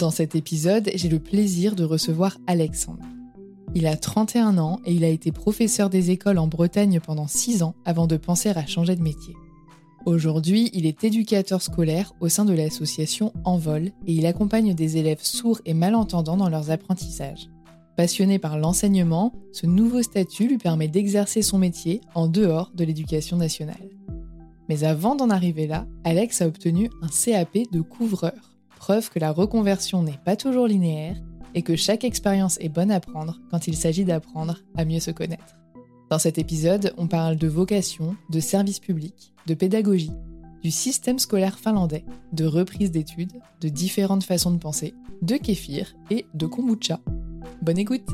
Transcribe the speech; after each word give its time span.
Dans 0.00 0.10
cet 0.10 0.34
épisode, 0.34 0.90
j'ai 0.94 1.10
le 1.10 1.18
plaisir 1.18 1.76
de 1.76 1.84
recevoir 1.84 2.38
Alexandre. 2.46 3.04
Il 3.74 3.86
a 3.86 3.96
31 3.96 4.56
ans 4.56 4.80
et 4.86 4.94
il 4.94 5.04
a 5.04 5.08
été 5.08 5.30
professeur 5.30 5.90
des 5.90 6.10
écoles 6.10 6.38
en 6.38 6.46
Bretagne 6.46 7.00
pendant 7.00 7.26
6 7.26 7.62
ans 7.62 7.74
avant 7.84 8.06
de 8.06 8.16
penser 8.16 8.48
à 8.48 8.64
changer 8.64 8.96
de 8.96 9.02
métier. 9.02 9.34
Aujourd'hui, 10.06 10.70
il 10.72 10.86
est 10.86 11.04
éducateur 11.04 11.60
scolaire 11.60 12.14
au 12.20 12.30
sein 12.30 12.46
de 12.46 12.54
l'association 12.54 13.34
Envol 13.44 13.88
et 14.06 14.14
il 14.14 14.24
accompagne 14.24 14.72
des 14.72 14.96
élèves 14.96 15.20
sourds 15.20 15.60
et 15.66 15.74
malentendants 15.74 16.38
dans 16.38 16.48
leurs 16.48 16.70
apprentissages. 16.70 17.50
Passionné 17.98 18.38
par 18.38 18.58
l'enseignement, 18.58 19.34
ce 19.52 19.66
nouveau 19.66 20.00
statut 20.00 20.48
lui 20.48 20.56
permet 20.56 20.88
d'exercer 20.88 21.42
son 21.42 21.58
métier 21.58 22.00
en 22.14 22.26
dehors 22.26 22.72
de 22.74 22.84
l'éducation 22.84 23.36
nationale. 23.36 23.90
Mais 24.70 24.82
avant 24.82 25.14
d'en 25.14 25.28
arriver 25.28 25.66
là, 25.66 25.86
Alex 26.04 26.40
a 26.40 26.46
obtenu 26.46 26.88
un 27.02 27.08
CAP 27.08 27.70
de 27.70 27.82
couvreur 27.82 28.49
preuve 28.80 29.10
que 29.10 29.18
la 29.18 29.30
reconversion 29.30 30.02
n'est 30.02 30.18
pas 30.24 30.36
toujours 30.36 30.66
linéaire 30.66 31.16
et 31.54 31.62
que 31.62 31.76
chaque 31.76 32.02
expérience 32.02 32.58
est 32.60 32.70
bonne 32.70 32.90
à 32.90 32.98
prendre 32.98 33.38
quand 33.50 33.68
il 33.68 33.76
s'agit 33.76 34.06
d'apprendre 34.06 34.56
à 34.76 34.86
mieux 34.86 35.00
se 35.00 35.10
connaître. 35.10 35.56
Dans 36.08 36.18
cet 36.18 36.38
épisode, 36.38 36.94
on 36.96 37.06
parle 37.06 37.36
de 37.36 37.46
vocation, 37.46 38.16
de 38.30 38.40
service 38.40 38.80
public, 38.80 39.34
de 39.46 39.54
pédagogie, 39.54 40.12
du 40.62 40.70
système 40.70 41.18
scolaire 41.18 41.58
finlandais, 41.58 42.04
de 42.32 42.46
reprise 42.46 42.90
d'études, 42.90 43.34
de 43.60 43.68
différentes 43.68 44.24
façons 44.24 44.50
de 44.50 44.58
penser, 44.58 44.94
de 45.20 45.36
kéfir 45.36 45.94
et 46.10 46.26
de 46.32 46.46
kombucha. 46.46 47.00
Bonne 47.62 47.78
écoute 47.78 48.08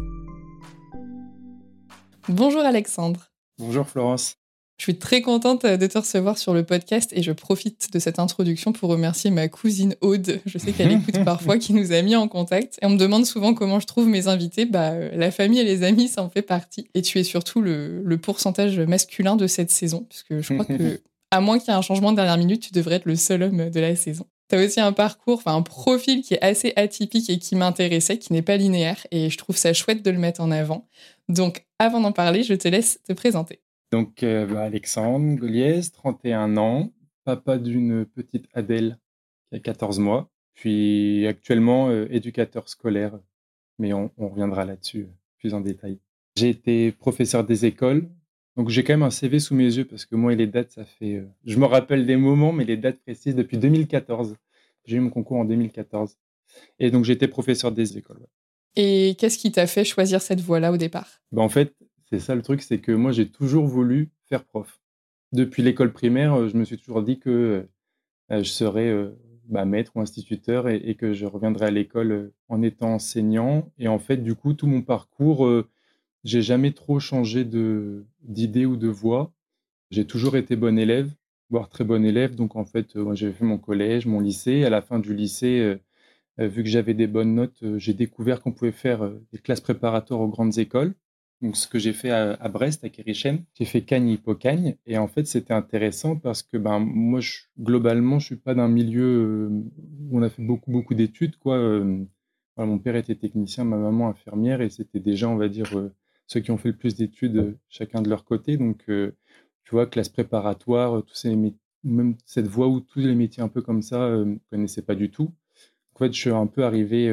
Bonjour 2.29 2.63
Alexandre. 2.63 3.31
Bonjour 3.59 3.87
Florence. 3.87 4.37
Je 4.79 4.83
suis 4.83 4.99
très 4.99 5.23
contente 5.23 5.65
euh, 5.65 5.77
de 5.77 5.87
te 5.87 5.97
recevoir 5.97 6.37
sur 6.37 6.53
le 6.53 6.63
podcast 6.63 7.11
et 7.15 7.23
je 7.23 7.33
profite 7.33 7.93
de 7.93 7.99
cette 7.99 8.19
introduction 8.19 8.73
pour 8.73 8.91
remercier 8.91 9.31
ma 9.31 9.49
cousine 9.49 9.95
Aude. 10.03 10.41
Je 10.45 10.59
sais 10.59 10.73
qu'elle 10.73 10.93
écoute 11.09 11.25
parfois, 11.25 11.59
qui 11.59 11.73
nous 11.73 11.93
a 11.93 12.03
mis 12.03 12.15
en 12.15 12.29
contact. 12.29 12.79
Et 12.83 12.87
on 12.87 12.91
me 12.91 12.99
demande 12.99 13.25
souvent 13.25 13.55
comment 13.55 13.81
je 13.81 13.87
trouve 13.87 14.07
mes 14.07 14.29
invités. 14.29 14.67
Bah, 14.67 14.91
euh, 14.91 15.11
la 15.15 15.31
famille 15.31 15.61
et 15.61 15.65
les 15.65 15.83
amis, 15.83 16.09
ça 16.09 16.23
en 16.23 16.29
fait 16.29 16.43
partie. 16.43 16.89
Et 16.95 17.01
tu 17.01 17.19
es 17.19 17.25
surtout 17.25 17.63
le, 17.63 18.03
pourcentage 18.23 18.79
masculin 18.81 19.37
de 19.37 19.47
cette 19.47 19.71
saison, 19.71 20.07
puisque 20.09 20.41
je 20.41 20.55
crois 20.55 20.65
que, 20.79 21.01
à 21.31 21.41
moins 21.41 21.59
qu'il 21.59 21.69
y 21.69 21.71
ait 21.71 21.79
un 21.79 21.83
changement 21.83 22.11
de 22.11 22.17
dernière 22.17 22.39
minute, 22.39 22.63
tu 22.63 22.73
devrais 22.73 22.97
être 22.97 23.07
le 23.07 23.17
seul 23.17 23.43
homme 23.43 23.71
de 23.71 23.81
la 23.81 23.97
saison. 23.97 24.27
Tu 24.49 24.57
as 24.57 24.65
aussi 24.65 24.81
un 24.81 24.93
parcours, 24.93 25.39
enfin 25.39 25.55
un 25.55 25.63
profil 25.63 26.23
qui 26.23 26.35
est 26.35 26.43
assez 26.43 26.73
atypique 26.77 27.31
et 27.31 27.39
qui 27.39 27.57
m'intéressait, 27.57 28.19
qui 28.19 28.33
n'est 28.33 28.43
pas 28.43 28.57
linéaire, 28.57 29.07
et 29.11 29.31
je 29.31 29.39
trouve 29.39 29.57
ça 29.57 29.73
chouette 29.73 30.05
de 30.05 30.11
le 30.11 30.19
mettre 30.19 30.41
en 30.41 30.51
avant. 30.51 30.87
Donc, 31.29 31.67
avant 31.79 32.01
d'en 32.01 32.13
parler, 32.13 32.43
je 32.43 32.55
te 32.55 32.69
laisse 32.69 33.01
te 33.07 33.13
présenter. 33.13 33.61
Donc, 33.93 34.23
euh, 34.23 34.47
bah, 34.47 34.63
Alexandre 34.63 35.37
Goliez, 35.37 35.81
31 35.93 36.57
ans, 36.57 36.93
papa 37.25 37.59
d'une 37.59 38.05
petite 38.05 38.47
Adèle 38.53 38.99
qui 39.51 39.57
a 39.57 39.61
14 39.61 39.99
mois, 40.01 40.31
puis 40.55 41.27
actuellement 41.27 41.89
euh, 41.89 42.07
éducateur 42.11 42.69
scolaire, 42.69 43.19
mais 43.79 43.93
on, 43.93 44.11
reviendra 44.19 44.65
là-dessus 44.65 45.03
euh, 45.03 45.15
plus 45.39 45.55
en 45.55 45.61
détail. 45.61 45.99
J'ai 46.37 46.49
été 46.49 46.93
professeur 46.93 47.45
des 47.45 47.65
écoles, 47.65 48.09
donc 48.57 48.71
j'ai 48.71 48.83
quand 48.83 48.95
même 48.95 49.03
un 49.03 49.11
CV 49.11 49.39
sous 49.39 49.55
mes 49.55 49.77
yeux 49.77 49.85
parce 49.85 50.05
que 50.05 50.17
moi 50.17 50.33
et 50.33 50.37
les 50.37 50.47
dates, 50.47 50.73
ça 50.73 50.85
fait. 50.85 51.25
je 51.45 51.59
me 51.59 51.67
rappelle 51.67 52.07
des 52.07 52.17
moments, 52.17 52.53
mais 52.53 52.65
les 52.65 52.77
dates 52.77 52.99
précises 53.01 53.35
depuis 53.35 53.59
2014. 53.59 54.37
J'ai 54.85 54.97
eu 54.97 55.01
mon 55.01 55.11
concours 55.11 55.39
en 55.39 55.45
2014. 55.45 56.17
Et 56.79 56.91
donc 56.91 57.09
été 57.09 57.29
professeur 57.29 57.73
des 57.73 57.99
écoles. 57.99 58.27
Et 58.77 59.17
qu'est-ce 59.19 59.39
qui 59.39 59.51
t'a 59.51 59.67
fait 59.67 59.85
choisir 59.85 60.21
cette 60.21 60.41
voie-là 60.41 60.73
au 60.73 60.77
départ? 60.77 61.21
Bah, 61.33 61.43
En 61.43 61.49
fait, 61.49 61.75
c'est 62.11 62.21
ça 62.21 62.35
le 62.35 62.43
truc, 62.43 62.63
c'est 62.63 62.79
que 62.79 62.93
moi, 62.93 63.13
j'ai 63.13 63.29
toujours 63.29 63.67
voulu 63.67 64.11
faire 64.29 64.45
prof. 64.45 64.81
Depuis 65.33 65.63
l'école 65.63 65.93
primaire, 65.93 66.35
euh, 66.35 66.49
je 66.49 66.57
me 66.57 66.65
suis 66.65 66.79
toujours 66.79 67.03
dit 67.03 67.19
que 67.19 67.67
euh, 68.31 68.43
je 68.43 68.49
serais 68.49 68.89
euh, 68.89 69.11
bah, 69.49 69.65
maître 69.65 69.93
ou 69.97 70.01
instituteur 70.01 70.69
et, 70.69 70.95
que 70.97 71.13
je 71.15 71.27
reviendrais 71.27 71.67
à 71.67 71.71
l'école 71.71 72.33
en 72.49 72.63
étant 72.63 72.95
enseignant. 72.95 73.73
Et 73.79 73.89
en 73.89 73.99
fait, 73.99 74.19
du 74.19 74.35
coup, 74.35 74.55
tout 74.55 74.67
mon 74.67 74.83
parcours, 74.83 75.49
j'ai 76.25 76.43
jamais 76.43 76.73
trop 76.73 77.01
changé 77.01 77.45
d'idée 77.45 78.67
ou 78.67 78.77
de 78.77 78.89
voie. 78.89 79.33
J'ai 79.91 80.07
toujours 80.07 80.37
été 80.37 80.57
bon 80.57 80.79
élève, 80.79 81.13
voire 81.51 81.69
très 81.69 81.85
bon 81.85 82.05
élève. 82.05 82.35
Donc, 82.35 82.57
en 82.57 82.65
fait, 82.65 82.97
j'ai 83.15 83.33
fait 83.33 83.45
mon 83.45 83.59
collège, 83.59 84.07
mon 84.07 84.21
lycée. 84.21 84.65
À 84.65 84.71
la 84.71 84.83
fin 84.83 84.99
du 84.99 85.15
lycée, 85.15 85.77
vu 86.39 86.65
que 86.65 86.69
j'avais 86.69 86.95
des 86.95 87.07
bonnes 87.07 87.35
notes, 87.35 87.63
j'ai 87.77 87.95
découvert 87.95 88.43
qu'on 88.43 88.53
pouvait 88.53 88.73
faire 88.73 89.09
des 89.33 89.39
classes 89.39 89.61
préparatoires 89.61 90.21
aux 90.21 90.29
grandes 90.29 90.59
écoles. 90.59 90.95
Donc, 91.43 91.57
ce 91.57 91.69
que 91.69 91.79
j'ai 91.79 91.93
fait 91.93 92.11
à, 92.11 92.49
Brest, 92.49 92.85
à 92.85 92.89
Kérichen, 92.89 93.45
j'ai 93.55 93.67
fait 93.67 93.83
Cagne 93.83 94.09
Hippocagne. 94.09 94.77
Et 94.87 94.97
en 94.97 95.07
fait, 95.07 95.27
c'était 95.27 95.53
intéressant 95.53 96.17
parce 96.17 96.43
que 96.43 96.57
ben, 96.57 96.79
moi, 96.79 97.21
globalement, 97.61 98.19
je 98.19 98.27
suis 98.27 98.37
pas 98.37 98.55
d'un 98.55 98.69
milieu 98.69 99.05
euh, 99.05 99.49
où 100.11 100.19
on 100.19 100.23
a 100.23 100.31
fait 100.31 100.43
beaucoup, 100.43 100.71
beaucoup 100.71 100.95
d'études. 100.95 101.37
quoi. 101.37 101.57
Euh, 101.57 102.05
mon 102.57 102.79
père 102.79 102.97
était 102.97 103.17
technicien, 103.17 103.65
ma 103.65 103.77
maman 103.77 104.09
infirmière, 104.09 104.63
et 104.63 104.71
c'était 104.71 105.01
déjà, 105.01 105.29
on 105.29 105.37
va 105.37 105.49
dire, 105.49 105.77
euh, 105.77 105.93
ceux 106.27 106.41
qui 106.41 106.51
ont 106.51 106.57
fait 106.57 106.71
le 106.71 106.77
plus 106.77 106.97
d'études, 106.97 107.59
chacun 107.69 108.01
de 108.01 108.09
leur 108.09 108.25
côté. 108.25 108.57
Donc, 108.57 108.85
tu 108.87 109.71
vois, 109.71 109.87
classe 109.87 110.09
préparatoire, 110.09 111.05
tous 111.05 111.15
ces 111.15 111.37
même 111.85 112.17
cette 112.25 112.47
voie 112.47 112.67
où 112.69 112.81
tous 112.81 112.99
les 113.01 113.15
métiers 113.15 113.43
un 113.43 113.49
peu 113.49 113.63
comme 113.63 113.83
ça, 113.83 114.09
ne 114.11 114.37
connaissais 114.51 114.83
pas 114.83 114.95
du 114.97 115.11
tout. 115.11 115.33
En 115.95 115.99
fait, 115.99 116.13
je 116.13 116.19
suis 116.19 116.31
un 116.31 116.47
peu 116.47 116.65
arrivé 116.65 117.09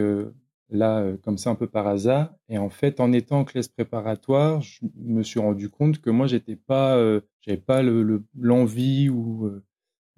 là, 0.69 0.99
euh, 0.99 1.17
comme 1.17 1.37
ça, 1.37 1.49
un 1.49 1.55
peu 1.55 1.67
par 1.67 1.87
hasard. 1.87 2.33
Et 2.49 2.57
en 2.57 2.69
fait, 2.69 2.99
en 2.99 3.11
étant 3.13 3.39
en 3.39 3.45
classe 3.45 3.67
préparatoire, 3.67 4.61
je 4.61 4.79
me 4.97 5.23
suis 5.23 5.39
rendu 5.39 5.69
compte 5.69 5.99
que 6.01 6.09
moi, 6.09 6.27
j'étais 6.27 6.55
pas, 6.55 6.97
euh, 6.97 7.21
j'avais 7.41 7.57
pas 7.57 7.81
l'envie 7.81 9.09
ou 9.09 9.47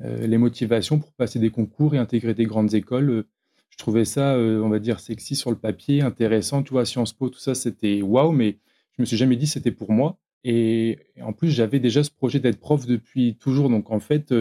euh, 0.01 0.27
les 0.27 0.37
motivations 0.37 0.99
pour 0.99 1.13
passer 1.13 1.39
des 1.39 1.49
concours 1.49 1.95
et 1.95 1.97
intégrer 1.97 2.33
des 2.33 2.45
grandes 2.45 2.73
écoles. 2.73 3.25
Je 3.69 3.77
trouvais 3.77 4.05
ça, 4.05 4.37
on 4.37 4.69
va 4.69 4.79
dire, 4.79 4.99
sexy 4.99 5.35
sur 5.35 5.51
le 5.51 5.57
papier, 5.57 6.01
intéressant. 6.01 6.63
Tu 6.63 6.71
vois, 6.71 6.85
Sciences 6.85 7.13
Po, 7.13 7.29
tout 7.29 7.39
ça, 7.39 7.55
c'était 7.55 8.01
waouh, 8.01 8.31
mais 8.31 8.57
je 8.95 9.01
me 9.01 9.05
suis 9.05 9.17
jamais 9.17 9.35
dit 9.35 9.47
c'était 9.47 9.71
pour 9.71 9.91
moi. 9.91 10.17
Et, 10.45 10.99
en 11.21 11.33
plus, 11.33 11.49
j'avais 11.49 11.79
déjà 11.79 12.03
ce 12.03 12.11
projet 12.11 12.39
d'être 12.39 12.59
prof 12.59 12.85
depuis 12.85 13.35
toujours. 13.35 13.69
Donc, 13.69 13.91
en 13.91 13.99
fait, 13.99 14.33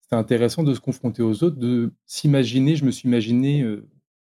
c'était 0.00 0.16
intéressant 0.16 0.64
de 0.64 0.74
se 0.74 0.80
confronter 0.80 1.22
aux 1.22 1.44
autres, 1.44 1.56
de 1.56 1.92
s'imaginer. 2.06 2.74
Je 2.74 2.84
me 2.84 2.90
suis 2.90 3.08
imaginé 3.08 3.64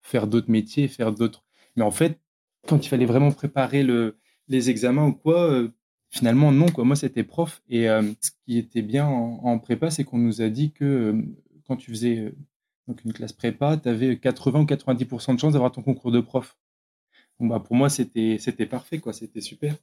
faire 0.08 0.28
d'autres 0.28 0.50
métiers, 0.50 0.88
faire 0.88 1.12
d'autres. 1.12 1.44
Mais 1.76 1.84
en 1.84 1.92
fait, 1.92 2.20
quand 2.68 2.86
il 2.86 2.90
fallait 2.90 3.06
vraiment 3.06 3.32
préparer 3.32 3.84
le, 3.84 4.18
les 4.48 4.70
examens 4.70 5.06
ou 5.08 5.14
quoi, 5.14 5.52
euh, 5.52 5.70
finalement, 6.10 6.52
non. 6.52 6.68
Moi, 6.78 6.96
c'était 6.96 7.24
prof. 7.24 7.62
Et 7.70 7.90
euh, 7.90 8.02
ce 8.22 8.32
qui 8.46 8.58
était 8.58 8.82
bien 8.82 9.06
en, 9.08 9.60
prépa, 9.60 9.92
c'est 9.92 10.04
qu'on 10.04 10.18
nous 10.18 10.42
a 10.42 10.50
dit 10.50 10.72
que 10.72 10.86
euh, 10.86 11.22
quand 11.68 11.76
tu 11.76 11.92
faisais 11.92 12.34
une 13.04 13.14
classe 13.14 13.34
prépa, 13.34 13.78
tu 13.78 13.90
avais 13.90 14.18
80 14.18 14.62
ou 14.62 14.66
90% 14.66 15.36
de 15.36 15.40
chances 15.40 15.54
d'avoir 15.54 15.72
ton 15.72 15.82
concours 15.84 16.12
de 16.12 16.22
prof. 16.22 16.58
Bah, 17.40 17.60
pour 17.60 17.76
moi, 17.76 17.90
c'était, 17.90 18.38
c'était 18.40 18.66
parfait, 18.66 19.00
quoi. 19.00 19.14
C'était 19.14 19.42
super. 19.42 19.76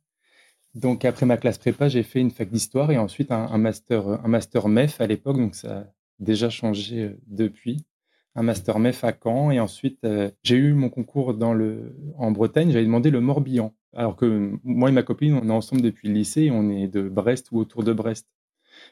Donc, 0.74 1.04
après 1.04 1.26
ma 1.26 1.36
classe 1.36 1.58
prépa, 1.58 1.88
j'ai 1.88 2.02
fait 2.02 2.20
une 2.20 2.30
fac 2.30 2.50
d'histoire 2.50 2.90
et 2.90 2.98
ensuite 2.98 3.30
un, 3.30 3.46
un, 3.46 3.58
master, 3.58 4.08
un 4.08 4.28
master 4.28 4.68
MEF 4.68 5.00
à 5.00 5.06
l'époque. 5.06 5.36
Donc, 5.36 5.54
ça 5.54 5.80
a 5.80 5.86
déjà 6.18 6.50
changé 6.50 7.14
depuis 7.26 7.84
un 8.34 8.42
master 8.42 8.78
MEF 8.78 9.04
à 9.04 9.12
Caen. 9.12 9.50
Et 9.50 9.60
ensuite, 9.60 9.98
euh, 10.04 10.30
j'ai 10.42 10.56
eu 10.56 10.72
mon 10.72 10.88
concours 10.88 11.34
dans 11.34 11.54
le, 11.54 11.96
en 12.16 12.30
Bretagne. 12.30 12.70
J'avais 12.70 12.84
demandé 12.84 13.10
le 13.10 13.20
Morbihan. 13.20 13.74
Alors 13.94 14.16
que 14.16 14.52
moi 14.64 14.88
et 14.88 14.92
ma 14.92 15.02
copine, 15.02 15.34
on 15.34 15.48
est 15.48 15.52
ensemble 15.52 15.82
depuis 15.82 16.08
le 16.08 16.14
lycée. 16.14 16.50
on 16.50 16.70
est 16.70 16.88
de 16.88 17.08
Brest 17.08 17.48
ou 17.52 17.58
autour 17.58 17.84
de 17.84 17.92
Brest. 17.92 18.28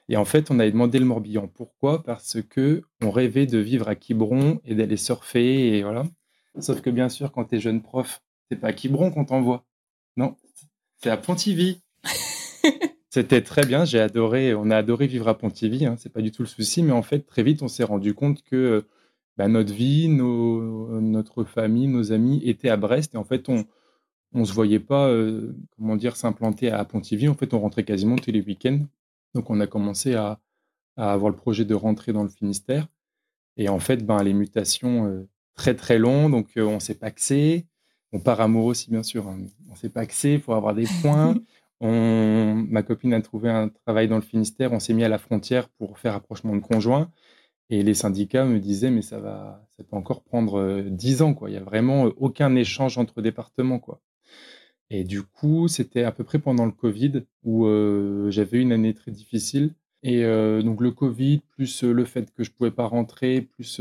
Et 0.09 0.17
en 0.17 0.25
fait, 0.25 0.51
on 0.51 0.59
avait 0.59 0.71
demandé 0.71 0.99
le 0.99 1.05
Morbihan. 1.05 1.49
Pourquoi? 1.49 2.03
Parce 2.03 2.41
que 2.43 2.83
on 3.03 3.11
rêvait 3.11 3.47
de 3.47 3.59
vivre 3.59 3.89
à 3.89 3.95
Quiberon 3.95 4.61
et 4.65 4.75
d'aller 4.75 4.97
surfer. 4.97 5.77
Et 5.77 5.83
voilà. 5.83 6.05
Sauf 6.59 6.81
que 6.81 6.91
bien 6.91 7.09
sûr, 7.09 7.33
quand 7.33 7.45
tu 7.47 7.57
es 7.57 7.61
jeune 7.61 7.83
prof, 7.83 8.23
c'est 8.49 8.57
pas 8.57 8.69
à 8.69 8.73
Quiberon 8.73 9.11
qu'on 9.11 9.25
t'envoie. 9.25 9.65
Non, 10.17 10.37
c'est 10.99 11.11
à 11.11 11.17
Pontivy. 11.17 11.83
C'était 13.11 13.43
très 13.43 13.67
bien, 13.67 13.85
j'ai 13.85 14.01
adoré, 14.01 14.55
on 14.55 14.71
a 14.71 14.77
adoré 14.79 15.07
vivre 15.07 15.29
à 15.29 15.37
Pontivy, 15.37 15.85
hein, 15.85 15.97
c'est 15.99 16.13
pas 16.13 16.23
du 16.23 16.33
tout 16.33 16.43
le 16.43 16.49
souci, 16.49 16.83
mais 16.83 16.93
en 16.93 17.03
fait, 17.03 17.27
très 17.27 17.43
vite, 17.43 17.63
on 17.63 17.69
s'est 17.69 17.85
rendu 17.85 18.15
compte 18.15 18.43
que 18.43 18.87
bah, 19.37 19.49
notre 19.49 19.73
vie, 19.73 20.09
notre 20.09 21.45
famille, 21.45 21.89
nos 21.89 22.13
amis 22.13 22.43
étaient 22.45 22.69
à 22.69 22.77
Brest 22.77 23.15
et 23.15 23.19
en 23.19 23.25
fait, 23.25 23.49
on 23.49 23.65
ne 24.35 24.45
se 24.45 24.53
voyait 24.53 24.81
pas, 24.81 25.09
euh, 25.09 25.55
comment 25.77 25.97
dire, 25.97 26.17
s'implanter 26.17 26.71
à 26.71 26.85
Pontivy. 26.85 27.29
En 27.29 27.35
fait, 27.35 27.55
on 27.55 27.61
rentrait 27.61 27.85
quasiment 27.85 28.17
tous 28.17 28.31
les 28.31 28.43
week-ends. 28.43 28.81
Donc, 29.35 29.51
on 29.51 29.61
a 29.61 29.67
commencé 29.67 30.15
à, 30.15 30.41
avoir 30.97 31.31
le 31.31 31.37
projet 31.37 31.65
de 31.65 31.75
rentrer 31.75 32.13
dans 32.13 32.23
le 32.23 32.29
Finistère. 32.29 32.87
Et 33.57 33.69
en 33.69 33.79
fait, 33.79 34.05
ben, 34.05 34.23
les 34.23 34.35
mutations 34.35 35.07
euh, 35.07 35.29
très 35.55 35.75
très 35.75 35.99
longues, 35.99 36.31
donc 36.31 36.51
euh, 36.57 36.65
on 36.65 36.81
s'est 36.81 36.95
paxé. 36.95 37.67
On 38.13 38.21
part 38.21 38.43
amoureux 38.43 38.73
aussi, 38.73 38.91
bien 38.91 39.03
sûr. 39.03 39.27
Hein. 39.29 39.39
On 39.71 39.75
s'est 39.75 39.89
paxé 39.89 40.39
pour 40.39 40.55
avoir 40.55 40.75
des 40.75 40.87
points. 41.01 41.35
On, 41.85 42.65
ma 42.69 42.85
copine 42.85 43.13
a 43.13 43.21
trouvé 43.21 43.51
un 43.51 43.69
travail 43.69 44.07
dans 44.07 44.15
le 44.15 44.23
Finistère. 44.23 44.73
On 44.73 44.79
s'est 44.79 44.95
mis 44.95 45.03
à 45.03 45.09
la 45.09 45.19
frontière 45.19 45.69
pour 45.69 45.99
faire 45.99 46.13
rapprochement 46.13 46.55
de 46.55 46.61
conjoints. 46.61 47.11
Et 47.71 47.83
les 47.83 47.95
syndicats 47.95 48.45
me 48.45 48.61
disaient, 48.61 48.91
mais 48.91 49.03
ça 49.03 49.19
va, 49.19 49.67
ça 49.77 49.83
peut 49.85 49.97
encore 49.97 50.23
prendre 50.23 50.83
dix 50.91 51.23
ans, 51.23 51.35
quoi. 51.35 51.49
Il 51.51 51.55
y 51.55 51.57
a 51.57 51.63
vraiment 51.63 52.05
aucun 52.19 52.55
échange 52.55 52.99
entre 52.99 53.23
départements, 53.23 53.79
quoi. 53.79 54.01
Et 54.91 55.05
du 55.05 55.23
coup, 55.23 55.69
c'était 55.69 56.03
à 56.05 56.13
peu 56.13 56.23
près 56.23 56.39
pendant 56.39 56.67
le 56.67 56.73
Covid 56.73 57.23
où 57.45 57.67
j'avais 58.29 58.61
une 58.61 58.73
année 58.73 58.93
très 58.93 59.11
difficile. 59.11 59.75
Et 60.03 60.23
donc 60.63 60.83
le 60.83 60.91
Covid, 60.91 61.41
plus 61.57 61.83
le 61.83 62.05
fait 62.05 62.31
que 62.35 62.45
je 62.45 62.51
pouvais 62.51 62.71
pas 62.71 62.87
rentrer, 62.87 63.41
plus 63.41 63.81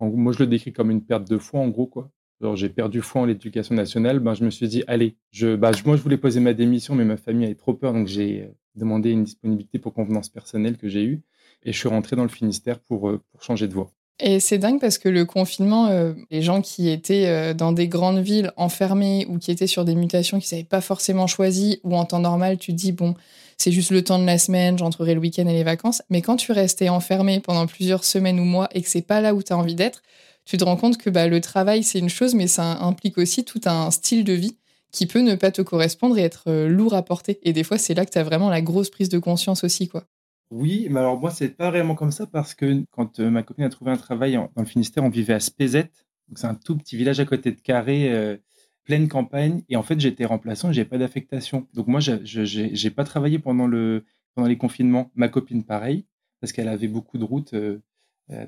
moi 0.00 0.32
je 0.32 0.38
le 0.38 0.46
décris 0.46 0.72
comme 0.72 0.90
une 0.90 1.04
perte 1.04 1.28
de 1.28 1.36
foi 1.38 1.60
en 1.60 1.68
gros 1.68 1.86
quoi. 1.86 2.10
j'ai 2.54 2.68
perdu 2.70 3.02
foi 3.02 3.22
en 3.22 3.24
l'éducation 3.26 3.74
nationale. 3.74 4.20
Ben 4.20 4.32
je 4.32 4.44
me 4.44 4.50
suis 4.50 4.68
dit 4.68 4.84
allez, 4.86 5.16
je, 5.30 5.54
bah, 5.54 5.72
moi 5.84 5.96
je 5.96 6.02
voulais 6.02 6.16
poser 6.16 6.40
ma 6.40 6.54
démission, 6.54 6.94
mais 6.94 7.04
ma 7.04 7.18
famille 7.18 7.44
avait 7.44 7.54
trop 7.54 7.74
peur, 7.74 7.92
donc 7.92 8.06
j'ai 8.06 8.48
demandé 8.74 9.10
une 9.10 9.24
disponibilité 9.24 9.78
pour 9.78 9.92
convenance 9.92 10.30
personnelle 10.30 10.78
que 10.78 10.88
j'ai 10.88 11.04
eue 11.04 11.22
et 11.64 11.72
je 11.72 11.78
suis 11.78 11.88
rentré 11.88 12.16
dans 12.16 12.22
le 12.22 12.28
Finistère 12.28 12.78
pour, 12.80 13.08
euh, 13.08 13.20
pour 13.30 13.42
changer 13.42 13.68
de 13.68 13.74
voie. 13.74 13.90
Et 14.24 14.38
c'est 14.40 14.58
dingue 14.58 14.80
parce 14.80 14.98
que 14.98 15.08
le 15.08 15.24
confinement, 15.24 15.88
euh, 15.88 16.12
les 16.30 16.42
gens 16.42 16.62
qui 16.62 16.88
étaient 16.88 17.26
euh, 17.26 17.54
dans 17.54 17.72
des 17.72 17.88
grandes 17.88 18.20
villes 18.20 18.52
enfermés 18.56 19.26
ou 19.28 19.38
qui 19.38 19.50
étaient 19.50 19.66
sur 19.66 19.84
des 19.84 19.96
mutations 19.96 20.38
qu'ils 20.38 20.56
n'avaient 20.56 20.68
pas 20.68 20.80
forcément 20.80 21.26
choisies, 21.26 21.80
ou 21.82 21.96
en 21.96 22.04
temps 22.04 22.20
normal, 22.20 22.58
tu 22.58 22.72
te 22.72 22.76
dis, 22.76 22.92
bon, 22.92 23.14
c'est 23.58 23.72
juste 23.72 23.90
le 23.90 24.04
temps 24.04 24.20
de 24.20 24.24
la 24.24 24.38
semaine, 24.38 24.78
j'entrerai 24.78 25.14
le 25.14 25.20
week-end 25.20 25.46
et 25.48 25.52
les 25.52 25.64
vacances. 25.64 26.02
Mais 26.08 26.22
quand 26.22 26.36
tu 26.36 26.52
restais 26.52 26.88
enfermé 26.88 27.40
pendant 27.40 27.66
plusieurs 27.66 28.04
semaines 28.04 28.38
ou 28.38 28.44
mois 28.44 28.68
et 28.72 28.82
que 28.82 28.88
c'est 28.88 29.02
pas 29.02 29.20
là 29.20 29.34
où 29.34 29.42
tu 29.42 29.52
as 29.52 29.58
envie 29.58 29.74
d'être, 29.74 30.02
tu 30.44 30.56
te 30.56 30.64
rends 30.64 30.76
compte 30.76 30.98
que 30.98 31.10
bah, 31.10 31.26
le 31.26 31.40
travail, 31.40 31.82
c'est 31.82 31.98
une 31.98 32.08
chose, 32.08 32.34
mais 32.34 32.46
ça 32.46 32.78
implique 32.80 33.18
aussi 33.18 33.44
tout 33.44 33.60
un 33.64 33.90
style 33.90 34.24
de 34.24 34.32
vie 34.32 34.56
qui 34.92 35.06
peut 35.06 35.20
ne 35.20 35.34
pas 35.34 35.50
te 35.50 35.62
correspondre 35.62 36.18
et 36.18 36.22
être 36.22 36.52
lourd 36.66 36.94
à 36.94 37.02
porter. 37.02 37.40
Et 37.42 37.52
des 37.52 37.64
fois, 37.64 37.78
c'est 37.78 37.94
là 37.94 38.04
que 38.04 38.10
tu 38.10 38.18
as 38.18 38.24
vraiment 38.24 38.50
la 38.50 38.60
grosse 38.60 38.90
prise 38.90 39.08
de 39.08 39.18
conscience 39.18 39.64
aussi, 39.64 39.88
quoi. 39.88 40.04
Oui, 40.52 40.88
mais 40.90 41.00
alors 41.00 41.18
moi, 41.18 41.30
c'est 41.30 41.48
pas 41.48 41.70
vraiment 41.70 41.94
comme 41.94 42.10
ça 42.12 42.26
parce 42.26 42.54
que 42.54 42.84
quand 42.90 43.20
euh, 43.20 43.30
ma 43.30 43.42
copine 43.42 43.64
a 43.64 43.70
trouvé 43.70 43.90
un 43.90 43.96
travail 43.96 44.34
dans 44.34 44.50
le 44.54 44.66
Finistère, 44.66 45.02
on 45.02 45.08
vivait 45.08 45.32
à 45.32 45.40
Spézet. 45.40 45.90
c'est 46.34 46.46
un 46.46 46.54
tout 46.54 46.76
petit 46.76 46.94
village 46.94 47.20
à 47.20 47.24
côté 47.24 47.52
de 47.52 47.60
Carré, 47.60 48.12
euh, 48.12 48.36
pleine 48.84 49.08
campagne. 49.08 49.62
Et 49.70 49.76
en 49.76 49.82
fait, 49.82 49.98
j'étais 49.98 50.26
remplaçant 50.26 50.68
et 50.68 50.74
j'ai 50.74 50.84
pas 50.84 50.98
d'affectation. 50.98 51.68
Donc 51.72 51.86
moi, 51.86 52.00
je 52.00 52.84
n'ai 52.84 52.90
pas 52.90 53.04
travaillé 53.04 53.38
pendant, 53.38 53.66
le, 53.66 54.04
pendant 54.34 54.46
les 54.46 54.58
confinements. 54.58 55.10
Ma 55.14 55.28
copine, 55.28 55.64
pareil, 55.64 56.04
parce 56.40 56.52
qu'elle 56.52 56.68
avait 56.68 56.86
beaucoup 56.88 57.16
de 57.16 57.24
routes, 57.24 57.54
euh, 57.54 57.78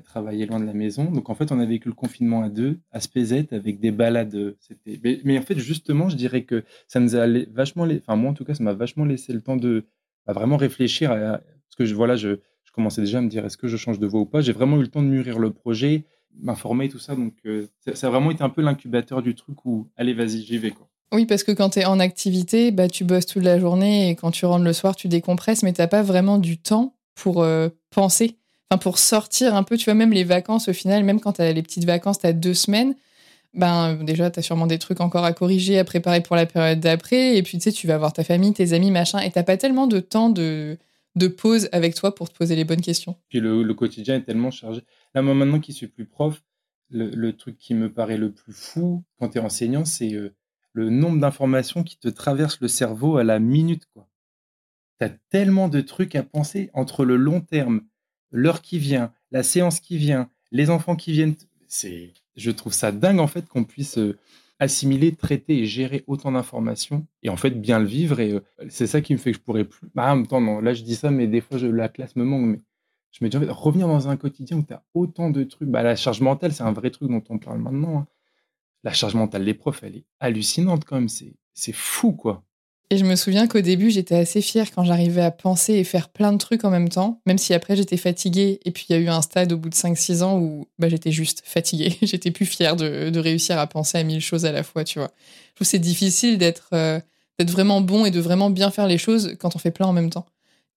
travaillait 0.03 0.45
loin 0.45 0.59
de 0.59 0.65
la 0.65 0.73
maison. 0.73 1.05
Donc 1.05 1.31
en 1.31 1.33
fait, 1.33 1.51
on 1.51 1.59
a 1.59 1.65
vécu 1.65 1.87
le 1.87 1.95
confinement 1.95 2.43
à 2.43 2.49
deux, 2.49 2.77
à 2.91 2.99
Spézet, 2.99 3.47
avec 3.51 3.79
des 3.79 3.91
balades. 3.91 4.55
C'était... 4.59 5.21
Mais, 5.23 5.39
en 5.39 5.41
fait, 5.41 5.57
justement, 5.57 6.09
je 6.09 6.17
dirais 6.17 6.43
que 6.43 6.65
ça 6.87 6.99
nous 6.99 7.15
a 7.15 7.25
vachement... 7.51 7.87
Enfin, 7.97 8.15
moi, 8.15 8.29
en 8.29 8.35
tout 8.35 8.45
cas, 8.45 8.53
ça 8.53 8.63
m'a 8.63 8.73
vachement 8.73 9.05
laissé 9.05 9.33
le 9.33 9.41
temps 9.41 9.57
de 9.57 9.85
vraiment 10.27 10.57
réfléchir 10.57 11.11
à 11.11 11.41
parce 11.75 11.89
que 11.89 11.91
je, 11.91 11.95
voilà, 11.95 12.15
je, 12.15 12.37
commençais 12.73 13.01
déjà 13.01 13.19
à 13.19 13.21
me 13.21 13.29
dire 13.29 13.45
est-ce 13.45 13.57
que 13.57 13.67
je 13.67 13.77
change 13.77 13.99
de 13.99 14.07
voie 14.07 14.19
ou 14.19 14.25
pas? 14.25 14.41
J'ai 14.41 14.51
vraiment 14.51 14.77
eu 14.77 14.81
le 14.81 14.89
temps 14.89 15.01
de 15.01 15.07
mûrir 15.07 15.39
le 15.39 15.51
projet, 15.51 16.03
m'informer, 16.37 16.89
tout 16.89 16.99
ça. 16.99 17.15
Donc, 17.15 17.33
euh, 17.45 17.67
ça, 17.93 18.07
a 18.07 18.09
vraiment 18.09 18.31
été 18.31 18.43
un 18.43 18.49
peu 18.49 18.61
l'incubateur 18.61 19.21
du 19.21 19.33
truc 19.33 19.65
où, 19.65 19.87
allez, 19.95 20.13
vas-y, 20.13 20.41
j'y 20.41 20.57
vais. 20.57 20.71
Quoi. 20.71 20.85
Oui, 21.13 21.25
parce 21.25 21.43
que 21.43 21.53
quand 21.53 21.69
tu 21.69 21.79
es 21.79 21.85
en 21.85 22.01
activité, 22.01 22.71
bah, 22.71 22.89
tu 22.89 23.05
bosses 23.05 23.27
toute 23.27 23.43
la 23.43 23.59
journée 23.59 24.09
et 24.09 24.15
quand 24.15 24.31
tu 24.31 24.45
rentres 24.45 24.65
le 24.65 24.73
soir, 24.73 24.95
tu 24.95 25.07
décompresses, 25.07 25.63
mais 25.63 25.71
tu 25.71 25.79
n'as 25.79 25.87
pas 25.87 26.01
vraiment 26.01 26.37
du 26.37 26.57
temps 26.57 26.95
pour 27.15 27.43
euh, 27.43 27.69
penser, 27.91 28.35
enfin, 28.69 28.77
pour 28.77 28.97
sortir 28.97 29.55
un 29.55 29.63
peu. 29.63 29.77
Tu 29.77 29.85
vois, 29.85 29.93
même 29.93 30.11
les 30.11 30.25
vacances, 30.25 30.67
au 30.67 30.73
final, 30.73 31.05
même 31.05 31.21
quand 31.21 31.33
tu 31.33 31.41
as 31.41 31.53
les 31.53 31.63
petites 31.63 31.85
vacances, 31.85 32.19
tu 32.19 32.27
as 32.27 32.33
deux 32.33 32.53
semaines. 32.53 32.93
Ben, 33.53 33.95
déjà, 34.03 34.29
tu 34.29 34.39
as 34.39 34.41
sûrement 34.41 34.67
des 34.67 34.79
trucs 34.79 34.99
encore 34.99 35.23
à 35.23 35.31
corriger, 35.31 35.79
à 35.79 35.85
préparer 35.85 36.19
pour 36.19 36.35
la 36.35 36.45
période 36.45 36.81
d'après. 36.81 37.37
Et 37.37 37.43
puis, 37.43 37.57
tu 37.57 37.63
sais, 37.63 37.71
tu 37.71 37.87
vas 37.87 37.97
voir 37.97 38.11
ta 38.11 38.25
famille, 38.25 38.51
tes 38.51 38.73
amis, 38.73 38.91
machin. 38.91 39.19
Et 39.19 39.31
t'as 39.31 39.43
pas 39.43 39.55
tellement 39.55 39.87
de 39.87 40.01
temps 40.01 40.29
de, 40.29 40.77
de 41.15 41.27
pause 41.27 41.69
avec 41.71 41.95
toi 41.95 42.13
pour 42.13 42.29
te 42.29 42.37
poser 42.37 42.55
les 42.55 42.65
bonnes 42.65 42.81
questions. 42.81 43.17
Puis 43.29 43.39
le, 43.39 43.73
quotidien 43.73 44.15
est 44.15 44.23
tellement 44.23 44.51
chargé. 44.51 44.83
Là, 45.13 45.21
moi, 45.21 45.33
maintenant 45.33 45.59
qui 45.59 45.73
suis 45.73 45.87
plus 45.87 46.05
prof, 46.05 46.43
le, 46.89 47.31
truc 47.31 47.57
qui 47.57 47.73
me 47.73 47.91
paraît 47.91 48.17
le 48.17 48.31
plus 48.31 48.53
fou 48.53 49.03
quand 49.19 49.29
tu 49.29 49.37
es 49.37 49.41
enseignant, 49.41 49.85
c'est 49.85 50.13
euh, 50.13 50.35
le 50.73 50.89
nombre 50.89 51.19
d'informations 51.19 51.83
qui 51.83 51.97
te 51.97 52.07
traversent 52.07 52.59
le 52.61 52.67
cerveau 52.67 53.17
à 53.17 53.23
la 53.23 53.39
minute. 53.39 53.87
Tu 54.99 55.05
as 55.05 55.09
tellement 55.29 55.67
de 55.67 55.81
trucs 55.81 56.15
à 56.15 56.23
penser 56.23 56.69
entre 56.73 57.05
le 57.05 57.15
long 57.15 57.41
terme, 57.41 57.81
l'heure 58.31 58.61
qui 58.61 58.77
vient, 58.77 59.13
la 59.31 59.43
séance 59.43 59.79
qui 59.79 59.97
vient, 59.97 60.29
les 60.51 60.69
enfants 60.69 60.95
qui 60.95 61.11
viennent. 61.11 61.35
C'est, 61.67 62.13
je 62.35 62.51
trouve 62.51 62.73
ça 62.73 62.91
dingue 62.91 63.19
en 63.19 63.27
fait 63.27 63.47
qu'on 63.47 63.63
puisse 63.63 63.97
euh, 63.97 64.17
assimiler, 64.59 65.15
traiter 65.15 65.59
et 65.59 65.65
gérer 65.65 66.03
autant 66.07 66.31
d'informations 66.31 67.05
et 67.23 67.29
en 67.29 67.37
fait 67.37 67.51
bien 67.51 67.79
le 67.79 67.85
vivre. 67.85 68.19
Et 68.19 68.33
euh, 68.33 68.41
c'est 68.69 68.87
ça 68.87 69.01
qui 69.01 69.13
me 69.13 69.17
fait 69.17 69.31
que 69.31 69.37
je 69.37 69.41
pourrais 69.41 69.65
plus. 69.65 69.89
Bah, 69.95 70.11
en 70.11 70.17
même 70.17 70.27
temps, 70.27 70.41
non, 70.41 70.59
là 70.59 70.73
je 70.73 70.83
dis 70.83 70.95
ça, 70.95 71.11
mais 71.11 71.27
des 71.27 71.41
fois 71.41 71.57
la 71.59 71.89
classe 71.89 72.15
me 72.15 72.23
manque. 72.23 72.45
Mais 72.45 72.61
je 73.11 73.23
me 73.23 73.29
dis 73.29 73.37
en 73.37 73.41
fait, 73.41 73.49
revenir 73.49 73.87
dans 73.87 74.07
un 74.09 74.17
quotidien 74.17 74.57
où 74.57 74.63
tu 74.63 74.73
as 74.73 74.83
autant 74.93 75.29
de 75.29 75.43
trucs. 75.43 75.69
Bah, 75.69 75.83
la 75.83 75.95
charge 75.95 76.21
mentale, 76.21 76.53
c'est 76.53 76.63
un 76.63 76.73
vrai 76.73 76.91
truc 76.91 77.09
dont 77.09 77.23
on 77.29 77.37
parle 77.39 77.59
maintenant. 77.59 77.99
Hein. 77.99 78.07
La 78.83 78.93
charge 78.93 79.15
mentale 79.15 79.45
des 79.45 79.53
profs, 79.53 79.83
elle 79.83 79.97
est 79.97 80.05
hallucinante 80.19 80.85
quand 80.85 80.95
même. 80.95 81.09
C'est 81.09 81.73
fou 81.73 82.13
quoi. 82.13 82.43
Et 82.91 82.97
je 82.97 83.05
me 83.05 83.15
souviens 83.15 83.47
qu'au 83.47 83.61
début, 83.61 83.89
j'étais 83.89 84.15
assez 84.15 84.41
fière 84.41 84.69
quand 84.71 84.83
j'arrivais 84.83 85.23
à 85.23 85.31
penser 85.31 85.73
et 85.73 85.83
faire 85.83 86.09
plein 86.09 86.31
de 86.31 86.37
trucs 86.37 86.63
en 86.65 86.69
même 86.69 86.89
temps, 86.89 87.19
même 87.25 87.39
si 87.39 87.53
après 87.55 87.75
j'étais 87.75 87.97
fatiguée. 87.97 88.59
Et 88.63 88.71
puis 88.71 88.85
il 88.89 88.93
y 88.93 88.95
a 88.95 89.01
eu 89.01 89.07
un 89.07 89.23
stade 89.23 89.51
au 89.53 89.57
bout 89.57 89.69
de 89.69 89.75
5-6 89.75 90.21
ans 90.21 90.37
où 90.37 90.67
bah, 90.77 90.87
j'étais 90.87 91.11
juste 91.11 91.41
fatiguée. 91.45 91.97
j'étais 92.03 92.29
plus 92.29 92.45
fière 92.45 92.75
de, 92.75 93.17
réussir 93.17 93.57
à 93.57 93.65
penser 93.65 93.97
à 93.97 94.03
mille 94.03 94.21
choses 94.21 94.45
à 94.45 94.51
la 94.51 94.61
fois, 94.61 94.83
tu 94.83 94.99
vois. 94.99 95.11
Je 95.49 95.55
trouve 95.55 95.67
c'est 95.67 95.79
difficile 95.79 96.37
d'être 96.37 96.69
euh, 96.73 96.99
d'être 97.39 97.49
vraiment 97.49 97.81
bon 97.81 98.05
et 98.05 98.11
de 98.11 98.19
vraiment 98.19 98.51
bien 98.51 98.69
faire 98.69 98.87
les 98.87 98.99
choses 98.99 99.35
quand 99.39 99.55
on 99.55 99.59
fait 99.59 99.71
plein 99.71 99.87
en 99.87 99.93
même 99.93 100.11
temps. 100.11 100.27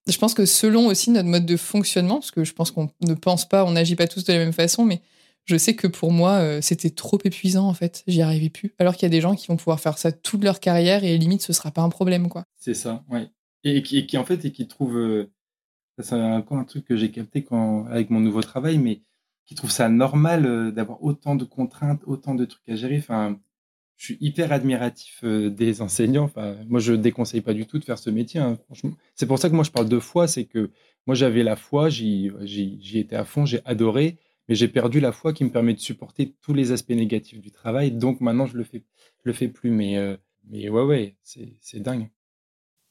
Je 0.07 0.17
pense 0.17 0.33
que 0.33 0.47
selon 0.47 0.87
aussi 0.87 1.11
notre 1.11 1.29
mode 1.29 1.45
de 1.45 1.57
fonctionnement, 1.59 2.17
parce 2.17 2.31
que 2.31 2.43
je 2.43 2.55
pense 2.55 2.71
qu'on 2.71 2.89
ne 3.03 3.15
pense 3.15 3.47
pas, 3.47 3.65
on 3.67 3.73
n'agit 3.73 3.97
pas 3.97 4.07
tous 4.07 4.25
de 4.25 4.33
la 4.33 4.39
même 4.39 4.55
façon, 4.55 4.85
mais 4.85 5.03
je 5.49 5.57
sais 5.57 5.75
que 5.75 5.87
pour 5.87 6.13
moi, 6.13 6.33
euh, 6.35 6.61
c'était 6.61 6.91
trop 6.91 7.19
épuisant 7.25 7.67
en 7.67 7.73
fait. 7.73 8.05
J'y 8.07 8.21
arrivais 8.21 8.51
plus. 8.51 8.75
Alors 8.79 8.95
qu'il 8.95 9.05
y 9.05 9.07
a 9.07 9.11
des 9.11 9.23
gens 9.23 9.35
qui 9.35 9.47
vont 9.47 9.57
pouvoir 9.57 9.81
faire 9.81 9.97
ça 9.97 10.13
toute 10.13 10.45
leur 10.45 10.61
carrière 10.61 11.05
et 11.05 11.17
limite, 11.17 11.41
ce 11.41 11.55
sera 11.55 11.71
pas 11.71 11.81
un 11.81 11.89
problème, 11.89 12.29
quoi. 12.29 12.45
C'est 12.57 12.75
ça, 12.75 13.03
ouais. 13.09 13.31
Et, 13.65 13.83
qui, 13.83 14.19
en 14.19 14.25
fait, 14.25 14.45
et 14.45 14.53
qui 14.53 14.69
trouve, 14.69 14.99
euh, 14.99 15.33
c'est 15.99 16.15
un 16.15 16.43
truc 16.65 16.85
que 16.85 16.97
j'ai 16.97 17.11
capté 17.11 17.43
quand, 17.43 17.87
avec 17.87 18.11
mon 18.11 18.21
nouveau 18.21 18.43
travail, 18.43 18.79
mais 18.79 19.01
qui 19.47 19.55
trouve 19.55 19.71
ça 19.71 19.89
normal 19.89 20.45
euh, 20.45 20.71
d'avoir 20.71 21.03
autant 21.03 21.35
de 21.35 21.45
contraintes, 21.45 22.03
autant 22.07 22.35
de 22.35 22.45
trucs 22.45 22.69
à 22.69 22.77
gérer. 22.77 22.99
Enfin, 22.99 23.41
je 23.97 24.05
suis 24.05 24.19
hyper 24.21 24.53
admiratif 24.53 25.25
des 25.25 25.81
enseignants. 25.81 26.25
Enfin, 26.25 26.57
moi, 26.69 26.79
je 26.79 26.93
déconseille 26.93 27.41
pas 27.41 27.55
du 27.55 27.67
tout 27.67 27.79
de 27.79 27.85
faire 27.85 27.99
ce 27.99 28.11
métier. 28.11 28.39
Hein, 28.39 28.59
c'est 29.15 29.27
pour 29.27 29.39
ça 29.39 29.49
que 29.49 29.55
moi 29.55 29.65
je 29.65 29.71
parle 29.71 29.89
de 29.89 29.99
foi, 29.99 30.29
c'est 30.29 30.45
que 30.45 30.71
moi 31.07 31.17
j'avais 31.17 31.43
la 31.43 31.57
foi, 31.57 31.89
j'y 31.89 32.31
étais 32.95 33.17
à 33.17 33.25
fond, 33.25 33.45
j'ai 33.45 33.61
adoré 33.65 34.19
mais 34.49 34.55
j'ai 34.55 34.69
perdu 34.69 35.01
la 35.01 35.13
foi 35.13 35.33
qui 35.33 35.45
me 35.45 35.51
permet 35.51 35.75
de 35.75 35.81
supporter 35.81 36.35
tous 36.41 36.55
les 36.55 36.73
aspects 36.73 36.91
négatifs 36.91 37.41
du 37.41 37.51
travail. 37.51 37.93
Donc 37.93 38.21
maintenant, 38.21 38.47
je 38.47 38.57
le 38.57 38.65
fais, 38.65 38.83
je 39.25 39.31
le 39.31 39.33
fais 39.33 39.49
plus. 39.49 39.71
Mais, 39.71 39.99
euh, 39.99 40.17
mais 40.49 40.69
ouais, 40.69 40.83
ouais, 40.83 41.17
c'est 41.23 41.81
dingue. 41.81 42.09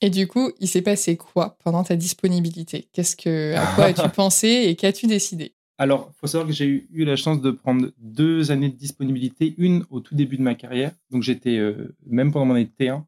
Et 0.02 0.12
du 0.12 0.28
coup, 0.28 0.52
il 0.60 0.68
s'est 0.68 0.84
passé 0.84 1.18
quoi 1.18 1.58
pendant 1.64 1.84
ta 1.84 1.96
disponibilité? 1.96 2.88
Qu'est-ce 2.94 3.16
que, 3.16 3.56
à 3.56 3.66
quoi 3.74 3.86
as-tu 3.86 4.08
pensé 4.16 4.48
et 4.68 4.76
qu'as-tu 4.76 5.08
décidé? 5.08 5.56
Alors, 5.80 6.12
il 6.12 6.20
faut 6.20 6.28
savoir 6.28 6.48
que 6.48 6.54
j'ai 6.54 6.66
eu, 6.66 6.88
eu, 6.92 7.06
la 7.06 7.16
chance 7.16 7.42
de 7.42 7.52
prendre 7.52 7.92
deux 7.98 8.52
années 8.52 8.70
de 8.70 8.76
disponibilité, 8.76 9.56
une 9.58 9.86
au 9.90 10.00
tout 10.00 10.16
début 10.16 10.38
de 10.38 10.42
ma 10.42 10.56
carrière. 10.56 10.92
Donc 11.12 11.24
j'étais, 11.24 11.58
euh, 11.58 11.96
même 12.06 12.32
pendant 12.32 12.46
mon 12.46 12.56
année 12.56 12.66
de 12.66 12.86
T1, 12.86 13.04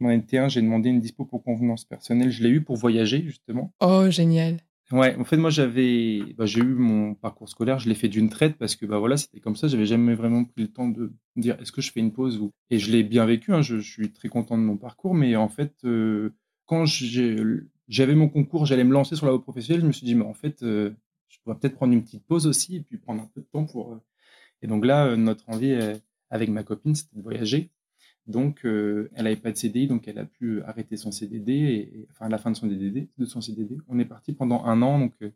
mon 0.00 0.08
année 0.10 0.18
de 0.18 0.26
T1, 0.26 0.48
j'ai 0.48 0.62
demandé 0.62 0.90
une 0.90 1.00
dispo 1.00 1.24
pour 1.24 1.42
convenance 1.42 1.84
personnelle. 1.84 2.30
Je 2.30 2.42
l'ai 2.42 2.50
eu 2.50 2.62
pour 2.62 2.76
voyager, 2.76 3.22
justement. 3.22 3.72
Oh, 3.80 4.10
génial. 4.10 4.58
Ouais, 4.90 5.14
en 5.16 5.24
fait, 5.24 5.36
moi, 5.36 5.50
j'avais, 5.50 6.20
bah, 6.38 6.46
j'ai 6.46 6.60
eu 6.60 6.74
mon 6.74 7.14
parcours 7.14 7.48
scolaire, 7.48 7.78
je 7.78 7.88
l'ai 7.90 7.94
fait 7.94 8.08
d'une 8.08 8.30
traite 8.30 8.56
parce 8.56 8.74
que, 8.74 8.86
bah 8.86 8.98
voilà, 8.98 9.18
c'était 9.18 9.38
comme 9.40 9.54
ça. 9.54 9.68
J'avais 9.68 9.84
jamais 9.84 10.14
vraiment 10.14 10.44
pris 10.44 10.62
le 10.62 10.68
temps 10.72 10.88
de 10.88 11.12
dire 11.36 11.60
est-ce 11.60 11.72
que 11.72 11.82
je 11.82 11.92
fais 11.92 12.00
une 12.00 12.12
pause 12.12 12.38
ou. 12.38 12.52
Et 12.70 12.78
je 12.78 12.90
l'ai 12.90 13.02
bien 13.04 13.26
vécu. 13.26 13.52
Hein, 13.52 13.60
je, 13.60 13.78
suis 13.80 14.12
très 14.12 14.28
content 14.28 14.56
de 14.56 14.62
mon 14.62 14.78
parcours, 14.78 15.14
mais 15.14 15.36
en 15.36 15.48
fait, 15.50 15.74
euh, 15.84 16.34
quand 16.64 16.86
j'avais 16.86 18.14
mon 18.14 18.30
concours, 18.30 18.64
j'allais 18.64 18.84
me 18.84 18.92
lancer 18.94 19.14
sur 19.14 19.26
la 19.26 19.32
voie 19.32 19.42
professionnelle, 19.42 19.82
je 19.82 19.86
me 19.86 19.92
suis 19.92 20.06
dit, 20.06 20.14
mais 20.14 20.24
en 20.24 20.34
fait, 20.34 20.62
euh, 20.62 20.90
je 21.28 21.38
pourrais 21.44 21.58
peut-être 21.58 21.76
prendre 21.76 21.92
une 21.92 22.02
petite 22.02 22.26
pause 22.26 22.46
aussi 22.46 22.76
et 22.76 22.80
puis 22.80 22.96
prendre 22.96 23.22
un 23.22 23.30
peu 23.34 23.42
de 23.42 23.46
temps 23.52 23.66
pour. 23.66 23.92
Euh, 23.92 24.00
et 24.62 24.66
donc 24.68 24.86
là, 24.86 25.16
notre 25.16 25.48
envie 25.50 25.76
avec 26.30 26.48
ma 26.50 26.62
copine, 26.64 26.94
c'était 26.94 27.16
de 27.16 27.22
voyager. 27.22 27.70
Donc, 28.28 28.66
euh, 28.66 29.08
elle 29.14 29.24
n'avait 29.24 29.36
pas 29.36 29.50
de 29.50 29.56
CDI, 29.56 29.86
donc 29.86 30.06
elle 30.06 30.18
a 30.18 30.26
pu 30.26 30.62
arrêter 30.64 30.98
son 30.98 31.10
CDD, 31.10 31.52
et, 31.52 32.06
enfin 32.10 32.26
à 32.26 32.28
la 32.28 32.36
fin 32.36 32.50
de 32.50 32.56
son 32.56 32.68
CDD, 32.68 33.08
de 33.16 33.24
son 33.24 33.40
CDD. 33.40 33.78
On 33.88 33.98
est 33.98 34.04
parti 34.04 34.34
pendant 34.34 34.64
un 34.66 34.82
an, 34.82 34.98
donc 34.98 35.14
euh, 35.22 35.30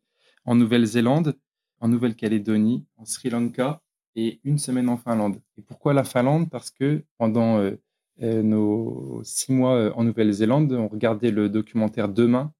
en 0.44 0.54
Nouvelle-Zélande, 0.54 1.34
en 1.80 1.88
Nouvelle-Calédonie, 1.88 2.84
en 2.98 3.06
Sri 3.06 3.30
Lanka 3.30 3.80
et 4.14 4.40
une 4.44 4.58
semaine 4.58 4.90
en 4.90 4.98
Finlande. 4.98 5.40
Et 5.56 5.62
pourquoi 5.62 5.94
la 5.94 6.04
Finlande? 6.04 6.50
Parce 6.50 6.70
que 6.70 7.02
pendant 7.16 7.58
euh, 7.58 8.42
nos 8.42 9.22
six 9.24 9.52
mois 9.52 9.96
en 9.96 10.04
Nouvelle-Zélande, 10.04 10.70
on 10.72 10.88
regardait 10.88 11.30
le 11.30 11.48
documentaire 11.48 12.10
Demain 12.10 12.52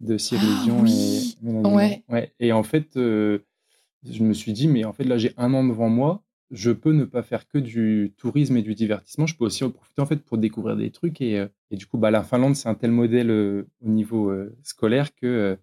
de 0.00 0.18
Cyril 0.18 0.48
ah 0.50 0.64
Dion 0.64 0.84
et 0.84 1.20
Ouais. 1.42 2.02
ouais. 2.08 2.34
Et 2.40 2.52
en 2.52 2.64
fait, 2.64 2.90
je 2.96 3.40
me 4.02 4.32
suis 4.32 4.52
dit, 4.52 4.66
mais 4.66 4.84
en 4.84 4.92
fait 4.92 5.04
là 5.04 5.16
j'ai 5.16 5.32
un 5.36 5.54
an 5.54 5.64
devant 5.64 5.88
moi 5.88 6.24
je 6.50 6.70
peux 6.70 6.92
ne 6.92 7.04
pas 7.04 7.22
faire 7.22 7.46
que 7.48 7.58
du 7.58 8.14
tourisme 8.16 8.56
et 8.56 8.62
du 8.62 8.74
divertissement. 8.74 9.26
Je 9.26 9.36
peux 9.36 9.44
aussi 9.44 9.64
en 9.64 9.70
profiter 9.70 10.02
en 10.02 10.06
fait 10.06 10.16
pour 10.16 10.38
découvrir 10.38 10.76
des 10.76 10.90
trucs. 10.90 11.20
Et, 11.20 11.38
euh, 11.38 11.46
du 11.70 11.86
coup, 11.86 11.98
bah, 11.98 12.10
la 12.10 12.22
Finlande, 12.22 12.56
c'est 12.56 12.68
un 12.68 12.74
tel 12.74 12.90
modèle 12.90 13.30
euh, 13.30 13.68
au 13.84 13.88
niveau 13.88 14.30
euh, 14.30 14.56
scolaire 14.62 15.14
que, 15.14 15.58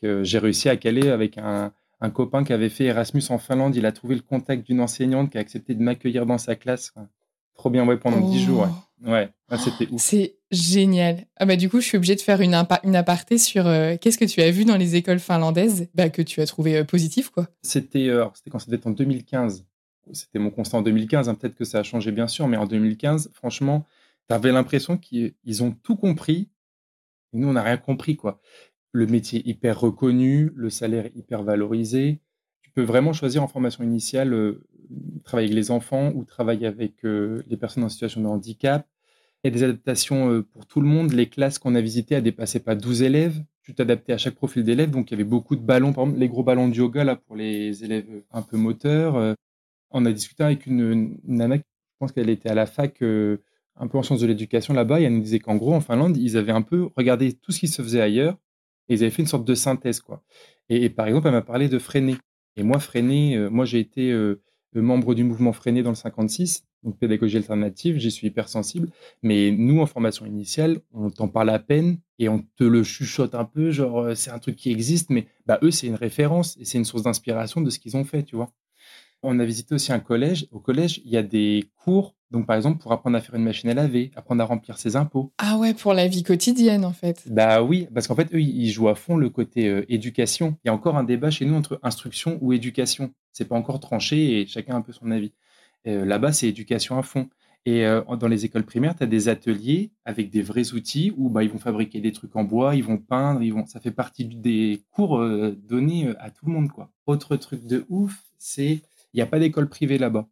que 0.00 0.24
j'ai 0.24 0.38
réussi 0.38 0.68
à 0.68 0.76
caler 0.76 1.10
avec 1.10 1.36
un, 1.36 1.72
un, 2.00 2.10
copain 2.10 2.44
qui 2.44 2.52
avait 2.52 2.70
fait 2.70 2.84
Erasmus 2.84 3.22
en 3.28 3.38
Finlande. 3.38 3.76
Il 3.76 3.84
a 3.84 3.92
trouvé 3.92 4.14
le 4.14 4.22
contact 4.22 4.66
d'une 4.66 4.80
enseignante 4.80 5.30
qui 5.30 5.38
a 5.38 5.40
accepté 5.40 5.74
de 5.74 5.82
m'accueillir 5.82 6.24
dans 6.24 6.38
sa 6.38 6.56
classe. 6.56 6.94
trop 7.54 7.68
bien, 7.68 7.86
ouais, 7.86 7.98
pendant 7.98 8.20
dix 8.20 8.42
jours. 8.42 8.66
Ouais, 9.04 9.10
ouais 9.12 9.58
c'était 9.58 9.88
ouf. 9.92 10.00
C'est 10.00 10.36
génial. 10.50 11.26
Ah 11.36 11.44
bah, 11.44 11.56
du 11.56 11.68
coup, 11.68 11.80
je 11.80 11.86
suis 11.86 11.98
obligée 11.98 12.16
de 12.16 12.22
faire 12.22 12.40
une, 12.40 12.54
une 12.84 12.96
aparté 12.96 13.36
sur 13.36 13.64
qu'est-ce 14.00 14.16
que 14.16 14.24
tu 14.24 14.40
as 14.40 14.50
vu 14.50 14.64
dans 14.64 14.78
les 14.78 14.96
écoles 14.96 15.20
finlandaises 15.20 15.88
bah, 15.94 16.08
que 16.08 16.22
tu 16.22 16.40
as 16.40 16.46
trouvé 16.46 16.82
positif, 16.84 17.28
quoi. 17.28 17.48
C'était 17.60 18.08
quand? 18.50 18.58
C'était 18.58 18.86
en 18.86 18.90
2015 18.92 19.66
c'était 20.12 20.38
mon 20.38 20.50
constat 20.50 20.78
en 20.78 20.82
2015, 20.82 21.28
hein, 21.28 21.34
peut-être 21.34 21.54
que 21.54 21.64
ça 21.64 21.80
a 21.80 21.82
changé 21.82 22.12
bien 22.12 22.28
sûr, 22.28 22.48
mais 22.48 22.56
en 22.56 22.66
2015, 22.66 23.30
franchement, 23.32 23.86
tu 24.28 24.34
avais 24.34 24.52
l'impression 24.52 24.96
qu'ils 24.96 25.62
ont 25.62 25.72
tout 25.72 25.96
compris, 25.96 26.50
et 27.32 27.38
nous, 27.38 27.48
on 27.48 27.52
n'a 27.52 27.62
rien 27.62 27.76
compris. 27.76 28.16
quoi. 28.16 28.40
Le 28.92 29.06
métier 29.06 29.46
hyper 29.48 29.80
reconnu, 29.80 30.52
le 30.54 30.70
salaire 30.70 31.08
hyper 31.14 31.42
valorisé. 31.42 32.20
Tu 32.62 32.70
peux 32.70 32.82
vraiment 32.82 33.12
choisir 33.12 33.42
en 33.42 33.48
formation 33.48 33.84
initiale, 33.84 34.32
euh, 34.32 34.64
travailler 35.24 35.48
avec 35.48 35.56
les 35.56 35.70
enfants 35.70 36.12
ou 36.14 36.24
travailler 36.24 36.66
avec 36.66 37.04
euh, 37.04 37.42
les 37.48 37.56
personnes 37.56 37.84
en 37.84 37.88
situation 37.88 38.20
de 38.20 38.26
handicap. 38.26 38.86
Il 39.42 39.48
y 39.48 39.50
a 39.50 39.56
des 39.56 39.62
adaptations 39.62 40.30
euh, 40.30 40.42
pour 40.42 40.66
tout 40.66 40.80
le 40.80 40.88
monde. 40.88 41.12
Les 41.12 41.28
classes 41.28 41.58
qu'on 41.58 41.74
a 41.74 41.80
visitées, 41.80 42.16
elles 42.16 42.22
dépassaient 42.22 42.60
pas 42.60 42.74
12 42.74 43.02
élèves. 43.02 43.42
Tu 43.62 43.74
t'adaptais 43.74 44.12
à 44.12 44.18
chaque 44.18 44.34
profil 44.34 44.64
d'élève. 44.64 44.90
Donc, 44.90 45.10
il 45.10 45.14
y 45.14 45.14
avait 45.14 45.24
beaucoup 45.24 45.56
de 45.56 45.62
ballons, 45.62 45.92
par 45.92 46.04
exemple, 46.04 46.20
les 46.20 46.28
gros 46.28 46.42
ballons 46.42 46.68
de 46.68 46.74
yoga 46.74 47.04
là, 47.04 47.16
pour 47.16 47.36
les 47.36 47.84
élèves 47.84 48.06
un 48.32 48.42
peu 48.42 48.56
moteurs 48.56 49.36
on 49.90 50.06
a 50.06 50.12
discuté 50.12 50.42
avec 50.42 50.66
une, 50.66 51.18
nana, 51.24 51.56
je 51.56 51.62
pense 51.98 52.12
qu'elle 52.12 52.30
était 52.30 52.48
à 52.48 52.54
la 52.54 52.66
fac, 52.66 53.02
euh, 53.02 53.38
un 53.76 53.88
peu 53.88 53.98
en 53.98 54.02
sciences 54.02 54.20
de 54.20 54.26
l'éducation 54.26 54.74
là-bas, 54.74 55.00
et 55.00 55.04
elle 55.04 55.14
nous 55.14 55.22
disait 55.22 55.40
qu'en 55.40 55.56
gros, 55.56 55.74
en 55.74 55.80
Finlande, 55.80 56.16
ils 56.16 56.36
avaient 56.36 56.52
un 56.52 56.62
peu 56.62 56.90
regardé 56.96 57.32
tout 57.32 57.52
ce 57.52 57.60
qui 57.60 57.68
se 57.68 57.82
faisait 57.82 58.00
ailleurs, 58.00 58.36
et 58.88 58.94
ils 58.94 59.02
avaient 59.02 59.10
fait 59.10 59.22
une 59.22 59.28
sorte 59.28 59.44
de 59.44 59.54
synthèse, 59.54 60.00
quoi. 60.00 60.22
Et, 60.68 60.88
par 60.88 61.06
exemple, 61.08 61.26
elle 61.26 61.34
m'a 61.34 61.42
parlé 61.42 61.68
de 61.68 61.78
Freinet. 61.78 62.16
Et 62.56 62.62
moi, 62.62 62.78
Freinet, 62.78 63.36
euh, 63.36 63.50
moi, 63.50 63.64
j'ai 63.64 63.80
été 63.80 64.12
euh, 64.12 64.40
membre 64.74 65.14
du 65.14 65.24
mouvement 65.24 65.52
Freinet 65.52 65.82
dans 65.82 65.90
le 65.90 65.96
56, 65.96 66.64
donc 66.84 66.96
pédagogie 66.98 67.36
alternative, 67.36 67.98
j'y 67.98 68.10
suis 68.10 68.28
hypersensible. 68.28 68.88
Mais 69.22 69.50
nous, 69.50 69.80
en 69.80 69.86
formation 69.86 70.26
initiale, 70.26 70.80
on 70.92 71.10
t'en 71.10 71.28
parle 71.28 71.50
à 71.50 71.58
peine 71.58 71.98
et 72.18 72.28
on 72.28 72.44
te 72.56 72.64
le 72.64 72.84
chuchote 72.84 73.34
un 73.34 73.44
peu, 73.44 73.70
genre 73.72 74.16
c'est 74.16 74.30
un 74.30 74.38
truc 74.38 74.56
qui 74.56 74.70
existe, 74.70 75.10
mais 75.10 75.26
bah, 75.46 75.58
eux, 75.62 75.72
c'est 75.72 75.88
une 75.88 75.96
référence 75.96 76.56
et 76.58 76.64
c'est 76.64 76.78
une 76.78 76.84
source 76.84 77.02
d'inspiration 77.02 77.60
de 77.60 77.70
ce 77.70 77.78
qu'ils 77.78 77.96
ont 77.96 78.04
fait, 78.04 78.22
tu 78.22 78.36
vois. 78.36 78.52
On 79.22 79.38
a 79.38 79.44
visité 79.44 79.74
aussi 79.74 79.92
un 79.92 80.00
collège. 80.00 80.46
Au 80.50 80.60
collège, 80.60 81.02
il 81.04 81.10
y 81.10 81.16
a 81.16 81.22
des 81.22 81.66
cours, 81.76 82.14
donc 82.30 82.46
par 82.46 82.56
exemple 82.56 82.80
pour 82.80 82.92
apprendre 82.92 83.16
à 83.18 83.20
faire 83.20 83.34
une 83.34 83.44
machine 83.44 83.68
à 83.68 83.74
laver, 83.74 84.10
apprendre 84.16 84.42
à 84.42 84.46
remplir 84.46 84.78
ses 84.78 84.96
impôts. 84.96 85.32
Ah 85.36 85.58
ouais, 85.58 85.74
pour 85.74 85.92
la 85.92 86.08
vie 86.08 86.22
quotidienne 86.22 86.84
en 86.86 86.92
fait. 86.92 87.24
Bah 87.26 87.62
oui, 87.62 87.86
parce 87.92 88.06
qu'en 88.06 88.14
fait, 88.14 88.32
eux, 88.34 88.40
ils 88.40 88.70
jouent 88.70 88.88
à 88.88 88.94
fond 88.94 89.16
le 89.16 89.28
côté 89.28 89.68
euh, 89.68 89.84
éducation. 89.92 90.56
Il 90.64 90.68
y 90.68 90.70
a 90.70 90.74
encore 90.74 90.96
un 90.96 91.04
débat 91.04 91.30
chez 91.30 91.44
nous 91.44 91.54
entre 91.54 91.78
instruction 91.82 92.38
ou 92.40 92.52
éducation. 92.54 93.12
C'est 93.32 93.46
pas 93.46 93.56
encore 93.56 93.80
tranché 93.80 94.40
et 94.40 94.46
chacun 94.46 94.74
a 94.74 94.76
un 94.78 94.82
peu 94.82 94.92
son 94.92 95.10
avis. 95.10 95.32
Euh, 95.86 96.04
là-bas, 96.06 96.32
c'est 96.32 96.48
éducation 96.48 96.96
à 96.98 97.02
fond. 97.02 97.28
Et 97.66 97.84
euh, 97.84 98.00
dans 98.16 98.28
les 98.28 98.46
écoles 98.46 98.64
primaires, 98.64 98.96
tu 98.96 99.02
as 99.02 99.06
des 99.06 99.28
ateliers 99.28 99.90
avec 100.06 100.30
des 100.30 100.40
vrais 100.40 100.72
outils 100.72 101.12
où 101.18 101.28
bah, 101.28 101.44
ils 101.44 101.50
vont 101.50 101.58
fabriquer 101.58 102.00
des 102.00 102.12
trucs 102.12 102.34
en 102.36 102.44
bois, 102.44 102.74
ils 102.74 102.84
vont 102.84 102.96
peindre, 102.96 103.42
ils 103.42 103.52
vont... 103.52 103.66
ça 103.66 103.80
fait 103.80 103.90
partie 103.90 104.24
des 104.24 104.82
cours 104.90 105.22
donnés 105.68 106.10
à 106.20 106.30
tout 106.30 106.46
le 106.46 106.52
monde. 106.52 106.70
quoi. 106.70 106.90
Autre 107.04 107.36
truc 107.36 107.66
de 107.66 107.84
ouf, 107.90 108.18
c'est 108.38 108.80
il 109.12 109.18
n'y 109.18 109.22
a 109.22 109.26
pas 109.26 109.38
d'école 109.38 109.68
privée 109.68 109.98
là-bas. 109.98 110.28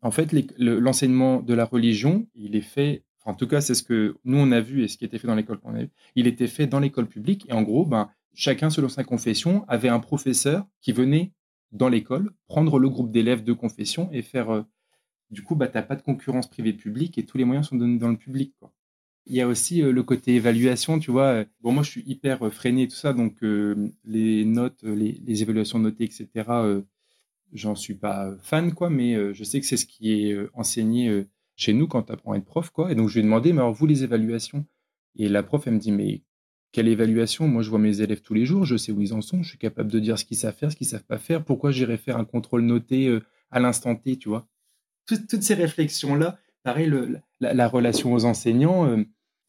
En 0.00 0.10
fait, 0.10 0.34
l'enseignement 0.58 1.40
de 1.40 1.54
la 1.54 1.64
religion, 1.64 2.28
il 2.34 2.54
est 2.54 2.60
fait, 2.60 3.04
en 3.24 3.34
tout 3.34 3.48
cas, 3.48 3.60
c'est 3.60 3.74
ce 3.74 3.82
que 3.82 4.16
nous, 4.24 4.38
on 4.38 4.52
a 4.52 4.60
vu 4.60 4.84
et 4.84 4.88
ce 4.88 4.96
qui 4.96 5.04
était 5.04 5.18
fait 5.18 5.26
dans 5.26 5.34
l'école 5.34 5.58
qu'on 5.58 5.74
a 5.74 5.82
vu, 5.82 5.90
il 6.14 6.26
était 6.26 6.46
fait 6.46 6.66
dans 6.66 6.78
l'école 6.78 7.08
publique. 7.08 7.46
Et 7.48 7.52
en 7.52 7.62
gros, 7.62 7.84
ben, 7.84 8.10
chacun, 8.34 8.70
selon 8.70 8.88
sa 8.88 9.02
confession, 9.02 9.64
avait 9.66 9.88
un 9.88 9.98
professeur 9.98 10.66
qui 10.80 10.92
venait 10.92 11.32
dans 11.72 11.88
l'école 11.88 12.32
prendre 12.46 12.78
le 12.78 12.88
groupe 12.88 13.10
d'élèves 13.10 13.44
de 13.44 13.52
confession 13.52 14.08
et 14.12 14.22
faire. 14.22 14.50
Euh, 14.50 14.62
du 15.30 15.42
coup, 15.42 15.56
bah, 15.56 15.66
tu 15.68 15.76
n'as 15.76 15.82
pas 15.82 15.96
de 15.96 16.02
concurrence 16.02 16.48
privée-publique 16.48 17.18
et 17.18 17.26
tous 17.26 17.36
les 17.36 17.44
moyens 17.44 17.68
sont 17.68 17.76
donnés 17.76 17.98
dans 17.98 18.08
le 18.08 18.16
public. 18.16 18.54
Il 19.26 19.34
y 19.34 19.42
a 19.42 19.48
aussi 19.48 19.82
euh, 19.82 19.92
le 19.92 20.02
côté 20.02 20.36
évaluation, 20.36 20.98
tu 20.98 21.10
vois. 21.10 21.44
Bon, 21.60 21.72
moi, 21.72 21.82
je 21.82 21.90
suis 21.90 22.04
hyper 22.06 22.46
euh, 22.46 22.50
freiné 22.50 22.84
et 22.84 22.88
tout 22.88 22.96
ça, 22.96 23.12
donc 23.12 23.42
les 23.42 24.44
notes, 24.44 24.82
les, 24.84 25.42
évaluations 25.42 25.80
notées, 25.80 26.04
etc., 26.04 26.26
j'en 27.52 27.74
suis 27.74 27.94
pas 27.94 28.34
fan, 28.42 28.72
quoi, 28.72 28.90
mais 28.90 29.14
euh, 29.14 29.32
je 29.32 29.44
sais 29.44 29.60
que 29.60 29.66
c'est 29.66 29.76
ce 29.76 29.86
qui 29.86 30.12
est 30.12 30.32
euh, 30.32 30.50
enseigné 30.54 31.08
euh, 31.08 31.28
chez 31.56 31.72
nous 31.72 31.88
quand 31.88 32.04
tu 32.04 32.12
apprends 32.12 32.32
à 32.32 32.36
être 32.36 32.44
prof, 32.44 32.70
quoi. 32.70 32.92
Et 32.92 32.94
donc, 32.94 33.08
je 33.08 33.14
lui 33.14 33.20
ai 33.20 33.22
demandé, 33.22 33.52
mais 33.52 33.60
alors, 33.60 33.72
vous, 33.72 33.86
les 33.86 34.04
évaluations? 34.04 34.64
Et 35.16 35.28
la 35.28 35.42
prof, 35.42 35.66
elle 35.66 35.74
me 35.74 35.78
dit, 35.78 35.92
mais 35.92 36.22
quelle 36.72 36.88
évaluation? 36.88 37.48
Moi, 37.48 37.62
je 37.62 37.70
vois 37.70 37.78
mes 37.78 38.00
élèves 38.00 38.20
tous 38.20 38.34
les 38.34 38.46
jours, 38.46 38.64
je 38.64 38.76
sais 38.76 38.92
où 38.92 39.00
ils 39.00 39.14
en 39.14 39.20
sont, 39.20 39.42
je 39.42 39.50
suis 39.50 39.58
capable 39.58 39.90
de 39.90 39.98
dire 39.98 40.18
ce 40.18 40.24
qu'ils 40.24 40.36
savent 40.36 40.54
faire, 40.54 40.70
ce 40.70 40.76
qu'ils 40.76 40.86
savent 40.86 41.04
pas 41.04 41.18
faire. 41.18 41.44
Pourquoi 41.44 41.70
j'irais 41.70 41.96
faire 41.96 42.16
un 42.16 42.24
contrôle 42.24 42.62
noté 42.62 43.18
à 43.50 43.58
l'instant 43.58 43.96
T, 43.96 44.16
tu 44.16 44.28
vois? 44.28 44.46
Toutes, 45.06 45.42
ces 45.42 45.54
réflexions-là, 45.54 46.38
pareil, 46.62 46.92
la, 47.40 47.68
relation 47.68 48.12
aux 48.12 48.26
enseignants, 48.26 49.02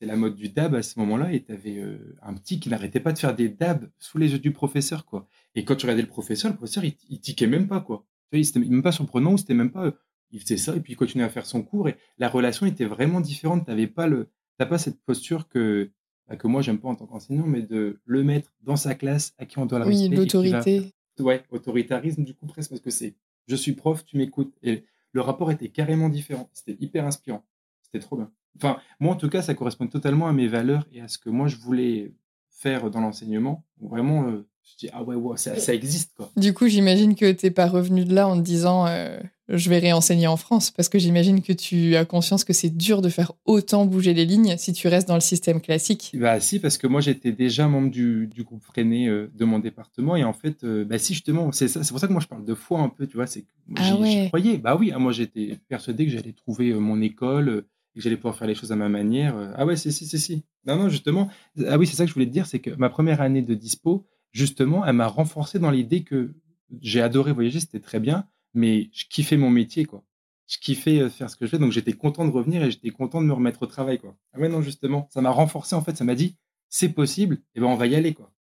la 0.06 0.16
mode 0.16 0.36
du 0.36 0.50
dab 0.50 0.76
à 0.76 0.82
ce 0.82 1.00
moment-là, 1.00 1.34
et 1.34 1.44
tu 1.44 1.52
avais 1.52 1.84
un 2.22 2.34
petit 2.34 2.60
qui 2.60 2.70
n'arrêtait 2.70 3.00
pas 3.00 3.12
de 3.12 3.20
faire 3.20 3.36
des 3.36 3.50
dabs 3.50 3.90
sous 4.00 4.18
les 4.18 4.32
yeux 4.32 4.40
du 4.40 4.52
professeur, 4.52 5.06
quoi. 5.06 5.28
Et 5.56 5.66
quand 5.66 5.76
tu 5.76 5.86
regardais 5.86 6.04
le 6.04 6.08
professeur, 6.08 6.52
le 6.52 6.58
professeur, 6.58 6.84
il, 6.86 6.96
il 7.10 7.20
tiquait 7.20 7.48
même 7.48 7.68
pas, 7.68 7.82
quoi. 7.82 8.06
Tu 8.32 8.38
vois, 8.38 8.44
c'était 8.46 8.60
même 8.60 8.84
pas 8.84 8.92
surprenant, 8.92 9.38
c'était 9.38 9.54
même 9.54 9.72
pas. 9.72 9.94
Il 10.32 10.40
faisait 10.40 10.58
ça, 10.58 10.76
et 10.76 10.80
puis 10.80 10.94
il 10.94 10.96
continuait 10.96 11.26
à 11.26 11.30
faire 11.30 11.46
son 11.46 11.64
cours, 11.64 11.90
et 11.90 11.98
la 12.18 12.30
relation 12.30 12.66
était 12.66 12.86
vraiment 12.86 13.20
différente. 13.20 13.68
Tu 13.68 13.88
pas, 13.88 14.08
le, 14.08 14.30
pas 14.58 14.78
cette 14.78 15.02
posture 15.02 15.48
que, 15.48 15.92
bah, 16.28 16.36
que 16.36 16.48
moi, 16.48 16.62
j'aime 16.62 16.80
pas 16.80 16.90
en 16.90 16.96
tant 16.96 17.08
qu'enseignant, 17.08 17.48
mais 17.48 17.62
de 17.62 18.00
le 18.06 18.24
mettre 18.24 18.54
dans 18.62 18.76
sa 18.76 18.96
classe, 18.96 19.34
à 19.38 19.46
qui 19.46 19.58
on 19.60 19.66
doit 19.66 19.80
le 19.80 19.86
Oui, 19.86 20.10
l'autorité. 20.10 20.94
Ouais, 21.20 21.44
autoritarisme, 21.52 22.24
du 22.24 22.34
coup, 22.34 22.46
presque, 22.46 22.70
parce 22.70 22.82
que 22.82 22.92
c'est 22.92 23.16
je 23.50 23.56
suis 23.56 23.74
prof, 23.74 24.06
tu 24.06 24.18
m'écoutes. 24.18 24.56
Et 24.64 24.86
le 25.12 25.22
rapport 25.22 25.52
était 25.52 25.70
carrément 25.70 26.10
différent. 26.10 26.50
C'était 26.54 26.78
hyper 26.80 27.06
inspirant. 27.06 27.44
C'était 27.82 28.00
trop 28.00 28.16
bien. 28.16 28.32
Enfin, 28.62 28.80
moi, 29.00 29.14
en 29.14 29.16
tout 29.16 29.30
cas, 29.30 29.42
ça 29.42 29.54
correspond 29.54 29.88
totalement 29.88 30.28
à 30.28 30.34
mes 30.34 30.48
valeurs 30.48 30.86
et 30.94 31.02
à 31.02 31.08
ce 31.08 31.18
que 31.18 31.30
moi, 31.30 31.48
je 31.48 31.56
voulais 31.56 32.14
faire 32.60 32.90
dans 32.90 33.00
l'enseignement. 33.00 33.64
Vraiment, 33.82 34.28
euh, 34.28 34.46
je 34.64 34.78
dis, 34.78 34.90
ah 34.92 35.02
ouais, 35.02 35.16
ouais 35.16 35.38
ça, 35.38 35.58
ça, 35.58 35.74
existe. 35.74 36.14
Quoi. 36.16 36.30
Du 36.36 36.54
coup, 36.54 36.68
j'imagine 36.68 37.16
que 37.16 37.32
tu 37.32 37.46
n'es 37.46 37.52
pas 37.52 37.68
revenu 37.68 38.04
de 38.04 38.14
là 38.14 38.28
en 38.28 38.36
te 38.36 38.42
disant, 38.42 38.86
euh, 38.88 39.18
je 39.48 39.70
vais 39.70 39.80
réenseigner 39.80 40.28
en 40.28 40.36
France, 40.36 40.70
parce 40.70 40.90
que 40.90 41.00
j'imagine 41.00 41.42
que 41.42 41.54
tu 41.54 41.96
as 41.96 42.04
conscience 42.04 42.44
que 42.44 42.52
c'est 42.52 42.70
dur 42.70 43.02
de 43.02 43.08
faire 43.08 43.32
autant 43.46 43.86
bouger 43.86 44.14
les 44.14 44.26
lignes 44.26 44.58
si 44.58 44.74
tu 44.74 44.90
restes 44.90 45.08
dans 45.08 45.16
le 45.16 45.22
système 45.22 45.62
classique. 45.62 46.12
Bah 46.16 46.42
si, 46.42 46.60
parce 46.60 46.78
que 46.78 46.86
moi, 46.86 47.00
j'étais 47.00 47.32
déjà 47.32 47.70
membre 47.70 47.90
du, 47.90 48.28
du 48.28 48.44
groupe 48.44 48.64
Freiné 48.64 49.08
euh, 49.08 49.32
de 49.34 49.46
mon 49.46 49.60
département, 49.60 50.18
et 50.18 50.26
en 50.26 50.34
fait, 50.34 50.66
bah 50.66 50.98
si, 50.98 51.14
justement, 51.14 51.54
c'est 51.54 51.70
c'est 51.70 51.88
pour 51.88 52.00
ça 52.00 52.08
que 52.08 52.14
moi, 52.14 52.22
je 52.22 52.28
parle 52.28 52.44
de 52.44 52.56
foi 52.56 52.82
un 52.82 52.90
peu, 52.90 53.08
tu 53.08 53.16
vois, 53.16 53.26
c'est 53.26 53.44
que 53.44 53.48
ah 53.78 53.84
j'y 54.04 54.28
croyais. 54.28 54.58
Bah 54.58 54.76
oui, 54.78 54.92
ah, 54.94 55.00
moi, 55.00 55.14
j'étais 55.14 55.58
persuadé 55.70 56.06
que 56.06 56.12
j'allais 56.12 56.34
trouver 56.34 56.74
mon 56.74 57.02
école, 57.02 57.64
que 58.00 58.04
j'allais 58.04 58.16
pouvoir 58.18 58.36
faire 58.36 58.48
les 58.48 58.56
choses 58.56 58.72
à 58.72 58.76
ma 58.76 58.90
manière. 58.90 59.36
Euh, 59.38 59.52
ah 59.56 59.66
ouais, 59.66 59.76
c'est 59.76 59.92
si, 59.92 60.06
si, 60.06 60.18
si. 60.18 60.44
Non, 60.66 60.76
non, 60.76 60.90
justement. 60.90 61.30
Ah 61.68 61.78
oui, 61.78 61.86
c'est 61.86 61.96
ça 61.96 62.06
que 62.06 62.10
je 62.10 62.14
voulais 62.14 62.26
te 62.26 62.32
dire, 62.32 62.46
c'est 62.46 62.60
que 62.60 62.72
ma 62.72 62.90
première 62.90 63.22
année 63.22 63.42
de 63.42 63.54
dispo, 63.54 64.08
justement, 64.32 64.86
elle 64.86 64.96
m'a 64.96 65.08
renforcé 65.08 65.60
dans 65.60 65.72
l'idée 65.72 66.04
que 66.04 66.34
j'ai 66.82 67.02
adoré 67.02 67.34
voyager, 67.34 67.60
c'était 67.60 67.80
très 67.80 68.00
bien, 68.00 68.28
mais 68.54 68.90
je 68.94 69.06
kiffais 69.10 69.38
mon 69.38 69.50
métier, 69.50 69.86
quoi. 69.86 70.04
Je 70.48 70.58
kiffais 70.58 71.02
euh, 71.02 71.10
faire 71.10 71.30
ce 71.30 71.36
que 71.36 71.46
je 71.46 71.52
fais, 71.52 71.60
donc 71.60 71.72
j'étais 71.72 71.94
content 71.94 72.26
de 72.26 72.32
revenir 72.32 72.64
et 72.64 72.72
j'étais 72.72 72.90
content 72.90 73.22
de 73.22 73.28
me 73.28 73.34
remettre 73.34 73.64
au 73.64 73.68
travail, 73.68 74.00
quoi. 74.00 74.16
Ah 74.34 74.40
ouais, 74.40 74.50
non, 74.50 74.62
justement, 74.62 75.08
ça 75.12 75.22
m'a 75.22 75.32
renforcé, 75.32 75.76
en 75.76 75.82
fait, 75.82 75.96
ça 75.98 76.04
m'a 76.04 76.16
dit, 76.16 76.38
c'est 76.70 76.90
possible, 76.90 77.40
et 77.56 77.60
ben 77.60 77.68
on 77.68 77.76
va 77.76 77.88
y 77.88 77.96
aller. 77.96 78.14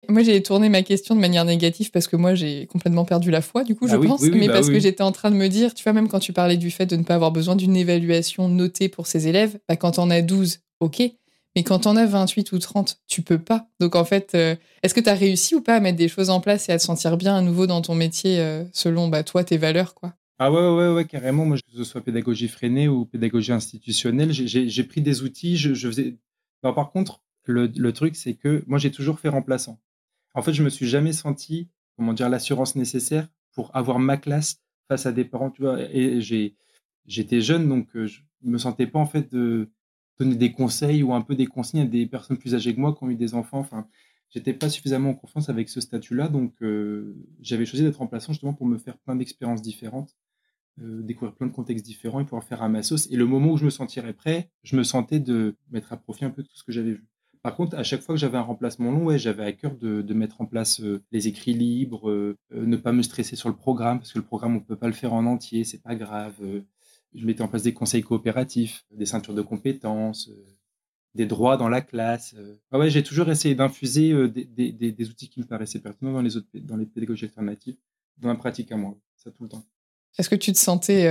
Moi, 0.08 0.22
j'ai 0.22 0.42
tourné 0.42 0.68
ma 0.68 0.82
question 0.82 1.14
de 1.14 1.20
manière 1.20 1.44
négative 1.44 1.90
parce 1.90 2.06
que 2.06 2.16
moi, 2.16 2.34
j'ai 2.34 2.66
complètement 2.66 3.04
perdu 3.04 3.30
la 3.30 3.40
foi, 3.40 3.64
du 3.64 3.74
coup, 3.74 3.88
je 3.88 3.96
bah 3.96 4.06
pense, 4.06 4.22
mais 4.22 4.46
bah 4.46 4.54
parce 4.54 4.68
que 4.68 4.78
j'étais 4.78 5.02
en 5.02 5.12
train 5.12 5.30
de 5.30 5.36
me 5.36 5.48
dire, 5.48 5.74
tu 5.74 5.82
vois, 5.82 5.92
même 5.92 6.08
quand 6.08 6.20
tu 6.20 6.32
parlais 6.32 6.56
du 6.56 6.70
fait 6.70 6.86
de 6.86 6.96
ne 6.96 7.02
pas 7.02 7.14
avoir 7.14 7.32
besoin 7.32 7.56
d'une 7.56 7.76
évaluation 7.76 8.48
notée 8.48 8.88
pour 8.88 9.06
ses 9.06 9.28
élèves, 9.28 9.58
bah, 9.68 9.76
quand 9.76 9.98
on 9.98 10.10
a 10.10 10.22
12, 10.22 10.60
ok, 10.80 11.02
mais 11.56 11.62
quand 11.62 11.86
on 11.86 11.96
a 11.96 12.04
28 12.04 12.52
ou 12.52 12.58
30, 12.58 13.00
tu 13.06 13.22
peux 13.22 13.38
pas. 13.38 13.68
Donc, 13.80 13.94
en 13.94 14.04
fait, 14.04 14.32
euh, 14.34 14.56
est-ce 14.82 14.94
que 14.94 15.00
tu 15.00 15.08
as 15.08 15.14
réussi 15.14 15.54
ou 15.54 15.60
pas 15.60 15.76
à 15.76 15.80
mettre 15.80 15.98
des 15.98 16.08
choses 16.08 16.30
en 16.30 16.40
place 16.40 16.68
et 16.68 16.72
à 16.72 16.78
te 16.78 16.82
sentir 16.82 17.16
bien 17.16 17.36
à 17.36 17.40
nouveau 17.42 17.66
dans 17.66 17.80
ton 17.80 17.94
métier 17.94 18.40
euh, 18.40 18.64
selon 18.72 19.08
bah, 19.08 19.22
toi, 19.22 19.44
tes 19.44 19.56
valeurs, 19.56 19.94
quoi? 19.94 20.14
Ah 20.38 20.50
ouais, 20.50 20.68
ouais, 20.68 20.92
ouais, 20.92 21.04
carrément. 21.04 21.44
Moi, 21.44 21.56
que 21.58 21.76
ce 21.76 21.84
soit 21.84 22.00
pédagogie 22.00 22.48
freinée 22.48 22.88
ou 22.88 23.04
pédagogie 23.04 23.52
institutionnelle, 23.52 24.32
j'ai 24.32 24.84
pris 24.84 25.00
des 25.00 25.22
outils. 25.22 25.56
Je, 25.56 25.74
faisais. 25.74 26.16
par 26.60 26.90
contre, 26.90 27.22
le, 27.44 27.70
le 27.76 27.92
truc, 27.92 28.16
c'est 28.16 28.34
que 28.34 28.64
moi, 28.66 28.78
j'ai 28.78 28.90
toujours 28.90 29.20
fait 29.20 29.28
remplaçant. 29.28 29.78
En 30.34 30.42
fait, 30.42 30.52
je 30.52 30.62
me 30.62 30.68
suis 30.68 30.86
jamais 30.86 31.12
senti, 31.12 31.68
comment 31.96 32.12
dire, 32.12 32.28
l'assurance 32.28 32.76
nécessaire 32.76 33.28
pour 33.52 33.74
avoir 33.74 33.98
ma 33.98 34.16
classe 34.16 34.60
face 34.88 35.06
à 35.06 35.12
des 35.12 35.24
parents, 35.24 35.50
tu 35.50 35.62
vois. 35.62 35.80
Et 35.92 36.20
j'étais 37.06 37.40
jeune, 37.40 37.68
donc 37.68 37.94
euh, 37.96 38.06
je 38.06 38.20
me 38.42 38.58
sentais 38.58 38.86
pas 38.86 38.98
en 38.98 39.06
fait 39.06 39.32
de 39.32 39.70
donner 40.18 40.36
des 40.36 40.52
conseils 40.52 41.02
ou 41.02 41.14
un 41.14 41.22
peu 41.22 41.34
des 41.34 41.46
consignes 41.46 41.82
à 41.82 41.86
des 41.86 42.06
personnes 42.06 42.38
plus 42.38 42.54
âgées 42.54 42.74
que 42.74 42.80
moi 42.80 42.94
qui 42.94 43.02
ont 43.04 43.10
eu 43.10 43.16
des 43.16 43.34
enfants. 43.34 43.58
Enfin, 43.60 43.86
j'étais 44.30 44.52
pas 44.52 44.68
suffisamment 44.68 45.10
en 45.10 45.14
confiance 45.14 45.48
avec 45.48 45.68
ce 45.68 45.80
statut-là, 45.80 46.28
donc 46.28 46.54
euh, 46.62 47.16
j'avais 47.40 47.66
choisi 47.66 47.84
d'être 47.84 47.96
remplaçant 47.98 48.32
justement 48.32 48.54
pour 48.54 48.66
me 48.66 48.78
faire 48.78 48.98
plein 48.98 49.16
d'expériences 49.16 49.62
différentes, 49.62 50.16
euh, 50.80 51.02
découvrir 51.02 51.34
plein 51.34 51.46
de 51.46 51.52
contextes 51.52 51.84
différents 51.84 52.20
et 52.20 52.24
pouvoir 52.24 52.44
faire 52.44 52.62
à 52.62 52.68
ma 52.68 52.82
sauce. 52.82 53.08
Et 53.10 53.16
le 53.16 53.26
moment 53.26 53.52
où 53.52 53.56
je 53.56 53.64
me 53.64 53.70
sentirais 53.70 54.12
prêt, 54.14 54.50
je 54.64 54.76
me 54.76 54.82
sentais 54.84 55.20
de 55.20 55.56
mettre 55.70 55.92
à 55.92 55.96
profit 55.96 56.24
un 56.24 56.30
peu 56.30 56.42
tout 56.42 56.56
ce 56.56 56.64
que 56.64 56.72
j'avais 56.72 56.92
vu. 56.92 57.06
Par 57.44 57.56
contre, 57.56 57.76
à 57.76 57.82
chaque 57.82 58.00
fois 58.00 58.14
que 58.14 58.18
j'avais 58.18 58.38
un 58.38 58.42
remplacement 58.42 58.90
long, 58.90 59.04
ouais, 59.04 59.18
j'avais 59.18 59.44
à 59.44 59.52
cœur 59.52 59.76
de, 59.76 60.14
mettre 60.14 60.40
en 60.40 60.46
place 60.46 60.80
euh, 60.80 61.02
les 61.12 61.28
écrits 61.28 61.52
libres, 61.52 62.08
euh, 62.08 62.38
euh, 62.54 62.64
ne 62.64 62.78
pas 62.78 62.92
me 62.92 63.02
stresser 63.02 63.36
sur 63.36 63.50
le 63.50 63.54
programme, 63.54 63.98
parce 63.98 64.14
que 64.14 64.18
le 64.18 64.24
programme, 64.24 64.52
on 64.52 64.60
ne 64.60 64.64
peut 64.64 64.76
pas 64.76 64.86
le 64.86 64.94
faire 64.94 65.12
en 65.12 65.26
entier, 65.26 65.62
c'est 65.62 65.82
pas 65.82 65.94
grave. 65.94 66.32
je 67.12 67.26
mettais 67.26 67.42
en 67.42 67.48
place 67.48 67.62
des 67.62 67.74
conseils 67.74 68.02
coopératifs, 68.02 68.86
des 68.92 69.04
ceintures 69.04 69.34
de 69.34 69.42
compétences, 69.42 70.30
des 71.14 71.26
droits 71.26 71.58
dans 71.58 71.68
la 71.68 71.82
classe. 71.82 72.34
Ah 72.70 72.78
ouais, 72.78 72.88
j'ai 72.88 73.02
toujours 73.02 73.28
essayé 73.28 73.54
d'infuser 73.54 74.14
des, 74.26 75.08
outils 75.10 75.28
qui 75.28 75.40
me 75.40 75.44
paraissaient 75.44 75.80
pertinents 75.80 76.14
dans 76.14 76.22
les, 76.22 76.38
autres, 76.38 76.48
dans 76.54 76.78
les 76.78 76.86
pédagogies 76.86 77.26
alternatives, 77.26 77.76
dans 78.16 78.28
la 78.30 78.36
pratique 78.36 78.72
à 78.72 78.78
moi, 78.78 78.96
ça 79.16 79.30
tout 79.30 79.42
le 79.42 79.50
temps. 79.50 79.64
Est-ce 80.18 80.30
que 80.30 80.34
tu 80.34 80.50
te 80.50 80.58
sentais 80.58 81.10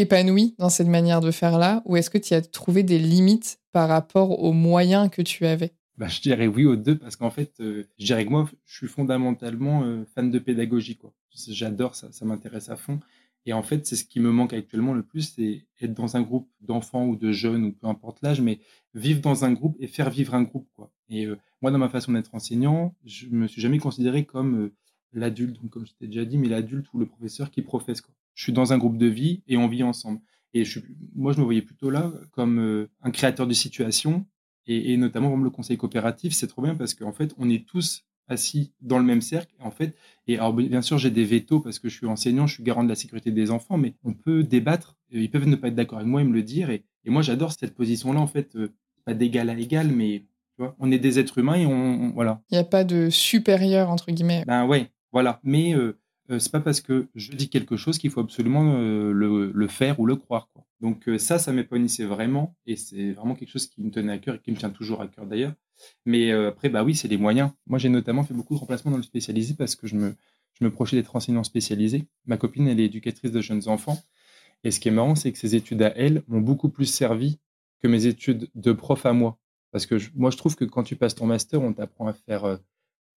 épanoui 0.00 0.54
dans 0.58 0.68
cette 0.70 0.88
manière 0.88 1.20
de 1.20 1.30
faire 1.30 1.58
là 1.58 1.82
ou 1.84 1.96
est-ce 1.96 2.10
que 2.10 2.18
tu 2.18 2.34
as 2.34 2.40
trouvé 2.40 2.82
des 2.82 2.98
limites 2.98 3.60
par 3.72 3.88
rapport 3.88 4.42
aux 4.42 4.52
moyens 4.52 5.10
que 5.10 5.22
tu 5.22 5.46
avais? 5.46 5.72
Bah, 5.96 6.08
Je 6.08 6.20
dirais 6.20 6.46
oui 6.46 6.64
aux 6.64 6.76
deux 6.76 6.96
parce 6.96 7.16
qu'en 7.16 7.30
fait, 7.30 7.52
euh, 7.60 7.84
je 7.98 8.06
dirais 8.06 8.24
que 8.24 8.30
moi, 8.30 8.48
je 8.66 8.76
suis 8.76 8.88
fondamentalement 8.88 9.84
euh, 9.84 10.04
fan 10.14 10.30
de 10.30 10.38
pédagogie. 10.38 10.96
quoi. 10.96 11.12
J'adore 11.30 11.94
ça, 11.94 12.10
ça 12.12 12.24
m'intéresse 12.24 12.70
à 12.70 12.76
fond. 12.76 13.00
Et 13.46 13.52
en 13.52 13.62
fait, 13.62 13.86
c'est 13.86 13.96
ce 13.96 14.04
qui 14.04 14.20
me 14.20 14.30
manque 14.30 14.52
actuellement 14.52 14.92
le 14.92 15.02
plus, 15.02 15.34
c'est 15.34 15.66
être 15.80 15.94
dans 15.94 16.16
un 16.16 16.22
groupe 16.22 16.48
d'enfants 16.60 17.06
ou 17.06 17.16
de 17.16 17.32
jeunes 17.32 17.64
ou 17.64 17.72
peu 17.72 17.86
importe 17.86 18.20
l'âge, 18.22 18.40
mais 18.40 18.60
vivre 18.94 19.20
dans 19.20 19.44
un 19.44 19.52
groupe 19.52 19.76
et 19.80 19.86
faire 19.86 20.10
vivre 20.10 20.34
un 20.34 20.42
groupe. 20.42 20.68
Quoi. 20.74 20.90
Et 21.08 21.26
euh, 21.26 21.36
moi, 21.62 21.70
dans 21.70 21.78
ma 21.78 21.88
façon 21.88 22.12
d'être 22.12 22.34
enseignant, 22.34 22.94
je 23.04 23.28
me 23.28 23.46
suis 23.46 23.60
jamais 23.60 23.78
considéré 23.78 24.24
comme 24.24 24.70
l'adulte, 25.12 25.58
comme 25.70 25.86
je 25.86 25.92
t'ai 25.92 26.06
déjà 26.06 26.24
dit, 26.24 26.38
mais 26.38 26.48
l'adulte 26.48 26.86
ou 26.92 26.98
le 26.98 27.06
professeur 27.06 27.50
qui 27.50 27.62
professe. 27.62 28.00
Quoi 28.00 28.14
je 28.34 28.44
suis 28.44 28.52
dans 28.52 28.72
un 28.72 28.78
groupe 28.78 28.96
de 28.96 29.06
vie 29.06 29.42
et 29.46 29.56
on 29.56 29.68
vit 29.68 29.82
ensemble. 29.82 30.20
Et 30.54 30.64
je, 30.64 30.80
moi, 31.14 31.32
je 31.32 31.38
me 31.38 31.44
voyais 31.44 31.62
plutôt 31.62 31.90
là 31.90 32.12
comme 32.32 32.58
euh, 32.58 32.90
un 33.02 33.10
créateur 33.10 33.46
de 33.46 33.52
situation 33.52 34.26
et, 34.66 34.96
notamment 34.96 35.30
comme 35.30 35.44
le 35.44 35.50
conseil 35.50 35.76
coopératif. 35.76 36.32
C'est 36.32 36.46
trop 36.46 36.62
bien 36.62 36.74
parce 36.74 36.94
qu'en 36.94 37.12
fait, 37.12 37.34
on 37.38 37.48
est 37.48 37.66
tous 37.66 38.04
assis 38.28 38.72
dans 38.80 38.98
le 38.98 39.04
même 39.04 39.20
cercle. 39.20 39.54
En 39.58 39.70
fait, 39.70 39.96
et 40.26 40.36
alors, 40.36 40.52
bien 40.52 40.82
sûr, 40.82 40.98
j'ai 40.98 41.10
des 41.10 41.24
vétos 41.24 41.60
parce 41.60 41.78
que 41.78 41.88
je 41.88 41.96
suis 41.96 42.06
enseignant, 42.06 42.46
je 42.46 42.54
suis 42.54 42.62
garant 42.62 42.84
de 42.84 42.88
la 42.88 42.94
sécurité 42.94 43.32
des 43.32 43.50
enfants, 43.50 43.76
mais 43.76 43.94
on 44.04 44.12
peut 44.12 44.44
débattre. 44.44 44.96
Ils 45.10 45.30
peuvent 45.30 45.48
ne 45.48 45.56
pas 45.56 45.68
être 45.68 45.74
d'accord 45.74 45.98
avec 45.98 46.08
moi 46.08 46.20
et 46.20 46.24
me 46.24 46.32
le 46.32 46.42
dire. 46.42 46.70
Et, 46.70 46.84
moi, 47.06 47.22
j'adore 47.22 47.52
cette 47.52 47.74
position-là, 47.74 48.20
en 48.20 48.26
fait, 48.28 48.54
euh, 48.54 48.72
pas 49.04 49.14
d'égal 49.14 49.50
à 49.50 49.58
égal, 49.58 49.88
mais 49.88 50.24
tu 50.54 50.62
vois, 50.62 50.76
on 50.78 50.92
est 50.92 50.98
des 50.98 51.18
êtres 51.18 51.38
humains 51.38 51.54
et 51.54 51.66
on, 51.66 52.10
voilà. 52.10 52.40
Il 52.50 52.54
n'y 52.54 52.60
a 52.60 52.64
pas 52.64 52.84
de 52.84 53.10
supérieur 53.10 53.90
entre 53.90 54.12
guillemets. 54.12 54.44
Ben 54.46 54.66
ouais, 54.66 54.90
voilà. 55.12 55.40
Mais 55.42 55.74
euh, 55.74 55.98
euh, 56.30 56.38
c'est 56.38 56.52
pas 56.52 56.60
parce 56.60 56.80
que 56.80 57.08
je 57.14 57.32
dis 57.32 57.48
quelque 57.48 57.76
chose 57.76 57.98
qu'il 57.98 58.10
faut 58.10 58.20
absolument 58.20 58.74
euh, 58.76 59.12
le, 59.12 59.66
faire 59.68 59.98
ou 59.98 60.06
le 60.06 60.16
croire. 60.16 60.48
Donc 60.80 61.08
euh, 61.08 61.18
ça, 61.18 61.38
ça 61.38 61.52
m'épanouissait 61.52 62.04
vraiment 62.04 62.56
et 62.66 62.76
c'est 62.76 63.12
vraiment 63.12 63.34
quelque 63.34 63.50
chose 63.50 63.66
qui 63.66 63.82
me 63.82 63.90
tenait 63.90 64.12
à 64.12 64.18
cœur 64.18 64.36
et 64.36 64.38
qui 64.38 64.52
me 64.52 64.56
tient 64.56 64.70
toujours 64.70 65.02
à 65.02 65.08
cœur 65.08 65.26
d'ailleurs. 65.26 65.54
Mais 66.04 66.30
après, 66.30 66.68
bah 66.68 66.84
oui, 66.84 66.94
c'est 66.94 67.08
les 67.08 67.16
moyens. 67.16 67.52
Moi, 67.66 67.78
j'ai 67.78 67.88
notamment 67.88 68.22
fait 68.22 68.34
beaucoup 68.34 68.52
de 68.54 68.58
remplacements 68.58 68.90
dans 68.90 68.98
le 68.98 69.02
spécialisé 69.02 69.54
parce 69.54 69.76
que 69.76 69.86
je 69.86 69.96
me, 69.96 70.14
je 70.52 70.62
me 70.62 70.70
projetais 70.70 70.96
d'être 70.96 71.16
enseignant 71.16 71.42
spécialisé. 71.42 72.04
Ma 72.26 72.36
copine, 72.36 72.68
elle 72.68 72.78
est 72.80 72.84
éducatrice 72.84 73.32
de 73.32 73.40
jeunes 73.40 73.66
enfants. 73.66 73.98
Et 74.62 74.72
ce 74.72 74.78
qui 74.78 74.88
est 74.88 74.92
marrant, 74.92 75.14
c'est 75.14 75.32
que 75.32 75.38
ses 75.38 75.54
études 75.54 75.80
à 75.80 75.96
elle 75.96 76.22
m'ont 76.28 76.42
beaucoup 76.42 76.68
plus 76.68 76.84
servi 76.84 77.38
que 77.82 77.88
mes 77.88 78.04
études 78.04 78.50
de 78.54 78.72
prof 78.72 79.06
à 79.06 79.14
moi. 79.14 79.38
Parce 79.72 79.86
que 79.86 79.96
moi, 80.14 80.30
je 80.30 80.36
trouve 80.36 80.54
que 80.54 80.66
quand 80.66 80.82
tu 80.82 80.96
passes 80.96 81.14
ton 81.14 81.24
master, 81.24 81.62
on 81.62 81.72
t'apprend 81.72 82.08
à 82.08 82.12
faire 82.12 82.58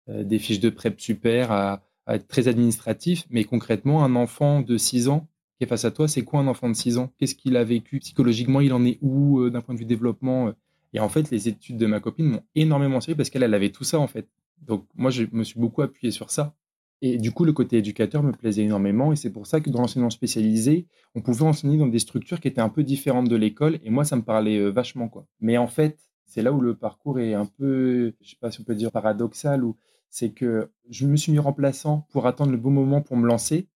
des 0.07 0.38
fiches 0.38 0.61
de 0.61 0.70
prep 0.70 1.01
super, 1.01 1.51
à, 1.51 1.83
à 2.07 2.17
être 2.17 2.27
très 2.27 2.49
administratif, 2.49 3.25
mais 3.31 3.45
concrètement, 3.45 4.05
un 4.05 4.17
enfant 4.17 4.61
de 4.61 4.77
6 4.77 5.09
ans 5.09 5.29
qui 5.59 5.65
est 5.65 5.67
face 5.67 5.85
à 5.85 5.91
toi, 5.91 6.09
c'est 6.09 6.23
quoi 6.23 6.41
un 6.41 6.47
enfant 6.47 6.69
de 6.69 6.75
6 6.75 6.99
ans? 6.99 7.12
Qu'est-ce 7.19 7.35
qu'il 7.35 7.57
a 7.57 7.65
vécu? 7.65 8.01
Psychologiquement 8.01 8.61
Il 8.61 8.73
en 8.73 8.85
est 8.85 8.99
où 9.01 9.41
euh, 9.41 9.51
d'un 9.51 9.61
point 9.61 9.75
de 9.75 9.81
vue 9.81 9.87
développement 9.87 10.49
euh? 10.49 10.53
Et 10.95 11.01
en 11.01 11.09
fait, 11.09 11.31
les 11.31 11.49
études 11.49 11.79
de 11.79 11.87
ma 11.87 12.01
copine 12.01 12.27
m'ont 12.27 12.43
énormément 12.55 13.01
servi 13.01 13.17
parce 13.17 13.31
qu'elle 13.31 13.43
elle 13.43 13.55
avait 13.55 13.71
tout 13.71 13.85
ça 13.85 13.99
en 13.99 14.07
fait. 14.07 14.29
Donc 14.61 14.87
moi, 14.95 15.11
je 15.11 15.25
me 15.33 15.45
suis 15.45 15.59
beaucoup 15.59 15.83
appuyé 15.83 16.11
sur 16.11 16.31
ça. 16.31 16.55
Et 17.01 17.19
du 17.19 17.33
coup, 17.33 17.45
le 17.45 17.53
côté 17.53 17.79
éducateur 17.79 18.23
me 18.23 18.31
plaisait 18.31 18.62
énormément. 18.62 19.12
Et 19.12 19.17
c'est 19.17 19.31
pour 19.31 19.47
ça 19.47 19.61
que 19.61 19.71
dans 19.71 19.81
l'enseignement 19.81 20.11
spécialisé, 20.11 20.87
on 21.17 21.21
pouvait 21.21 21.45
enseigner 21.45 21.77
dans 21.77 21.88
des 21.88 21.99
structures 21.99 22.41
qui 22.41 22.47
étaient 22.47 22.61
un 22.61 22.69
peu 22.69 22.85
différentes 22.85 23.29
de 23.29 23.37
l'école. 23.37 23.81
Et 23.83 23.91
moi, 23.91 24.05
ça 24.05 24.15
me 24.17 24.23
parlait 24.23 24.59
euh, 24.59 24.71
vachement. 24.71 25.09
quoi. 25.09 25.27
Mais 25.41 25.59
en 25.59 25.67
fait, 25.67 25.99
c'est 26.27 26.43
là 26.43 26.53
où 26.53 26.61
le 26.61 26.77
parcours 26.77 27.19
est 27.19 27.35
un 27.35 27.47
peu, 27.47 28.15
je 28.21 28.31
sais 28.31 28.37
pas 28.41 28.53
si 28.53 28.61
on 28.61 28.65
peut 28.65 28.77
dire 28.77 28.93
paradoxal, 28.93 29.65
ou 29.65 29.77
c'est 30.12 30.31
que 30.31 30.70
je 30.90 31.07
me 31.07 31.16
suis 31.16 31.33
mis 31.33 31.38
remplaçant 31.38 32.07
pour 32.11 32.27
attendre 32.27 32.53
le 32.53 32.59
bon 32.59 32.70
moment 32.70 33.01
pour 33.01 33.16
me 33.16 33.27
lancer. 33.27 33.66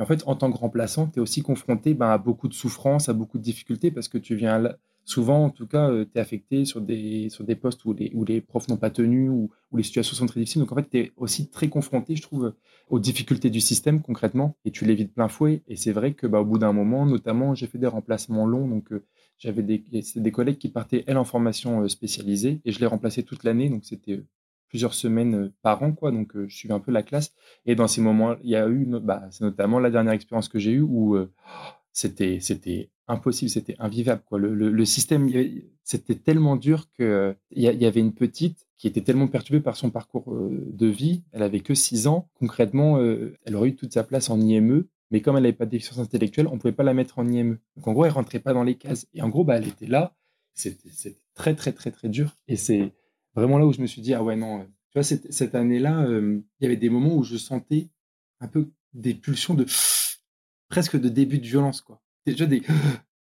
En 0.00 0.04
fait, 0.04 0.24
en 0.26 0.34
tant 0.34 0.50
que 0.50 0.58
remplaçant, 0.58 1.06
tu 1.06 1.20
es 1.20 1.22
aussi 1.22 1.42
confronté 1.42 1.94
ben, 1.94 2.08
à 2.08 2.18
beaucoup 2.18 2.48
de 2.48 2.54
souffrances, 2.54 3.08
à 3.08 3.12
beaucoup 3.12 3.38
de 3.38 3.44
difficultés, 3.44 3.92
parce 3.92 4.08
que 4.08 4.18
tu 4.18 4.34
viens 4.34 4.74
souvent, 5.04 5.44
en 5.44 5.50
tout 5.50 5.68
cas, 5.68 5.88
euh, 5.88 6.04
tu 6.04 6.18
es 6.18 6.20
affecté 6.20 6.64
sur 6.64 6.80
des, 6.80 7.28
sur 7.30 7.44
des 7.44 7.54
postes 7.54 7.84
où 7.84 7.94
les, 7.94 8.10
où 8.14 8.24
profs 8.42 8.68
n'ont 8.68 8.76
pas 8.76 8.90
tenu, 8.90 9.28
ou 9.28 9.50
où 9.70 9.76
les 9.76 9.84
situations 9.84 10.16
sont 10.16 10.26
très 10.26 10.40
difficiles. 10.40 10.60
Donc 10.60 10.72
en 10.72 10.74
fait, 10.74 10.90
tu 10.90 10.98
es 10.98 11.12
aussi 11.16 11.48
très 11.50 11.68
confronté, 11.68 12.16
je 12.16 12.22
trouve, 12.22 12.52
aux 12.90 12.98
difficultés 12.98 13.48
du 13.48 13.60
système 13.60 14.02
concrètement, 14.02 14.56
et 14.64 14.72
tu 14.72 14.86
les 14.86 14.96
vis 14.96 15.04
de 15.04 15.12
plein 15.12 15.28
fouet. 15.28 15.62
Et 15.68 15.76
c'est 15.76 15.92
vrai 15.92 16.14
que 16.14 16.26
bah, 16.26 16.40
au 16.40 16.44
bout 16.44 16.58
d'un 16.58 16.72
moment, 16.72 17.06
notamment, 17.06 17.54
j'ai 17.54 17.68
fait 17.68 17.78
des 17.78 17.86
remplacements 17.86 18.44
longs, 18.44 18.66
donc 18.66 18.90
euh, 18.90 19.04
j'avais 19.38 19.62
des, 19.62 19.84
des 20.16 20.32
collègues 20.32 20.58
qui 20.58 20.68
partaient, 20.68 21.04
elles, 21.06 21.16
en 21.16 21.24
formation 21.24 21.86
spécialisée, 21.88 22.60
et 22.64 22.72
je 22.72 22.80
les 22.80 22.86
remplaçais 22.86 23.22
toute 23.22 23.44
l'année, 23.44 23.70
donc 23.70 23.84
c'était 23.84 24.24
plusieurs 24.68 24.94
semaines 24.94 25.52
par 25.62 25.82
an, 25.82 25.92
quoi. 25.92 26.10
Donc, 26.10 26.32
je 26.34 26.54
suivais 26.54 26.74
un 26.74 26.80
peu 26.80 26.92
la 26.92 27.02
classe. 27.02 27.34
Et 27.64 27.74
dans 27.74 27.88
ces 27.88 28.00
moments, 28.00 28.36
il 28.42 28.50
y 28.50 28.56
a 28.56 28.68
eu, 28.68 28.86
bah, 29.02 29.24
c'est 29.30 29.44
notamment 29.44 29.78
la 29.78 29.90
dernière 29.90 30.12
expérience 30.12 30.48
que 30.48 30.58
j'ai 30.58 30.72
eue 30.72 30.80
où 30.80 31.16
c'était, 31.92 32.40
c'était 32.40 32.90
impossible, 33.08 33.50
c'était 33.50 33.76
invivable, 33.78 34.22
quoi. 34.26 34.38
Le, 34.38 34.54
le, 34.54 34.84
système, 34.84 35.30
c'était 35.82 36.16
tellement 36.16 36.56
dur 36.56 36.90
que 36.98 37.34
il 37.50 37.62
y, 37.62 37.86
avait 37.86 38.00
une 38.00 38.12
petite 38.12 38.66
qui 38.76 38.88
était 38.88 39.00
tellement 39.00 39.28
perturbée 39.28 39.60
par 39.62 39.76
son 39.76 39.90
parcours 39.90 40.36
de 40.50 40.86
vie. 40.86 41.22
Elle 41.32 41.42
avait 41.42 41.60
que 41.60 41.74
6 41.74 42.06
ans. 42.06 42.28
Concrètement, 42.34 43.00
elle 43.00 43.56
aurait 43.56 43.70
eu 43.70 43.76
toute 43.76 43.92
sa 43.92 44.04
place 44.04 44.30
en 44.30 44.40
IME. 44.40 44.84
Mais 45.10 45.20
comme 45.20 45.36
elle 45.36 45.44
n'avait 45.44 45.52
pas 45.52 45.66
de 45.66 45.70
déficience 45.70 45.98
intellectuelle, 45.98 46.48
on 46.48 46.54
ne 46.54 46.58
pouvait 46.58 46.72
pas 46.72 46.82
la 46.82 46.94
mettre 46.94 47.18
en 47.18 47.26
IME. 47.26 47.58
Donc 47.76 47.88
en 47.88 47.92
gros, 47.92 48.04
elle 48.04 48.12
rentrait 48.12 48.40
pas 48.40 48.52
dans 48.52 48.64
les 48.64 48.76
cases. 48.76 49.06
Et 49.14 49.22
en 49.22 49.28
gros, 49.28 49.44
bah, 49.44 49.56
elle 49.56 49.68
était 49.68 49.86
là. 49.86 50.16
C'était 50.54 50.90
très, 51.34 51.54
très, 51.54 51.72
très, 51.72 51.90
très 51.90 52.08
dur. 52.08 52.36
Et 52.48 52.56
c'est 52.56 52.92
vraiment 53.40 53.58
là 53.58 53.66
où 53.66 53.72
je 53.72 53.80
me 53.80 53.86
suis 53.86 54.02
dit, 54.02 54.14
ah 54.14 54.22
ouais, 54.22 54.36
non. 54.36 54.60
Euh, 54.60 54.64
tu 54.64 54.94
vois, 54.94 55.02
cette, 55.02 55.32
cette 55.32 55.54
année-là, 55.54 56.04
euh, 56.04 56.40
il 56.60 56.64
y 56.64 56.66
avait 56.66 56.76
des 56.76 56.90
moments 56.90 57.14
où 57.14 57.22
je 57.22 57.36
sentais 57.36 57.88
un 58.40 58.48
peu 58.48 58.70
des 58.94 59.14
pulsions 59.14 59.54
de 59.54 59.66
presque 60.68 60.98
de 60.98 61.08
début 61.08 61.38
de 61.38 61.46
violence, 61.46 61.80
quoi. 61.80 62.02
Déjà 62.24 62.46
des. 62.46 62.62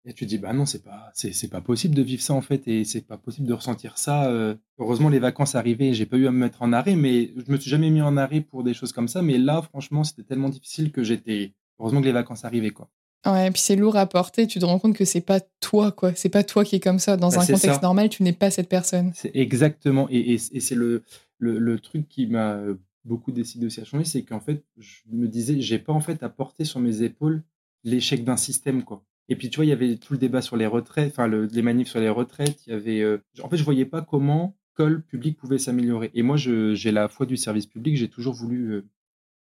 Et 0.03 0.13
tu 0.13 0.25
te 0.25 0.29
dis, 0.29 0.39
bah 0.39 0.51
non, 0.51 0.65
c'est 0.65 0.83
pas, 0.83 1.11
c'est, 1.13 1.47
pas 1.47 1.61
possible 1.61 1.93
de 1.93 2.01
vivre 2.01 2.23
ça 2.23 2.33
en 2.33 2.41
fait, 2.41 2.67
et 2.67 2.85
c'est 2.85 3.05
pas 3.05 3.19
possible 3.19 3.47
de 3.47 3.53
ressentir 3.53 3.99
ça. 3.99 4.31
Euh. 4.31 4.55
Heureusement, 4.79 5.09
les 5.09 5.19
vacances 5.19 5.53
arrivaient, 5.53 5.93
j'ai 5.93 6.07
pas 6.07 6.17
eu 6.17 6.25
à 6.25 6.31
me 6.31 6.39
mettre 6.39 6.63
en 6.63 6.73
arrêt, 6.73 6.95
mais 6.95 7.31
je 7.37 7.51
me 7.51 7.57
suis 7.57 7.69
jamais 7.69 7.91
mis 7.91 8.01
en 8.01 8.17
arrêt 8.17 8.41
pour 8.41 8.63
des 8.63 8.73
choses 8.73 8.93
comme 8.93 9.07
ça. 9.07 9.21
Mais 9.21 9.37
là, 9.37 9.61
franchement, 9.61 10.03
c'était 10.03 10.23
tellement 10.23 10.49
difficile 10.49 10.91
que 10.91 11.03
j'étais, 11.03 11.53
Heureusement 11.81 12.01
que 12.01 12.05
les 12.05 12.11
vacances 12.11 12.45
arrivaient, 12.45 12.69
quoi. 12.69 12.89
Ouais, 13.25 13.47
et 13.47 13.51
puis 13.51 13.61
c'est 13.61 13.75
lourd 13.75 13.97
à 13.97 14.07
porter, 14.07 14.47
tu 14.47 14.59
te 14.59 14.65
rends 14.65 14.79
compte 14.79 14.95
que 14.95 15.05
c'est 15.05 15.21
pas 15.21 15.39
toi, 15.59 15.91
quoi. 15.91 16.13
C'est 16.15 16.29
pas 16.29 16.43
toi 16.43 16.65
qui 16.65 16.77
es 16.77 16.79
comme 16.79 16.99
ça. 16.99 17.17
Dans 17.17 17.29
bah, 17.29 17.41
un 17.41 17.45
contexte 17.45 17.81
normal, 17.81 18.09
tu 18.09 18.23
n'es 18.23 18.33
pas 18.33 18.49
cette 18.49 18.69
personne. 18.69 19.11
C'est 19.13 19.31
exactement. 19.35 20.07
Et, 20.09 20.37
c'est 20.37 20.75
le, 20.75 21.03
le, 21.37 21.79
truc 21.79 22.07
qui 22.09 22.25
m'a 22.25 22.59
beaucoup 23.05 23.31
décidé 23.31 23.67
aussi 23.67 23.79
à 23.79 23.85
changer, 23.85 24.05
c'est 24.05 24.23
qu'en 24.23 24.39
fait, 24.39 24.63
je 24.77 25.01
me 25.11 25.27
disais, 25.27 25.61
j'ai 25.61 25.77
pas 25.77 25.93
en 25.93 25.99
fait 25.99 26.23
à 26.23 26.29
porter 26.29 26.65
sur 26.65 26.79
mes 26.79 27.03
épaules 27.03 27.43
l'échec 27.83 28.23
d'un 28.23 28.37
système, 28.37 28.83
quoi. 28.83 29.03
Et 29.29 29.35
puis, 29.35 29.49
tu 29.49 29.57
vois, 29.57 29.65
il 29.65 29.69
y 29.69 29.73
avait 29.73 29.95
tout 29.97 30.13
le 30.13 30.19
débat 30.19 30.41
sur 30.41 30.57
les 30.57 30.65
retraites, 30.65 31.11
enfin, 31.11 31.27
les 31.27 31.61
manifs 31.61 31.89
sur 31.89 31.99
les 31.99 32.09
retraites. 32.09 32.65
Il 32.65 32.73
y 32.73 32.75
avait. 32.75 33.01
Euh, 33.01 33.17
en 33.41 33.49
fait, 33.49 33.57
je 33.57 33.63
voyais 33.63 33.85
pas 33.85 34.01
comment 34.01 34.57
l'école 34.71 35.03
publique 35.03 35.37
pouvait 35.37 35.57
s'améliorer. 35.57 36.11
Et 36.13 36.23
moi, 36.23 36.37
j'ai 36.37 36.91
la 36.91 37.07
foi 37.07 37.25
du 37.25 37.37
service 37.37 37.67
public. 37.67 37.97
J'ai 37.97 38.09
toujours 38.09 38.33
voulu 38.33 38.71
euh, 38.71 38.85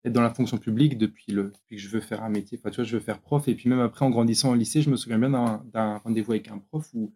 dans 0.09 0.23
la 0.23 0.33
fonction 0.33 0.59
publique 0.59 0.99
depuis, 0.99 1.33
le, 1.33 1.45
depuis 1.45 1.77
que 1.77 1.83
je 1.83 1.89
veux 1.89 2.01
faire 2.01 2.23
un 2.23 2.29
métier. 2.29 2.59
Enfin, 2.59 2.71
tu 2.71 2.85
je 2.85 2.97
veux 2.97 3.03
faire 3.03 3.21
prof. 3.21 3.49
Et 3.49 3.55
puis 3.55 3.69
même 3.69 3.81
après, 3.81 4.05
en 4.05 4.11
grandissant 4.11 4.51
au 4.51 4.55
lycée, 4.55 4.83
je 4.83 4.91
me 4.91 4.97
souviens 4.97 5.19
bien 5.19 5.63
d'un 5.73 5.99
rendez-vous 5.99 6.33
avec 6.33 6.49
un 6.49 6.59
prof 6.59 6.89
où 6.95 7.15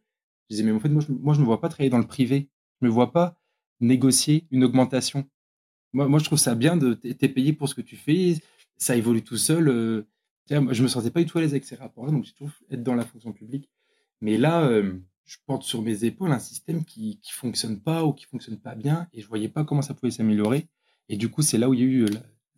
je 0.48 0.56
disais, 0.56 0.64
mais 0.64 0.72
en 0.72 0.80
fait, 0.80 0.88
moi, 0.88 1.02
je, 1.06 1.12
moi, 1.12 1.34
je 1.34 1.38
ne 1.38 1.42
me 1.42 1.46
vois 1.46 1.60
pas 1.60 1.68
travailler 1.68 1.90
dans 1.90 1.98
le 1.98 2.06
privé. 2.06 2.48
Je 2.80 2.86
ne 2.86 2.90
me 2.90 2.94
vois 2.94 3.12
pas 3.12 3.38
négocier 3.80 4.46
une 4.50 4.64
augmentation. 4.64 5.28
Moi, 5.92 6.08
moi 6.08 6.18
je 6.18 6.24
trouve 6.24 6.38
ça 6.38 6.54
bien 6.54 6.76
de 6.76 6.94
t'es 6.94 7.28
payé 7.28 7.52
pour 7.52 7.68
ce 7.68 7.74
que 7.74 7.80
tu 7.80 7.96
fais. 7.96 8.36
Ça 8.76 8.96
évolue 8.96 9.22
tout 9.22 9.36
seul. 9.36 9.68
Euh, 9.68 10.02
je 10.48 10.82
me 10.82 10.88
sentais 10.88 11.10
pas 11.10 11.20
du 11.20 11.26
tout 11.26 11.38
à 11.38 11.40
l'aise 11.40 11.52
avec 11.52 11.64
ces 11.64 11.76
rapports-là. 11.76 12.12
Donc, 12.12 12.24
j'ai 12.24 12.32
toujours 12.32 12.52
être 12.70 12.82
dans 12.82 12.94
la 12.94 13.04
fonction 13.04 13.32
publique. 13.32 13.70
Mais 14.20 14.38
là, 14.38 14.64
euh, 14.64 14.94
je 15.24 15.36
porte 15.46 15.62
sur 15.62 15.82
mes 15.82 16.04
épaules 16.04 16.32
un 16.32 16.38
système 16.38 16.84
qui 16.84 17.20
ne 17.22 17.32
fonctionne 17.32 17.80
pas 17.80 18.04
ou 18.04 18.12
qui 18.12 18.26
fonctionne 18.26 18.58
pas 18.58 18.74
bien. 18.74 19.08
Et 19.12 19.20
je 19.20 19.28
voyais 19.28 19.48
pas 19.48 19.64
comment 19.64 19.82
ça 19.82 19.94
pouvait 19.94 20.12
s'améliorer. 20.12 20.68
Et 21.08 21.16
du 21.16 21.28
coup, 21.28 21.42
c'est 21.42 21.58
là 21.58 21.68
où 21.68 21.74
il 21.74 21.80
y 21.80 21.82
a 21.82 21.86
eu 21.86 22.06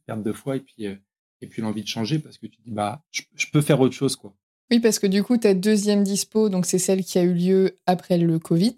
perte 0.06 0.22
de 0.22 0.32
foi 0.32 0.56
et 0.56 0.60
puis, 0.60 0.86
euh, 0.86 0.94
et 1.40 1.46
puis 1.46 1.62
l'envie 1.62 1.82
de 1.82 1.88
changer 1.88 2.18
parce 2.18 2.38
que 2.38 2.46
tu 2.46 2.58
dis, 2.64 2.70
bah, 2.70 3.02
je, 3.10 3.22
peux 3.52 3.60
faire 3.60 3.80
autre 3.80 3.94
chose, 3.94 4.16
quoi. 4.16 4.34
Oui, 4.70 4.80
parce 4.80 4.98
que 4.98 5.06
du 5.06 5.22
coup, 5.22 5.36
ta 5.36 5.54
deuxième 5.54 6.02
dispo, 6.02 6.48
donc 6.48 6.66
c'est 6.66 6.78
celle 6.78 7.04
qui 7.04 7.18
a 7.18 7.22
eu 7.22 7.34
lieu 7.34 7.76
après 7.86 8.16
le 8.16 8.38
Covid. 8.38 8.74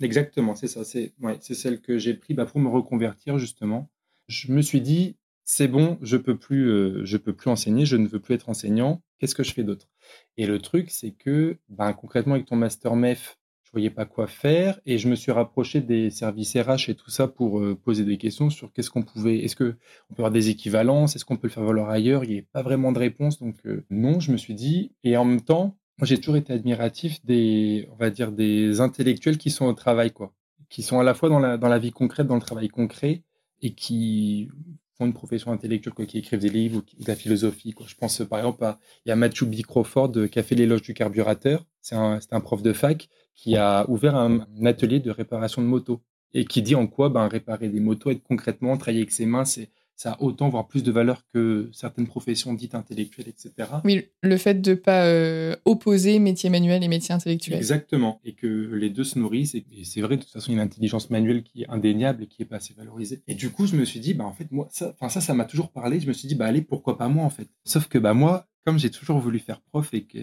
Exactement, 0.00 0.54
c'est 0.54 0.66
ça. 0.66 0.84
C'est 0.84 1.14
ouais, 1.20 1.38
celle 1.40 1.80
que 1.80 1.98
j'ai 1.98 2.14
pris 2.14 2.34
bah, 2.34 2.44
pour 2.44 2.60
me 2.60 2.68
reconvertir, 2.68 3.38
justement. 3.38 3.88
Je 4.28 4.52
me 4.52 4.60
suis 4.60 4.82
dit, 4.82 5.16
c'est 5.44 5.68
bon, 5.68 5.96
je 6.02 6.16
peux 6.16 6.36
plus, 6.36 6.68
euh, 6.68 7.04
je 7.04 7.16
peux 7.16 7.32
plus 7.32 7.48
enseigner, 7.48 7.86
je 7.86 7.96
ne 7.96 8.06
veux 8.06 8.20
plus 8.20 8.34
être 8.34 8.50
enseignant. 8.50 9.02
Qu'est-ce 9.18 9.34
que 9.34 9.44
je 9.44 9.52
fais 9.52 9.64
d'autre? 9.64 9.88
Et 10.36 10.46
le 10.46 10.58
truc, 10.58 10.90
c'est 10.90 11.12
que, 11.12 11.56
bah, 11.68 11.92
concrètement, 11.94 12.34
avec 12.34 12.46
ton 12.46 12.56
master 12.56 12.94
MEF, 12.94 13.38
voyais 13.72 13.90
pas 13.90 14.04
quoi 14.04 14.26
faire 14.26 14.80
et 14.86 14.98
je 14.98 15.08
me 15.08 15.14
suis 15.14 15.32
rapproché 15.32 15.80
des 15.80 16.10
services 16.10 16.56
RH 16.56 16.90
et 16.90 16.94
tout 16.94 17.10
ça 17.10 17.28
pour 17.28 17.60
euh, 17.60 17.74
poser 17.74 18.04
des 18.04 18.18
questions 18.18 18.50
sur 18.50 18.72
qu'est-ce 18.72 18.90
qu'on 18.90 19.02
pouvait, 19.02 19.38
est-ce 19.38 19.56
que 19.56 19.76
on 20.10 20.14
peut 20.14 20.22
avoir 20.22 20.30
des 20.30 20.50
équivalences, 20.50 21.16
est-ce 21.16 21.24
qu'on 21.24 21.36
peut 21.36 21.48
le 21.48 21.52
faire 21.52 21.64
valoir 21.64 21.90
ailleurs? 21.90 22.24
Il 22.24 22.30
n'y 22.30 22.38
a 22.40 22.42
pas 22.52 22.62
vraiment 22.62 22.92
de 22.92 22.98
réponse, 22.98 23.38
donc 23.38 23.56
euh, 23.66 23.84
non, 23.90 24.20
je 24.20 24.32
me 24.32 24.36
suis 24.36 24.54
dit. 24.54 24.92
Et 25.04 25.16
en 25.16 25.24
même 25.24 25.40
temps, 25.40 25.76
j'ai 26.02 26.18
toujours 26.18 26.36
été 26.36 26.52
admiratif 26.52 27.24
des, 27.24 27.88
on 27.92 27.96
va 27.96 28.10
dire 28.10 28.32
des 28.32 28.80
intellectuels 28.80 29.38
qui 29.38 29.50
sont 29.50 29.66
au 29.66 29.74
travail, 29.74 30.10
quoi, 30.12 30.32
qui 30.68 30.82
sont 30.82 30.98
à 31.00 31.04
la 31.04 31.14
fois 31.14 31.28
dans 31.28 31.38
la 31.38 31.56
dans 31.56 31.68
la 31.68 31.78
vie 31.78 31.92
concrète, 31.92 32.26
dans 32.26 32.34
le 32.34 32.40
travail 32.40 32.68
concret 32.68 33.22
et 33.62 33.74
qui 33.74 34.48
font 34.96 35.06
une 35.06 35.12
profession 35.12 35.52
intellectuelle, 35.52 35.94
quoi, 35.94 36.06
qui 36.06 36.18
écrivent 36.18 36.40
des 36.40 36.50
livres 36.50 36.78
ou, 36.78 37.02
de 37.02 37.08
la 37.08 37.16
philosophie. 37.16 37.72
Quoi. 37.72 37.86
Je 37.88 37.94
pense 37.94 38.22
par 38.24 38.38
exemple 38.38 38.64
à 38.64 38.78
il 39.04 39.10
y 39.10 39.12
a 39.12 39.16
Matthew 39.16 39.44
B. 39.44 39.62
Crawford 39.62 40.12
qui 40.30 40.38
a 40.38 40.42
fait 40.42 40.54
l'éloge 40.54 40.82
du 40.82 40.94
carburateur. 40.94 41.66
C'est 41.86 41.94
un, 41.94 42.18
un, 42.32 42.40
prof 42.40 42.62
de 42.62 42.72
fac 42.72 43.08
qui 43.36 43.54
a 43.54 43.88
ouvert 43.88 44.16
un, 44.16 44.44
atelier 44.64 44.98
de 44.98 45.12
réparation 45.12 45.62
de 45.62 45.68
motos 45.68 46.02
et 46.34 46.44
qui 46.44 46.60
dit 46.60 46.74
en 46.74 46.88
quoi 46.88 47.10
ben, 47.10 47.28
réparer 47.28 47.68
des 47.68 47.78
motos, 47.78 48.10
être 48.10 48.24
concrètement, 48.24 48.76
travailler 48.76 49.02
avec 49.02 49.12
ses 49.12 49.24
mains, 49.24 49.44
c'est 49.44 49.70
ça 49.94 50.12
a 50.12 50.22
autant, 50.22 50.48
voire 50.48 50.66
plus 50.66 50.82
de 50.82 50.90
valeur 50.90 51.22
que 51.32 51.70
certaines 51.72 52.08
professions 52.08 52.52
dites 52.54 52.74
intellectuelles, 52.74 53.28
etc. 53.28 53.70
Oui, 53.84 54.08
le 54.22 54.36
fait 54.36 54.60
de 54.60 54.72
ne 54.72 54.74
pas 54.74 55.06
euh, 55.06 55.54
opposer 55.64 56.18
métier 56.18 56.50
manuel 56.50 56.82
et 56.82 56.88
métier 56.88 57.14
intellectuel. 57.14 57.56
Exactement, 57.56 58.20
et 58.24 58.34
que 58.34 58.46
les 58.46 58.90
deux 58.90 59.04
se 59.04 59.18
nourrissent. 59.18 59.54
Et, 59.54 59.64
c'est 59.84 60.00
vrai, 60.00 60.16
de 60.16 60.22
toute 60.22 60.32
façon, 60.32 60.50
il 60.50 60.56
y 60.56 60.58
a 60.58 60.62
une 60.62 60.66
intelligence 60.66 61.08
manuelle 61.08 61.44
qui 61.44 61.62
est 61.62 61.70
indéniable 61.70 62.24
et 62.24 62.26
qui 62.26 62.42
n'est 62.42 62.46
pas 62.46 62.56
assez 62.56 62.74
valorisée. 62.74 63.22
Et 63.28 63.34
du 63.34 63.50
coup, 63.50 63.66
je 63.66 63.76
me 63.76 63.84
suis 63.84 64.00
dit, 64.00 64.12
bah, 64.12 64.24
en 64.24 64.32
fait, 64.32 64.50
moi, 64.50 64.68
ça, 64.72 64.94
ça, 65.08 65.20
ça 65.20 65.34
m'a 65.34 65.44
toujours 65.44 65.70
parlé. 65.70 66.00
Je 66.00 66.08
me 66.08 66.12
suis 66.12 66.26
dit, 66.26 66.34
bah, 66.34 66.46
allez, 66.46 66.62
pourquoi 66.62 66.98
pas 66.98 67.08
moi, 67.08 67.24
en 67.24 67.30
fait? 67.30 67.48
Sauf 67.64 67.86
que 67.86 67.96
bah, 67.96 68.12
moi, 68.12 68.48
comme 68.66 68.78
j'ai 68.78 68.90
toujours 68.90 69.20
voulu 69.20 69.38
faire 69.38 69.62
prof 69.62 69.94
et 69.94 70.02
que 70.02 70.18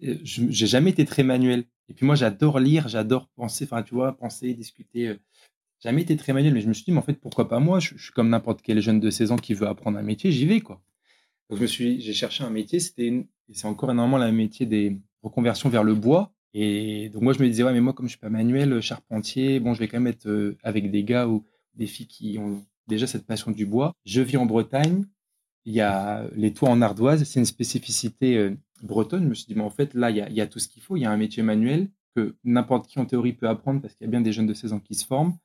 j'ai 0.00 0.66
jamais 0.66 0.90
été 0.90 1.04
très 1.04 1.22
manuel. 1.22 1.64
Et 1.88 1.94
puis 1.94 2.06
moi, 2.06 2.14
j'adore 2.14 2.58
lire, 2.58 2.88
j'adore 2.88 3.28
penser, 3.36 3.64
enfin, 3.64 3.82
tu 3.82 3.94
vois, 3.94 4.16
penser, 4.16 4.54
discuter. 4.54 5.08
Euh, 5.08 5.18
jamais 5.80 6.02
été 6.02 6.16
très 6.16 6.32
manuel, 6.32 6.54
mais 6.54 6.60
je 6.60 6.68
me 6.68 6.72
suis 6.72 6.84
dit, 6.84 6.92
mais 6.92 6.98
en 6.98 7.02
fait, 7.02 7.14
pourquoi 7.20 7.48
pas 7.48 7.60
moi? 7.60 7.78
Je, 7.78 7.96
suis 7.96 8.12
comme 8.12 8.30
n'importe 8.30 8.62
quel 8.62 8.80
jeune 8.80 9.00
de 9.00 9.10
16 9.10 9.32
ans 9.32 9.36
qui 9.36 9.54
veut 9.54 9.66
apprendre 9.66 9.98
un 9.98 10.02
métier, 10.02 10.32
j'y 10.32 10.46
vais, 10.46 10.60
quoi. 10.60 10.82
Donc, 11.50 11.58
je 11.58 11.62
me 11.62 11.66
suis, 11.66 12.00
j'ai 12.00 12.14
cherché 12.14 12.42
un 12.42 12.50
métier, 12.50 12.80
c'était, 12.80 13.26
c'est 13.52 13.66
encore 13.66 13.90
énormément 13.90 14.18
le 14.18 14.32
métier 14.32 14.66
des 14.66 14.98
reconversions 15.22 15.68
vers 15.68 15.84
le 15.84 15.94
bois. 15.94 16.32
Et 16.54 17.10
donc, 17.10 17.22
moi, 17.22 17.32
je 17.32 17.42
me 17.42 17.48
disais, 17.48 17.62
ouais, 17.64 17.72
mais 17.72 17.80
moi, 17.80 17.92
comme 17.92 18.06
je 18.06 18.12
suis 18.12 18.20
pas 18.20 18.30
manuel, 18.30 18.80
charpentier, 18.80 19.60
bon, 19.60 19.74
je 19.74 19.80
vais 19.80 19.88
quand 19.88 19.98
même 20.00 20.06
être 20.06 20.26
euh, 20.26 20.56
avec 20.62 20.90
des 20.90 21.04
gars 21.04 21.28
ou 21.28 21.44
des 21.74 21.86
filles 21.86 22.06
qui 22.06 22.38
ont 22.38 22.64
déjà 22.86 23.06
cette 23.06 23.26
passion 23.26 23.50
du 23.50 23.66
bois. 23.66 23.92
Je 24.06 24.22
vis 24.22 24.36
en 24.36 24.46
Bretagne. 24.46 25.04
Il 25.66 25.74
y 25.74 25.80
a 25.80 26.26
les 26.36 26.52
toits 26.52 26.68
en 26.68 26.82
ardoise, 26.82 27.24
c'est 27.24 27.40
une 27.40 27.46
spécificité 27.46 28.36
euh, 28.36 28.54
bretonne. 28.84 29.24
Je 29.24 29.28
me 29.28 29.34
suis 29.34 29.46
dit, 29.46 29.54
mais 29.54 29.62
en 29.62 29.70
fait, 29.70 29.94
là, 29.94 30.10
il 30.10 30.16
y 30.16 30.40
a, 30.40 30.46
tout 30.46 30.58
ce 30.58 30.68
qu'il 30.68 30.82
faut. 30.82 30.96
Il 30.96 31.00
y 31.00 31.06
a 31.06 31.10
un 31.10 31.16
métier 31.16 31.42
manuel 31.42 31.90
que 32.14 32.36
n'importe 32.44 32.86
qui 32.86 32.98
en 33.00 33.06
théorie 33.06 33.32
peut 33.32 33.48
apprendre 33.48 33.80
parce 33.80 33.94
qu'il 33.94 34.06
y 34.06 34.08
a 34.08 34.10
bien 34.10 34.20
des 34.20 34.32
jeunes 34.32 34.46
de 34.46 34.54
16 34.54 34.72
ans 34.74 34.80
qui 34.80 34.94
se 34.94 35.06
forment 35.06 35.36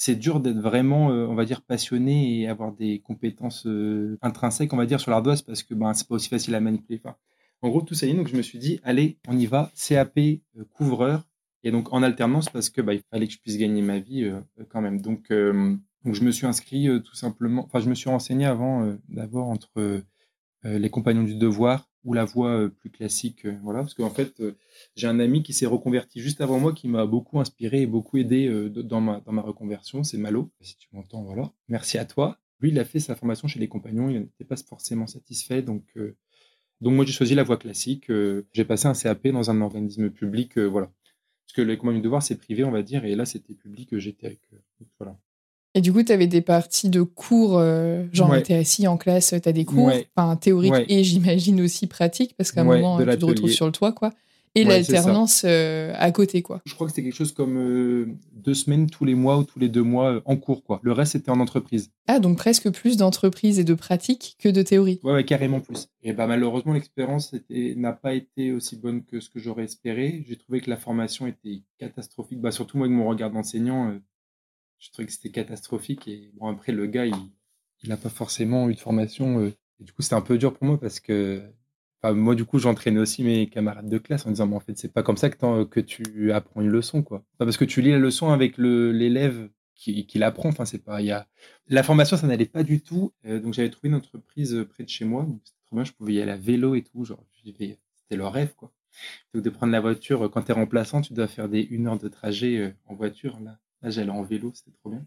c'est 0.00 0.16
dur 0.16 0.40
d'être 0.40 0.60
vraiment, 0.60 1.10
euh, 1.10 1.26
on 1.26 1.34
va 1.34 1.44
dire, 1.44 1.60
passionné 1.60 2.40
et 2.40 2.48
avoir 2.48 2.72
des 2.72 3.00
compétences 3.00 3.66
euh, 3.66 4.16
intrinsèques, 4.22 4.72
on 4.72 4.78
va 4.78 4.86
dire, 4.86 4.98
sur 4.98 5.10
l'ardoise 5.10 5.42
parce 5.42 5.62
que 5.62 5.74
ben, 5.74 5.92
c'est 5.92 6.08
pas 6.08 6.14
aussi 6.14 6.30
facile 6.30 6.54
à 6.54 6.60
manipuler. 6.60 7.02
en 7.60 7.68
gros, 7.68 7.82
tout 7.82 7.92
ça 7.92 8.06
y 8.06 8.10
est. 8.10 8.14
Donc, 8.14 8.28
je 8.28 8.34
me 8.34 8.40
suis 8.40 8.58
dit, 8.58 8.80
allez, 8.82 9.18
on 9.28 9.36
y 9.36 9.44
va, 9.44 9.70
CAP, 9.76 10.16
euh, 10.16 10.64
couvreur. 10.70 11.28
Et 11.64 11.70
donc, 11.70 11.92
en 11.92 12.02
alternance 12.02 12.48
parce 12.48 12.70
que 12.70 12.80
bah, 12.80 12.94
il 12.94 13.02
fallait 13.10 13.26
que 13.26 13.34
je 13.34 13.40
puisse 13.40 13.58
gagner 13.58 13.82
ma 13.82 13.98
vie 13.98 14.32
quand 14.70 14.80
même. 14.80 15.02
Donc, 15.02 15.30
donc, 15.30 16.14
je 16.14 16.24
me 16.24 16.30
suis 16.30 16.46
inscrit 16.46 16.88
tout 17.04 17.14
simplement, 17.14 17.66
enfin, 17.66 17.80
je 17.80 17.90
me 17.90 17.94
suis 17.94 18.08
renseigné 18.08 18.46
avant 18.46 18.96
d'abord 19.10 19.48
entre 19.48 20.02
les 20.64 20.88
compagnons 20.88 21.24
du 21.24 21.34
devoir 21.34 21.89
ou 22.04 22.12
la 22.12 22.24
voie 22.24 22.50
euh, 22.50 22.68
plus 22.68 22.90
classique. 22.90 23.44
Euh, 23.46 23.56
voilà, 23.62 23.80
parce 23.80 23.94
qu'en 23.94 24.10
fait, 24.10 24.40
euh, 24.40 24.56
j'ai 24.96 25.06
un 25.06 25.20
ami 25.20 25.42
qui 25.42 25.52
s'est 25.52 25.66
reconverti 25.66 26.20
juste 26.20 26.40
avant 26.40 26.58
moi, 26.58 26.72
qui 26.72 26.88
m'a 26.88 27.06
beaucoup 27.06 27.40
inspiré 27.40 27.82
et 27.82 27.86
beaucoup 27.86 28.18
aidé 28.18 28.48
dans 28.70 29.00
ma, 29.00 29.42
reconversion. 29.42 30.02
C'est 30.04 30.18
Malo, 30.18 30.50
si 30.60 30.76
tu 30.76 30.88
m'entends, 30.92 31.22
voilà. 31.22 31.52
Merci 31.68 31.98
à 31.98 32.04
toi. 32.04 32.38
Lui, 32.60 32.70
il 32.70 32.78
a 32.78 32.84
fait 32.84 33.00
sa 33.00 33.16
formation 33.16 33.48
chez 33.48 33.58
les 33.58 33.68
compagnons, 33.68 34.10
il 34.10 34.20
n'était 34.20 34.44
pas 34.44 34.56
forcément 34.56 35.06
satisfait, 35.06 35.62
donc, 35.62 35.84
donc 36.82 36.92
moi, 36.92 37.06
j'ai 37.06 37.12
choisi 37.12 37.34
la 37.34 37.42
voie 37.42 37.56
classique. 37.56 38.10
j'ai 38.52 38.64
passé 38.66 38.86
un 38.86 38.92
CAP 38.92 39.28
dans 39.28 39.50
un 39.50 39.60
organisme 39.62 40.10
public, 40.10 40.58
voilà. 40.58 40.92
Parce 41.46 41.54
que 41.56 41.62
les 41.62 41.78
compagnons 41.78 41.98
de 41.98 42.04
devoir, 42.04 42.22
c'est 42.22 42.36
privé, 42.36 42.62
on 42.64 42.70
va 42.70 42.82
dire, 42.82 43.04
et 43.06 43.16
là, 43.16 43.24
c'était 43.24 43.54
public, 43.54 43.96
j'étais 43.96 44.26
avec. 44.26 44.40
voilà. 44.98 45.18
Et 45.74 45.80
du 45.80 45.92
coup, 45.92 46.02
tu 46.02 46.12
avais 46.12 46.26
des 46.26 46.40
parties 46.40 46.88
de 46.88 47.02
cours, 47.02 47.58
euh, 47.58 48.04
genre 48.12 48.34
tu 48.42 48.52
es 48.52 48.56
assis 48.56 48.88
en 48.88 48.96
classe, 48.96 49.34
tu 49.40 49.48
as 49.48 49.52
des 49.52 49.64
cours, 49.64 49.92
enfin 50.16 50.36
théoriques 50.36 50.74
et 50.88 51.04
j'imagine 51.04 51.60
aussi 51.60 51.86
pratiques, 51.86 52.34
parce 52.36 52.50
qu'à 52.52 52.62
un 52.62 52.64
moment, 52.64 52.98
tu 52.98 53.18
te 53.18 53.24
retrouves 53.24 53.52
sur 53.52 53.66
le 53.66 53.72
toit, 53.72 53.92
quoi. 53.92 54.12
et 54.54 54.64
l'alternance 54.64 55.42
euh, 55.44 55.92
à 55.96 56.10
côté, 56.10 56.42
quoi. 56.42 56.60
Je 56.64 56.74
crois 56.74 56.86
que 56.86 56.92
c'était 56.92 57.04
quelque 57.04 57.16
chose 57.16 57.32
comme 57.32 57.56
euh, 57.56 58.06
deux 58.32 58.54
semaines 58.54 58.88
tous 58.88 59.04
les 59.04 59.14
mois 59.14 59.38
ou 59.38 59.44
tous 59.44 59.58
les 59.58 59.68
deux 59.68 59.82
mois 59.82 60.14
euh, 60.14 60.20
en 60.24 60.36
cours, 60.36 60.64
quoi. 60.64 60.80
Le 60.82 60.92
reste, 60.92 61.12
c'était 61.12 61.30
en 61.30 61.40
entreprise. 61.40 61.90
Ah, 62.06 62.18
donc 62.18 62.36
presque 62.36 62.70
plus 62.70 62.96
d'entreprise 62.96 63.58
et 63.58 63.64
de 63.64 63.74
pratique 63.74 64.36
que 64.38 64.48
de 64.48 64.62
théorie. 64.62 65.00
Ouais, 65.04 65.24
carrément 65.24 65.60
plus. 65.60 65.88
Et 66.02 66.12
bah, 66.12 66.26
malheureusement, 66.26 66.72
l'expérience 66.72 67.34
n'a 67.50 67.92
pas 67.92 68.14
été 68.14 68.52
aussi 68.52 68.76
bonne 68.76 69.04
que 69.04 69.20
ce 69.20 69.30
que 69.30 69.38
j'aurais 69.38 69.64
espéré. 69.64 70.24
J'ai 70.28 70.36
trouvé 70.36 70.60
que 70.60 70.70
la 70.70 70.76
formation 70.76 71.26
était 71.26 71.62
catastrophique. 71.78 72.40
Bah, 72.40 72.50
surtout 72.50 72.76
moi, 72.78 72.86
avec 72.86 72.96
mon 72.96 73.08
regard 73.08 73.30
d'enseignant, 73.30 73.94
je 74.80 74.90
trouvais 74.90 75.06
que 75.06 75.12
c'était 75.12 75.30
catastrophique. 75.30 76.08
Et 76.08 76.32
bon, 76.34 76.48
après, 76.48 76.72
le 76.72 76.86
gars, 76.86 77.06
il 77.06 77.88
n'a 77.88 77.96
pas 77.96 78.08
forcément 78.08 78.68
eu 78.68 78.74
de 78.74 78.80
formation. 78.80 79.46
et 79.46 79.54
du 79.78 79.92
coup, 79.92 80.02
c'était 80.02 80.16
un 80.16 80.20
peu 80.20 80.38
dur 80.38 80.52
pour 80.52 80.66
moi 80.66 80.80
parce 80.80 80.98
que 80.98 81.42
moi, 82.02 82.34
du 82.34 82.44
coup, 82.44 82.58
j'entraînais 82.58 82.98
aussi 82.98 83.22
mes 83.22 83.48
camarades 83.48 83.88
de 83.88 83.98
classe 83.98 84.26
en 84.26 84.30
disant, 84.30 84.46
mais 84.46 84.56
en 84.56 84.60
fait, 84.60 84.76
c'est 84.78 84.92
pas 84.92 85.02
comme 85.02 85.18
ça 85.18 85.28
que, 85.30 85.80
tu 85.80 86.32
apprends 86.32 86.62
une 86.62 86.68
leçon, 86.68 87.02
quoi. 87.02 87.24
parce 87.38 87.56
que 87.56 87.64
tu 87.64 87.82
lis 87.82 87.90
la 87.90 87.98
leçon 87.98 88.30
avec 88.30 88.56
l'élève 88.58 89.50
qui, 89.74 90.06
qui 90.06 90.18
l'apprend. 90.18 90.48
Enfin, 90.48 90.64
c'est 90.64 90.82
pas, 90.82 91.02
y 91.02 91.10
a 91.10 91.26
la 91.68 91.82
formation, 91.82 92.16
ça 92.16 92.26
n'allait 92.26 92.46
pas 92.46 92.62
du 92.62 92.80
tout. 92.80 93.12
Euh, 93.26 93.40
donc, 93.40 93.54
j'avais 93.54 93.70
trouvé 93.70 93.88
une 93.88 93.94
entreprise 93.96 94.54
euh, 94.54 94.64
près 94.64 94.84
de 94.84 94.88
chez 94.88 95.04
moi. 95.04 95.26
C'était 95.44 95.58
trop 95.66 95.76
bien. 95.76 95.84
Je 95.84 95.92
pouvais 95.92 96.14
y 96.14 96.22
aller 96.22 96.32
à 96.32 96.36
vélo 96.36 96.74
et 96.74 96.82
tout. 96.82 97.04
Genre, 97.04 97.22
c'était 97.44 97.78
le 98.10 98.26
rêve, 98.26 98.54
quoi. 98.56 98.72
Donc, 99.34 99.42
de 99.42 99.50
prendre 99.50 99.72
la 99.72 99.80
voiture, 99.80 100.24
euh, 100.24 100.28
quand 100.28 100.42
tu 100.42 100.52
es 100.52 100.54
remplaçant, 100.54 101.02
tu 101.02 101.12
dois 101.12 101.28
faire 101.28 101.48
des 101.48 101.60
une 101.60 101.86
heure 101.86 101.98
de 101.98 102.08
trajet 102.08 102.74
en 102.86 102.94
voiture. 102.94 103.38
Là, 103.40 103.58
là 103.82 103.90
j'allais 103.90 104.10
en 104.10 104.22
vélo, 104.22 104.52
c'était 104.54 104.72
trop 104.72 104.90
bien. 104.90 105.06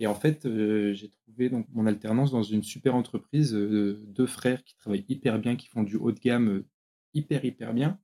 Et 0.00 0.06
en 0.06 0.14
fait, 0.14 0.46
euh, 0.46 0.92
j'ai 0.94 1.10
trouvé 1.10 1.50
donc 1.50 1.66
mon 1.72 1.86
alternance 1.86 2.30
dans 2.30 2.42
une 2.42 2.62
super 2.62 2.94
entreprise 2.94 3.52
de 3.52 4.02
deux 4.06 4.26
frères 4.26 4.62
qui 4.64 4.76
travaillent 4.76 5.04
hyper 5.08 5.38
bien, 5.38 5.56
qui 5.56 5.66
font 5.68 5.82
du 5.82 5.96
haut 5.96 6.12
de 6.12 6.20
gamme 6.20 6.48
euh, 6.48 6.68
hyper, 7.14 7.44
hyper 7.44 7.74
bien. 7.74 7.98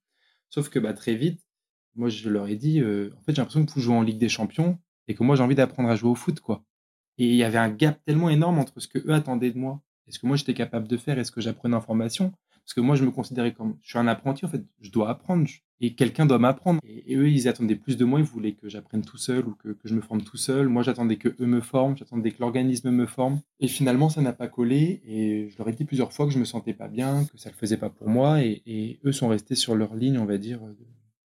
Sauf 0.51 0.69
que 0.69 0.79
bah, 0.79 0.93
très 0.93 1.15
vite, 1.15 1.41
moi, 1.95 2.09
je 2.09 2.29
leur 2.29 2.49
ai 2.49 2.57
dit, 2.57 2.81
euh, 2.81 3.11
en 3.19 3.23
fait, 3.23 3.35
j'ai 3.35 3.43
l'impression 3.43 3.65
que 3.65 3.73
vous 3.73 3.81
jouez 3.81 3.95
en 3.95 4.03
Ligue 4.03 4.19
des 4.19 4.29
Champions 4.29 4.79
et 5.09 5.15
que 5.15 5.23
moi, 5.23 5.37
j'ai 5.37 5.43
envie 5.43 5.55
d'apprendre 5.55 5.89
à 5.89 5.97
jouer 5.97 6.11
au 6.11 6.15
foot, 6.15 6.41
quoi. 6.41 6.65
Et 7.19 7.29
il 7.29 7.37
y 7.37 7.45
avait 7.45 7.59
un 7.59 7.71
gap 7.71 8.03
tellement 8.05 8.31
énorme 8.31 8.59
entre 8.59 8.81
ce 8.81 8.89
que 8.89 8.99
eux 8.99 9.15
attendaient 9.15 9.53
de 9.53 9.59
moi 9.59 9.83
et 10.07 10.13
ce 10.13 10.19
que 10.19 10.27
moi, 10.27 10.37
j'étais 10.37 10.55
capable 10.55 10.89
de 10.89 10.97
faire? 10.97 11.19
Et 11.19 11.25
ce 11.25 11.31
que 11.31 11.41
j'apprenais 11.41 11.77
en 11.77 11.81
formation. 11.81 12.33
Parce 12.65 12.75
que 12.75 12.81
moi, 12.81 12.97
je 12.97 13.05
me 13.05 13.11
considérais 13.11 13.53
comme, 13.53 13.77
je 13.83 13.91
suis 13.91 13.99
un 13.99 14.07
apprenti, 14.07 14.45
en 14.45 14.49
fait, 14.49 14.65
je 14.81 14.91
dois 14.91 15.11
apprendre 15.11 15.47
et 15.81 15.95
quelqu'un 15.95 16.25
doit 16.25 16.39
m'apprendre. 16.39 16.81
Et, 16.85 17.15
eux, 17.17 17.29
ils 17.29 17.47
attendaient 17.47 17.75
plus 17.77 17.99
de 17.99 18.05
moi, 18.07 18.21
ils 18.21 18.25
voulaient 18.25 18.55
que 18.55 18.71
j'apprenne 18.71 19.05
tout 19.05 19.19
seul 19.19 19.47
ou 19.47 19.55
que, 19.55 19.77
je 19.85 19.95
me 19.95 20.01
forme 20.01 20.23
tout 20.23 20.39
seul. 20.39 20.69
Moi, 20.69 20.83
j'attendais 20.83 21.17
que 21.17 21.29
eux 21.41 21.47
me 21.47 21.61
forment, 21.61 21.97
j'attendais 21.97 22.31
que 22.31 22.41
l'organisme 22.41 22.91
me 22.91 23.05
forme. 23.05 23.41
Et 23.61 23.69
finalement, 23.69 24.09
ça 24.09 24.23
n'a 24.23 24.33
pas 24.33 24.49
collé. 24.49 25.03
Et 25.07 25.51
je 25.51 25.59
leur 25.59 25.69
ai 25.69 25.73
dit 25.73 25.85
plusieurs 25.85 26.13
fois 26.13 26.27
que 26.27 26.33
je 26.33 26.39
me 26.39 26.47
sentais 26.47 26.73
pas 26.73 26.89
bien, 26.89 27.27
que 27.27 27.37
ça 27.37 27.51
le 27.51 27.57
faisait 27.57 27.77
pas 27.77 27.91
pour 27.91 28.09
moi. 28.09 28.43
Et, 28.43 28.99
eux 29.05 29.13
sont 29.13 29.29
restés 29.29 29.57
sur 29.57 29.75
leur 29.75 29.95
ligne, 29.95 30.19
on 30.19 30.25
va 30.25 30.39
dire. 30.39 30.61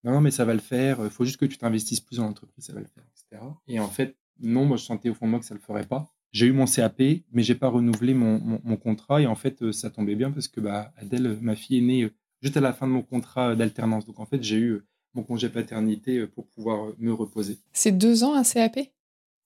non, 0.05 0.13
non, 0.13 0.21
mais 0.21 0.31
ça 0.31 0.45
va 0.45 0.55
le 0.55 0.61
faire. 0.61 1.01
Il 1.03 1.11
faut 1.11 1.25
juste 1.25 1.39
que 1.39 1.47
tu 1.47 1.59
t'investisses 1.59 2.01
plus 2.01 2.19
dans 2.19 2.25
l'entreprise, 2.25 2.67
ça 2.67 2.73
va 2.73 2.81
le 2.81 2.87
faire, 2.87 3.05
etc. 3.13 3.43
Et 3.67 3.81
en 3.81 3.89
fait, 3.89 4.17
non, 4.41 4.65
moi, 4.65 4.77
je 4.77 4.85
sentais 4.85 5.09
au 5.09 5.15
fond 5.15 5.27
de 5.27 5.31
moi 5.31 5.41
que 5.41 5.47
ça 5.47 5.55
le 5.55 5.61
ferait 5.61 5.87
pas. 5.87 6.13
J'ai 6.37 6.45
eu 6.45 6.53
mon 6.53 6.67
CAP, 6.67 7.01
mais 7.33 7.43
j'ai 7.43 7.55
pas 7.55 7.69
renouvelé 7.69 8.13
mon, 8.13 8.61
mon, 8.63 8.77
contrat. 8.77 9.23
Et 9.23 9.27
en 9.27 9.37
fait, 9.37 9.73
ça 9.73 9.89
tombait 9.89 10.17
bien 10.17 10.31
parce 10.31 10.49
que 10.49 10.61
bah, 10.61 10.93
Adèle, 10.99 11.39
ma 11.41 11.57
fille, 11.57 11.79
est 11.79 11.81
née 11.81 12.11
juste 12.43 12.59
à 12.59 12.61
la 12.61 12.75
fin 12.75 12.87
de 12.87 12.93
mon 12.93 13.01
contrat 13.01 13.57
d'alternance. 13.57 14.05
Donc 14.05 14.21
en 14.21 14.27
fait, 14.27 14.43
j'ai 14.43 14.59
eu 14.59 14.83
mon 15.15 15.23
congé 15.23 15.49
paternité 15.49 16.19
euh, 16.19 16.27
pour 16.27 16.47
pouvoir 16.47 16.89
euh, 16.89 16.97
me 16.99 17.11
reposer. 17.11 17.57
C'est 17.73 17.93
deux 17.93 18.23
ans 18.23 18.35
un 18.35 18.43
CAP 18.43 18.81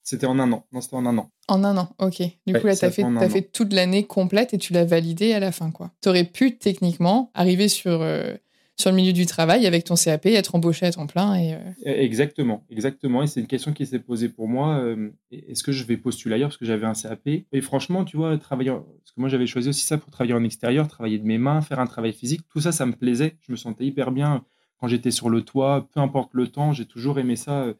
C'était 0.03 0.27
en 0.27 0.41
un 0.41 0.51
an. 0.51 0.67
Non, 0.73 0.81
c'était 0.81 0.97
en 0.97 1.07
un 1.07 1.17
an. 1.17 1.31
En 1.47 1.63
un 1.63 1.77
an, 1.77 1.95
ok. 2.01 2.25
Du 2.49 2.55
coup, 2.55 2.67
là, 2.67 2.75
tu 2.75 2.85
as, 2.85 2.91
fait, 2.91 3.05
as 3.05 3.29
fait 3.29 3.43
toute 3.43 3.73
l'année 3.73 4.05
complète 4.05 4.53
et 4.53 4.59
tu 4.59 4.73
l'as 4.73 4.85
validé 4.85 5.33
à 5.33 5.39
la 5.39 5.53
fin, 5.53 5.71
quoi. 5.71 5.93
Tu 6.03 6.09
aurais 6.09 6.25
pu, 6.25 6.59
techniquement, 6.59 7.31
arriver 7.35 7.69
sur, 7.69 8.03
euh, 8.03 8.35
sur 8.81 8.91
le 8.91 8.97
milieu 8.97 9.13
du 9.13 9.27
travail 9.27 9.67
avec 9.67 9.85
ton 9.85 9.95
CAP, 9.95 10.27
être 10.27 10.55
embauché 10.55 10.87
à 10.87 10.93
temps 10.93 11.07
plein. 11.07 11.37
Et, 11.37 11.55
e, 11.55 11.59
Exactement, 11.85 12.65
exactement. 12.71 13.23
Et 13.23 13.27
c'est 13.27 13.41
une 13.41 13.47
question 13.47 13.73
qui 13.73 13.87
s'est 13.87 13.99
posée 13.99 14.29
pour 14.29 14.49
moi. 14.49 14.83
Est-ce 15.31 15.63
que 15.63 15.73
je 15.73 15.85
vais 15.85 15.97
postuler 15.97 16.35
ailleurs 16.35 16.49
parce 16.49 16.59
que 16.59 16.65
j'avais 16.65 16.87
un 16.87 16.95
CAP 16.95 17.27
Et 17.53 17.61
franchement, 17.61 18.05
tu 18.05 18.17
vois, 18.17 18.37
travailler... 18.39 18.71
Parce 18.71 19.13
que 19.15 19.21
moi, 19.21 19.29
j'avais 19.29 19.47
choisi 19.47 19.69
aussi 19.69 19.85
ça 19.85 19.99
pour 19.99 20.11
travailler 20.11 20.35
en 20.35 20.45
extérieur, 20.45 20.89
travailler 20.89 21.19
de 21.19 21.27
mes 21.27 21.39
mains, 21.39 21.61
faire 21.61 21.79
un 21.79 21.87
travail 21.87 22.13
physique. 22.13 22.43
Tout 22.49 22.61
ça, 22.61 22.73
ça 22.73 22.87
me 22.87 22.93
plaisait. 22.93 23.37
Je 23.47 23.53
me 23.53 23.57
sentais 23.57 23.85
hyper 23.85 24.11
bien 24.11 24.45
quand 24.81 24.89
j'étais 24.89 25.11
sur 25.11 25.29
le 25.29 25.43
toit, 25.43 25.89
peu 25.93 26.01
importe 26.01 26.31
le 26.33 26.49
temps, 26.49 26.73
j'ai 26.73 26.87
toujours 26.87 27.19
aimé 27.19 27.37
ça, 27.37 27.65
euh, 27.65 27.75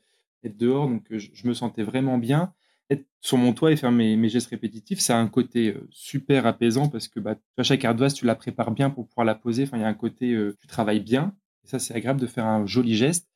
être 0.45 0.57
dehors, 0.57 0.87
donc 0.87 1.11
euh, 1.11 1.19
je, 1.19 1.49
me 1.49 1.55
sentais 1.55 1.83
vraiment 1.83 2.19
bien. 2.19 2.53
Être 2.91 3.07
sur 3.21 3.39
mon 3.39 3.53
toit 3.53 3.73
et 3.73 3.77
faire 3.77 3.93
mes, 3.93 4.29
gestes 4.29 4.51
répétitifs, 4.51 5.01
ça 5.01 5.17
a 5.17 5.21
un 5.21 5.29
côté 5.29 5.75
euh, 5.75 5.87
super 5.91 6.47
apaisant 6.47 6.89
parce 6.89 7.09
que 7.09 7.21
bah, 7.21 7.37
chaque 7.63 7.85
ardoise, 7.85 8.15
tu 8.15 8.27
la 8.27 8.35
prépares 8.35 8.73
bien 8.73 8.91
pour 8.91 9.07
pouvoir 9.07 9.25
la 9.25 9.35
poser. 9.35 9.63
Enfin, 9.65 9.79
il 9.79 9.81
y 9.81 9.85
a 9.85 9.89
un 9.89 9.95
côté, 9.95 10.37
tu 10.61 10.67
travailles 10.67 11.01
bien. 11.01 11.35
Et 11.65 11.69
ça, 11.69 11.79
c'est 11.79 11.95
agréable 11.95 12.21
de 12.21 12.27
faire 12.27 12.47
un 12.47 12.67
joli 12.67 12.97
geste. 12.97 13.29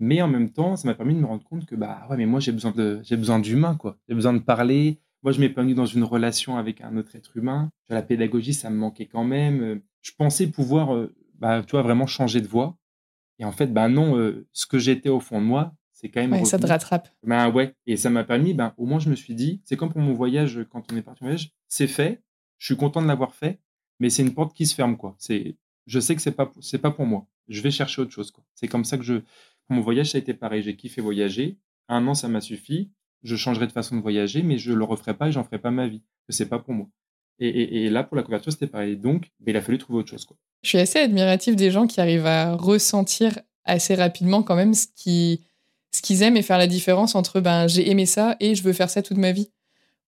Mais 0.00 0.22
en 0.22 0.28
même 0.28 0.50
temps, 0.50 0.76
ça 0.76 0.88
m'a 0.88 0.94
permis 0.94 1.14
de 1.14 1.20
me 1.20 1.26
rendre 1.26 1.44
compte 1.44 1.66
que 1.66 1.76
bah 1.76 2.06
ouais, 2.10 2.16
mais 2.16 2.26
moi 2.26 2.40
j'ai 2.40 2.50
besoin 2.50 2.72
de 2.72 3.00
j'ai 3.04 3.16
besoin 3.16 3.38
d'humain 3.38 3.76
quoi. 3.76 3.96
J'ai 4.08 4.14
besoin 4.14 4.32
de 4.32 4.40
parler. 4.40 4.98
Moi, 5.22 5.32
je 5.32 5.40
m'épanouis 5.40 5.74
dans 5.74 5.86
une 5.86 6.04
relation 6.04 6.56
avec 6.56 6.80
un 6.82 6.96
autre 6.96 7.14
être 7.16 7.36
humain. 7.36 7.70
La 7.88 8.02
pédagogie, 8.02 8.54
ça 8.54 8.70
me 8.70 8.76
manquait 8.76 9.06
quand 9.06 9.24
même. 9.24 9.80
Je 10.02 10.12
pensais 10.18 10.48
pouvoir, 10.48 11.08
bah, 11.38 11.62
tu 11.62 11.72
vois, 11.72 11.82
vraiment 11.82 12.06
changer 12.06 12.40
de 12.42 12.46
voie. 12.46 12.76
Et 13.38 13.44
en 13.44 13.52
fait, 13.52 13.72
ben 13.72 13.88
non, 13.88 14.16
euh, 14.18 14.46
ce 14.52 14.66
que 14.66 14.78
j'étais 14.78 15.08
au 15.08 15.20
fond 15.20 15.40
de 15.40 15.46
moi, 15.46 15.74
c'est 16.04 16.10
quand 16.10 16.20
même. 16.20 16.32
Ouais, 16.32 16.44
ça 16.44 16.58
te 16.58 16.66
rattrape. 16.66 17.08
Ben 17.22 17.50
ouais. 17.50 17.74
Et 17.86 17.96
ça 17.96 18.10
m'a 18.10 18.24
permis, 18.24 18.52
ben, 18.52 18.74
au 18.76 18.84
moins, 18.84 18.98
je 18.98 19.08
me 19.08 19.16
suis 19.16 19.34
dit, 19.34 19.62
c'est 19.64 19.76
comme 19.76 19.90
pour 19.90 20.02
mon 20.02 20.12
voyage, 20.12 20.60
quand 20.70 20.84
on 20.92 20.96
est 20.96 21.02
parti 21.02 21.22
en 21.24 21.26
voyage, 21.26 21.50
c'est 21.66 21.86
fait, 21.86 22.22
je 22.58 22.66
suis 22.66 22.76
content 22.76 23.00
de 23.00 23.06
l'avoir 23.06 23.34
fait, 23.34 23.58
mais 24.00 24.10
c'est 24.10 24.20
une 24.20 24.34
porte 24.34 24.54
qui 24.54 24.66
se 24.66 24.74
ferme, 24.74 24.98
quoi. 24.98 25.16
C'est, 25.18 25.56
je 25.86 26.00
sais 26.00 26.14
que 26.14 26.20
c'est 26.20 26.32
pas, 26.32 26.52
c'est 26.60 26.78
pas 26.78 26.90
pour 26.90 27.06
moi. 27.06 27.26
Je 27.48 27.62
vais 27.62 27.70
chercher 27.70 28.02
autre 28.02 28.10
chose, 28.10 28.30
quoi. 28.30 28.44
C'est 28.54 28.68
comme 28.68 28.84
ça 28.84 28.98
que 28.98 29.02
je. 29.02 29.14
Pour 29.66 29.76
mon 29.76 29.80
voyage, 29.80 30.10
ça 30.10 30.18
a 30.18 30.20
été 30.20 30.34
pareil. 30.34 30.62
J'ai 30.62 30.76
kiffé 30.76 31.00
voyager. 31.00 31.56
Un 31.88 32.06
an, 32.06 32.12
ça 32.12 32.28
m'a 32.28 32.42
suffi. 32.42 32.90
Je 33.22 33.34
changerai 33.34 33.66
de 33.66 33.72
façon 33.72 33.96
de 33.96 34.02
voyager, 34.02 34.42
mais 34.42 34.58
je 34.58 34.74
le 34.74 34.84
referai 34.84 35.14
pas 35.14 35.28
et 35.28 35.32
j'en 35.32 35.42
ferai 35.42 35.58
pas 35.58 35.70
ma 35.70 35.88
vie. 35.88 36.02
C'est 36.28 36.50
pas 36.50 36.58
pour 36.58 36.74
moi. 36.74 36.86
Et, 37.38 37.88
là, 37.88 38.04
pour 38.04 38.16
la 38.16 38.22
couverture, 38.22 38.52
c'était 38.52 38.66
pareil. 38.66 38.96
Donc, 38.96 39.30
ben, 39.40 39.52
il 39.52 39.56
a 39.56 39.62
fallu 39.62 39.78
trouver 39.78 40.00
autre 40.00 40.10
chose. 40.10 40.26
Quoi. 40.26 40.36
Je 40.62 40.68
suis 40.68 40.78
assez 40.78 40.98
admiratif 40.98 41.56
des 41.56 41.70
gens 41.70 41.86
qui 41.86 42.00
arrivent 42.00 42.26
à 42.26 42.54
ressentir 42.54 43.38
assez 43.64 43.94
rapidement 43.94 44.42
quand 44.42 44.54
même 44.54 44.74
ce 44.74 44.86
qu'ils 44.94 45.40
ce 45.94 46.02
qu'ils 46.02 46.22
aiment 46.22 46.36
et 46.36 46.42
faire 46.42 46.58
la 46.58 46.66
différence 46.66 47.14
entre 47.14 47.40
ben, 47.40 47.68
j'ai 47.68 47.90
aimé 47.90 48.06
ça 48.06 48.36
et 48.40 48.54
je 48.54 48.62
veux 48.62 48.72
faire 48.72 48.90
ça 48.90 49.02
toute 49.02 49.16
ma 49.16 49.32
vie. 49.32 49.50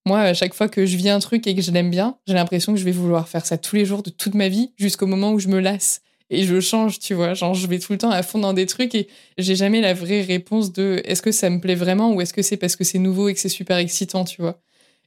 Moi, 0.05 0.21
à 0.21 0.35
chaque 0.35 0.55
fois 0.55 0.69
que 0.69 0.87
je 0.87 0.97
vis 0.97 1.09
un 1.09 1.19
truc 1.19 1.47
et 1.47 1.55
que 1.55 1.63
je 1.63 1.71
l'aime 1.71 1.91
bien, 1.91 2.19
j'ai 2.27 2.35
l'impression 2.35 2.73
que 2.73 2.79
je 2.79 2.85
vais 2.85 2.93
vouloir 2.93 3.29
faire 3.29 3.45
ça 3.45 3.59
tous 3.59 3.77
les 3.77 3.85
jours 3.85 4.03
de 4.03 4.11
toute 4.11 4.35
ma 4.35 4.49
vie 4.49 4.73
jusqu'au 4.77 5.07
moment 5.07 5.33
où 5.33 5.39
je 5.39 5.49
me 5.49 5.59
lasse 5.59 6.01
et 6.31 6.43
je 6.43 6.61
change, 6.61 6.99
tu 6.99 7.15
vois. 7.15 7.35
Genre, 7.35 7.55
je 7.55 7.67
vais 7.67 7.79
tout 7.79 7.93
le 7.93 7.99
temps 7.99 8.11
à 8.11 8.23
fond 8.23 8.39
dans 8.39 8.53
des 8.53 8.67
trucs 8.67 8.95
et 8.95 9.09
j'ai 9.39 9.55
jamais 9.55 9.81
la 9.81 9.95
vraie 9.95 10.23
réponse 10.23 10.73
de 10.73 11.01
est-ce 11.05 11.23
que 11.23 11.33
ça 11.33 11.51
me 11.51 11.61
plaît 11.61 11.75
vraiment 11.75 12.13
ou 12.13 12.21
est-ce 12.21 12.33
que 12.33 12.43
c'est 12.43 12.57
parce 12.57 12.77
que 12.77 12.85
c'est 12.85 12.99
nouveau 12.99 13.29
et 13.29 13.35
que 13.35 13.41
c'est 13.41 13.49
super 13.49 13.77
excitant, 13.77 14.25
tu 14.25 14.43
vois. 14.43 14.61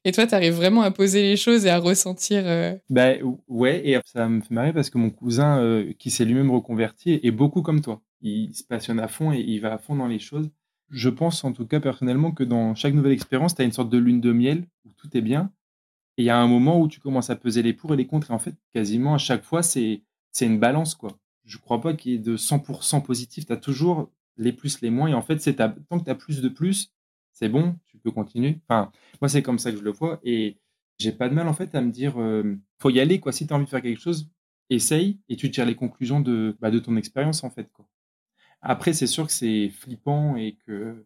Et 0.06 0.13
toi, 0.13 0.26
tu 0.26 0.34
arrives 0.34 0.54
vraiment 0.54 0.82
à 0.82 0.92
poser 0.92 1.22
les 1.22 1.36
choses 1.36 1.65
et 1.65 1.70
à 1.70 1.78
ressentir. 1.78 2.44
Euh... 2.46 2.74
Ben 2.89 3.20
ouais, 3.50 3.86
et 3.86 4.00
ça 4.06 4.30
me 4.30 4.39
fait 4.39 4.54
marrer 4.54 4.72
parce 4.72 4.89
que 4.89 4.98
mon 4.98 5.10
cousin, 5.10 5.62
euh, 5.62 5.92
qui 6.00 6.10
s'est 6.10 6.24
lui-même 6.24 6.52
reconverti, 6.52 7.20
est 7.22 7.32
beaucoup 7.32 7.62
comme 7.62 7.82
toi. 7.82 8.02
Il 8.22 8.54
se 8.54 8.63
passionne 8.63 9.00
à 9.00 9.10
fond 9.10 9.34
et 9.34 9.39
il 9.39 9.60
va 9.60 9.74
à 9.74 9.78
fond 9.78 9.96
dans 9.96 10.08
les 10.08 10.20
choses. 10.20 10.50
Je 10.91 11.10
pense 11.10 11.43
en 11.43 11.54
tout 11.54 11.65
cas 11.65 11.80
personnellement 11.80 12.32
que 12.32 12.43
dans 12.43 12.75
chaque 12.75 12.93
nouvelle 12.93 13.12
expérience, 13.12 13.56
tu 13.56 13.62
as 13.62 13.65
une 13.65 13.71
sorte 13.71 13.89
de 13.89 13.97
lune 13.97 14.21
de 14.21 14.32
miel 14.32 14.65
où 14.86 14.91
tout 14.97 15.15
est 15.15 15.21
bien. 15.21 15.52
Et 16.17 16.23
il 16.23 16.25
y 16.25 16.30
a 16.30 16.38
un 16.38 16.47
moment 16.47 16.82
où 16.82 16.88
tu 16.88 16.99
commences 16.99 17.30
à 17.30 17.36
peser 17.36 17.62
les 17.62 17.73
pour 17.73 17.93
et 17.93 17.97
les 17.97 18.08
contre. 18.08 18.32
Et 18.32 18.34
en 18.34 18.39
fait, 18.39 18.56
quasiment 18.73 19.15
à 19.15 19.17
chaque 19.17 19.43
fois, 19.43 19.63
c'est 19.63 20.02
une 20.41 20.60
balance. 20.60 20.95
quoi. 20.95 21.17
Je 21.45 21.58
crois 21.58 21.82
pas 21.82 21.93
qu'il 21.93 22.12
y 22.12 22.15
ait 22.15 22.19
de 22.19 22.38
100% 22.38 23.02
positif. 23.02 23.45
Tu 23.45 23.54
as 23.54 23.58
toujours 23.58 24.12
les 24.38 24.54
plus, 24.54 24.82
les 24.82 24.89
moins. 24.89 25.08
Et 25.08 25.13
en 25.13 25.21
fait, 25.21 25.39
c'est 25.41 25.56
tant 25.56 25.99
que 25.99 26.04
tu 26.04 26.10
as 26.10 26.15
plus 26.15 26.41
de 26.41 26.49
plus, 26.49 26.91
c'est 27.34 27.49
bon, 27.49 27.75
tu 27.86 27.97
peux 27.97 28.12
continuer. 28.12 28.60
Enfin, 28.67 28.91
moi, 29.21 29.30
c'est 29.30 29.41
comme 29.43 29.60
ça 29.60 29.71
que 29.71 29.78
je 29.78 29.84
le 29.84 29.91
vois. 29.91 30.19
Et 30.23 30.58
j'ai 30.97 31.12
pas 31.12 31.30
de 31.30 31.34
mal, 31.34 31.47
en 31.47 31.54
fait, 31.54 31.73
à 31.75 31.82
me 31.82 31.91
dire, 31.91 32.19
euh, 32.19 32.58
faut 32.80 32.89
y 32.89 32.99
aller, 32.99 33.19
quoi. 33.19 33.32
Si 33.32 33.47
tu 33.47 33.54
as 33.54 33.56
envie 33.56 33.65
de 33.65 33.69
faire 33.69 33.82
quelque 33.82 34.02
chose, 34.02 34.30
essaye 34.69 35.19
et 35.30 35.36
tu 35.36 35.49
tires 35.52 35.65
les 35.65 35.75
conclusions 35.75 36.19
de, 36.19 36.58
bah, 36.60 36.71
de 36.71 36.80
ton 36.80 36.95
expérience, 36.97 37.43
en 37.43 37.49
fait, 37.49 37.71
quoi. 37.71 37.88
Après, 38.62 38.93
c'est 38.93 39.08
sûr 39.08 39.26
que 39.28 39.34
c'est 39.34 39.69
flippant 39.69 40.36
et 40.36 40.58
que, 40.65 41.06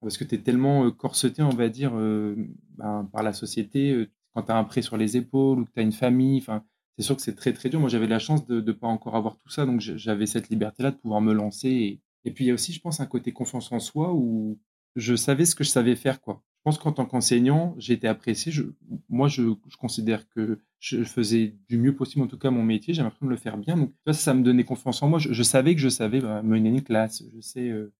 parce 0.00 0.16
que 0.18 0.24
tu 0.24 0.36
es 0.36 0.38
tellement 0.38 0.90
corseté, 0.92 1.42
on 1.42 1.50
va 1.50 1.68
dire, 1.68 1.92
ben, 1.92 3.08
par 3.12 3.22
la 3.22 3.32
société, 3.32 4.08
quand 4.34 4.44
tu 4.44 4.52
as 4.52 4.56
un 4.56 4.64
prêt 4.64 4.82
sur 4.82 4.96
les 4.96 5.16
épaules 5.16 5.60
ou 5.60 5.64
que 5.66 5.72
tu 5.72 5.80
as 5.80 5.82
une 5.82 5.92
famille, 5.92 6.42
c'est 6.98 7.04
sûr 7.04 7.16
que 7.16 7.22
c'est 7.22 7.34
très, 7.34 7.52
très 7.52 7.68
dur. 7.68 7.80
Moi, 7.80 7.88
j'avais 7.88 8.06
la 8.06 8.18
chance 8.18 8.46
de 8.46 8.60
ne 8.60 8.72
pas 8.72 8.86
encore 8.86 9.16
avoir 9.16 9.36
tout 9.38 9.48
ça, 9.50 9.66
donc 9.66 9.80
j'avais 9.80 10.26
cette 10.26 10.48
liberté-là 10.48 10.90
de 10.92 10.96
pouvoir 10.96 11.20
me 11.20 11.32
lancer. 11.32 11.68
Et, 11.68 12.00
et 12.24 12.30
puis, 12.32 12.44
il 12.44 12.48
y 12.48 12.50
a 12.50 12.54
aussi, 12.54 12.72
je 12.72 12.80
pense, 12.80 13.00
un 13.00 13.06
côté 13.06 13.32
confiance 13.32 13.70
en 13.72 13.80
soi 13.80 14.12
où 14.14 14.58
je 14.96 15.14
savais 15.14 15.44
ce 15.44 15.54
que 15.54 15.64
je 15.64 15.70
savais 15.70 15.96
faire, 15.96 16.20
quoi. 16.20 16.42
Pense 16.66 16.78
qu'en 16.78 16.90
tant 16.90 17.06
qu'enseignant, 17.06 17.76
j'ai 17.78 17.92
été 17.92 18.08
apprécié. 18.08 18.52
Moi, 19.08 19.28
je, 19.28 19.54
considère 19.78 20.28
que 20.28 20.58
je 20.80 21.04
faisais 21.04 21.54
du 21.68 21.78
mieux 21.78 21.94
possible, 21.94 22.24
en 22.24 22.26
tout 22.26 22.38
cas, 22.38 22.50
mon 22.50 22.64
métier. 22.64 22.92
J'avais 22.92 23.04
l'impression 23.04 23.26
de 23.26 23.30
le 23.30 23.36
faire 23.36 23.56
bien. 23.56 23.76
Donc, 23.76 23.92
ça, 24.10 24.34
me 24.34 24.42
donnait 24.42 24.64
confiance 24.64 25.00
en 25.00 25.08
moi. 25.08 25.20
Je, 25.20 25.42
savais 25.44 25.76
que 25.76 25.80
je 25.80 25.88
savais 25.88 26.20
bah, 26.20 26.42
mener 26.42 26.70
une 26.70 26.82
classe. 26.82 27.22
Je 27.32 27.40
sais 27.40 27.70
euh, 27.70 27.92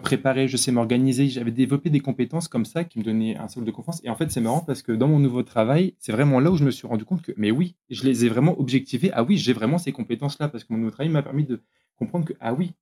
préparer, 0.00 0.46
je 0.46 0.56
sais 0.56 0.70
m'organiser. 0.70 1.26
J'avais 1.26 1.50
développé 1.50 1.90
des 1.90 1.98
compétences 1.98 2.46
comme 2.46 2.66
ça 2.66 2.84
qui 2.84 3.00
me 3.00 3.04
donnaient 3.04 3.36
un 3.36 3.48
socle 3.48 3.66
de 3.66 3.72
confiance. 3.72 4.00
Et 4.04 4.10
en 4.10 4.14
fait, 4.14 4.30
c'est 4.30 4.40
marrant 4.40 4.60
parce 4.60 4.82
que 4.82 4.92
dans 4.92 5.08
mon 5.08 5.18
nouveau 5.18 5.42
travail, 5.42 5.96
c'est 5.98 6.12
vraiment 6.12 6.38
là 6.38 6.52
où 6.52 6.56
je 6.56 6.64
me 6.64 6.70
suis 6.70 6.86
rendu 6.86 7.04
compte 7.04 7.22
que, 7.22 7.32
mais 7.36 7.50
oui, 7.50 7.74
je 7.90 8.04
les 8.04 8.24
ai 8.24 8.28
vraiment 8.28 8.60
objectivés. 8.60 9.10
Ah 9.12 9.24
oui, 9.24 9.38
j'ai 9.38 9.54
vraiment 9.54 9.78
ces 9.78 9.90
compétences-là 9.90 10.46
parce 10.46 10.62
que 10.62 10.72
mon 10.72 10.78
nouveau 10.78 10.92
travail 10.92 11.10
m'a 11.10 11.24
permis 11.24 11.42
de 11.42 11.60
comprendre 11.96 12.26
que, 12.26 12.34
ah 12.38 12.54
oui, 12.54 12.74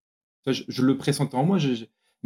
je, 0.46 0.82
le 0.82 0.98
pressentais 0.98 1.36
en 1.36 1.44
moi, 1.46 1.56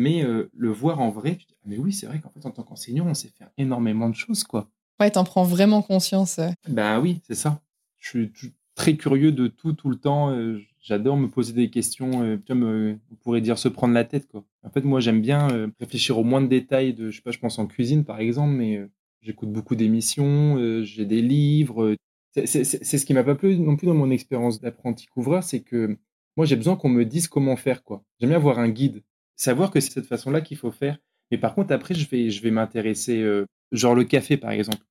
mais 0.00 0.24
le 0.52 0.70
voir 0.70 1.00
en 1.00 1.10
vrai, 1.10 1.36
tu 1.36 1.46
dis, 1.46 1.54
ah, 1.56 1.66
mais 1.66 1.78
oui, 1.78 1.92
c'est 1.92 2.06
vrai 2.06 2.20
qu'en 2.20 2.30
fait, 2.30 2.44
en 2.46 2.50
tant 2.50 2.62
qu'enseignant, 2.62 3.06
on 3.06 3.14
sait 3.14 3.28
faire 3.28 3.50
énormément 3.58 4.08
de 4.08 4.14
choses, 4.14 4.44
quoi. 4.44 4.68
Ouais, 4.98 5.10
t'en 5.10 5.24
prends 5.24 5.44
vraiment 5.44 5.82
conscience. 5.82 6.40
Ben 6.68 7.00
oui, 7.00 7.20
c'est 7.24 7.34
ça. 7.34 7.60
Je 7.98 8.08
suis 8.08 8.32
très 8.74 8.96
curieux 8.96 9.32
de 9.32 9.46
tout, 9.46 9.72
tout 9.72 9.90
le 9.90 9.96
temps. 9.96 10.34
J'adore 10.80 11.16
me 11.16 11.28
poser 11.28 11.52
des 11.52 11.70
questions, 11.70 12.38
comme 12.46 12.98
on 13.10 13.14
pourrait 13.16 13.40
dire 13.42 13.58
se 13.58 13.68
prendre 13.68 13.94
la 13.94 14.04
tête, 14.04 14.26
quoi. 14.28 14.44
En 14.62 14.70
fait, 14.70 14.82
moi, 14.82 15.00
j'aime 15.00 15.20
bien 15.20 15.70
réfléchir 15.80 16.18
au 16.18 16.24
moins 16.24 16.40
de 16.40 16.48
détails 16.48 16.94
de, 16.94 17.10
je 17.10 17.16
sais 17.16 17.22
pas, 17.22 17.30
je 17.30 17.38
pense 17.38 17.58
en 17.58 17.66
cuisine, 17.66 18.04
par 18.04 18.20
exemple, 18.20 18.52
mais 18.52 18.80
j'écoute 19.22 19.52
beaucoup 19.52 19.74
d'émissions, 19.76 20.82
j'ai 20.82 21.04
des 21.04 21.22
livres. 21.22 21.94
C'est 22.32 22.64
ce 22.64 23.04
qui 23.04 23.12
m'a 23.12 23.24
pas 23.24 23.34
plu 23.34 23.58
non 23.58 23.76
plus 23.76 23.86
dans 23.86 23.94
mon 23.94 24.10
expérience 24.10 24.60
d'apprenti 24.60 25.06
couvreur, 25.06 25.42
c'est 25.42 25.60
que 25.60 25.98
moi, 26.36 26.46
j'ai 26.46 26.56
besoin 26.56 26.76
qu'on 26.76 26.88
me 26.88 27.04
dise 27.04 27.26
comment 27.28 27.56
faire, 27.56 27.82
quoi. 27.82 28.04
J'aime 28.18 28.30
bien 28.30 28.38
avoir 28.38 28.58
un 28.58 28.68
guide, 28.68 29.02
savoir 29.40 29.70
que 29.70 29.80
c'est 29.80 29.92
cette 29.92 30.06
façon-là 30.06 30.40
qu'il 30.40 30.56
faut 30.56 30.70
faire. 30.70 30.98
Mais 31.30 31.38
par 31.38 31.54
contre, 31.54 31.72
après, 31.72 31.94
je 31.94 32.08
vais, 32.08 32.30
je 32.30 32.42
vais 32.42 32.50
m'intéresser, 32.50 33.24
genre 33.72 33.94
le 33.94 34.04
café, 34.04 34.36
par 34.36 34.50
exemple. 34.50 34.84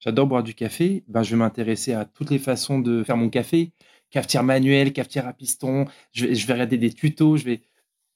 J'adore 0.00 0.26
boire 0.26 0.42
du 0.42 0.54
café. 0.54 1.04
Ben, 1.08 1.22
je 1.22 1.30
vais 1.30 1.36
m'intéresser 1.36 1.94
à 1.94 2.04
toutes 2.04 2.30
les 2.30 2.38
façons 2.38 2.78
de 2.78 3.02
faire 3.04 3.16
mon 3.16 3.30
café. 3.30 3.72
Cafetière 4.10 4.42
manuelle, 4.42 4.92
cafetière 4.92 5.26
à 5.26 5.32
piston. 5.32 5.86
Je 6.12 6.26
vais, 6.26 6.52
regarder 6.52 6.76
des 6.76 6.92
tutos. 6.92 7.38
Je 7.38 7.44
vais... 7.44 7.62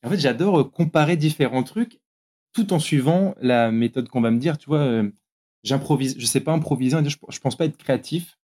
En 0.05 0.11
fait, 0.11 0.18
j'adore 0.18 0.70
comparer 0.70 1.16
différents 1.16 1.62
trucs 1.62 2.01
tout 2.53 2.72
en 2.72 2.79
suivant 2.79 3.35
la 3.40 3.70
méthode 3.70 4.09
qu'on 4.09 4.20
va 4.20 4.31
me 4.31 4.38
dire. 4.38 4.59
Tu 4.59 4.66
vois, 4.66 5.03
j'improvise. 5.64 6.16
Je 6.18 6.27
sais 6.27 6.40
pas 6.40 6.53
improviser. 6.53 6.98
Je, 7.05 7.16
je 7.29 7.38
pense 7.40 7.57
pas 7.57 7.64
être 7.64 7.79
créatif. 7.79 8.38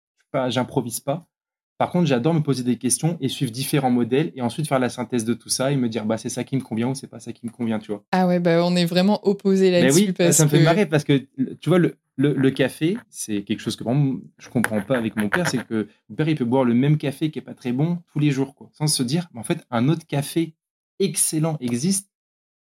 J'improvise 0.48 1.02
pas. 1.02 1.28
Par 1.84 1.91
contre, 1.91 2.08
j'adore 2.08 2.34
me 2.34 2.39
poser 2.39 2.63
des 2.63 2.78
questions 2.78 3.17
et 3.19 3.28
suivre 3.28 3.52
différents 3.52 3.91
modèles 3.91 4.32
et 4.38 4.41
ensuite 4.41 4.69
faire 4.69 4.80
la 4.80 4.88
synthèse 4.88 5.26
de 5.26 5.34
tout 5.34 5.50
ça 5.50 5.69
et 5.69 5.76
me 5.76 5.89
dire 5.89 6.06
bah 6.06 6.17
c'est 6.17 6.30
ça 6.30 6.46
qui 6.46 6.56
me 6.56 6.62
convient 6.62 6.88
ou 6.88 6.96
c'est 6.96 7.08
pas 7.08 7.19
ça 7.19 7.34
qui 7.34 7.46
me 7.46 7.52
convient, 7.52 7.78
tu 7.78 7.91
vois. 7.91 8.06
Ah 8.13 8.26
ouais, 8.26 8.39
bah 8.39 8.65
on 8.65 8.74
est 8.78 8.86
vraiment 8.86 9.19
opposés 9.28 9.69
là-dessus. 9.69 10.13
oui, 10.17 10.32
ça 10.32 10.46
me 10.46 10.50
fait 10.50 10.63
marrer 10.63 10.86
parce 10.86 11.04
que 11.04 11.26
tu 11.60 11.67
vois 11.67 11.80
le, 11.80 11.98
le, 12.15 12.52
café, 12.52 12.96
c'est 13.10 13.43
quelque 13.43 13.60
chose 13.60 13.76
que 13.76 13.84
vraiment, 13.84 14.15
je 14.38 14.48
comprends 14.48 14.80
pas 14.80 14.98
avec 14.98 15.17
mon 15.17 15.28
père, 15.28 15.50
c'est 15.50 15.62
que 15.67 15.89
mon 16.08 16.15
père 16.15 16.30
il 16.30 16.38
peut 16.38 16.46
boire 16.46 16.63
le 16.63 16.74
même 16.74 16.98
café 16.98 17.32
qui 17.32 17.39
est 17.39 17.41
pas 17.41 17.54
très 17.54 17.74
bon 17.74 17.98
tous 18.13 18.19
les 18.19 18.32
jours, 18.32 18.56
quoi, 18.56 18.69
sans 18.72 18.88
se 18.88 19.04
dire 19.04 19.28
en 19.36 19.43
fait 19.43 19.65
un 19.69 19.89
autre 19.89 20.08
café 20.08 20.54
excellent 21.00 21.58
existe 21.60 22.10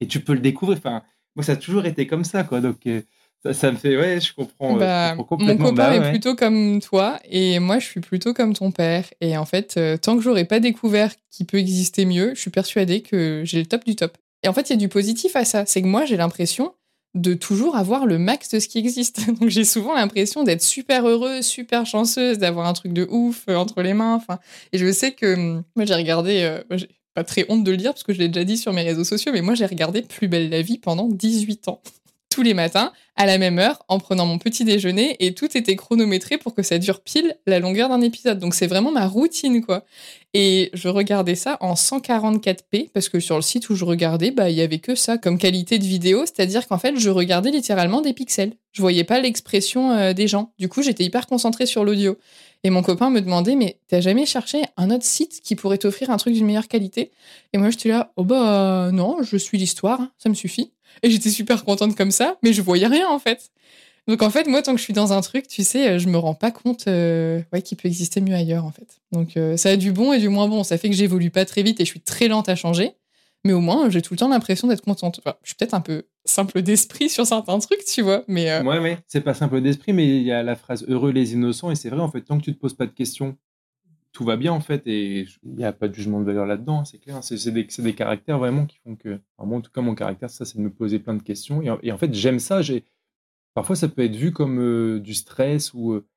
et 0.01 0.07
tu 0.07 0.19
peux 0.19 0.33
le 0.33 0.41
découvrir. 0.41 0.79
Enfin, 0.79 1.01
moi 1.37 1.45
ça 1.45 1.53
a 1.53 1.55
toujours 1.55 1.85
été 1.85 2.07
comme 2.07 2.25
ça, 2.25 2.43
quoi. 2.43 2.59
Donc 2.59 2.85
euh, 2.87 3.03
ça, 3.51 3.71
me 3.71 3.77
fait, 3.77 3.97
ouais, 3.97 4.21
je 4.21 4.33
comprends. 4.33 4.75
Bah, 4.75 5.15
mon 5.15 5.23
copain 5.23 5.55
bah 5.73 5.95
est 5.95 6.11
plutôt 6.11 6.35
comme 6.35 6.79
toi 6.79 7.19
et 7.29 7.59
moi, 7.59 7.79
je 7.79 7.85
suis 7.85 7.99
plutôt 7.99 8.33
comme 8.33 8.53
ton 8.53 8.71
père. 8.71 9.05
Et 9.19 9.35
en 9.35 9.45
fait, 9.45 9.75
euh, 9.77 9.97
tant 9.97 10.15
que 10.15 10.23
j'aurais 10.23 10.45
pas 10.45 10.61
découvert 10.61 11.11
qu'il 11.29 11.45
peut 11.45 11.57
exister 11.57 12.05
mieux, 12.05 12.33
je 12.35 12.39
suis 12.39 12.51
persuadée 12.51 13.01
que 13.01 13.41
j'ai 13.43 13.59
le 13.59 13.65
top 13.65 13.83
du 13.83 13.95
top. 13.95 14.17
Et 14.43 14.47
en 14.47 14.53
fait, 14.53 14.69
il 14.69 14.73
y 14.73 14.75
a 14.75 14.77
du 14.77 14.87
positif 14.87 15.35
à 15.35 15.43
ça. 15.43 15.65
C'est 15.65 15.81
que 15.81 15.87
moi, 15.87 16.05
j'ai 16.05 16.15
l'impression 16.15 16.73
de 17.15 17.33
toujours 17.33 17.75
avoir 17.75 18.05
le 18.05 18.17
max 18.17 18.49
de 18.49 18.59
ce 18.59 18.67
qui 18.67 18.79
existe. 18.79 19.27
Donc 19.39 19.49
j'ai 19.49 19.65
souvent 19.65 19.93
l'impression 19.93 20.43
d'être 20.43 20.61
super 20.61 21.05
heureuse, 21.05 21.45
super 21.45 21.85
chanceuse, 21.85 22.37
d'avoir 22.37 22.67
un 22.67 22.73
truc 22.73 22.93
de 22.93 23.07
ouf 23.09 23.43
euh, 23.49 23.55
entre 23.55 23.81
les 23.81 23.93
mains. 23.93 24.15
Enfin, 24.15 24.39
et 24.71 24.77
je 24.77 24.91
sais 24.91 25.11
que 25.11 25.35
hum, 25.35 25.63
moi 25.75 25.85
j'ai 25.85 25.95
regardé, 25.95 26.43
euh, 26.43 26.77
pas 27.13 27.23
très 27.23 27.45
honte 27.49 27.63
de 27.63 27.71
le 27.71 27.77
dire 27.77 27.91
parce 27.91 28.03
que 28.03 28.13
je 28.13 28.19
l'ai 28.19 28.29
déjà 28.29 28.45
dit 28.45 28.57
sur 28.57 28.73
mes 28.73 28.83
réseaux 28.83 29.03
sociaux, 29.03 29.31
mais 29.33 29.41
moi 29.41 29.53
j'ai 29.53 29.65
regardé 29.65 30.01
Plus 30.01 30.27
belle 30.27 30.49
la 30.49 30.61
vie 30.61 30.79
pendant 30.79 31.07
18 31.07 31.67
ans 31.67 31.81
tous 32.33 32.41
les 32.41 32.55
matins 32.55 32.91
à 33.15 33.27
la 33.27 33.37
même 33.37 33.59
heure 33.59 33.83
en 33.89 33.99
prenant 33.99 34.25
mon 34.25 34.39
petit 34.39 34.65
déjeuner 34.65 35.15
et 35.19 35.35
tout 35.35 35.55
était 35.55 35.75
chronométré 35.75 36.39
pour 36.39 36.55
que 36.55 36.63
ça 36.63 36.79
dure 36.79 37.01
pile 37.01 37.37
la 37.45 37.59
longueur 37.59 37.89
d'un 37.89 38.01
épisode. 38.01 38.39
Donc 38.39 38.55
c'est 38.55 38.65
vraiment 38.65 38.91
ma 38.91 39.07
routine 39.07 39.63
quoi. 39.63 39.85
Et 40.33 40.71
je 40.73 40.87
regardais 40.87 41.35
ça 41.35 41.57
en 41.61 41.75
144p 41.75 42.89
parce 42.91 43.09
que 43.09 43.19
sur 43.19 43.35
le 43.35 43.43
site 43.43 43.69
où 43.69 43.75
je 43.75 43.85
regardais, 43.85 44.31
bah 44.31 44.49
il 44.49 44.55
y 44.55 44.61
avait 44.61 44.79
que 44.79 44.95
ça 44.95 45.19
comme 45.19 45.37
qualité 45.37 45.77
de 45.77 45.83
vidéo, 45.83 46.25
c'est-à-dire 46.25 46.67
qu'en 46.67 46.79
fait, 46.79 46.97
je 46.97 47.11
regardais 47.11 47.51
littéralement 47.51 48.01
des 48.01 48.13
pixels. 48.13 48.53
Je 48.71 48.81
voyais 48.81 49.03
pas 49.03 49.19
l'expression 49.19 49.91
euh, 49.91 50.13
des 50.13 50.27
gens. 50.27 50.51
Du 50.57 50.67
coup, 50.69 50.81
j'étais 50.81 51.03
hyper 51.03 51.27
concentrée 51.27 51.67
sur 51.67 51.85
l'audio. 51.85 52.17
Et 52.63 52.71
mon 52.71 52.81
copain 52.81 53.11
me 53.11 53.21
demandait, 53.21 53.55
mais 53.55 53.77
t'as 53.89 54.01
jamais 54.01 54.25
cherché 54.25 54.63
un 54.77 54.89
autre 54.89 55.03
site 55.03 55.41
qui 55.43 55.55
pourrait 55.55 55.77
t'offrir 55.77 56.09
un 56.09 56.17
truc 56.17 56.33
d'une 56.33 56.45
meilleure 56.47 56.69
qualité? 56.69 57.11
Et 57.51 57.59
moi, 57.59 57.69
j'étais 57.69 57.89
là, 57.89 58.11
oh 58.15 58.23
bah 58.23 58.89
non, 58.91 59.17
je 59.21 59.37
suis 59.37 59.59
l'histoire, 59.59 60.01
hein, 60.01 60.11
ça 60.17 60.29
me 60.29 60.33
suffit. 60.33 60.71
Et 61.01 61.09
j'étais 61.09 61.29
super 61.29 61.65
contente 61.65 61.95
comme 61.95 62.11
ça, 62.11 62.37
mais 62.43 62.53
je 62.53 62.61
voyais 62.61 62.87
rien 62.87 63.09
en 63.09 63.19
fait. 63.19 63.51
Donc 64.07 64.21
en 64.21 64.29
fait, 64.29 64.47
moi, 64.47 64.61
tant 64.61 64.73
que 64.73 64.79
je 64.79 64.83
suis 64.83 64.93
dans 64.93 65.13
un 65.13 65.21
truc, 65.21 65.47
tu 65.47 65.63
sais, 65.63 65.97
je 65.97 66.09
me 66.09 66.17
rends 66.17 66.33
pas 66.33 66.51
compte 66.51 66.87
euh, 66.87 67.41
ouais, 67.53 67.61
qu'il 67.61 67.77
peut 67.77 67.87
exister 67.87 68.19
mieux 68.19 68.35
ailleurs 68.35 68.65
en 68.65 68.71
fait. 68.71 69.01
Donc 69.11 69.37
euh, 69.37 69.55
ça 69.55 69.69
a 69.69 69.75
du 69.77 69.91
bon 69.93 70.11
et 70.11 70.19
du 70.19 70.29
moins 70.29 70.47
bon. 70.47 70.63
Ça 70.63 70.77
fait 70.77 70.89
que 70.89 70.95
j'évolue 70.95 71.29
pas 71.29 71.45
très 71.45 71.63
vite 71.63 71.79
et 71.79 71.85
je 71.85 71.89
suis 71.89 72.01
très 72.01 72.27
lente 72.27 72.49
à 72.49 72.55
changer. 72.55 72.91
Mais 73.45 73.53
au 73.53 73.59
moins, 73.59 73.89
j'ai 73.89 74.01
tout 74.01 74.13
le 74.13 74.17
temps 74.17 74.29
l'impression 74.29 74.67
d'être 74.67 74.83
contente. 74.83 75.19
je 75.43 75.49
suis 75.49 75.55
peut-être 75.55 75.73
un 75.73 75.81
peu 75.81 76.03
simple 76.23 76.61
d'esprit 76.61 77.09
sur 77.09 77.25
certains 77.25 77.59
trucs, 77.59 77.83
tu 77.83 78.01
vois. 78.01 78.23
Mais 78.27 78.49
euh... 78.49 78.63
Ouais, 78.63 78.79
ouais. 78.79 78.99
C'est 79.07 79.21
pas 79.21 79.33
simple 79.33 79.59
d'esprit, 79.61 79.91
mais 79.91 80.07
il 80.07 80.23
y 80.23 80.31
a 80.31 80.43
la 80.43 80.55
phrase 80.55 80.85
heureux 80.87 81.11
les 81.11 81.33
innocents. 81.33 81.69
Et 81.69 81.75
c'est 81.75 81.89
vrai, 81.89 81.99
en 81.99 82.09
fait, 82.09 82.21
tant 82.21 82.37
que 82.37 82.43
tu 82.43 82.53
te 82.53 82.59
poses 82.59 82.73
pas 82.73 82.85
de 82.85 82.93
questions, 82.93 83.35
tout 84.13 84.23
va 84.23 84.37
bien, 84.37 84.53
en 84.53 84.61
fait. 84.61 84.83
Et 84.85 85.27
il 85.43 85.55
n'y 85.55 85.65
a 85.65 85.73
pas 85.73 85.87
de 85.89 85.93
jugement 85.93 86.21
de 86.21 86.25
valeur 86.25 86.45
là-dedans, 86.45 86.79
hein, 86.79 86.85
c'est 86.85 86.99
clair. 86.99 87.21
C'est 87.23 87.51
des, 87.51 87.63
des, 87.65 87.93
caractères 87.93 88.37
vraiment 88.37 88.65
qui 88.65 88.77
font 88.77 88.95
que. 88.95 89.19
moi, 89.39 89.57
en 89.57 89.61
tout 89.61 89.71
cas, 89.71 89.81
mon 89.81 89.95
caractère, 89.95 90.29
ça, 90.29 90.45
c'est 90.45 90.57
de 90.57 90.63
me 90.63 90.69
poser 90.69 90.99
plein 90.99 91.15
de 91.15 91.23
questions. 91.23 91.61
Et, 91.61 91.91
en 91.91 91.97
fait, 91.97 92.13
j'aime 92.13 92.39
ça. 92.39 92.61
Parfois, 93.55 93.75
ça 93.75 93.87
peut 93.87 94.03
être 94.03 94.15
vu 94.15 94.31
comme 94.31 94.59
euh, 94.59 94.99
du 94.99 95.13
stress 95.13 95.73
ou. 95.73 95.93
Euh, 95.93 96.07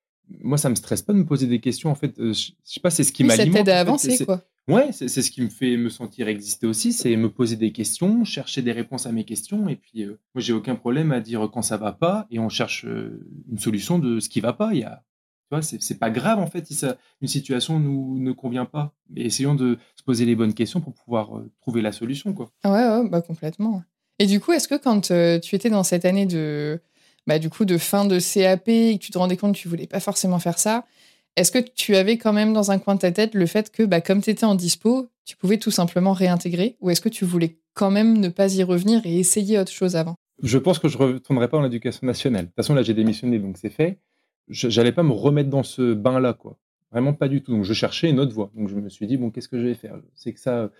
moi, 0.43 0.59
ça 0.59 0.69
me 0.69 0.75
stresse 0.75 1.03
pas 1.03 1.13
de 1.13 1.19
me 1.19 1.25
poser 1.25 1.47
des 1.47 1.61
questions. 1.61 1.91
En 1.91 1.95
fait, 1.95 2.19
euh, 2.19 2.33
je 2.33 2.51
sais 2.65 2.81
pas, 2.81 2.91
c'est 2.91 3.05
ce 3.05 3.13
qui 3.13 3.23
oui, 3.23 3.29
m'alimente. 3.29 3.59
Ça 3.59 3.65
t'aide 3.65 3.69
à 3.71 3.81
avancer, 3.81 4.25
quoi. 4.25 4.43
Ouais, 4.69 4.91
c'est 4.91 5.09
ce 5.09 5.31
qui 5.31 5.43
me 5.43 5.49
fait 5.49 5.77
me 5.77 5.89
sentir 5.89 6.27
exister 6.27 6.67
aussi, 6.67 6.93
c'est 6.93 7.15
me 7.15 7.31
poser 7.31 7.55
des 7.55 7.71
questions, 7.71 8.25
chercher 8.25 8.63
des 8.63 8.73
réponses 8.73 9.07
à 9.07 9.13
mes 9.13 9.23
questions. 9.23 9.69
Et 9.69 9.77
puis, 9.77 10.05
moi, 10.05 10.43
j'ai 10.43 10.53
aucun 10.53 10.75
problème 10.75 11.13
à 11.13 11.21
dire 11.21 11.49
quand 11.53 11.63
ça 11.63 11.77
va 11.77 11.93
pas 11.93 12.27
et 12.33 12.41
on 12.41 12.49
cherche 12.49 12.85
une 12.85 13.59
solution 13.59 14.01
de 14.01 14.19
ce 14.19 14.29
qui 14.29 14.41
va 14.41 14.53
pas. 14.53 14.75
Il 14.75 14.81
y 14.81 14.83
a, 14.83 15.05
tu 15.49 15.57
vois, 15.57 15.63
c'est 15.63 15.99
pas 15.99 16.11
grave 16.11 16.39
en 16.39 16.47
fait 16.47 16.67
si 16.67 16.75
ça, 16.75 16.97
une 17.21 17.29
situation 17.29 17.79
nous 17.79 18.19
ne 18.19 18.33
convient 18.33 18.65
pas. 18.65 18.95
Mais 19.11 19.23
essayons 19.23 19.55
de 19.55 19.79
se 19.95 20.03
poser 20.03 20.25
les 20.25 20.35
bonnes 20.35 20.55
questions 20.55 20.81
pour 20.81 20.95
pouvoir 20.95 21.31
trouver 21.61 21.83
la 21.83 21.93
solution, 21.93 22.33
quoi. 22.33 22.51
Ouais, 22.65 22.71
ouais, 22.71 23.09
bah 23.09 23.23
complètement. 23.23 23.83
Et 24.19 24.27
du 24.27 24.41
coup, 24.41 24.53
est-ce 24.53 24.67
que 24.69 24.77
quand 24.77 25.13
tu 25.41 25.55
étais 25.55 25.71
dans 25.71 25.85
cette 25.85 26.05
année 26.05 26.27
de 26.27 26.81
bah, 27.27 27.39
du 27.39 27.51
coup, 27.51 27.65
de 27.65 27.77
fin 27.77 28.05
de 28.05 28.21
CAP 28.21 28.69
et 28.69 28.99
que 28.99 29.05
tu 29.05 29.11
te 29.11 29.19
rendais 29.19 29.37
compte 29.37 29.55
que 29.55 29.61
tu 29.61 29.69
voulais 29.69 29.87
pas 29.87 30.01
forcément 30.01 30.39
faire 30.39 30.59
ça, 30.59 30.87
est-ce 31.37 31.51
que 31.51 31.59
tu 31.59 31.97
avais 31.97 32.19
quand 32.19 32.33
même 32.33 32.53
dans 32.53 32.71
un 32.71 32.79
coin 32.79 32.95
de 32.95 33.01
ta 33.01 33.13
tête 33.13 33.35
le 33.35 33.47
fait 33.47 33.71
que, 33.71 33.83
bah, 33.83 34.01
comme 34.01 34.23
tu 34.23 34.31
étais 34.31 34.45
en 34.45 34.55
dispo, 34.55 35.09
tu 35.25 35.37
pouvais 35.37 35.59
tout 35.59 35.71
simplement 35.71 36.13
réintégrer 36.13 36.77
Ou 36.81 36.91
est-ce 36.91 37.01
que 37.01 37.09
tu 37.09 37.25
voulais 37.25 37.59
quand 37.75 37.91
même 37.91 38.19
ne 38.19 38.29
pas 38.29 38.55
y 38.55 38.63
revenir 38.63 39.05
et 39.05 39.19
essayer 39.19 39.59
autre 39.59 39.73
chose 39.73 39.97
avant? 39.97 40.15
Je 40.43 40.59
pense 40.59 40.79
que 40.79 40.89
je 40.89 40.97
ne 40.99 41.03
retournerai 41.03 41.49
pas 41.49 41.59
en 41.59 41.65
éducation 41.65 42.07
nationale. 42.07 42.43
De 42.43 42.47
toute 42.47 42.57
façon, 42.57 42.75
là, 42.75 42.83
j'ai 42.83 42.95
démissionné, 42.95 43.39
donc 43.39 43.57
c'est 43.59 43.71
fait. 43.71 43.99
Je 44.49 44.69
n'allais 44.69 44.93
pas 44.93 45.03
me 45.03 45.13
remettre 45.13 45.51
dans 45.51 45.63
ce 45.63 45.95
bain-là, 45.95 46.35
quoi. 46.35 46.59
Vraiment 46.93 47.15
pas 47.15 47.29
du 47.29 47.43
tout. 47.43 47.53
Donc, 47.53 47.65
je 47.65 47.73
cherchais 47.73 48.09
une 48.09 48.21
autre 48.21 48.33
voie. 48.33 48.51
Donc, 48.55 48.69
je 48.69 48.75
me 48.77 48.89
suis 48.89 49.07
dit, 49.07 49.17
bon, 49.17 49.31
qu'est-ce 49.31 49.49
que 49.49 49.59
je 49.59 49.67
vais 49.67 49.75
faire? 49.75 49.99
C'est 50.15 50.33
que 50.33 50.41
ça, 50.41 50.71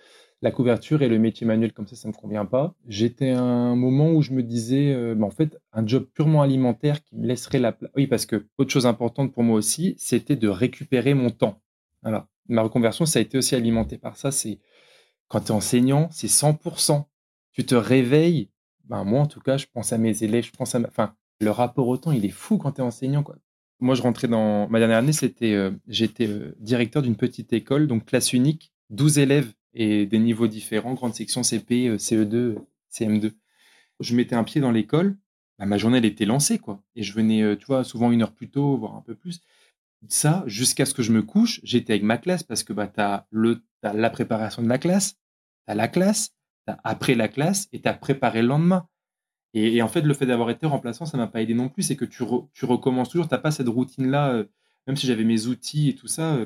la 0.41 0.51
couverture 0.51 1.01
et 1.01 1.09
le 1.09 1.19
métier 1.19 1.45
manuel 1.47 1.73
comme 1.73 1.87
ça, 1.87 1.95
ça 1.95 2.07
me 2.07 2.13
convient 2.13 2.45
pas. 2.45 2.75
J'étais 2.87 3.31
à 3.31 3.41
un 3.41 3.75
moment 3.75 4.11
où 4.11 4.21
je 4.21 4.31
me 4.31 4.43
disais, 4.43 4.93
euh, 4.93 5.15
bah, 5.15 5.25
en 5.25 5.31
fait, 5.31 5.57
un 5.73 5.85
job 5.85 6.07
purement 6.13 6.41
alimentaire 6.41 7.03
qui 7.03 7.15
me 7.15 7.25
laisserait 7.25 7.59
la 7.59 7.71
place. 7.71 7.91
Oui, 7.95 8.07
parce 8.07 8.25
que 8.25 8.47
autre 8.57 8.71
chose 8.71 8.85
importante 8.85 9.33
pour 9.33 9.43
moi 9.43 9.57
aussi, 9.57 9.95
c'était 9.97 10.35
de 10.35 10.47
récupérer 10.47 11.13
mon 11.13 11.29
temps. 11.29 11.61
Voilà. 12.03 12.27
Ma 12.47 12.61
reconversion, 12.61 13.05
ça 13.05 13.19
a 13.19 13.21
été 13.21 13.37
aussi 13.37 13.55
alimenté 13.55 13.97
par 13.97 14.15
ça. 14.15 14.31
C'est 14.31 14.59
quand 15.27 15.41
tu 15.41 15.47
es 15.47 15.51
enseignant, 15.51 16.07
c'est 16.11 16.27
100%. 16.27 17.05
Tu 17.51 17.65
te 17.65 17.75
réveilles. 17.75 18.49
Ben, 18.85 19.03
moi, 19.03 19.21
en 19.21 19.27
tout 19.27 19.41
cas, 19.41 19.57
je 19.57 19.65
pense 19.73 19.91
à 19.91 19.97
mes 19.97 20.23
élèves, 20.23 20.45
je 20.45 20.51
pense 20.51 20.75
à 20.75 20.79
Enfin, 20.79 21.13
le 21.41 21.51
rapport 21.51 21.87
au 21.87 21.97
temps, 21.97 22.11
il 22.11 22.25
est 22.25 22.29
fou 22.29 22.57
quand 22.57 22.73
tu 22.73 22.81
es 22.81 22.83
enseignant. 22.83 23.23
Quoi. 23.23 23.35
Moi, 23.79 23.95
je 23.95 24.01
rentrais 24.01 24.27
dans. 24.27 24.67
Ma 24.69 24.79
dernière 24.79 24.97
année, 24.97 25.13
c'était. 25.13 25.53
Euh, 25.53 25.71
j'étais 25.87 26.27
euh, 26.27 26.55
directeur 26.59 27.01
d'une 27.01 27.15
petite 27.15 27.53
école, 27.53 27.87
donc 27.87 28.05
classe 28.05 28.33
unique, 28.33 28.73
12 28.89 29.19
élèves 29.19 29.53
et 29.73 30.05
des 30.05 30.19
niveaux 30.19 30.47
différents, 30.47 30.93
grande 30.95 31.13
section 31.13 31.43
CP, 31.43 31.97
CE2, 31.97 32.55
CM2. 32.91 33.33
Je 33.99 34.15
mettais 34.15 34.35
un 34.35 34.43
pied 34.43 34.61
dans 34.61 34.71
l'école, 34.71 35.17
bah, 35.59 35.65
ma 35.65 35.77
journée 35.77 36.05
était 36.05 36.25
lancée 36.25 36.59
quoi. 36.59 36.83
Et 36.95 37.03
je 37.03 37.13
venais, 37.13 37.41
euh, 37.43 37.83
souvent 37.83 38.11
une 38.11 38.21
heure 38.21 38.33
plus 38.33 38.49
tôt, 38.49 38.77
voire 38.77 38.95
un 38.95 39.01
peu 39.01 39.15
plus. 39.15 39.41
Ça, 40.07 40.43
jusqu'à 40.45 40.85
ce 40.85 40.93
que 40.93 41.01
je 41.03 41.11
me 41.11 41.23
couche, 41.23 41.59
j'étais 41.63 41.93
avec 41.93 42.03
ma 42.03 42.17
classe 42.17 42.43
parce 42.43 42.63
que 42.63 42.73
bah, 42.73 42.87
tu 42.87 42.99
as, 43.01 43.27
as, 43.83 43.93
la 43.93 44.09
préparation 44.09 44.61
de 44.61 44.69
la 44.69 44.77
classe, 44.77 45.13
tu 45.13 45.71
as 45.71 45.75
la 45.75 45.87
classe, 45.87 46.29
tu 46.67 46.73
as 46.73 46.79
après 46.83 47.15
la 47.15 47.27
classe 47.27 47.67
et 47.73 47.81
tu 47.81 47.87
as 47.87 47.93
préparé 47.93 48.41
le 48.41 48.47
lendemain. 48.49 48.87
Et, 49.53 49.81
en 49.81 49.87
fait, 49.87 50.01
le 50.01 50.13
fait 50.13 50.25
d'avoir 50.25 50.49
été 50.49 50.65
remplaçant, 50.65 51.05
ça 51.05 51.17
m'a 51.17 51.27
pas 51.27 51.41
aidé 51.41 51.53
non 51.53 51.69
plus. 51.69 51.83
C'est 51.83 51.95
que 51.95 52.05
tu, 52.05 52.23
recommences 52.63 53.09
toujours, 53.09 53.27
tu 53.27 53.33
n'as 53.33 53.39
pas 53.39 53.51
cette 53.51 53.67
routine-là. 53.67 54.31
Euh, 54.33 54.45
même 54.85 54.95
si 54.95 55.07
j'avais 55.07 55.23
mes 55.23 55.47
outils 55.47 55.89
et 55.89 55.95
tout 55.95 56.07
ça, 56.07 56.35
euh, 56.35 56.45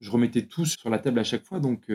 je 0.00 0.10
remettais 0.10 0.42
tout 0.42 0.64
sur 0.64 0.90
la 0.90 0.98
table 0.98 1.18
à 1.18 1.24
chaque 1.24 1.44
fois. 1.44 1.60
Donc, 1.60 1.90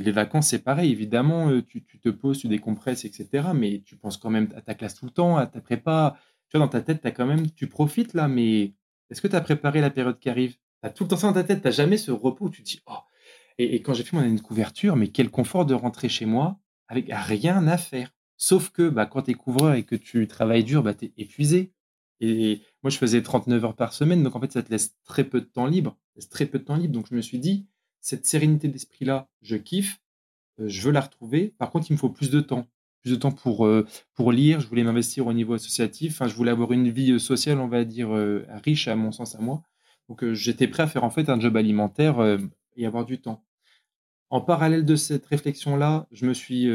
les 0.00 0.12
vacances, 0.12 0.48
c'est 0.48 0.60
pareil. 0.60 0.90
Évidemment, 0.90 1.50
euh, 1.50 1.62
tu, 1.62 1.82
te 1.82 2.08
poses, 2.08 2.38
tu 2.38 2.48
décompresses, 2.48 3.04
etc. 3.04 3.48
Mais 3.54 3.82
tu 3.84 3.96
penses 3.96 4.16
quand 4.16 4.30
même 4.30 4.48
à 4.56 4.60
ta 4.60 4.74
classe 4.74 4.94
tout 4.94 5.04
le 5.04 5.10
temps, 5.10 5.36
à 5.36 5.46
ta 5.46 5.60
prépa. 5.60 6.16
Tu 6.48 6.56
vois, 6.56 6.66
dans 6.66 6.70
ta 6.70 6.80
tête, 6.80 7.04
quand 7.14 7.26
même, 7.26 7.50
tu 7.50 7.66
profites 7.66 8.14
là, 8.14 8.28
mais 8.28 8.74
est-ce 9.10 9.20
que 9.20 9.28
tu 9.28 9.36
as 9.36 9.40
préparé 9.40 9.80
la 9.80 9.90
période 9.90 10.18
qui 10.18 10.28
arrive? 10.28 10.52
Tu 10.52 10.58
as 10.82 10.90
tout 10.90 11.04
le 11.04 11.10
temps 11.10 11.16
ça 11.16 11.28
dans 11.28 11.34
ta 11.34 11.44
tête. 11.44 11.62
Tu 11.62 11.72
jamais 11.72 11.96
ce 11.96 12.10
repos 12.10 12.46
où 12.46 12.50
tu 12.50 12.62
te 12.62 12.68
dis, 12.68 12.80
oh, 12.86 12.98
Et, 13.58 13.82
quand 13.82 13.94
j'ai 13.94 14.04
fait 14.04 14.16
mon 14.16 14.22
année 14.22 14.36
de 14.36 14.40
couverture, 14.40 14.96
mais 14.96 15.08
quel 15.08 15.30
confort 15.30 15.66
de 15.66 15.74
rentrer 15.74 16.08
chez 16.08 16.26
moi 16.26 16.58
avec 16.88 17.06
rien 17.10 17.66
à 17.68 17.78
faire. 17.78 18.12
Sauf 18.42 18.70
que 18.70 18.88
bah, 18.88 19.06
quand 19.06 19.22
tu 19.22 19.30
es 19.30 19.34
couvreur 19.34 19.74
et 19.74 19.84
que 19.84 19.94
tu 19.94 20.26
travailles 20.26 20.64
dur, 20.64 20.82
bah, 20.82 20.94
tu 20.94 21.04
es 21.04 21.12
épuisé. 21.16 21.72
Et 22.18 22.60
moi, 22.82 22.90
je 22.90 22.98
faisais 22.98 23.22
39 23.22 23.64
heures 23.64 23.76
par 23.76 23.92
semaine, 23.92 24.24
donc 24.24 24.34
en 24.34 24.40
fait, 24.40 24.50
ça 24.50 24.64
te 24.64 24.70
laisse 24.72 24.96
très 25.04 25.22
peu 25.22 25.40
de 25.40 25.46
temps 25.46 25.66
libre. 25.66 25.96
très 26.28 26.46
peu 26.46 26.58
de 26.58 26.64
temps 26.64 26.74
libre. 26.74 26.92
Donc 26.92 27.06
je 27.08 27.14
me 27.14 27.20
suis 27.20 27.38
dit, 27.38 27.68
cette 28.00 28.26
sérénité 28.26 28.66
d'esprit-là, 28.66 29.28
je 29.42 29.54
kiffe, 29.54 30.00
euh, 30.58 30.68
je 30.68 30.82
veux 30.82 30.90
la 30.90 31.02
retrouver. 31.02 31.54
Par 31.56 31.70
contre, 31.70 31.88
il 31.88 31.92
me 31.92 31.98
faut 31.98 32.08
plus 32.08 32.30
de 32.30 32.40
temps. 32.40 32.66
Plus 33.02 33.12
de 33.12 33.16
temps 33.16 33.30
pour, 33.30 33.64
euh, 33.64 33.86
lire. 34.32 34.58
Je 34.58 34.66
voulais 34.66 34.82
m'investir 34.82 35.28
au 35.28 35.32
niveau 35.32 35.54
associatif. 35.54 36.20
Je 36.26 36.34
voulais 36.34 36.50
avoir 36.50 36.72
une 36.72 36.90
vie 36.90 37.12
euh, 37.12 37.20
sociale, 37.20 37.60
on 37.60 37.68
va 37.68 37.84
dire, 37.84 38.10
riche 38.64 38.88
à 38.88 38.96
mon 38.96 39.12
sens, 39.12 39.36
à 39.36 39.40
moi. 39.40 39.62
Donc 40.08 40.32
j'étais 40.32 40.66
prêt 40.66 40.82
à 40.82 40.88
faire 40.88 41.04
en 41.04 41.10
fait 41.10 41.28
un 41.28 41.38
job 41.38 41.56
alimentaire 41.56 42.38
et 42.74 42.86
avoir 42.86 43.04
du 43.04 43.20
temps. 43.20 43.44
En 44.32 44.40
parallèle 44.40 44.86
de 44.86 44.96
cette 44.96 45.26
réflexion-là, 45.26 46.06
je 46.10 46.24
me 46.24 46.32
suis 46.32 46.66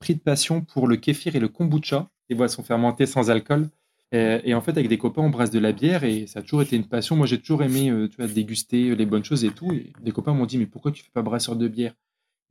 pris 0.00 0.14
de 0.14 0.20
passion 0.20 0.62
pour 0.62 0.88
le 0.88 0.96
kéfir 0.96 1.36
et 1.36 1.38
le 1.38 1.48
kombucha, 1.48 2.08
des 2.30 2.34
boissons 2.34 2.62
fermentées 2.62 3.04
sans 3.04 3.30
alcool. 3.30 3.68
Et, 4.12 4.54
en 4.54 4.60
fait, 4.62 4.72
avec 4.72 4.88
des 4.88 4.96
copains, 4.96 5.22
on 5.22 5.28
brasse 5.28 5.50
de 5.50 5.58
la 5.58 5.72
bière 5.72 6.04
et 6.04 6.26
ça 6.26 6.38
a 6.38 6.42
toujours 6.42 6.62
été 6.62 6.76
une 6.76 6.86
passion. 6.86 7.14
Moi, 7.16 7.26
j'ai 7.26 7.38
toujours 7.38 7.62
aimé 7.62 7.90
euh, 7.90 8.08
tu 8.08 8.16
vois, 8.16 8.26
déguster 8.28 8.90
euh, 8.90 8.94
les 8.94 9.06
bonnes 9.06 9.24
choses 9.24 9.44
et 9.44 9.50
tout. 9.50 9.72
Et 9.72 9.92
des 10.00 10.12
copains 10.12 10.32
m'ont 10.32 10.46
dit, 10.46 10.56
mais 10.56 10.66
pourquoi 10.66 10.92
tu 10.92 11.02
fais 11.02 11.10
pas 11.12 11.22
brasseur 11.22 11.56
de 11.56 11.66
bière? 11.68 11.94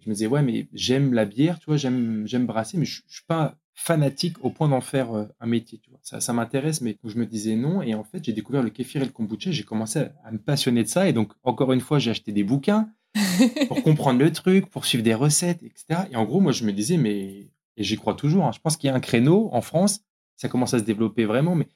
Je 0.03 0.09
me 0.09 0.13
disais, 0.13 0.27
ouais, 0.27 0.43
mais 0.43 0.67
j'aime 0.73 1.13
la 1.13 1.23
bière, 1.23 1.59
tu 1.59 1.67
vois, 1.67 1.77
j'aime, 1.77 2.25
brasser, 2.45 2.77
mais 2.77 2.85
je, 2.85 3.01
ne 3.01 3.09
suis 3.09 3.23
pas 3.25 3.55
fanatique 3.73 4.43
au 4.43 4.49
point 4.49 4.67
d'en 4.67 4.81
faire 4.81 5.13
euh, 5.13 5.25
un 5.39 5.47
métier. 5.47 5.81
Ça 6.01 6.33
m'intéresse, 6.33 6.81
mais 6.81 6.97
je 7.03 7.17
me 7.17 7.25
disais 7.25 7.55
non. 7.55 7.81
Et 7.81 7.95
en 7.95 8.03
fait, 8.03 8.23
j'ai 8.23 8.33
découvert 8.33 8.61
le 8.61 8.69
kéfir 8.69 9.01
et 9.01 9.05
le 9.05 9.11
kombucha. 9.11 9.49
J'ai 9.49 9.63
commencé 9.63 9.99
à, 10.25 10.31
me 10.31 10.37
passionner 10.37 10.83
de 10.83 10.89
ça. 10.89 11.07
Et 11.07 11.13
donc, 11.13 11.31
encore 11.43 11.71
une 11.71 11.81
fois, 11.81 11.97
j'ai 11.97 12.11
acheté 12.11 12.33
des 12.33 12.43
bouquins 12.43 12.89
pour 13.67 13.83
comprendre 13.83 14.19
le 14.19 14.31
truc, 14.31 14.69
pour 14.69 14.85
suivre 14.85 15.03
des 15.03 15.13
recettes, 15.13 15.63
etc. 15.63 16.01
Et 16.11 16.15
en 16.15 16.25
gros, 16.25 16.39
moi, 16.39 16.51
je 16.51 16.65
me 16.65 16.71
disais, 16.71 16.97
mais, 16.97 17.49
et 17.77 17.83
j'y 17.83 17.97
crois 17.97 18.15
toujours, 18.15 18.45
hein, 18.45 18.51
je 18.53 18.59
pense 18.59 18.77
qu'il 18.77 18.87
y 18.87 18.91
a 18.91 18.95
un 18.95 18.99
créneau 18.99 19.49
en 19.51 19.61
France 19.61 20.01
ça 20.43 20.49
commence 20.49 20.73
à 20.73 20.79
se 20.79 20.83
développer 20.83 21.25
vraiment, 21.25 21.55
mais 21.55 21.67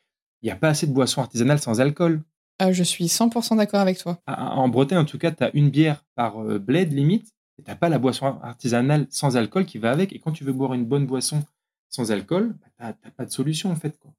il 0.42 0.48
n'y 0.48 0.52
a 0.52 0.56
pas 0.56 0.70
assez 0.70 0.88
de 0.88 0.92
boissons 0.92 1.22
artisanales 1.22 1.60
sans 1.60 1.80
alcool. 1.80 2.22
Ah, 2.60 2.72
je 2.72 2.84
suis 2.84 3.06
100% 3.06 3.58
d'accord 3.58 3.80
avec 3.80 3.98
toi. 3.98 4.20
En 4.28 4.68
Bretagne, 4.68 4.98
en 4.98 5.06
tout 5.06 5.18
cas, 5.18 5.32
tu 5.32 5.44
as 5.44 5.56
une 5.56 5.70
bière 5.70 6.04
par 6.16 6.44
euh, 6.44 6.60
bled 6.60 6.92
limite, 6.92 7.34
et 7.58 7.64
tu 7.64 7.70
n'as 7.70 7.76
pas 7.76 7.90
la 7.90 8.00
boisson 8.00 8.26
artisanale 8.42 9.08
sans 9.10 9.38
alcool 9.38 9.66
qui 9.66 9.78
va 9.78 9.92
avec. 9.92 10.14
Et 10.14 10.20
quand 10.20 10.32
tu 10.32 10.44
veux 10.44 10.54
boire 10.54 10.74
une 10.74 10.86
bonne 10.86 11.06
boisson 11.06 11.44
sans 11.90 12.12
alcool, 12.12 12.56
bah, 12.80 12.94
tu 12.94 13.08
n'as 13.08 13.12
pas 13.12 13.26
de 13.26 13.32
solution 13.32 13.72
en 13.72 13.76
fait. 13.76 13.98
Quoi. 14.00 14.12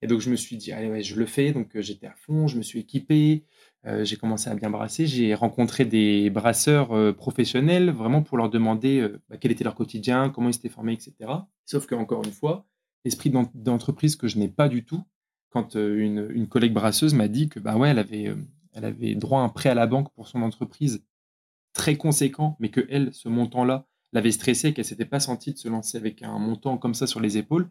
Et 0.00 0.06
donc 0.06 0.20
je 0.20 0.30
me 0.30 0.36
suis 0.36 0.56
dit, 0.56 0.72
allez, 0.72 0.90
ouais, 0.90 1.02
je 1.02 1.16
le 1.16 1.26
fais. 1.26 1.52
Donc 1.52 1.74
euh, 1.76 1.82
j'étais 1.82 2.06
à 2.06 2.14
fond, 2.14 2.46
je 2.46 2.56
me 2.56 2.62
suis 2.62 2.80
équipé, 2.80 3.44
euh, 3.86 4.04
j'ai 4.04 4.16
commencé 4.16 4.48
à 4.48 4.54
bien 4.54 4.70
brasser. 4.70 5.06
J'ai 5.06 5.34
rencontré 5.34 5.84
des 5.84 6.30
brasseurs 6.30 7.14
professionnels 7.16 7.90
vraiment 7.90 8.22
pour 8.22 8.36
leur 8.36 8.50
demander 8.50 9.08
bah, 9.28 9.36
quel 9.38 9.50
était 9.50 9.64
leur 9.64 9.74
quotidien, 9.74 10.30
comment 10.30 10.48
ils 10.48 10.54
s'étaient 10.54 10.68
formés, 10.68 10.92
etc. 10.92 11.14
Sauf 11.64 11.86
qu'encore 11.86 12.24
une 12.24 12.32
fois, 12.32 12.66
esprit 13.04 13.32
d'entreprise 13.54 14.16
que 14.16 14.28
je 14.28 14.38
n'ai 14.38 14.48
pas 14.48 14.68
du 14.68 14.84
tout. 14.84 15.02
Quand 15.50 15.76
euh, 15.76 16.30
une, 16.34 16.48
collègue 16.48 16.72
brasseuse 16.72 17.14
m'a 17.14 17.28
dit 17.28 17.48
que 17.48 17.60
bah 17.60 17.76
ouais, 17.76 17.90
elle 17.90 17.98
avait, 17.98 18.28
euh, 18.28 18.36
elle 18.72 18.84
avait 18.84 19.14
droit 19.14 19.40
à 19.40 19.44
un 19.44 19.48
prêt 19.48 19.68
à 19.68 19.74
la 19.74 19.86
banque 19.86 20.12
pour 20.14 20.28
son 20.28 20.42
entreprise 20.42 21.04
très 21.74 21.96
conséquent, 21.96 22.56
mais 22.58 22.70
que 22.70 22.86
elle, 22.88 23.12
ce 23.12 23.28
montant-là, 23.28 23.86
l'avait 24.12 24.30
stressé, 24.30 24.72
qu'elle 24.72 24.84
s'était 24.84 25.04
pas 25.04 25.20
sentie 25.20 25.52
de 25.52 25.58
se 25.58 25.68
lancer 25.68 25.98
avec 25.98 26.22
un 26.22 26.38
montant 26.38 26.78
comme 26.78 26.94
ça 26.94 27.06
sur 27.06 27.20
les 27.20 27.38
épaules. 27.38 27.68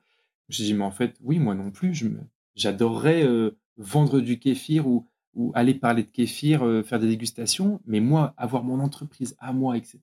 Je 0.50 0.64
dit, 0.64 0.74
mais 0.74 0.84
en 0.84 0.92
fait, 0.92 1.16
oui, 1.22 1.40
moi 1.40 1.56
non 1.56 1.72
plus, 1.72 1.94
j'adorerais 2.56 3.24
euh, 3.24 3.58
vendre 3.78 4.20
du 4.20 4.40
kéfir 4.40 4.88
ou, 4.88 5.08
ou 5.34 5.52
aller 5.56 5.74
parler 5.74 6.04
de 6.04 6.10
kéfir, 6.10 6.62
faire 6.86 7.00
des 7.00 7.08
dégustations, 7.08 7.80
mais 7.86 8.00
moi, 8.00 8.34
avoir 8.38 8.64
mon 8.64 8.80
entreprise 8.80 9.36
à 9.40 9.54
moi, 9.54 9.78
etc., 9.78 10.00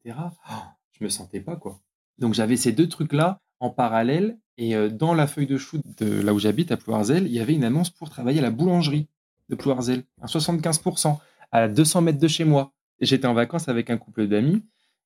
je 0.99 1.05
me 1.05 1.09
sentais 1.09 1.41
pas, 1.41 1.57
quoi. 1.57 1.81
Donc 2.18 2.35
j'avais 2.35 2.57
ces 2.57 2.72
deux 2.72 2.89
trucs-là 2.89 3.41
en 3.61 3.70
parallèle. 3.70 4.39
Et 4.57 4.74
euh, 4.74 4.89
dans 4.89 5.14
la 5.14 5.26
feuille 5.26 5.47
de 5.47 5.57
chou 5.57 5.81
de 5.99 6.20
là 6.20 6.35
où 6.35 6.39
j'habite, 6.39 6.72
à 6.72 6.76
Ploirzel, 6.76 7.26
il 7.26 7.33
y 7.33 7.41
avait 7.41 7.55
une 7.55 7.64
annonce 7.64 7.91
pour 7.91 8.11
travailler 8.11 8.41
à 8.41 8.43
la 8.43 8.51
boulangerie 8.51 9.09
de 9.49 9.55
Ploirzel, 9.55 10.05
à 10.20 10.26
75%, 10.26 11.18
à 11.53 11.68
200 11.68 12.03
mètres 12.03 12.18
de 12.18 12.29
chez 12.29 12.45
moi. 12.45 12.72
J'étais 13.01 13.26
en 13.26 13.35
vacances 13.35 13.68
avec 13.68 13.91
un 13.91 13.97
couple 13.97 14.26
d'amis. 14.26 14.62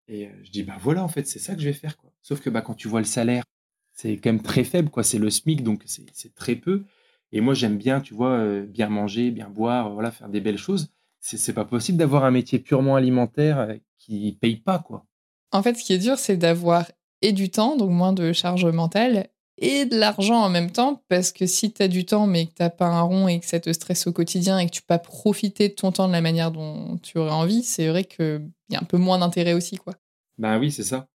Et 0.09 0.27
euh, 0.27 0.31
je 0.43 0.51
dis, 0.51 0.63
bah 0.63 0.77
voilà, 0.81 1.05
en 1.05 1.09
fait, 1.09 1.27
c'est 1.27 1.39
ça 1.39 1.55
que 1.55 1.61
je 1.61 1.67
vais 1.67 1.75
faire. 1.75 1.97
Quoi. 1.97 2.13
Sauf 2.23 2.41
que 2.41 2.51
bah, 2.51 2.63
quand 2.63 2.75
tu 2.75 2.89
vois 2.89 3.01
le 3.01 3.07
salaire, 3.07 3.45
c'est 3.93 4.17
quand 4.17 4.33
même 4.33 4.43
très 4.43 4.65
faible. 4.65 4.89
quoi. 4.89 5.05
C'est 5.05 5.19
le 5.19 5.31
SMIC, 5.31 5.63
donc 5.63 5.83
c'est 5.87 6.35
très 6.35 6.57
peu. 6.57 6.85
Et 7.33 7.41
moi, 7.41 7.55
j'aime 7.55 7.79
bien, 7.79 8.01
tu 8.01 8.15
vois, 8.15 8.33
euh, 8.33 8.65
bien 8.67 8.89
manger, 8.89 9.31
bien 9.31 9.49
boire, 9.49 9.91
voilà, 9.91 10.11
faire 10.11 10.29
des 10.29 10.41
belles 10.41 10.59
choses. 10.59 10.93
C'est 11.21 11.53
pas 11.53 11.65
possible 11.65 11.99
d'avoir 11.99 12.25
un 12.25 12.31
métier 12.31 12.59
purement 12.59 12.97
alimentaire 12.97 13.77
qui 13.99 14.37
paye 14.41 14.57
pas, 14.57 14.81
quoi. 14.81 15.07
En 15.53 15.63
fait, 15.63 15.75
ce 15.75 15.85
qui 15.85 15.93
est 15.93 15.99
dur, 15.99 16.19
c'est 16.19 16.37
d'avoir 16.37 16.87
et 17.21 17.33
du 17.33 17.51
temps, 17.51 17.77
donc 17.77 17.91
moins 17.91 18.13
de 18.13 18.33
charge 18.33 18.67
mentale, 18.67 19.29
et 19.59 19.85
de 19.85 19.97
l'argent 19.97 20.43
en 20.43 20.49
même 20.49 20.71
temps, 20.71 21.03
parce 21.09 21.31
que 21.31 21.47
si 21.47 21.73
tu 21.73 21.83
as 21.83 21.89
du 21.89 22.05
temps 22.05 22.27
mais 22.27 22.47
que 22.47 22.53
tu 22.53 22.77
pas 22.77 22.87
un 22.87 23.03
rond 23.03 23.29
et 23.29 23.39
que 23.39 23.47
ça 23.47 23.61
te 23.61 23.73
stresse 23.73 24.07
au 24.07 24.13
quotidien 24.13 24.59
et 24.59 24.67
que 24.67 24.73
tu 24.73 24.83
peux 24.83 24.87
pas 24.89 24.99
profiter 24.99 25.69
de 25.69 25.75
ton 25.75 25.93
temps 25.93 26.09
de 26.09 26.13
la 26.13 26.21
manière 26.21 26.51
dont 26.51 26.99
tu 26.99 27.19
aurais 27.19 27.31
envie, 27.31 27.63
c'est 27.63 27.89
vrai 27.89 28.05
qu'il 28.05 28.51
y 28.71 28.77
a 28.77 28.81
un 28.81 28.85
peu 28.85 28.97
moins 28.97 29.19
d'intérêt 29.19 29.53
aussi. 29.53 29.77
quoi. 29.77 29.95
Ben 30.39 30.59
oui, 30.59 30.73
c'est 30.73 30.83
ça. 30.83 31.09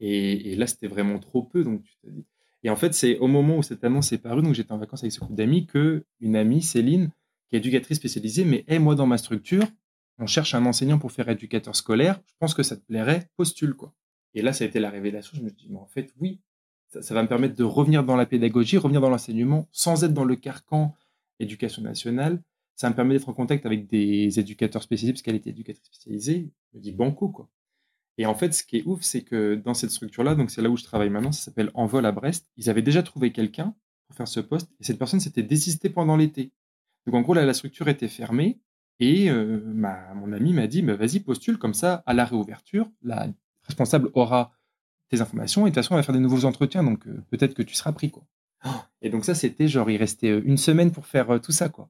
Et, 0.00 0.56
là, 0.56 0.66
c'était 0.66 0.86
vraiment 0.86 1.18
trop 1.18 1.42
peu. 1.42 1.62
Donc 1.62 1.82
tu 1.82 1.94
te 2.02 2.08
dis... 2.08 2.24
Et 2.62 2.70
en 2.70 2.76
fait, 2.76 2.92
c'est 2.92 3.18
au 3.18 3.26
moment 3.26 3.58
où 3.58 3.62
cette 3.62 3.84
annonce 3.84 4.12
est 4.12 4.18
parue, 4.18 4.42
donc 4.42 4.54
j'étais 4.54 4.72
en 4.72 4.78
vacances 4.78 5.02
avec 5.02 5.12
ce 5.12 5.20
couple 5.20 5.34
d'amis, 5.34 5.66
que 5.66 6.04
une 6.20 6.36
amie, 6.36 6.62
Céline, 6.62 7.10
qui 7.48 7.56
est 7.56 7.58
éducatrice 7.58 7.96
spécialisée, 7.96 8.44
mais 8.44 8.64
hey, 8.68 8.78
moi 8.78 8.94
dans 8.94 9.06
ma 9.06 9.18
structure, 9.18 9.64
on 10.18 10.26
cherche 10.26 10.54
un 10.54 10.66
enseignant 10.66 10.98
pour 10.98 11.12
faire 11.12 11.28
éducateur 11.28 11.74
scolaire, 11.74 12.20
je 12.26 12.34
pense 12.38 12.54
que 12.54 12.62
ça 12.62 12.76
te 12.76 12.84
plairait, 12.84 13.28
postule 13.36 13.74
quoi. 13.74 13.94
Et 14.34 14.42
là, 14.42 14.52
ça 14.52 14.64
a 14.64 14.66
été 14.66 14.78
la 14.78 14.90
révélation. 14.90 15.36
Je 15.36 15.42
me 15.42 15.48
suis 15.48 15.56
dit, 15.56 15.68
mais 15.70 15.78
en 15.78 15.86
fait, 15.86 16.12
oui, 16.20 16.40
ça, 16.88 17.14
va 17.14 17.22
me 17.22 17.28
permettre 17.28 17.54
de 17.54 17.64
revenir 17.64 18.04
dans 18.04 18.16
la 18.16 18.26
pédagogie, 18.26 18.76
revenir 18.76 19.00
dans 19.00 19.10
l'enseignement, 19.10 19.68
sans 19.72 20.04
être 20.04 20.14
dans 20.14 20.24
le 20.24 20.36
carcan 20.36 20.94
éducation 21.38 21.82
nationale. 21.82 22.42
Ça 22.76 22.90
me 22.90 22.94
permet 22.94 23.14
d'être 23.14 23.28
en 23.28 23.34
contact 23.34 23.66
avec 23.66 23.86
des 23.86 24.38
éducateurs 24.38 24.82
spécialisés, 24.82 25.12
parce 25.12 25.22
qu'elle 25.22 25.34
était 25.34 25.50
éducatrice 25.50 25.86
spécialisée. 25.86 26.50
Je 26.72 26.78
me 26.78 26.82
dis, 26.82 26.92
banco, 26.92 27.28
quoi. 27.28 27.48
Et 28.18 28.26
en 28.26 28.34
fait, 28.34 28.52
ce 28.52 28.62
qui 28.62 28.78
est 28.78 28.82
ouf, 28.84 29.02
c'est 29.02 29.22
que 29.22 29.54
dans 29.54 29.74
cette 29.74 29.90
structure-là, 29.90 30.34
donc 30.34 30.50
c'est 30.50 30.62
là 30.62 30.68
où 30.68 30.76
je 30.76 30.84
travaille 30.84 31.10
maintenant, 31.10 31.32
ça 31.32 31.42
s'appelle 31.42 31.70
Envol 31.74 32.04
à 32.04 32.12
Brest, 32.12 32.50
ils 32.56 32.68
avaient 32.68 32.82
déjà 32.82 33.02
trouvé 33.02 33.32
quelqu'un 33.32 33.74
pour 34.06 34.16
faire 34.16 34.28
ce 34.28 34.40
poste, 34.40 34.70
et 34.80 34.84
cette 34.84 34.98
personne 34.98 35.20
s'était 35.20 35.42
désistée 35.42 35.88
pendant 35.88 36.16
l'été. 36.16 36.52
Donc 37.06 37.14
en 37.14 37.22
gros, 37.22 37.34
là, 37.34 37.46
la 37.46 37.54
structure 37.54 37.88
était 37.88 38.08
fermée, 38.08 38.58
et 39.00 39.30
euh, 39.30 39.60
mon 40.14 40.32
ami 40.32 40.52
m'a 40.52 40.66
dit, 40.66 40.82
bah, 40.82 40.94
vas-y, 40.94 41.20
postule, 41.20 41.58
comme 41.58 41.74
ça, 41.74 42.02
à 42.06 42.12
la 42.12 42.26
réouverture, 42.26 42.88
la 43.02 43.28
responsable 43.62 44.10
aura 44.12 44.52
tes 45.08 45.22
informations 45.22 45.66
et 45.66 45.70
de 45.70 45.74
toute 45.74 45.82
façon, 45.82 45.94
on 45.94 45.96
va 45.96 46.02
faire 46.02 46.14
des 46.14 46.20
nouveaux 46.20 46.44
entretiens, 46.44 46.84
donc 46.84 47.06
euh, 47.08 47.24
peut-être 47.30 47.54
que 47.54 47.62
tu 47.62 47.74
seras 47.74 47.92
pris. 47.92 48.10
quoi. 48.10 48.24
Et 49.00 49.08
donc 49.08 49.24
ça, 49.24 49.34
c'était 49.34 49.68
genre, 49.68 49.90
il 49.90 49.96
restait 49.96 50.30
euh, 50.30 50.42
une 50.44 50.58
semaine 50.58 50.92
pour 50.92 51.06
faire 51.06 51.40
tout 51.40 51.50
ça. 51.50 51.70
quoi. 51.70 51.88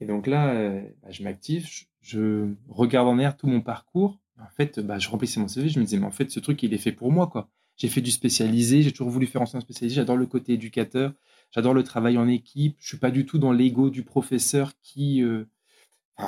Et 0.00 0.06
donc 0.06 0.26
là, 0.26 0.80
bah, 1.02 1.10
je 1.10 1.22
m'active, 1.22 1.68
je, 2.00 2.54
regarde 2.68 3.06
en 3.06 3.18
air 3.18 3.36
tout 3.36 3.46
mon 3.46 3.60
parcours. 3.60 4.18
En 4.40 4.50
fait, 4.56 4.80
bah, 4.80 4.98
je 4.98 5.08
remplissais 5.08 5.40
mon 5.40 5.48
CV, 5.48 5.68
je 5.68 5.78
me 5.78 5.84
disais, 5.84 5.98
mais 5.98 6.06
en 6.06 6.10
fait, 6.10 6.30
ce 6.30 6.40
truc, 6.40 6.62
il 6.62 6.72
est 6.74 6.78
fait 6.78 6.92
pour 6.92 7.10
moi. 7.10 7.26
quoi. 7.26 7.48
J'ai 7.76 7.88
fait 7.88 8.00
du 8.00 8.10
spécialisé, 8.10 8.82
j'ai 8.82 8.92
toujours 8.92 9.10
voulu 9.10 9.26
faire 9.26 9.42
enseignant 9.42 9.60
spécialisé, 9.60 9.96
j'adore 9.96 10.16
le 10.16 10.26
côté 10.26 10.52
éducateur, 10.54 11.12
j'adore 11.52 11.74
le 11.74 11.84
travail 11.84 12.18
en 12.18 12.26
équipe, 12.26 12.76
je 12.80 12.88
suis 12.88 12.96
pas 12.98 13.10
du 13.10 13.24
tout 13.24 13.38
dans 13.38 13.52
l'ego 13.52 13.90
du 13.90 14.02
professeur 14.02 14.72
qui 14.82 15.22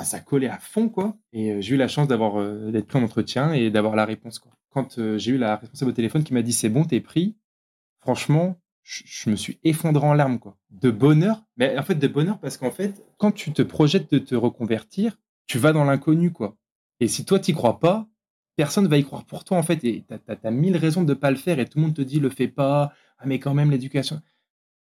ça 0.05 0.21
collait 0.21 0.49
à 0.49 0.59
fond, 0.59 0.89
quoi. 0.89 1.17
Et 1.33 1.53
euh, 1.53 1.61
j'ai 1.61 1.75
eu 1.75 1.79
la 1.79 1.89
chance 1.89 2.09
d'avoir 2.09 2.41
euh, 2.41 2.71
d'être 2.71 2.87
pris 2.87 2.99
en 2.99 3.03
entretien 3.03 3.53
et 3.53 3.71
d'avoir 3.71 3.97
la 3.97 4.05
réponse. 4.05 4.41
Quand 4.71 4.99
euh, 4.99 5.19
j'ai 5.19 5.33
eu 5.33 5.39
la 5.39 5.57
responsable 5.57 5.91
au 5.91 5.95
téléphone 5.95 6.23
qui 6.23 6.33
m'a 6.33 6.43
dit 6.43 6.53
c'est 6.53 6.69
bon, 6.69 6.85
t'es 6.85 7.01
pris, 7.01 7.37
franchement, 8.01 8.57
je 8.83 9.31
me 9.31 9.37
suis 9.37 9.59
effondré 9.65 10.07
en 10.07 10.15
larmes, 10.15 10.39
quoi. 10.39 10.57
De 10.71 10.91
bonheur, 10.91 11.43
mais 11.57 11.77
en 11.77 11.83
fait 11.83 11.97
de 11.97 12.09
bonheur 12.09 12.39
parce 12.39 12.57
qu'en 12.57 12.71
fait, 12.71 13.05
quand 13.19 13.33
tu 13.33 13.53
te 13.53 13.63
projettes 13.63 14.13
de 14.13 14.19
te 14.19 14.35
reconvertir, 14.35 15.19
tu 15.47 15.59
vas 15.59 15.73
dans 15.73 15.85
l'inconnu, 15.85 16.33
quoi. 16.33 16.57
Et 17.01 17.09
si 17.09 17.25
toi 17.25 17.39
t'y 17.39 17.53
crois 17.53 17.81
pas, 17.81 18.09
personne 18.57 18.87
va 18.87 18.99
y 18.99 19.05
croire 19.05 19.25
pour 19.25 19.45
toi, 19.45 19.57
en 19.57 19.63
fait. 19.63 19.83
Et 19.85 20.05
t'as 20.07 20.19
as, 20.43 20.51
mille 20.51 20.77
raisons 20.77 21.03
de 21.03 21.15
pas 21.15 21.31
le 21.31 21.37
faire 21.37 21.59
et 21.59 21.67
tout 21.67 21.79
le 21.79 21.85
monde 21.85 21.95
te 21.95 22.03
dit 22.03 22.21
le 22.21 22.31
fais 22.31 22.49
pas. 22.49 22.93
Ah 23.19 23.27
mais 23.27 23.39
quand 23.39 23.55
même 23.55 23.71
l'éducation 23.71 24.23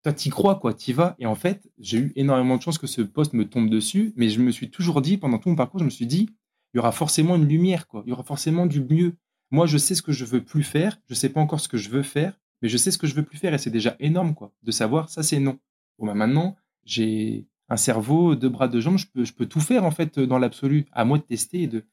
toi, 0.03 0.13
t'y 0.13 0.31
crois, 0.31 0.55
quoi, 0.59 0.73
t'y 0.75 0.93
vas. 0.93 1.15
Et 1.19 1.27
en 1.27 1.35
fait, 1.35 1.69
j'ai 1.79 1.99
eu 1.99 2.13
énormément 2.17 2.57
de 2.57 2.63
chance 2.63 2.79
que 2.79 2.87
ce 2.87 3.03
poste 3.03 3.35
me 3.35 3.49
tombe 3.49 3.69
dessus, 3.69 4.13
mais 4.17 4.31
je 4.31 4.41
me 4.41 4.51
suis 4.51 4.71
toujours 4.71 5.03
dit, 5.03 5.19
pendant 5.19 5.39
tout 5.39 5.51
mon 5.51 5.57
parcours, 5.57 5.81
je 5.81 5.85
me 5.85 5.91
suis 5.91 6.07
dit, 6.07 6.31
il 6.73 6.79
y 6.79 6.81
aura 6.81 6.93
forcément 6.93 7.37
une 7.37 7.47
lumière, 7.47 7.87
quoi. 7.87 8.03
Il 8.07 8.11
y 8.11 8.13
aura 8.13 8.23
forcément 8.23 8.67
du 8.67 8.81
mieux. 8.81 9.17
Moi, 9.51 9.67
je 9.67 9.79
sais 9.79 9.95
ce 9.95 10.03
que 10.03 10.13
je 10.13 10.25
veux 10.25 10.43
plus 10.43 10.63
faire. 10.63 10.99
Je 11.09 11.15
sais 11.15 11.29
pas 11.29 11.41
encore 11.41 11.61
ce 11.61 11.69
que 11.69 11.77
je 11.77 11.91
veux 11.91 12.03
faire, 12.03 12.39
mais 12.63 12.69
je 12.69 12.77
sais 12.77 12.91
ce 12.91 12.99
que 12.99 13.07
je 13.07 13.15
veux 13.15 13.25
plus 13.25 13.39
faire 13.39 13.53
et 13.53 13.59
c'est 13.59 13.71
déjà 13.71 13.97
énorme, 14.01 14.35
quoi, 14.35 14.53
de 14.63 14.71
savoir 14.71 15.09
ça, 15.11 15.23
c'est 15.23 15.39
non. 15.39 15.59
Bon, 15.99 16.07
bah, 16.07 16.15
maintenant, 16.15 16.57
j'ai 16.85 17.47
un 17.69 17.77
cerveau, 17.77 18.35
deux 18.37 18.49
bras, 18.49 18.69
deux 18.69 18.81
jambes, 18.81 18.99
je 18.99 19.07
peux, 19.07 19.25
je 19.25 19.35
peux 19.35 19.47
tout 19.47 19.61
faire, 19.61 19.85
en 19.85 19.91
fait, 19.91 20.19
dans 20.19 20.39
l'absolu. 20.39 20.87
À 20.93 21.05
moi 21.05 21.19
de 21.19 21.25
tester 21.25 21.63
et 21.63 21.67
de. 21.67 21.85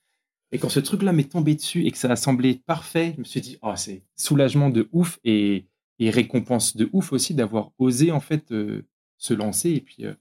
Et 0.51 0.59
quand 0.59 0.69
ce 0.69 0.79
truc-là 0.79 1.11
m'est 1.11 1.29
tombé 1.29 1.55
dessus 1.55 1.85
et 1.85 1.91
que 1.91 1.97
ça 1.97 2.11
a 2.11 2.15
semblé 2.15 2.61
parfait, 2.65 3.13
je 3.15 3.19
me 3.19 3.25
suis 3.25 3.41
dit, 3.41 3.57
oh, 3.61 3.73
c'est 3.75 4.03
soulagement 4.15 4.69
de 4.69 4.87
ouf 4.91 5.19
et 5.23 5.65
et 5.99 6.09
récompense 6.09 6.75
de 6.75 6.89
ouf 6.93 7.11
aussi 7.11 7.33
d'avoir 7.33 7.71
osé 7.79 8.11
en 8.11 8.19
fait 8.19 8.51
euh, 8.51 8.85
se 9.17 9.33
lancer 9.33 9.71
et 9.71 9.81
puis 9.81 10.05
euh, 10.05 10.13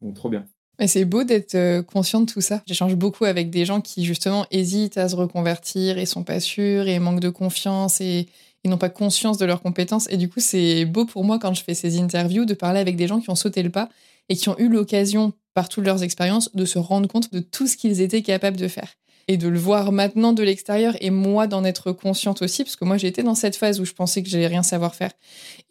bon, 0.00 0.12
trop 0.12 0.28
bien. 0.28 0.44
Mais 0.78 0.86
c'est 0.86 1.04
beau 1.04 1.24
d'être 1.24 1.54
euh, 1.56 1.82
conscient 1.82 2.20
de 2.20 2.30
tout 2.30 2.40
ça. 2.40 2.62
J'échange 2.66 2.94
beaucoup 2.94 3.24
avec 3.24 3.50
des 3.50 3.64
gens 3.64 3.80
qui 3.80 4.04
justement 4.04 4.46
hésitent 4.50 4.98
à 4.98 5.08
se 5.08 5.16
reconvertir 5.16 5.98
et 5.98 6.06
sont 6.06 6.22
pas 6.22 6.40
sûrs 6.40 6.86
et 6.86 6.98
manquent 6.98 7.20
de 7.20 7.30
confiance 7.30 8.00
et 8.00 8.28
ils 8.64 8.70
n'ont 8.70 8.78
pas 8.78 8.90
conscience 8.90 9.38
de 9.38 9.46
leurs 9.46 9.60
compétences. 9.60 10.08
Et 10.10 10.16
du 10.16 10.28
coup, 10.28 10.40
c'est 10.40 10.84
beau 10.84 11.04
pour 11.04 11.24
moi 11.24 11.38
quand 11.38 11.54
je 11.54 11.64
fais 11.64 11.74
ces 11.74 11.98
interviews 11.98 12.44
de 12.44 12.54
parler 12.54 12.78
avec 12.78 12.96
des 12.96 13.08
gens 13.08 13.20
qui 13.20 13.30
ont 13.30 13.34
sauté 13.34 13.62
le 13.62 13.70
pas 13.70 13.88
et 14.28 14.36
qui 14.36 14.48
ont 14.48 14.58
eu 14.58 14.68
l'occasion, 14.68 15.32
par 15.54 15.68
toutes 15.68 15.84
leurs 15.84 16.02
expériences, 16.02 16.54
de 16.54 16.64
se 16.64 16.78
rendre 16.78 17.08
compte 17.08 17.32
de 17.32 17.40
tout 17.40 17.66
ce 17.66 17.76
qu'ils 17.76 18.00
étaient 18.00 18.22
capables 18.22 18.58
de 18.58 18.68
faire. 18.68 18.94
Et 19.30 19.36
de 19.36 19.46
le 19.46 19.58
voir 19.58 19.92
maintenant 19.92 20.32
de 20.32 20.42
l'extérieur 20.42 20.94
et 21.00 21.10
moi 21.10 21.46
d'en 21.46 21.62
être 21.62 21.92
consciente 21.92 22.40
aussi, 22.40 22.64
parce 22.64 22.76
que 22.76 22.84
moi 22.86 22.96
j'étais 22.96 23.22
dans 23.22 23.34
cette 23.34 23.56
phase 23.56 23.78
où 23.78 23.84
je 23.84 23.92
pensais 23.92 24.22
que 24.22 24.28
j'allais 24.28 24.46
rien 24.46 24.62
savoir 24.62 24.94
faire. 24.94 25.12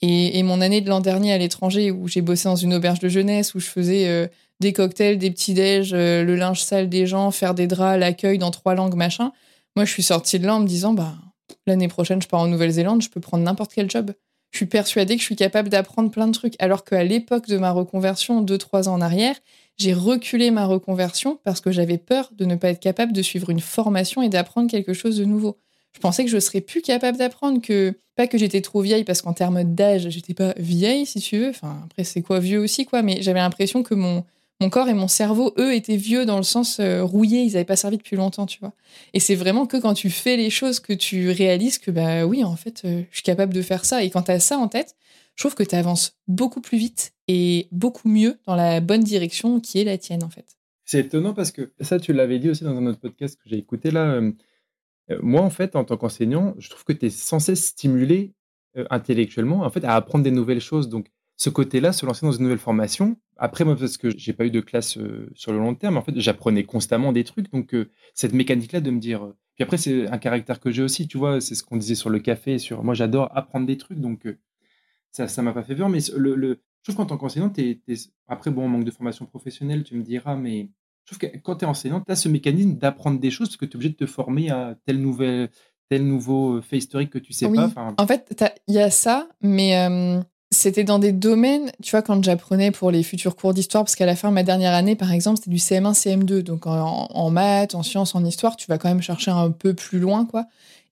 Et, 0.02 0.44
mon 0.44 0.62
année 0.62 0.80
de 0.80 0.90
l'an 0.90 1.00
dernier 1.00 1.34
à 1.34 1.40
l'étranger, 1.40 1.90
où 1.90 2.08
j'ai 2.08 2.22
bossé 2.22 2.48
dans 2.48 2.56
une 2.56 2.76
auberge 2.76 3.00
de 3.00 3.10
jeunesse, 3.10 3.56
où 3.56 3.60
je 3.60 3.66
faisais 3.66 4.08
euh, 4.08 4.28
des 4.60 4.74
cocktails, 4.74 5.18
des 5.18 5.32
petits 5.32 5.56
déj, 5.56 5.92
euh, 5.94 6.24
le 6.24 6.36
linge 6.36 6.62
sale 6.62 6.88
des 6.88 7.08
gens, 7.08 7.32
faire 7.32 7.56
des 7.56 7.66
draps, 7.66 8.00
l'accueil 8.00 8.38
dans 8.38 8.52
trois 8.52 8.76
langues, 8.76 8.96
machin. 8.96 9.32
Moi, 9.76 9.86
je 9.86 9.92
suis 9.92 10.04
sortie 10.04 10.40
de 10.40 10.46
là 10.46 10.56
en 10.56 10.60
me 10.60 10.68
disant, 10.68 10.94
bah, 10.94 11.16
l'année 11.66 11.88
prochaine, 11.88 12.22
je 12.22 12.28
pars 12.28 12.42
en 12.42 12.48
Nouvelle-Zélande, 12.48 13.02
je 13.02 13.10
peux 13.10 13.20
prendre 13.20 13.44
n'importe 13.44 13.72
quel 13.74 13.90
job. 13.90 14.12
Je 14.52 14.58
suis 14.58 14.66
persuadée 14.66 15.16
que 15.16 15.22
je 15.22 15.26
suis 15.26 15.36
capable 15.36 15.70
d'apprendre 15.70 16.10
plein 16.10 16.28
de 16.28 16.32
trucs. 16.32 16.56
Alors 16.60 16.84
qu'à 16.84 17.04
l'époque 17.04 17.48
de 17.48 17.58
ma 17.58 17.72
reconversion, 17.72 18.42
deux, 18.42 18.58
trois 18.58 18.88
ans 18.90 18.94
en 18.94 19.02
arrière, 19.02 19.36
j'ai 19.78 19.94
reculé 19.94 20.52
ma 20.52 20.66
reconversion 20.66 21.40
parce 21.44 21.62
que 21.62 21.72
j'avais 21.72 21.98
peur 21.98 22.32
de 22.36 22.46
ne 22.46 22.56
pas 22.56 22.70
être 22.70 22.80
capable 22.80 23.14
de 23.14 23.22
suivre 23.22 23.50
une 23.50 23.60
formation 23.60 24.22
et 24.22 24.30
d'apprendre 24.30 24.70
quelque 24.70 24.94
chose 24.94 25.18
de 25.18 25.26
nouveau. 25.26 25.58
Je 25.94 26.00
pensais 26.00 26.24
que 26.26 26.32
je 26.32 26.40
serais 26.40 26.62
plus 26.62 26.82
capable 26.82 27.18
d'apprendre 27.18 27.62
que 27.62 27.94
pas 28.16 28.28
que 28.28 28.38
j'étais 28.38 28.62
trop 28.62 28.82
vieille 28.82 29.04
parce 29.04 29.22
qu'en 29.22 29.34
termes 29.34 29.64
d'âge, 29.64 30.10
j'étais 30.10 30.34
pas 30.34 30.54
vieille 30.58 31.06
si 31.06 31.20
tu 31.20 31.38
veux. 31.38 31.50
Enfin 31.50 31.82
après 31.86 32.04
c'est 32.04 32.22
quoi 32.22 32.40
vieux 32.40 32.60
aussi 32.60 32.86
quoi, 32.86 33.02
mais 33.02 33.22
j'avais 33.22 33.40
l'impression 33.40 33.84
que 33.84 33.94
mon 33.94 34.24
mon 34.60 34.70
corps 34.72 34.90
et 34.90 34.94
mon 34.94 35.08
cerveau, 35.08 35.54
eux, 35.60 35.76
étaient 35.76 35.98
vieux 35.98 36.26
dans 36.26 36.38
le 36.38 36.44
sens 36.44 36.80
euh, 36.80 37.04
rouillé, 37.04 37.42
ils 37.42 37.54
n'avaient 37.54 37.64
pas 37.64 37.76
servi 37.76 37.98
depuis 37.98 38.16
longtemps, 38.16 38.48
tu 38.48 38.60
vois. 38.60 38.74
Et 39.14 39.20
c'est 39.20 39.36
vraiment 39.36 39.68
que 39.68 39.78
quand 39.78 39.94
tu 39.94 40.10
fais 40.10 40.36
les 40.36 40.50
choses 40.50 40.80
que 40.80 40.94
tu 40.94 41.30
réalises 41.30 41.78
que, 41.78 41.92
bah 41.92 42.26
oui, 42.26 42.44
en 42.44 42.56
fait, 42.56 42.82
euh, 42.86 43.04
je 43.12 43.18
suis 43.18 43.24
capable 43.24 43.54
de 43.54 43.62
faire 43.62 43.86
ça. 43.86 44.04
Et 44.04 44.10
quand 44.10 44.24
tu 44.24 44.32
as 44.32 44.40
ça 44.40 44.58
en 44.58 44.68
tête, 44.68 44.96
je 45.38 45.44
trouve 45.44 45.56
que 45.56 45.64
tu 45.64 45.76
avances 45.76 46.18
beaucoup 46.28 46.60
plus 46.60 46.78
vite 46.78 47.14
et 47.30 47.70
beaucoup 47.72 48.10
mieux 48.10 48.38
dans 48.46 48.56
la 48.56 48.82
bonne 48.82 49.04
direction 49.04 49.62
qui 49.62 49.80
est 49.80 49.86
la 49.86 49.98
tienne, 49.98 50.24
en 50.24 50.30
fait. 50.30 50.58
C'est 50.84 51.00
étonnant 51.00 51.34
parce 51.34 51.52
que 51.52 51.72
ça, 51.80 52.00
tu 52.00 52.12
l'avais 52.12 52.40
dit 52.40 52.50
aussi 52.50 52.66
dans 52.66 52.76
un 52.76 52.86
autre 52.88 53.00
podcast 53.00 53.38
que 53.38 53.50
j'ai 53.50 53.58
écouté 53.58 53.92
là. 53.92 54.12
Euh, 54.12 54.34
moi, 55.22 55.42
en 55.42 55.50
fait, 55.50 55.78
en 55.78 55.86
tant 55.86 55.96
qu'enseignant, 55.96 56.54
je 56.58 56.70
trouve 56.70 56.84
que 56.84 56.94
tu 56.94 57.06
es 57.06 57.10
censé 57.10 57.56
stimuler 57.56 58.34
intellectuellement, 58.90 59.62
en 59.62 59.70
fait, 59.70 59.84
à 59.84 59.96
apprendre 59.96 60.24
des 60.24 60.32
nouvelles 60.32 60.62
choses. 60.62 60.90
Donc, 60.90 61.08
ce 61.38 61.52
côté-là, 61.52 61.94
se 61.94 62.06
lancer 62.06 62.26
dans 62.26 62.32
une 62.32 62.44
nouvelle 62.44 62.58
formation. 62.58 63.16
Après, 63.38 63.64
moi, 63.64 63.76
parce 63.76 63.98
que 63.98 64.10
j'ai 64.18 64.34
pas 64.34 64.46
eu 64.46 64.52
de 64.52 64.60
classe 64.60 64.98
euh, 64.98 65.30
sur 65.36 65.52
le 65.52 65.60
long 65.60 65.76
terme, 65.76 65.98
en 65.98 66.02
fait, 66.02 66.20
j'apprenais 66.20 66.64
constamment 66.64 67.14
des 67.14 67.24
trucs. 67.24 67.52
Donc, 67.52 67.76
euh, 67.76 67.92
cette 68.16 68.34
mécanique-là 68.34 68.82
de 68.82 68.90
me 68.90 69.00
dire. 69.00 69.24
Euh, 69.24 69.38
puis 69.56 69.64
après, 69.64 69.78
c'est 69.78 70.08
un 70.08 70.18
caractère 70.18 70.60
que 70.60 70.72
j'ai 70.72 70.82
aussi, 70.82 71.08
tu 71.08 71.18
vois, 71.18 71.40
c'est 71.40 71.54
ce 71.56 71.64
qu'on 71.64 71.78
disait 71.78 71.96
sur 71.96 72.10
le 72.10 72.20
café. 72.20 72.58
Sur, 72.58 72.84
moi, 72.84 72.96
j'adore 72.96 73.30
apprendre 73.36 73.68
des 73.68 73.78
trucs. 73.78 74.00
Donc, 74.00 74.28
ça 75.18 75.28
ça 75.28 75.42
m'a 75.42 75.54
pas 75.54 75.64
fait 75.64 75.76
peur. 75.76 75.90
Mais 75.90 76.00
le, 76.16 76.36
le, 76.36 76.60
je 76.82 76.92
trouve 76.92 76.96
qu'en 76.96 77.06
tant 77.06 77.18
qu'enseignant, 77.18 77.52
après, 78.28 78.52
bon, 78.52 78.68
manque 78.68 78.86
de 78.86 78.92
formation 78.92 79.26
professionnelle, 79.26 79.84
tu 79.84 79.96
me 79.96 80.04
diras, 80.04 80.36
mais 80.36 80.70
je 81.06 81.16
trouve 81.16 81.30
que 81.30 81.38
quand 81.38 81.58
tu 81.58 81.66
es 81.66 81.68
enseignant, 81.68 82.02
tu 82.02 82.12
as 82.12 82.16
ce 82.16 82.30
mécanisme 82.30 82.76
d'apprendre 82.76 83.20
des 83.20 83.32
choses 83.32 83.50
parce 83.50 83.58
que 83.58 83.66
tu 83.66 83.74
es 83.74 83.76
obligé 83.76 83.90
de 83.90 83.98
te 83.98 84.06
former 84.06 84.50
à 84.50 84.76
telle 84.86 85.02
nouvelle 85.02 85.50
tel 85.90 86.06
nouveau 86.06 86.62
fait 86.62 86.78
historique 86.78 87.10
que 87.10 87.18
tu 87.18 87.32
sais 87.32 87.50
pas. 87.50 87.72
En 87.98 88.08
fait, 88.08 88.46
il 88.68 88.76
y 88.76 88.80
a 88.80 88.90
ça, 88.92 89.30
mais 89.42 89.74
c'était 90.50 90.84
dans 90.84 91.00
des 91.00 91.12
domaines, 91.12 91.72
tu 91.84 91.92
vois, 91.92 92.02
quand 92.02 92.24
j'apprenais 92.24 92.72
pour 92.72 92.90
les 92.90 93.04
futurs 93.04 93.36
cours 93.36 93.54
d'histoire, 93.54 93.84
parce 93.84 93.96
qu'à 93.96 94.06
la 94.06 94.16
fin 94.16 94.30
de 94.30 94.34
ma 94.34 94.44
dernière 94.44 94.74
année, 94.74 94.96
par 94.96 95.12
exemple, 95.12 95.38
c'était 95.38 95.50
du 95.50 95.58
CM1, 95.58 95.94
CM2. 95.94 96.42
Donc 96.42 96.68
en, 96.68 97.30
maths, 97.30 97.76
en 97.76 97.84
sciences, 97.84 98.16
en 98.16 98.24
histoire, 98.24 98.56
tu 98.56 98.68
vas 98.68 98.78
quand 98.78 98.88
même 98.88 99.02
chercher 99.02 99.32
un 99.32 99.52
peu 99.52 99.74
plus 99.74 100.00
loin, 100.00 100.26
quoi. 100.26 100.46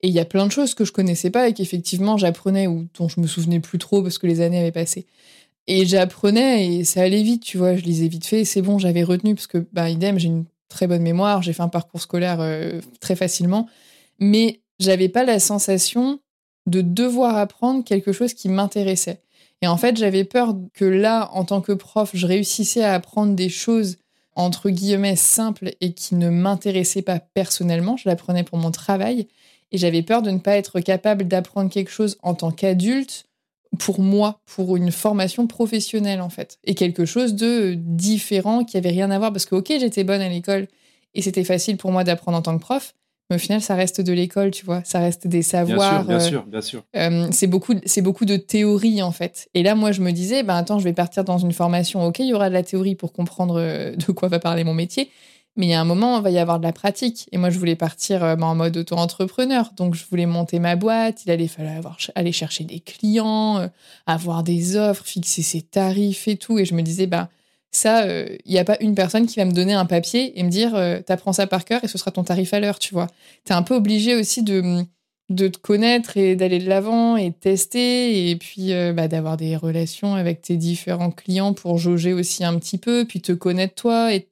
Et 0.06 0.08
il 0.08 0.14
y 0.14 0.20
a 0.20 0.26
plein 0.26 0.46
de 0.46 0.52
choses 0.52 0.76
que 0.76 0.86
je 0.86 0.92
connaissais 0.92 1.32
pas 1.32 1.50
et 1.50 1.54
qu'effectivement 1.54 2.16
j'apprenais 2.16 2.68
ou 2.68 2.86
dont 2.96 3.10
je 3.10 3.20
me 3.20 3.26
souvenais 3.26 3.60
plus 3.60 3.80
trop 3.80 4.04
parce 4.04 4.20
que 4.20 4.28
les 4.28 4.40
années 4.40 4.60
avaient 4.60 4.72
passé. 4.72 5.08
Et 5.66 5.88
j'apprenais 5.88 6.76
et 6.76 6.84
ça 6.84 7.02
allait 7.02 7.24
vite, 7.24 7.42
tu 7.42 7.58
vois, 7.58 7.76
je 7.76 7.82
lisais 7.82 8.08
vite 8.08 8.28
fait, 8.28 8.46
c'est 8.46 8.62
bon, 8.62 8.78
j'avais 8.78 9.02
retenu 9.02 9.34
parce 9.34 9.48
que, 9.48 9.66
bah, 9.74 9.90
idem, 9.90 10.20
j'ai 10.20 10.28
une 10.28 10.46
très 10.70 10.86
bonne 10.86 11.02
mémoire, 11.02 11.42
j'ai 11.42 11.54
fait 11.54 11.64
un 11.64 11.70
parcours 11.70 12.00
scolaire 12.00 12.38
euh, 12.40 12.80
très 13.00 13.16
facilement, 13.16 13.68
mais 14.20 14.60
j'avais 14.80 15.10
pas 15.10 15.24
la 15.24 15.40
sensation 15.40 16.20
de 16.68 16.82
devoir 16.82 17.36
apprendre 17.36 17.84
quelque 17.84 18.12
chose 18.12 18.36
qui 18.36 18.48
m'intéressait. 18.48 19.24
Et 19.64 19.68
en 19.68 19.78
fait, 19.78 19.98
j'avais 19.98 20.24
peur 20.24 20.56
que 20.76 20.86
là, 20.86 21.32
en 21.34 21.46
tant 21.46 21.62
que 21.62 21.72
prof, 21.72 22.12
je 22.14 22.28
réussissais 22.28 22.84
à 22.84 22.94
apprendre 22.94 23.34
des 23.34 23.50
choses 23.50 23.98
entre 24.36 24.70
guillemets 24.70 25.16
simples 25.16 25.72
et 25.82 25.94
qui 25.94 26.14
ne 26.14 26.30
m'intéressaient 26.30 27.02
pas 27.02 27.18
personnellement. 27.20 27.98
Je 27.98 28.08
l'apprenais 28.08 28.44
pour 28.44 28.60
mon 28.60 28.70
travail. 28.70 29.28
Et 29.76 29.78
j'avais 29.78 30.04
peur 30.04 30.22
de 30.22 30.32
ne 30.32 30.40
pas 30.40 30.56
être 30.56 30.80
capable 30.80 31.28
d'apprendre 31.28 31.70
quelque 31.70 31.92
chose 31.92 32.18
en 32.24 32.34
tant 32.34 32.50
qu'adulte 32.50 33.26
pour 33.78 34.00
moi, 34.00 34.40
pour 34.46 34.78
une 34.78 34.90
formation 34.90 35.48
professionnelle 35.48 36.22
en 36.22 36.30
fait. 36.30 36.60
Et 36.64 36.76
quelque 36.76 37.04
chose 37.04 37.34
de 37.34 37.74
différent 37.78 38.64
qui 38.64 38.78
avait 38.78 38.88
rien 38.88 39.12
à 39.12 39.20
voir 39.20 39.34
parce 39.34 39.46
que 39.46 39.54
ok, 39.56 39.74
j'étais 39.78 40.06
bonne 40.06 40.22
à 40.22 40.30
l'école 40.30 40.70
et 41.14 41.22
c'était 41.22 41.44
facile 41.44 41.76
pour 41.76 41.92
moi 41.92 42.06
d'apprendre 42.06 42.38
en 42.38 42.42
tant 42.42 42.58
que 42.58 42.62
prof, 42.62 42.94
mais 43.30 43.36
au 43.36 43.40
final, 43.40 43.60
ça 43.60 43.76
reste 43.76 44.00
de 44.00 44.14
l'école, 44.14 44.52
tu 44.52 44.66
vois. 44.66 44.82
Ça 44.86 45.00
reste 45.00 45.28
des 45.28 45.42
savoirs. 45.42 46.06
Bien 46.06 46.22
sûr, 46.22 46.44
bien 46.44 46.62
sûr, 46.62 46.84
bien 46.94 47.02
sûr. 47.02 47.26
Euh, 47.26 47.28
c'est 47.32 47.48
beaucoup, 47.48 47.74
c'est 47.86 48.02
beaucoup 48.02 48.24
de 48.24 48.38
théorie 48.38 49.02
en 49.02 49.12
fait. 49.12 49.50
Et 49.54 49.62
là, 49.62 49.76
moi, 49.76 49.92
je 49.92 50.02
me 50.02 50.12
disais, 50.12 50.44
ben 50.44 50.56
attends, 50.56 50.80
je 50.80 50.86
vais 50.86 50.94
partir 50.94 51.26
dans 51.26 51.38
une 51.38 51.52
formation. 51.52 52.06
Ok, 52.06 52.20
il 52.20 52.28
y 52.28 52.34
aura 52.34 52.48
de 52.48 52.54
la 52.54 52.64
théorie 52.64 52.96
pour 52.96 53.12
comprendre 53.12 53.60
euh, 53.60 53.94
de 53.94 54.12
quoi 54.14 54.30
va 54.30 54.40
parler 54.40 54.64
mon 54.64 54.74
métier, 54.74 55.10
mais 55.56 55.68
il 55.68 55.70
y 55.70 55.74
a 55.74 55.82
un 55.82 55.86
moment, 55.86 56.18
il 56.18 56.24
va 56.24 56.30
y 56.32 56.38
avoir 56.38 56.60
de 56.60 56.66
la 56.66 56.74
pratique. 56.74 57.28
Et 57.32 57.38
moi, 57.38 57.50
je 57.50 57.60
voulais 57.60 57.76
partir 57.76 58.24
euh, 58.24 58.36
ben, 58.36 58.48
en 58.48 58.56
mode 58.56 58.76
auto-entrepreneur. 58.78 59.72
Donc, 59.78 59.96
je 59.96 60.04
voulais 60.10 60.26
monter 60.26 60.60
ma 60.60 60.76
boîte. 60.76 61.26
Il 61.26 61.32
allait 61.32 61.48
falloir 61.48 61.98
aller 62.16 62.32
chercher 62.32 62.64
des 62.64 62.80
clients, 62.80 63.70
avoir 64.06 64.44
des 64.44 64.76
offres, 64.76 65.06
fixer 65.06 65.42
ses 65.42 65.62
tarifs 65.62 66.28
et 66.28 66.38
tout. 66.38 66.60
Et 66.60 66.66
je 66.66 66.74
me 66.74 66.82
disais, 66.82 67.08
ben 67.08 67.30
ça, 67.76 68.06
il 68.06 68.10
euh, 68.10 68.38
n'y 68.46 68.58
a 68.58 68.64
pas 68.64 68.78
une 68.80 68.96
personne 68.96 69.28
qui 69.28 69.36
va 69.36 69.46
me 69.46 69.52
donner 69.52 69.74
un 69.74 69.86
papier 69.86 70.40
et 70.40 70.44
me 70.44 70.50
dire 70.50 70.76
euh, 70.76 71.02
t'apprends 71.02 71.34
ça 71.34 71.46
par 71.46 71.66
cœur 71.66 71.84
et 71.84 71.88
ce 71.88 71.98
sera 71.98 72.12
ton 72.12 72.24
tarif 72.24 72.54
à 72.54 72.60
l'heure, 72.60 72.80
tu 72.80 72.94
vois. 72.94 73.08
T'es 73.44 73.54
un 73.54 73.64
peu 73.64 73.76
obligé 73.76 74.16
aussi 74.16 74.44
de, 74.44 74.84
de 75.30 75.48
te 75.48 75.58
connaître 75.58 76.18
et 76.18 76.36
d'aller 76.36 76.60
de 76.60 76.70
l'avant 76.70 77.18
et 77.18 77.30
de 77.30 77.36
tester 77.36 78.30
et 78.30 78.36
puis 78.38 78.74
euh, 78.74 78.94
bah, 78.94 79.08
d'avoir 79.08 79.38
des 79.38 79.56
relations 79.58 80.16
avec 80.16 80.42
tes 80.42 80.56
différents 80.58 81.12
clients 81.12 81.54
pour 81.54 81.78
jauger 81.78 82.14
aussi 82.14 82.44
un 82.44 82.58
petit 82.58 82.78
peu, 82.78 83.06
puis 83.06 83.22
te 83.22 83.34
connaître 83.34 83.76
toi 83.76 84.14
et 84.14 84.28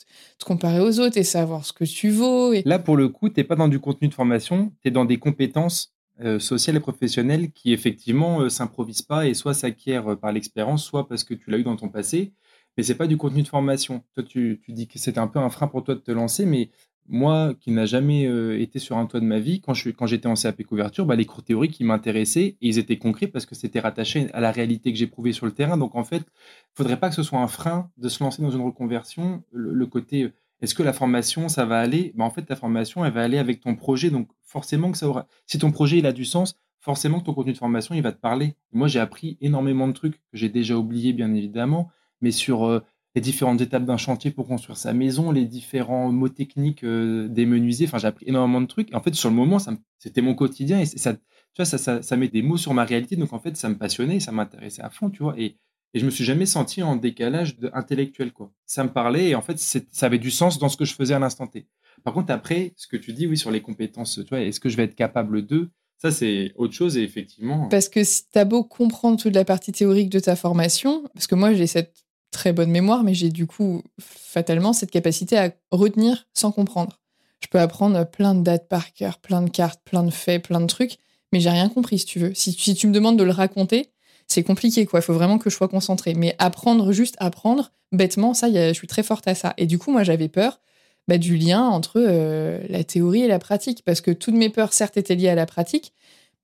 comparer 0.45 0.79
aux 0.79 0.99
autres 0.99 1.17
et 1.17 1.23
savoir 1.23 1.65
ce 1.65 1.73
que 1.73 1.83
tu 1.83 2.09
vaux. 2.09 2.53
Là, 2.65 2.79
pour 2.79 2.97
le 2.97 3.09
coup, 3.09 3.29
t'es 3.29 3.43
pas 3.43 3.55
dans 3.55 3.67
du 3.67 3.79
contenu 3.79 4.07
de 4.07 4.13
formation, 4.13 4.71
tu 4.81 4.87
es 4.87 4.91
dans 4.91 5.05
des 5.05 5.17
compétences 5.17 5.93
sociales 6.37 6.75
et 6.75 6.79
professionnelles 6.79 7.51
qui 7.51 7.73
effectivement 7.73 8.47
s'improvisent 8.47 9.01
pas 9.01 9.25
et 9.27 9.33
soit 9.33 9.55
s'acquièrent 9.55 10.17
par 10.19 10.31
l'expérience, 10.31 10.83
soit 10.83 11.07
parce 11.07 11.23
que 11.23 11.33
tu 11.33 11.49
l'as 11.49 11.57
eu 11.57 11.63
dans 11.63 11.75
ton 11.75 11.89
passé 11.89 12.33
mais 12.77 12.83
c'est 12.83 12.95
pas 12.95 13.07
du 13.07 13.17
contenu 13.17 13.43
de 13.43 13.47
formation. 13.47 14.03
Toi, 14.13 14.23
tu, 14.23 14.61
tu 14.63 14.73
dis 14.73 14.87
que 14.87 14.97
c'était 14.99 15.19
un 15.19 15.27
peu 15.27 15.39
un 15.39 15.49
frein 15.49 15.67
pour 15.67 15.83
toi 15.83 15.95
de 15.95 15.99
te 15.99 16.11
lancer, 16.11 16.45
mais 16.45 16.69
moi, 17.08 17.54
qui 17.60 17.72
n'a 17.72 17.86
jamais 17.86 18.26
euh, 18.26 18.60
été 18.60 18.80
sur 18.80 18.97
un 18.97 19.06
toit 19.06 19.20
de 19.20 19.26
ma 19.26 19.39
vie, 19.39 19.62
quand, 19.62 19.74
je, 19.74 19.89
quand 19.89 20.06
j'étais 20.06 20.28
en 20.28 20.36
CAP 20.36 20.64
couverture, 20.64 21.06
bah, 21.06 21.16
les 21.16 21.26
cours 21.26 21.43
théoriques, 21.43 21.80
ils 21.80 21.86
m'intéressaient 21.86 22.58
ils 22.62 22.80
étaient 22.80 22.97
concrets 22.97 23.28
parce 23.28 23.45
que 23.45 23.56
c'était 23.56 23.80
rattaché 23.80 24.28
à 24.34 24.39
la 24.39 24.51
réalité 24.51 24.91
que 24.91 24.97
j'éprouvais 24.97 25.34
sur 25.34 25.45
le 25.45 25.51
terrain. 25.51 25.78
Donc, 25.78 25.95
en 25.95 26.04
fait, 26.04 26.24
il 26.24 26.76
faudrait 26.76 26.99
pas 26.99 27.10
que 27.10 27.16
ce 27.16 27.24
soit 27.24 27.39
un 27.39 27.47
frein 27.47 27.89
de 27.97 28.10
se 28.10 28.24
lancer 28.24 28.41
dans 28.41 28.51
une 28.51 28.62
reconversion. 28.62 29.43
Le, 29.51 29.86
côté, 29.86 30.32
est-ce 30.62 30.76
que 30.76 30.84
la 30.84 30.93
formation, 30.93 31.49
ça 31.49 31.66
va 31.66 31.80
aller? 31.80 32.14
Bah, 32.16 32.24
En 32.24 32.30
fait, 32.30 32.43
ta 32.43 32.56
formation, 32.56 33.04
elle 33.04 33.14
va 33.14 33.24
aller 33.24 33.38
avec 33.38 33.60
ton 33.60 33.76
projet. 33.76 34.10
Donc, 34.10 34.30
forcément 34.41 34.91
que 34.91 34.97
ça 34.97 35.08
aura... 35.08 35.28
Si 35.45 35.60
ton 35.60 35.72
projet, 35.72 35.97
il 35.97 36.06
a 36.06 36.14
du 36.14 36.26
sens, 36.26 36.58
forcément 36.80 37.20
que 37.20 37.26
ton 37.26 37.34
contenu 37.34 37.54
de 37.54 37.58
formation, 37.58 37.95
il 37.95 38.01
va 38.01 38.12
te 38.12 38.20
parler. 38.20 38.56
Moi, 38.72 38.88
j'ai 38.88 38.99
appris 38.99 39.38
énormément 39.41 39.88
de 39.88 39.93
trucs 39.93 40.16
que 40.16 40.38
j'ai 40.38 40.49
déjà 40.49 40.78
oubliés, 40.78 41.14
bien 41.14 41.34
évidemment 41.34 41.91
mais 42.24 42.32
sur 42.32 42.66
euh, 42.66 42.80
les 43.16 43.22
différentes 43.22 43.61
étapes 43.61 43.86
d'un 43.86 43.97
chantier 43.97 44.32
pour 44.32 44.47
construire 44.47 44.78
sa 44.78 44.93
maison, 44.93 45.32
les 45.32 45.45
différents 45.45 46.11
mots 46.11 46.30
techniques 46.30 46.84
euh, 46.84 47.28
des 47.28 47.45
menuisiers. 47.45 47.88
Enfin, 47.88 47.99
j'ai 47.99 48.07
appris 48.07 48.26
énormément 48.28 48.61
de 48.61 48.68
trucs. 48.68 48.93
en 48.93 49.01
fait, 49.01 49.14
sur 49.14 49.30
le 49.30 49.36
moment, 49.36 49.57
c'était 49.99 50.22
mon 50.22 50.34
quotidien 50.34 50.80
et 50.80 50.86
ça, 50.86 51.16
ça, 51.64 52.01
ça, 52.01 52.18
met 52.18 52.28
des 52.28 52.41
mots 52.41 52.57
sur 52.57 52.74
ma 52.74 52.86
réalité. 52.86 53.16
Donc, 53.16 53.34
en 53.34 53.39
fait, 53.39 53.55
ça 53.55 53.70
me 53.70 53.78
passionnait, 53.78 54.20
ça 54.20 54.32
m'intéressait 54.32 54.82
à 54.82 54.89
fond, 54.89 55.09
tu 55.09 55.22
vois. 55.22 55.36
Et, 55.38 55.57
et 55.93 55.99
je 55.99 56.05
me 56.05 56.09
suis 56.09 56.24
jamais 56.24 56.47
senti 56.47 56.82
en 56.82 56.95
décalage 56.95 57.55
intellectuel, 57.74 58.34
quoi. 58.34 58.51
Ça 58.66 58.84
me 58.84 58.89
parlait 58.91 59.30
et 59.30 59.36
en 59.36 59.41
fait, 59.41 59.59
ça 59.59 60.05
avait 60.05 60.18
du 60.18 60.32
sens 60.32 60.57
dans 60.57 60.70
ce 60.70 60.78
que 60.78 60.86
je 60.86 60.95
faisais 60.95 61.14
à 61.14 61.20
l'instant 61.20 61.45
T. 61.45 61.68
Par 62.03 62.16
contre, 62.16 62.34
après, 62.34 62.74
ce 62.76 62.88
que 62.88 62.97
tu 62.97 63.14
dis, 63.14 63.28
oui, 63.28 63.38
sur 63.38 63.51
les 63.51 63.61
compétences, 63.61 64.20
tu 64.24 64.30
vois, 64.30 64.41
est-ce 64.41 64.59
que 64.59 64.70
je 64.70 64.78
vais 64.78 64.84
être 64.84 64.95
capable 64.95 65.45
d'eux 65.45 65.70
ça, 66.03 66.11
c'est 66.11 66.51
autre 66.57 66.74
chose, 66.74 66.97
et 66.97 67.01
effectivement. 67.01 67.70
Parce 67.70 67.88
que 67.88 68.03
si 68.03 68.30
tu 68.30 68.38
as 68.38 68.43
beau 68.43 68.66
comprendre 68.66 69.18
toute 69.18 69.34
la 69.34 69.45
partie 69.45 69.72
théorique 69.72 70.09
de 70.09 70.20
ta 70.20 70.36
formation, 70.36 71.03
parce 71.14 71.28
que 71.28 71.36
moi, 71.36 71.53
j'ai 71.53 71.66
cette 71.66 72.03
très 72.34 72.51
bonne 72.51 72.71
mémoire, 72.71 73.03
mais 73.03 73.13
j'ai 73.13 73.29
du 73.29 73.47
coup 73.47 73.81
fatalement 73.99 74.73
cette 74.73 74.91
capacité 74.91 75.38
à 75.38 75.51
retenir 75.71 76.27
sans 76.34 76.51
comprendre. 76.51 76.99
Je 77.39 77.47
peux 77.47 77.59
apprendre 77.59 78.05
plein 78.05 78.36
de 78.36 78.41
dates 78.41 78.67
par 78.67 78.93
cœur, 78.93 79.19
plein 79.19 79.41
de 79.41 79.49
cartes, 79.49 79.81
plein 79.86 80.03
de 80.03 80.11
faits, 80.11 80.43
plein 80.43 80.61
de 80.61 80.67
trucs, 80.67 80.97
mais 81.31 81.39
j'ai 81.39 81.49
rien 81.49 81.67
compris 81.67 81.99
si 81.99 82.05
tu 82.05 82.19
veux. 82.19 82.34
Si, 82.34 82.53
tu 82.75 82.88
me 82.88 82.93
demandes 82.93 83.17
de 83.17 83.23
le 83.23 83.31
raconter, 83.31 83.89
c'est 84.27 84.43
compliqué, 84.43 84.86
quoi. 84.86 84.99
Il 84.99 85.03
faut 85.03 85.13
vraiment 85.13 85.38
que 85.38 85.49
je 85.49 85.55
sois 85.55 85.67
concentrée. 85.67 86.13
Mais 86.13 86.36
apprendre, 86.39 86.91
juste 86.91 87.15
apprendre, 87.19 87.71
bêtement, 87.91 88.34
ça, 88.34 88.49
je 88.51 88.73
suis 88.73 88.88
très 88.88 89.03
forte 89.03 89.27
à 89.27 89.36
ça. 89.36 89.53
Et 89.57 89.65
du 89.65 89.77
coup, 89.77 89.91
moi, 89.91 90.03
j'avais 90.03 90.29
peur 90.29 90.61
bah, 91.07 91.17
du 91.17 91.36
lien 91.36 91.63
entre 91.63 91.95
euh, 91.97 92.63
la 92.69 92.84
théorie 92.84 93.23
et 93.23 93.27
la 93.27 93.39
pratique. 93.39 93.84
Parce 93.84 93.99
que 93.99 94.11
toutes 94.11 94.36
mes 94.36 94.49
peurs, 94.49 94.73
certes, 94.73 94.95
étaient 94.95 95.15
liées 95.15 95.29
à 95.29 95.36
la 95.36 95.45
pratique. 95.45 95.93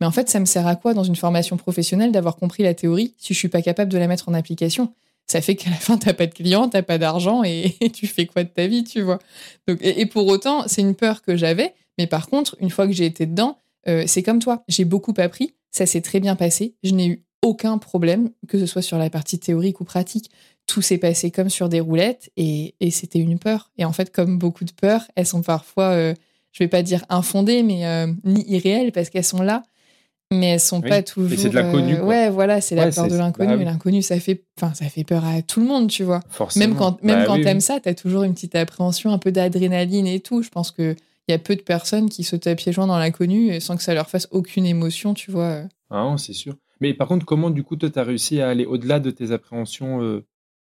Mais 0.01 0.07
en 0.07 0.11
fait, 0.11 0.27
ça 0.27 0.39
me 0.39 0.45
sert 0.45 0.65
à 0.65 0.75
quoi 0.75 0.93
dans 0.93 1.03
une 1.03 1.15
formation 1.15 1.55
professionnelle 1.55 2.11
d'avoir 2.11 2.35
compris 2.35 2.63
la 2.63 2.73
théorie 2.73 3.13
si 3.17 3.33
je 3.33 3.39
suis 3.39 3.49
pas 3.49 3.61
capable 3.61 3.91
de 3.91 3.97
la 3.97 4.07
mettre 4.07 4.27
en 4.27 4.33
application? 4.33 4.93
Ça 5.29 5.41
fait 5.41 5.55
qu'à 5.55 5.69
la 5.69 5.75
fin, 5.75 5.97
t'as 5.97 6.13
pas 6.13 6.25
de 6.25 6.33
clients, 6.33 6.69
t'as 6.69 6.81
pas 6.81 6.97
d'argent 6.97 7.43
et, 7.43 7.75
tu 7.93 8.07
fais 8.07 8.25
quoi 8.25 8.43
de 8.43 8.49
ta 8.49 8.65
vie, 8.65 8.83
tu 8.83 9.01
vois. 9.01 9.19
Et, 9.81 10.07
pour 10.07 10.27
autant, 10.27 10.67
c'est 10.67 10.81
une 10.81 10.95
peur 10.95 11.21
que 11.21 11.37
j'avais. 11.37 11.75
Mais 11.97 12.07
par 12.07 12.27
contre, 12.27 12.55
une 12.59 12.71
fois 12.71 12.87
que 12.87 12.93
j'ai 12.93 13.05
été 13.05 13.27
dedans, 13.27 13.57
euh, 13.87 14.05
c'est 14.07 14.23
comme 14.23 14.39
toi. 14.39 14.63
J'ai 14.67 14.85
beaucoup 14.85 15.13
appris. 15.17 15.53
Ça 15.71 15.85
s'est 15.85 16.01
très 16.01 16.19
bien 16.19 16.35
passé. 16.35 16.73
Je 16.83 16.95
n'ai 16.95 17.07
eu 17.07 17.23
aucun 17.43 17.77
problème, 17.77 18.31
que 18.47 18.59
ce 18.59 18.65
soit 18.65 18.81
sur 18.81 18.97
la 18.97 19.09
partie 19.11 19.37
théorique 19.37 19.79
ou 19.81 19.83
pratique. 19.83 20.31
Tout 20.65 20.81
s'est 20.81 20.97
passé 20.97 21.29
comme 21.29 21.49
sur 21.49 21.69
des 21.69 21.79
roulettes 21.79 22.31
et, 22.35 22.73
c'était 22.89 23.19
une 23.19 23.37
peur. 23.37 23.71
Et 23.77 23.85
en 23.85 23.93
fait, 23.93 24.11
comme 24.11 24.39
beaucoup 24.39 24.65
de 24.65 24.71
peurs, 24.71 25.03
elles 25.15 25.27
sont 25.27 25.43
parfois, 25.43 25.91
euh, 25.91 26.15
je 26.51 26.63
vais 26.63 26.67
pas 26.67 26.81
dire 26.81 27.05
infondées, 27.09 27.61
mais 27.61 27.85
euh, 27.85 28.07
ni 28.23 28.43
irréelles 28.49 28.91
parce 28.91 29.11
qu'elles 29.11 29.23
sont 29.23 29.43
là 29.43 29.63
mais 30.31 30.47
elles 30.47 30.59
sont 30.59 30.81
pas 30.81 31.01
toujours. 31.01 31.31
Et 31.31 31.37
c'est 31.37 31.49
de 31.49 31.55
l'inconnu. 31.55 31.95
Euh, 31.95 32.03
ouais, 32.03 32.29
voilà, 32.29 32.61
c'est 32.61 32.75
la 32.75 32.91
peur 32.91 33.07
de 33.07 33.17
l'inconnu. 33.17 33.57
Bah 33.57 33.63
l'inconnu, 33.63 34.01
ça 34.01 34.19
fait, 34.19 34.43
enfin, 34.57 34.73
ça 34.73 34.85
fait 34.85 35.03
peur 35.03 35.25
à 35.25 35.41
tout 35.41 35.59
le 35.59 35.65
monde, 35.65 35.89
tu 35.89 36.03
vois. 36.03 36.21
Forcément. 36.29 36.67
Même 36.67 36.77
quand, 36.77 37.03
même 37.03 37.19
bah 37.19 37.25
quand 37.25 37.41
t'aimes 37.41 37.61
ça, 37.61 37.79
t'as 37.79 37.93
toujours 37.93 38.23
une 38.23 38.33
petite 38.33 38.55
appréhension, 38.55 39.11
un 39.11 39.17
peu 39.17 39.31
d'adrénaline 39.31 40.07
et 40.07 40.19
tout. 40.19 40.41
Je 40.41 40.49
pense 40.49 40.71
que 40.71 40.95
il 41.27 41.31
y 41.31 41.35
a 41.35 41.39
peu 41.39 41.55
de 41.55 41.61
personnes 41.61 42.09
qui 42.09 42.23
sautent 42.23 42.47
à 42.47 42.55
pieds 42.55 42.71
joints 42.71 42.87
dans 42.87 42.97
l'inconnu 42.97 43.61
sans 43.61 43.77
que 43.77 43.83
ça 43.83 43.93
leur 43.93 44.09
fasse 44.09 44.27
aucune 44.31 44.65
émotion, 44.65 45.13
tu 45.13 45.29
vois. 45.29 45.61
Ah, 45.91 46.15
c'est 46.17 46.33
sûr. 46.33 46.55
Mais 46.81 46.93
par 46.93 47.07
contre, 47.07 47.25
comment 47.25 47.49
du 47.49 47.63
coup, 47.63 47.75
toi, 47.75 47.89
t'as 47.89 48.03
réussi 48.03 48.41
à 48.41 48.49
aller 48.49 48.65
au-delà 48.65 48.99
de 48.99 49.11
tes 49.11 49.31
appréhensions 49.31 50.01
euh, 50.01 50.25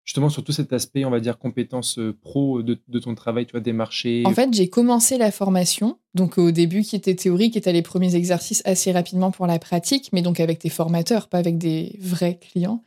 justement 0.03 0.29
sur 0.29 0.43
tout 0.43 0.51
cet 0.51 0.73
aspect, 0.73 1.05
on 1.05 1.09
va 1.09 1.19
dire, 1.19 1.37
compétences 1.37 1.99
euh, 1.99 2.17
pro 2.21 2.61
de, 2.63 2.75
ton 2.99 3.15
travail, 3.15 3.45
tu 3.45 3.51
vois, 3.51 3.61
des 3.61 3.73
marchés 3.73 4.23
En 4.25 4.33
fait, 4.33 4.53
j'ai 4.53 4.67
commencé 4.67 5.17
la 5.17 5.31
formation, 5.31 5.97
donc 6.15 6.37
au 6.37 6.51
début 6.51 6.81
qui 6.81 6.95
était 6.95 7.15
théorique, 7.15 7.55
et 7.55 7.71
les 7.71 7.81
premiers 7.81 8.15
exercices 8.15 8.61
assez 8.65 8.91
rapidement 8.91 9.31
pour 9.31 9.47
la 9.47 9.59
pratique, 9.59 10.09
mais 10.13 10.21
donc 10.21 10.39
avec 10.39 10.61
des 10.61 10.69
formateurs, 10.69 11.27
pas 11.27 11.37
avec 11.37 11.57
des 11.57 11.95
vrais 11.99 12.39
clients. 12.39 12.83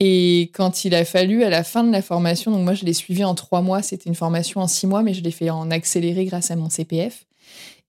Et 0.00 0.50
quand 0.54 0.84
il 0.84 0.94
a 0.94 1.04
fallu, 1.04 1.44
à 1.44 1.50
la 1.50 1.62
fin 1.62 1.84
de 1.84 1.92
la 1.92 2.02
formation, 2.02 2.50
donc 2.50 2.64
moi 2.64 2.74
je 2.74 2.84
l'ai 2.84 2.92
suivi 2.92 3.24
en 3.24 3.34
trois 3.34 3.62
mois, 3.62 3.82
c'était 3.82 4.08
une 4.08 4.16
formation 4.16 4.60
en 4.60 4.66
six 4.66 4.86
mois, 4.86 5.02
mais 5.02 5.14
je 5.14 5.22
l'ai 5.22 5.30
fait 5.30 5.50
en 5.50 5.70
accéléré 5.70 6.24
grâce 6.24 6.50
à 6.50 6.56
mon 6.56 6.68
CPF. 6.68 7.26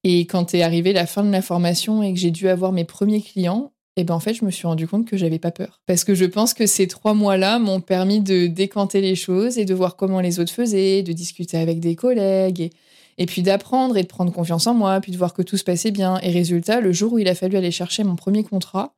Et 0.04 0.20
quand 0.26 0.54
est 0.54 0.62
arrivé 0.62 0.92
la 0.92 1.06
fin 1.06 1.24
de 1.24 1.32
la 1.32 1.42
formation 1.42 2.02
et 2.02 2.12
que 2.14 2.20
j'ai 2.20 2.30
dû 2.30 2.48
avoir 2.48 2.70
mes 2.70 2.84
premiers 2.84 3.22
clients, 3.22 3.72
et 3.96 4.04
ben 4.04 4.14
en 4.14 4.20
fait, 4.20 4.34
je 4.34 4.44
me 4.44 4.50
suis 4.50 4.66
rendu 4.66 4.86
compte 4.86 5.06
que 5.06 5.16
j'avais 5.16 5.38
pas 5.38 5.50
peur. 5.50 5.80
Parce 5.86 6.04
que 6.04 6.14
je 6.14 6.26
pense 6.26 6.52
que 6.52 6.66
ces 6.66 6.86
trois 6.86 7.14
mois-là 7.14 7.58
m'ont 7.58 7.80
permis 7.80 8.20
de 8.20 8.46
décanter 8.46 9.00
les 9.00 9.16
choses 9.16 9.56
et 9.56 9.64
de 9.64 9.72
voir 9.72 9.96
comment 9.96 10.20
les 10.20 10.38
autres 10.38 10.52
faisaient, 10.52 11.02
de 11.02 11.12
discuter 11.12 11.56
avec 11.56 11.80
des 11.80 11.96
collègues 11.96 12.70
et, 13.16 13.26
puis 13.26 13.40
d'apprendre 13.42 13.96
et 13.96 14.02
de 14.02 14.06
prendre 14.06 14.30
confiance 14.32 14.66
en 14.66 14.74
moi, 14.74 15.00
puis 15.00 15.12
de 15.12 15.16
voir 15.16 15.32
que 15.32 15.40
tout 15.40 15.56
se 15.56 15.64
passait 15.64 15.92
bien. 15.92 16.18
Et 16.20 16.30
résultat, 16.30 16.82
le 16.82 16.92
jour 16.92 17.14
où 17.14 17.18
il 17.18 17.26
a 17.26 17.34
fallu 17.34 17.56
aller 17.56 17.70
chercher 17.70 18.04
mon 18.04 18.16
premier 18.16 18.44
contrat, 18.44 18.94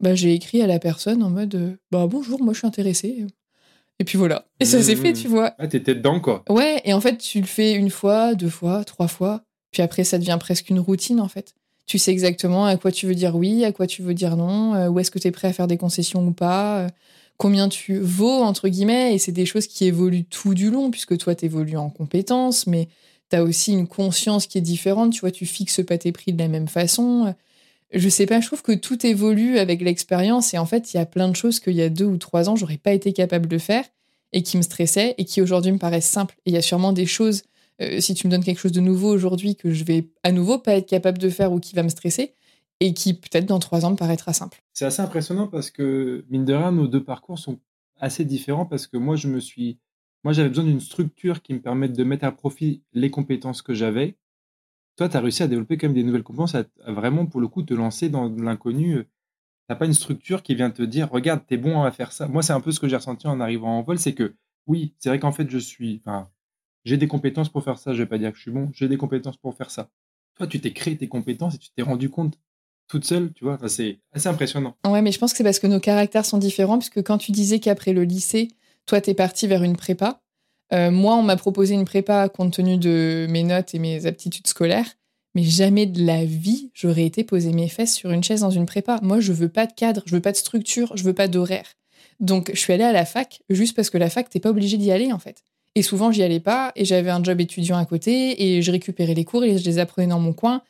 bah, 0.00 0.16
j'ai 0.16 0.34
écrit 0.34 0.60
à 0.62 0.66
la 0.66 0.80
personne 0.80 1.22
en 1.22 1.30
mode 1.30 1.78
bah 1.92 2.08
bonjour, 2.08 2.42
moi 2.42 2.52
je 2.54 2.58
suis 2.58 2.66
intéressée. 2.66 3.24
Et 4.00 4.04
puis 4.04 4.18
voilà. 4.18 4.46
Et 4.58 4.64
ça 4.64 4.82
s'est 4.82 4.96
fait, 4.96 5.12
mmh. 5.12 5.16
tu 5.16 5.28
vois. 5.28 5.54
Ah, 5.58 5.68
t'étais 5.68 5.94
dedans, 5.94 6.18
quoi. 6.18 6.42
Ouais, 6.48 6.82
et 6.84 6.92
en 6.92 7.00
fait, 7.00 7.18
tu 7.18 7.40
le 7.40 7.46
fais 7.46 7.74
une 7.74 7.90
fois, 7.90 8.34
deux 8.34 8.48
fois, 8.48 8.82
trois 8.82 9.06
fois. 9.06 9.44
Puis 9.70 9.82
après, 9.82 10.02
ça 10.02 10.18
devient 10.18 10.36
presque 10.40 10.70
une 10.70 10.80
routine, 10.80 11.20
en 11.20 11.28
fait 11.28 11.54
tu 11.86 11.98
sais 11.98 12.12
exactement 12.12 12.64
à 12.66 12.76
quoi 12.76 12.90
tu 12.92 13.06
veux 13.06 13.14
dire 13.14 13.36
oui, 13.36 13.64
à 13.64 13.72
quoi 13.72 13.86
tu 13.86 14.02
veux 14.02 14.14
dire 14.14 14.36
non, 14.36 14.74
euh, 14.74 14.88
où 14.88 14.98
est-ce 14.98 15.10
que 15.10 15.18
tu 15.18 15.28
es 15.28 15.30
prêt 15.30 15.48
à 15.48 15.52
faire 15.52 15.66
des 15.66 15.76
concessions 15.76 16.26
ou 16.26 16.32
pas, 16.32 16.78
euh, 16.80 16.88
combien 17.36 17.68
tu 17.68 17.98
vaux, 17.98 18.42
entre 18.42 18.68
guillemets, 18.68 19.14
et 19.14 19.18
c'est 19.18 19.32
des 19.32 19.46
choses 19.46 19.66
qui 19.66 19.84
évoluent 19.84 20.24
tout 20.24 20.54
du 20.54 20.70
long, 20.70 20.90
puisque 20.90 21.18
toi, 21.18 21.34
tu 21.34 21.46
évolues 21.46 21.76
en 21.76 21.90
compétences, 21.90 22.66
mais 22.66 22.88
tu 23.30 23.36
as 23.36 23.42
aussi 23.42 23.72
une 23.72 23.86
conscience 23.86 24.46
qui 24.46 24.58
est 24.58 24.62
différente, 24.62 25.12
tu 25.12 25.20
vois, 25.20 25.30
tu 25.30 25.46
fixes 25.46 25.84
pas 25.84 25.98
tes 25.98 26.12
prix 26.12 26.32
de 26.32 26.38
la 26.38 26.48
même 26.48 26.68
façon. 26.68 27.34
Je 27.92 28.08
sais 28.08 28.26
pas, 28.26 28.40
je 28.40 28.46
trouve 28.46 28.62
que 28.62 28.72
tout 28.72 29.04
évolue 29.06 29.58
avec 29.58 29.80
l'expérience, 29.82 30.54
et 30.54 30.58
en 30.58 30.66
fait, 30.66 30.94
il 30.94 30.96
y 30.96 31.00
a 31.00 31.06
plein 31.06 31.28
de 31.28 31.36
choses 31.36 31.60
qu'il 31.60 31.74
y 31.74 31.82
a 31.82 31.88
deux 31.88 32.06
ou 32.06 32.16
trois 32.16 32.48
ans, 32.48 32.56
j'aurais 32.56 32.78
pas 32.78 32.92
été 32.92 33.12
capable 33.12 33.46
de 33.48 33.58
faire, 33.58 33.84
et 34.32 34.42
qui 34.42 34.56
me 34.56 34.62
stressaient, 34.62 35.14
et 35.18 35.24
qui 35.24 35.42
aujourd'hui 35.42 35.72
me 35.72 35.78
paraissent 35.78 36.08
simples. 36.08 36.36
Et 36.46 36.50
il 36.50 36.54
y 36.54 36.58
a 36.58 36.62
sûrement 36.62 36.92
des 36.92 37.06
choses 37.06 37.42
euh, 37.80 38.00
si 38.00 38.14
tu 38.14 38.26
me 38.26 38.30
donnes 38.30 38.44
quelque 38.44 38.60
chose 38.60 38.72
de 38.72 38.80
nouveau 38.80 39.08
aujourd'hui 39.08 39.56
que 39.56 39.72
je 39.72 39.84
vais 39.84 40.08
à 40.22 40.32
nouveau 40.32 40.58
pas 40.58 40.74
être 40.74 40.88
capable 40.88 41.18
de 41.18 41.28
faire 41.28 41.52
ou 41.52 41.60
qui 41.60 41.74
va 41.74 41.82
me 41.82 41.88
stresser, 41.88 42.34
et 42.80 42.92
qui 42.92 43.14
peut-être 43.14 43.46
dans 43.46 43.58
trois 43.58 43.84
ans 43.84 43.90
me 43.90 43.96
paraîtra 43.96 44.32
simple. 44.32 44.62
C'est 44.72 44.84
assez 44.84 45.02
impressionnant 45.02 45.46
parce 45.46 45.70
que, 45.70 46.24
mine 46.28 46.44
de 46.44 46.54
rien, 46.54 46.72
nos 46.72 46.86
deux 46.86 47.02
parcours 47.02 47.38
sont 47.38 47.58
assez 47.98 48.24
différents 48.24 48.66
parce 48.66 48.86
que 48.86 48.96
moi, 48.96 49.16
je 49.16 49.28
me 49.28 49.40
suis. 49.40 49.78
Moi, 50.24 50.32
j'avais 50.32 50.48
besoin 50.48 50.64
d'une 50.64 50.80
structure 50.80 51.42
qui 51.42 51.54
me 51.54 51.60
permette 51.60 51.92
de 51.92 52.04
mettre 52.04 52.24
à 52.24 52.32
profit 52.32 52.82
les 52.92 53.10
compétences 53.10 53.62
que 53.62 53.74
j'avais. 53.74 54.16
Toi, 54.96 55.08
tu 55.08 55.16
as 55.16 55.20
réussi 55.20 55.42
à 55.42 55.48
développer 55.48 55.76
quand 55.76 55.88
même 55.88 55.94
des 55.94 56.02
nouvelles 56.02 56.22
compétences, 56.22 56.54
à, 56.54 56.64
vraiment, 56.86 57.26
pour 57.26 57.40
le 57.40 57.48
coup, 57.48 57.62
te 57.62 57.74
lancer 57.74 58.08
dans 58.08 58.28
l'inconnu. 58.28 59.04
Tu 59.04 59.06
n'as 59.68 59.76
pas 59.76 59.86
une 59.86 59.94
structure 59.94 60.42
qui 60.42 60.54
vient 60.54 60.70
te 60.70 60.82
dire, 60.82 61.10
regarde, 61.10 61.42
tu 61.46 61.54
es 61.54 61.56
bon 61.56 61.82
à 61.82 61.90
faire 61.90 62.12
ça. 62.12 62.26
Moi, 62.26 62.42
c'est 62.42 62.52
un 62.52 62.60
peu 62.60 62.72
ce 62.72 62.80
que 62.80 62.88
j'ai 62.88 62.96
ressenti 62.96 63.26
en 63.26 63.40
arrivant 63.40 63.78
en 63.78 63.82
vol, 63.82 63.98
c'est 63.98 64.14
que 64.14 64.34
oui, 64.66 64.94
c'est 64.98 65.10
vrai 65.10 65.18
qu'en 65.18 65.32
fait, 65.32 65.50
je 65.50 65.58
suis, 65.58 66.00
j'ai 66.84 66.96
des 66.96 67.08
compétences 67.08 67.48
pour 67.48 67.64
faire 67.64 67.78
ça, 67.78 67.92
je 67.92 67.98
vais 67.98 68.08
pas 68.08 68.18
dire 68.18 68.30
que 68.30 68.36
je 68.36 68.42
suis 68.42 68.50
bon, 68.50 68.70
j'ai 68.74 68.88
des 68.88 68.96
compétences 68.96 69.36
pour 69.36 69.54
faire 69.54 69.70
ça. 69.70 69.88
Toi, 70.36 70.46
tu 70.46 70.60
t'es 70.60 70.72
créé 70.72 70.96
tes 70.96 71.08
compétences 71.08 71.54
et 71.54 71.58
tu 71.58 71.70
t'es 71.70 71.82
rendu 71.82 72.10
compte 72.10 72.38
toute 72.88 73.04
seule, 73.04 73.32
tu 73.32 73.44
vois, 73.44 73.58
c'est 73.68 73.98
assez 74.12 74.28
impressionnant. 74.28 74.76
Ouais, 74.86 75.00
mais 75.00 75.12
je 75.12 75.18
pense 75.18 75.32
que 75.32 75.38
c'est 75.38 75.44
parce 75.44 75.58
que 75.58 75.66
nos 75.66 75.80
caractères 75.80 76.26
sont 76.26 76.38
différents, 76.38 76.78
puisque 76.78 77.02
quand 77.02 77.18
tu 77.18 77.32
disais 77.32 77.58
qu'après 77.58 77.92
le 77.92 78.04
lycée, 78.04 78.48
toi, 78.86 79.00
tu 79.00 79.10
es 79.10 79.14
parti 79.14 79.46
vers 79.46 79.62
une 79.62 79.76
prépa, 79.76 80.20
euh, 80.72 80.90
moi, 80.90 81.14
on 81.14 81.22
m'a 81.22 81.36
proposé 81.36 81.74
une 81.74 81.84
prépa 81.84 82.28
compte 82.28 82.54
tenu 82.54 82.76
de 82.76 83.26
mes 83.30 83.42
notes 83.42 83.74
et 83.74 83.78
mes 83.78 84.06
aptitudes 84.06 84.46
scolaires, 84.46 84.96
mais 85.34 85.42
jamais 85.42 85.86
de 85.86 86.04
la 86.04 86.24
vie, 86.24 86.70
j'aurais 86.74 87.04
été 87.04 87.24
poser 87.24 87.52
mes 87.52 87.68
fesses 87.68 87.94
sur 87.94 88.10
une 88.10 88.22
chaise 88.22 88.40
dans 88.40 88.50
une 88.50 88.66
prépa. 88.66 88.98
Moi, 89.02 89.20
je 89.20 89.32
veux 89.32 89.48
pas 89.48 89.66
de 89.66 89.72
cadre, 89.72 90.02
je 90.06 90.14
veux 90.14 90.20
pas 90.22 90.32
de 90.32 90.36
structure, 90.36 90.96
je 90.96 91.04
veux 91.04 91.12
pas 91.14 91.28
d'horaire. 91.28 91.66
Donc, 92.20 92.50
je 92.52 92.58
suis 92.58 92.72
allée 92.72 92.84
à 92.84 92.92
la 92.92 93.04
fac 93.04 93.42
juste 93.50 93.74
parce 93.74 93.90
que 93.90 93.98
la 93.98 94.10
fac, 94.10 94.28
t'es 94.28 94.40
pas 94.40 94.50
obligé 94.50 94.76
d'y 94.76 94.92
aller, 94.92 95.12
en 95.12 95.18
fait. 95.18 95.42
Et 95.74 95.82
souvent, 95.82 96.12
j'y 96.12 96.22
allais 96.22 96.40
pas 96.40 96.72
et 96.76 96.84
j'avais 96.84 97.10
un 97.10 97.22
job 97.22 97.40
étudiant 97.40 97.76
à 97.76 97.84
côté 97.84 98.42
et 98.44 98.62
je 98.62 98.70
récupérais 98.70 99.14
les 99.14 99.24
cours 99.24 99.44
et 99.44 99.58
je 99.58 99.64
les 99.64 99.78
apprenais 99.78 100.08
dans 100.08 100.20
mon 100.20 100.32
coin. 100.32 100.62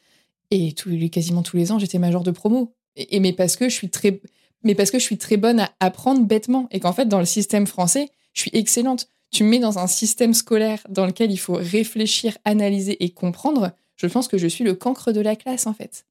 Et 0.51 0.73
tous, 0.73 0.91
quasiment 1.11 1.43
tous 1.43 1.57
les 1.57 1.73
ans, 1.73 1.79
j'étais 1.79 1.99
major 1.99 2.23
de 2.23 2.31
promo. 2.31 2.73
Et, 2.97 3.21
mais 3.21 3.33
parce 3.33 3.57
que 3.57 3.69
je 3.69 3.75
suis 3.75 3.91
très, 3.91 4.21
mais 4.63 4.75
parce 4.75 4.91
que 4.91 4.99
je 4.99 5.05
suis 5.05 5.19
très 5.19 5.37
bonne 5.37 5.61
à 5.61 5.71
apprendre 5.81 6.23
bêtement 6.23 6.69
et 6.71 6.81
qu'en 6.81 6.93
fait, 6.93 7.07
dans 7.07 7.19
le 7.19 7.27
système 7.27 7.67
français, 7.67 8.09
je 8.33 8.41
suis 8.41 8.51
excellente. 8.55 9.09
Tu 9.31 9.45
me 9.45 9.51
mets 9.51 9.59
dans 9.59 9.79
un 9.79 9.87
système 9.87 10.33
scolaire 10.33 10.81
dans 10.89 11.07
lequel 11.07 11.31
il 11.31 11.39
faut 11.39 11.55
réfléchir, 11.55 12.39
analyser 12.45 13.03
et 13.05 13.11
comprendre. 13.11 13.73
Je 13.97 14.07
pense 14.07 14.29
que 14.29 14.39
je 14.39 14.47
suis 14.47 14.65
le 14.65 14.75
cancre 14.75 15.13
de 15.13 15.21
la 15.21 15.37
classe, 15.37 15.67
en 15.67 15.75
fait. 15.75 16.07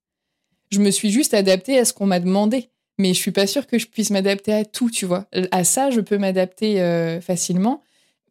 Je 0.71 0.79
me 0.79 0.91
suis 0.91 1.09
juste 1.09 1.33
adaptée 1.33 1.79
à 1.79 1.85
ce 1.85 1.93
qu'on 1.93 2.05
m'a 2.05 2.19
demandé. 2.19 2.69
Mais 2.99 3.13
je 3.13 3.19
suis 3.19 3.31
pas 3.31 3.47
sûre 3.47 3.65
que 3.65 3.79
je 3.79 3.87
puisse 3.87 4.11
m'adapter 4.11 4.53
à 4.53 4.65
tout, 4.65 4.91
tu 4.91 5.05
vois. 5.05 5.25
À 5.51 5.63
ça, 5.63 5.89
je 5.89 5.99
peux 5.99 6.17
m'adapter 6.17 6.79
euh, 6.81 7.21
facilement. 7.21 7.81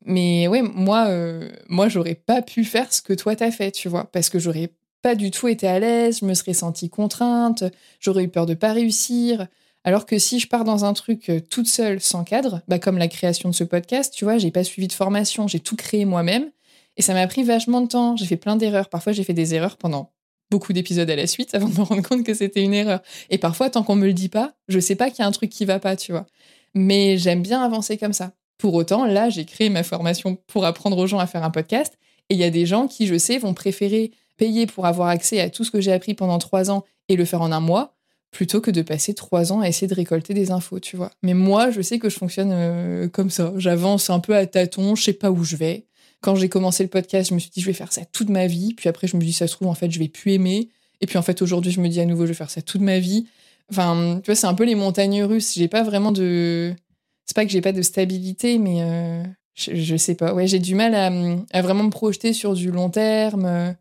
Mais 0.05 0.49
ouais, 0.49 0.63
moi, 0.63 1.07
euh, 1.09 1.51
moi, 1.69 1.89
j'aurais 1.89 2.15
pas 2.15 2.43
pu 2.43 2.65
faire 2.65 2.93
ce 2.93 3.03
que 3.03 3.13
toi 3.13 3.37
t'as 3.37 3.51
fait, 3.51 3.71
tu 3.71 3.89
vois, 3.89 4.05
parce 4.11 4.31
que 4.31 4.39
j'aurais 4.39 4.73
pas 5.03 5.15
du 5.15 5.31
tout 5.31 5.49
été 5.49 5.67
à 5.67 5.79
l'aise, 5.79 6.21
je 6.21 6.27
me 6.27 6.35
serais 6.35 6.55
sentie 6.55 6.89
contrainte, 6.89 7.65
j'aurais 8.01 8.25
eu 8.25 8.29
peur 8.29 8.47
de 8.47 8.55
pas 8.55 8.73
réussir. 8.73 9.47
Alors 9.85 10.07
que 10.07 10.19
si 10.19 10.39
je 10.39 10.49
pars 10.49 10.65
dans 10.65 10.85
un 10.85 10.93
truc 10.93 11.29
euh, 11.29 11.41
toute 11.41 11.67
seule, 11.67 12.01
sans 12.01 12.25
cadre, 12.25 12.63
bah 12.69 12.79
comme 12.79 12.99
la 12.99 13.09
création 13.09 13.49
de 13.49 13.55
ce 13.55 13.65
podcast, 13.65 14.15
tu 14.15 14.25
vois, 14.25 14.39
j'ai 14.39 14.53
pas 14.53 14.65
suivi 14.65 14.87
de 14.87 14.93
formation, 14.93 15.49
j'ai 15.49 15.61
tout 15.61 15.77
créé 15.77 16.05
moi-même, 16.05 16.51
et 16.97 17.03
ça 17.03 17.15
m'a 17.15 17.27
pris 17.27 17.43
vachement 17.43 17.81
de 17.81 17.89
temps. 17.89 18.17
J'ai 18.17 18.27
fait 18.27 18.37
plein 18.37 18.57
d'erreurs. 18.57 18.89
Parfois, 18.89 19.13
j'ai 19.13 19.25
fait 19.25 19.35
des 19.35 19.55
erreurs 19.55 19.77
pendant 19.77 20.13
beaucoup 20.51 20.73
d'épisodes 20.73 21.09
à 21.09 21.17
la 21.17 21.27
suite 21.27 21.55
avant 21.55 21.69
de 21.69 21.79
me 21.79 21.83
rendre 21.83 22.03
compte 22.03 22.25
que 22.25 22.35
c'était 22.35 22.63
une 22.63 22.75
erreur. 22.75 23.01
Et 23.31 23.39
parfois, 23.39 23.71
tant 23.71 23.83
qu'on 23.83 23.97
me 23.97 24.07
le 24.07 24.13
dit 24.13 24.29
pas, 24.29 24.55
je 24.69 24.79
sais 24.79 24.97
pas 24.97 25.11
qu'il 25.11 25.21
y 25.21 25.23
a 25.23 25.27
un 25.27 25.33
truc 25.33 25.51
qui 25.51 25.65
va 25.65 25.79
pas, 25.79 25.97
tu 25.97 26.13
vois. 26.13 26.27
Mais 26.75 27.19
j'aime 27.19 27.43
bien 27.43 27.63
avancer 27.63 27.97
comme 27.99 28.13
ça. 28.13 28.33
Pour 28.63 28.75
autant, 28.75 29.07
là, 29.07 29.29
j'ai 29.29 29.45
créé 29.45 29.71
ma 29.71 29.83
formation 29.83 30.39
pour 30.47 30.65
apprendre 30.65 30.97
aux 30.97 31.09
gens 31.09 31.19
à 31.19 31.27
faire 31.27 31.43
un 31.43 31.51
podcast. 31.51 31.99
Et 32.29 32.35
il 32.35 32.39
y 32.39 32.45
a 32.45 32.51
des 32.51 32.65
gens 32.65 32.87
qui, 32.87 33.09
je 33.09 33.19
sais, 33.19 33.37
vont 33.39 33.55
préférer 33.55 34.13
payer 34.37 34.67
pour 34.67 34.87
avoir 34.87 35.09
accès 35.09 35.41
à 35.41 35.51
tout 35.51 35.65
ce 35.65 35.73
que 35.73 35.81
j'ai 35.81 35.91
appris 35.93 36.15
pendant 36.15 36.39
trois 36.39 36.71
ans 36.71 36.85
et 37.09 37.17
le 37.17 37.25
faire 37.25 37.43
en 37.43 37.51
un 37.51 37.59
mois, 37.59 37.97
plutôt 38.31 38.61
que 38.61 38.71
de 38.71 38.83
passer 38.83 39.15
trois 39.15 39.53
ans 39.53 39.63
à 39.63 39.69
essayer 39.69 39.89
de 39.89 39.95
récolter 39.97 40.33
des 40.33 40.53
infos, 40.53 40.79
tu 40.79 40.97
vois. 40.97 41.11
Mais 41.25 41.35
moi, 41.35 41.73
je 41.73 41.83
sais 41.83 41.99
que 41.99 42.09
je 42.09 42.17
fonctionne 42.17 42.51
euh, 42.53 43.09
comme 43.09 43.31
ça. 43.31 43.53
J'avance 43.57 44.11
un 44.11 44.21
peu 44.21 44.37
à 44.37 44.47
tâtons, 44.47 44.95
je 44.95 45.03
sais 45.03 45.13
pas 45.13 45.33
où 45.33 45.43
je 45.43 45.57
vais. 45.57 45.87
Quand 46.21 46.37
j'ai 46.37 46.49
commencé 46.49 46.85
le 46.85 46.89
podcast, 46.89 47.31
je 47.31 47.35
me 47.35 47.41
suis 47.41 47.51
dit, 47.51 47.63
je 47.63 47.67
vais 47.67 47.73
faire 47.73 47.93
ça 47.93 48.05
toute 48.05 48.29
ma 48.29 48.47
vie. 48.47 48.75
Puis 48.75 48.89
après, 48.89 49.09
je 49.09 49.17
me 49.17 49.23
dis, 49.23 49.33
ça 49.33 49.49
se 49.49 49.55
trouve, 49.55 49.67
en 49.67 49.75
fait, 49.75 49.91
je 49.91 49.99
vais 49.99 50.07
plus 50.07 50.35
aimer. 50.35 50.69
Et 51.01 51.07
puis 51.07 51.19
en 51.19 51.23
fait, 51.23 51.43
aujourd'hui, 51.43 51.73
je 51.73 51.81
me 51.81 51.89
dis 51.89 52.01
à 52.01 52.07
nouveau, 52.07 52.27
je 52.27 52.29
vais 52.29 52.35
faire 52.35 52.49
ça 52.49 52.63
toute 52.63 52.81
ma 52.81 53.01
vie. 53.01 53.27
Enfin, 53.73 54.21
tu 54.23 54.31
vois, 54.31 54.37
c'est 54.37 54.47
un 54.47 54.55
peu 54.55 54.65
les 54.65 54.77
montagnes 54.77 55.25
russes. 55.25 55.55
J'ai 55.57 55.67
pas 55.67 55.83
vraiment 55.83 56.13
de 56.13 56.77
c'est 57.25 57.35
pas 57.35 57.45
que 57.45 57.51
j'ai 57.51 57.61
pas 57.61 57.73
de 57.73 57.83
stabilité, 57.83 58.59
mais 58.59 58.83
euh, 58.83 59.23
je, 59.55 59.97
sais 59.97 60.15
pas. 60.15 60.35
Ouais, 60.35 60.47
j'ai 60.47 60.59
du 60.59 60.75
mal 60.75 60.95
à, 60.95 61.63
vraiment 61.63 61.85
me 61.85 61.91
projeter 61.91 62.33
sur 62.33 62.55
du 62.55 62.71
long 62.71 62.91
terme, 62.91 63.47
euh, 63.47 63.73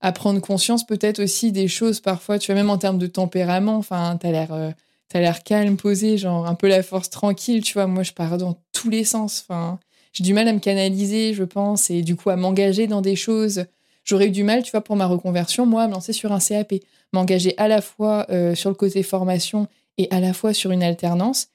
à 0.00 0.12
prendre 0.12 0.40
conscience 0.40 0.86
peut-être 0.86 1.20
aussi 1.22 1.52
des 1.52 1.68
choses 1.68 2.00
parfois, 2.00 2.38
tu 2.38 2.52
vois, 2.52 2.60
même 2.60 2.70
en 2.70 2.78
termes 2.78 2.98
de 2.98 3.06
tempérament. 3.06 3.76
Enfin, 3.76 4.16
t'as 4.20 4.30
l'air, 4.30 4.52
euh, 4.52 4.70
t'as 5.08 5.20
l'air 5.20 5.42
calme, 5.42 5.76
posé, 5.76 6.18
genre 6.18 6.46
un 6.46 6.54
peu 6.54 6.68
la 6.68 6.82
force 6.82 7.10
tranquille, 7.10 7.62
tu 7.62 7.74
vois. 7.74 7.86
Moi, 7.86 8.02
je 8.02 8.12
pars 8.12 8.38
dans 8.38 8.58
tous 8.72 8.90
les 8.90 9.04
sens. 9.04 9.44
Enfin, 9.46 9.78
j'ai 10.12 10.24
du 10.24 10.32
mal 10.32 10.48
à 10.48 10.52
me 10.52 10.60
canaliser, 10.60 11.34
je 11.34 11.44
pense, 11.44 11.90
et 11.90 12.02
du 12.02 12.16
coup 12.16 12.30
à 12.30 12.36
m'engager 12.36 12.86
dans 12.86 13.02
des 13.02 13.16
choses. 13.16 13.64
J'aurais 14.04 14.28
eu 14.28 14.30
du 14.30 14.44
mal, 14.44 14.62
tu 14.62 14.70
vois, 14.70 14.80
pour 14.80 14.96
ma 14.96 15.06
reconversion, 15.06 15.66
moi, 15.66 15.82
à 15.82 15.88
me 15.88 15.92
lancer 15.92 16.14
sur 16.14 16.32
un 16.32 16.38
CAP, 16.38 16.74
m'engager 17.12 17.54
à 17.58 17.68
la 17.68 17.82
fois 17.82 18.26
sur 18.54 18.70
le 18.70 18.74
côté 18.74 19.02
formation 19.02 19.68
et 19.98 20.08
à 20.10 20.20
la 20.20 20.32
fois 20.32 20.54
sur 20.54 20.70
une 20.70 20.82
alternance, 20.82 21.48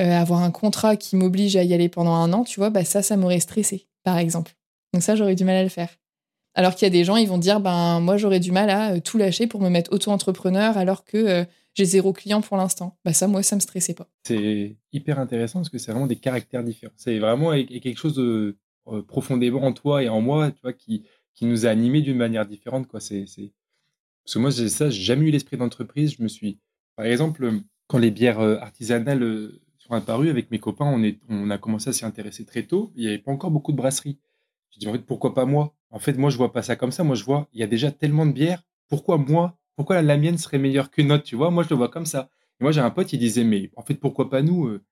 euh, 0.00 0.10
avoir 0.10 0.42
un 0.42 0.50
contrat 0.50 0.96
qui 0.96 1.16
m'oblige 1.16 1.56
à 1.56 1.62
y 1.62 1.74
aller 1.74 1.88
pendant 1.88 2.14
un 2.14 2.32
an, 2.32 2.44
tu 2.44 2.58
vois, 2.58 2.70
bah 2.70 2.84
ça, 2.84 3.02
ça 3.02 3.16
m'aurait 3.16 3.40
stressé, 3.40 3.86
par 4.02 4.18
exemple. 4.18 4.52
Donc 4.92 5.02
ça, 5.02 5.14
j'aurais 5.14 5.34
du 5.34 5.44
mal 5.44 5.56
à 5.56 5.62
le 5.62 5.68
faire. 5.68 5.90
Alors 6.54 6.74
qu'il 6.74 6.86
y 6.86 6.90
a 6.90 6.90
des 6.90 7.04
gens, 7.04 7.16
ils 7.16 7.28
vont 7.28 7.38
dire, 7.38 7.60
ben 7.60 8.00
moi, 8.00 8.16
j'aurais 8.16 8.40
du 8.40 8.50
mal 8.50 8.70
à 8.70 8.94
euh, 8.94 9.00
tout 9.00 9.18
lâcher 9.18 9.46
pour 9.46 9.60
me 9.60 9.68
mettre 9.68 9.92
auto-entrepreneur 9.92 10.76
alors 10.76 11.04
que 11.04 11.46
j'ai 11.74 11.84
zéro 11.84 12.12
client 12.12 12.40
pour 12.40 12.56
l'instant. 12.56 12.98
Bah 13.04 13.12
ça, 13.12 13.28
moi, 13.28 13.42
ça 13.42 13.54
me 13.54 13.60
stressait 13.60 13.94
pas. 13.94 14.08
C'est 14.26 14.76
hyper 14.92 15.20
intéressant 15.20 15.60
parce 15.60 15.68
que 15.68 15.78
c'est 15.78 15.92
vraiment 15.92 16.08
des 16.08 16.16
caractères 16.16 16.64
différents. 16.64 16.92
C'est 16.96 17.18
vraiment 17.18 17.52
quelque 17.52 17.96
chose 17.96 18.14
de 18.14 18.56
euh, 18.88 19.02
profondément 19.02 19.62
en 19.62 19.72
toi 19.72 20.02
et 20.02 20.08
en 20.08 20.20
moi, 20.20 20.50
tu 20.50 20.60
vois, 20.62 20.72
qui, 20.72 21.04
qui 21.34 21.44
nous 21.44 21.66
a 21.66 21.70
animés 21.70 22.02
d'une 22.02 22.16
manière 22.16 22.46
différente, 22.46 22.88
quoi. 22.88 22.98
C'est, 22.98 23.24
Parce 24.24 24.34
que 24.34 24.38
moi, 24.38 24.50
ça, 24.50 24.90
j'ai 24.90 25.02
jamais 25.02 25.26
eu 25.26 25.30
l'esprit 25.30 25.56
d'entreprise. 25.56 26.14
Je 26.16 26.22
me 26.22 26.28
suis, 26.28 26.58
par 26.96 27.06
exemple, 27.06 27.50
quand 27.86 27.98
les 27.98 28.10
bières 28.10 28.40
euh, 28.40 28.56
artisanales 28.58 29.22
euh, 29.22 29.60
sont 29.90 29.96
apparues 29.96 30.30
avec 30.30 30.50
mes 30.50 30.58
copains, 30.58 30.86
on, 30.86 31.02
est, 31.02 31.18
on 31.28 31.50
a 31.50 31.58
commencé 31.58 31.90
à 31.90 31.92
s'y 31.92 32.04
intéresser 32.04 32.44
très 32.44 32.62
tôt. 32.62 32.92
Il 32.94 33.02
n'y 33.02 33.08
avait 33.08 33.18
pas 33.18 33.32
encore 33.32 33.50
beaucoup 33.50 33.72
de 33.72 33.76
brasseries. 33.76 34.18
Je 34.72 34.78
dis, 34.78 34.88
en 34.88 34.92
fait, 34.92 35.04
pourquoi 35.04 35.34
pas 35.34 35.44
moi? 35.44 35.74
En 35.90 35.98
fait, 35.98 36.12
moi, 36.14 36.30
je 36.30 36.36
vois 36.36 36.52
pas 36.52 36.62
ça 36.62 36.76
comme 36.76 36.92
ça. 36.92 37.02
Moi, 37.02 37.16
je 37.16 37.24
vois, 37.24 37.48
il 37.52 37.60
y 37.60 37.64
a 37.64 37.66
déjà 37.66 37.90
tellement 37.90 38.24
de 38.24 38.32
bières. 38.32 38.62
Pourquoi 38.88 39.18
moi? 39.18 39.58
Pourquoi 39.76 40.00
la 40.02 40.16
mienne 40.16 40.38
serait 40.38 40.58
meilleure 40.58 40.90
qu'une 40.90 41.10
autre, 41.10 41.24
tu 41.24 41.36
vois 41.36 41.50
Moi, 41.50 41.64
je 41.64 41.70
le 41.70 41.76
vois 41.76 41.88
comme 41.88 42.06
ça. 42.06 42.28
Et 42.60 42.64
moi, 42.64 42.72
j'ai 42.72 42.80
un 42.80 42.90
pote, 42.90 43.12
il 43.12 43.18
disait, 43.18 43.44
mais 43.44 43.70
en 43.76 43.82
fait, 43.82 43.94
pourquoi 43.94 44.30
pas 44.30 44.42
nous 44.42 44.66
euh? 44.66 44.84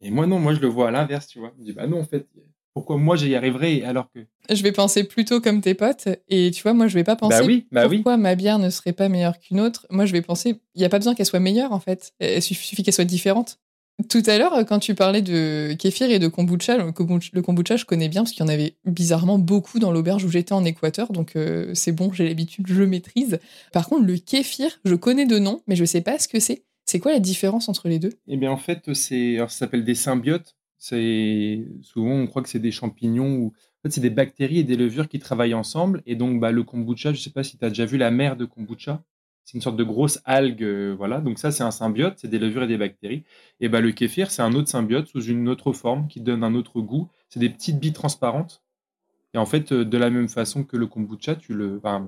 Et 0.00 0.10
moi, 0.10 0.26
non, 0.26 0.38
moi, 0.38 0.52
je 0.54 0.60
le 0.60 0.68
vois 0.68 0.88
à 0.88 0.90
l'inverse, 0.90 1.26
tu 1.26 1.38
vois. 1.38 1.52
Je 1.58 1.64
dis, 1.64 1.72
bah 1.72 1.86
non, 1.86 2.00
en 2.00 2.04
fait, 2.04 2.26
pourquoi 2.74 2.98
moi, 2.98 3.16
j'y 3.16 3.34
arriverai 3.34 3.84
alors 3.84 4.10
que. 4.10 4.26
Je 4.50 4.62
vais 4.62 4.72
penser 4.72 5.04
plutôt 5.04 5.40
comme 5.40 5.62
tes 5.62 5.74
potes. 5.74 6.08
Et 6.28 6.50
tu 6.50 6.62
vois, 6.62 6.74
moi, 6.74 6.88
je 6.88 6.94
vais 6.94 7.04
pas 7.04 7.16
penser 7.16 7.38
bah 7.38 7.46
oui, 7.46 7.66
bah 7.72 7.88
pourquoi 7.88 8.16
ma 8.18 8.34
bière 8.34 8.58
ne 8.58 8.68
serait 8.68 8.92
pas 8.92 9.08
meilleure 9.08 9.38
qu'une 9.38 9.60
autre. 9.60 9.86
Moi, 9.88 10.04
je 10.04 10.12
vais 10.12 10.20
penser, 10.20 10.60
il 10.74 10.78
n'y 10.80 10.84
a 10.84 10.88
pas 10.88 10.98
besoin 10.98 11.14
qu'elle 11.14 11.24
soit 11.24 11.40
meilleure, 11.40 11.72
en 11.72 11.80
fait. 11.80 12.12
Il 12.20 12.42
suffit 12.42 12.82
qu'elle 12.82 12.92
soit 12.92 13.04
différente. 13.04 13.60
Tout 14.08 14.22
à 14.26 14.38
l'heure, 14.38 14.64
quand 14.66 14.80
tu 14.80 14.96
parlais 14.96 15.22
de 15.22 15.74
kéfir 15.74 16.10
et 16.10 16.18
de 16.18 16.26
kombucha, 16.26 16.76
le 16.76 16.90
kombucha, 17.42 17.76
je 17.76 17.84
connais 17.84 18.08
bien 18.08 18.22
parce 18.22 18.32
qu'il 18.32 18.44
y 18.44 18.48
en 18.48 18.52
avait 18.52 18.74
bizarrement 18.84 19.38
beaucoup 19.38 19.78
dans 19.78 19.92
l'auberge 19.92 20.24
où 20.24 20.28
j'étais 20.28 20.52
en 20.52 20.64
Équateur, 20.64 21.12
donc 21.12 21.36
euh, 21.36 21.70
c'est 21.74 21.92
bon, 21.92 22.12
j'ai 22.12 22.26
l'habitude, 22.26 22.66
je 22.66 22.82
maîtrise. 22.82 23.38
Par 23.72 23.88
contre, 23.88 24.04
le 24.04 24.16
kéfir, 24.16 24.80
je 24.84 24.96
connais 24.96 25.26
de 25.26 25.38
nom, 25.38 25.62
mais 25.68 25.76
je 25.76 25.84
sais 25.84 26.00
pas 26.00 26.18
ce 26.18 26.26
que 26.26 26.40
c'est. 26.40 26.64
C'est 26.86 26.98
quoi 26.98 27.12
la 27.12 27.20
différence 27.20 27.68
entre 27.68 27.88
les 27.88 28.00
deux? 28.00 28.12
Eh 28.26 28.36
bien, 28.36 28.50
en 28.50 28.56
fait, 28.56 28.92
c'est, 28.94 29.36
ça 29.38 29.48
s'appelle 29.48 29.84
des 29.84 29.94
symbiotes. 29.94 30.56
C'est 30.76 31.64
souvent, 31.80 32.12
on 32.12 32.26
croit 32.26 32.42
que 32.42 32.48
c'est 32.48 32.58
des 32.58 32.72
champignons 32.72 33.36
ou 33.36 33.46
en 33.46 33.88
fait, 33.88 33.94
c'est 33.94 34.00
des 34.00 34.10
bactéries 34.10 34.58
et 34.58 34.64
des 34.64 34.76
levures 34.76 35.08
qui 35.08 35.18
travaillent 35.18 35.54
ensemble. 35.54 36.02
Et 36.04 36.16
donc, 36.16 36.40
bah, 36.40 36.50
le 36.50 36.62
kombucha, 36.62 37.12
je 37.12 37.20
sais 37.20 37.30
pas 37.30 37.44
si 37.44 37.56
tu 37.58 37.64
as 37.64 37.68
déjà 37.68 37.86
vu 37.86 37.96
la 37.96 38.10
mer 38.10 38.36
de 38.36 38.44
kombucha. 38.44 39.02
C'est 39.44 39.58
une 39.58 39.60
sorte 39.60 39.76
de 39.76 39.84
grosse 39.84 40.20
algue, 40.24 40.62
euh, 40.62 40.94
voilà. 40.96 41.20
Donc 41.20 41.38
ça, 41.38 41.50
c'est 41.50 41.62
un 41.62 41.70
symbiote, 41.70 42.14
c'est 42.18 42.28
des 42.28 42.38
levures 42.38 42.62
et 42.62 42.66
des 42.66 42.78
bactéries. 42.78 43.24
Et 43.60 43.68
ben 43.68 43.80
le 43.80 43.92
kéfir, 43.92 44.30
c'est 44.30 44.42
un 44.42 44.54
autre 44.54 44.68
symbiote 44.68 45.06
sous 45.06 45.22
une 45.22 45.48
autre 45.48 45.72
forme 45.72 46.08
qui 46.08 46.20
donne 46.20 46.42
un 46.42 46.54
autre 46.54 46.80
goût. 46.80 47.10
C'est 47.28 47.40
des 47.40 47.50
petites 47.50 47.78
billes 47.78 47.92
transparentes. 47.92 48.62
Et 49.34 49.38
en 49.38 49.46
fait, 49.46 49.72
euh, 49.72 49.84
de 49.84 49.98
la 49.98 50.10
même 50.10 50.28
façon 50.28 50.64
que 50.64 50.76
le 50.76 50.86
kombucha, 50.86 51.36
tu 51.36 51.52
le, 51.54 51.78
pas 51.80 52.00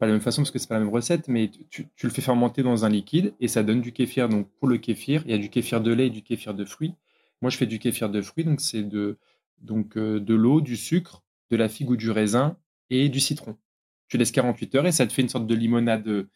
de 0.00 0.06
la 0.06 0.12
même 0.12 0.20
façon 0.20 0.42
parce 0.42 0.50
que 0.50 0.58
c'est 0.58 0.68
pas 0.68 0.74
la 0.74 0.80
même 0.80 0.92
recette, 0.92 1.28
mais 1.28 1.50
tu, 1.70 1.86
le 2.02 2.10
fais 2.10 2.22
fermenter 2.22 2.62
dans 2.62 2.84
un 2.84 2.88
liquide 2.88 3.34
et 3.40 3.48
ça 3.48 3.62
donne 3.62 3.80
du 3.80 3.92
kéfir. 3.92 4.28
Donc 4.28 4.48
pour 4.58 4.68
le 4.68 4.78
kéfir, 4.78 5.22
il 5.26 5.32
y 5.32 5.34
a 5.34 5.38
du 5.38 5.50
kéfir 5.50 5.80
de 5.80 5.92
lait 5.92 6.06
et 6.06 6.10
du 6.10 6.22
kéfir 6.22 6.54
de 6.54 6.64
fruits. 6.64 6.94
Moi, 7.42 7.50
je 7.50 7.56
fais 7.56 7.66
du 7.66 7.78
kéfir 7.78 8.08
de 8.08 8.22
fruits, 8.22 8.44
donc 8.44 8.60
c'est 8.60 8.82
de 8.82 9.18
donc 9.60 9.96
euh, 9.96 10.20
de 10.20 10.34
l'eau, 10.34 10.60
du 10.60 10.76
sucre, 10.76 11.22
de 11.50 11.56
la 11.56 11.68
figue 11.68 11.90
ou 11.90 11.96
du 11.96 12.10
raisin 12.10 12.56
et 12.90 13.08
du 13.08 13.20
citron. 13.20 13.56
Tu 14.08 14.18
laisses 14.18 14.32
48 14.32 14.74
heures 14.76 14.86
et 14.86 14.92
ça 14.92 15.06
te 15.06 15.12
fait 15.12 15.22
une 15.22 15.28
sorte 15.28 15.46
de 15.46 15.54
limonade 15.54 16.26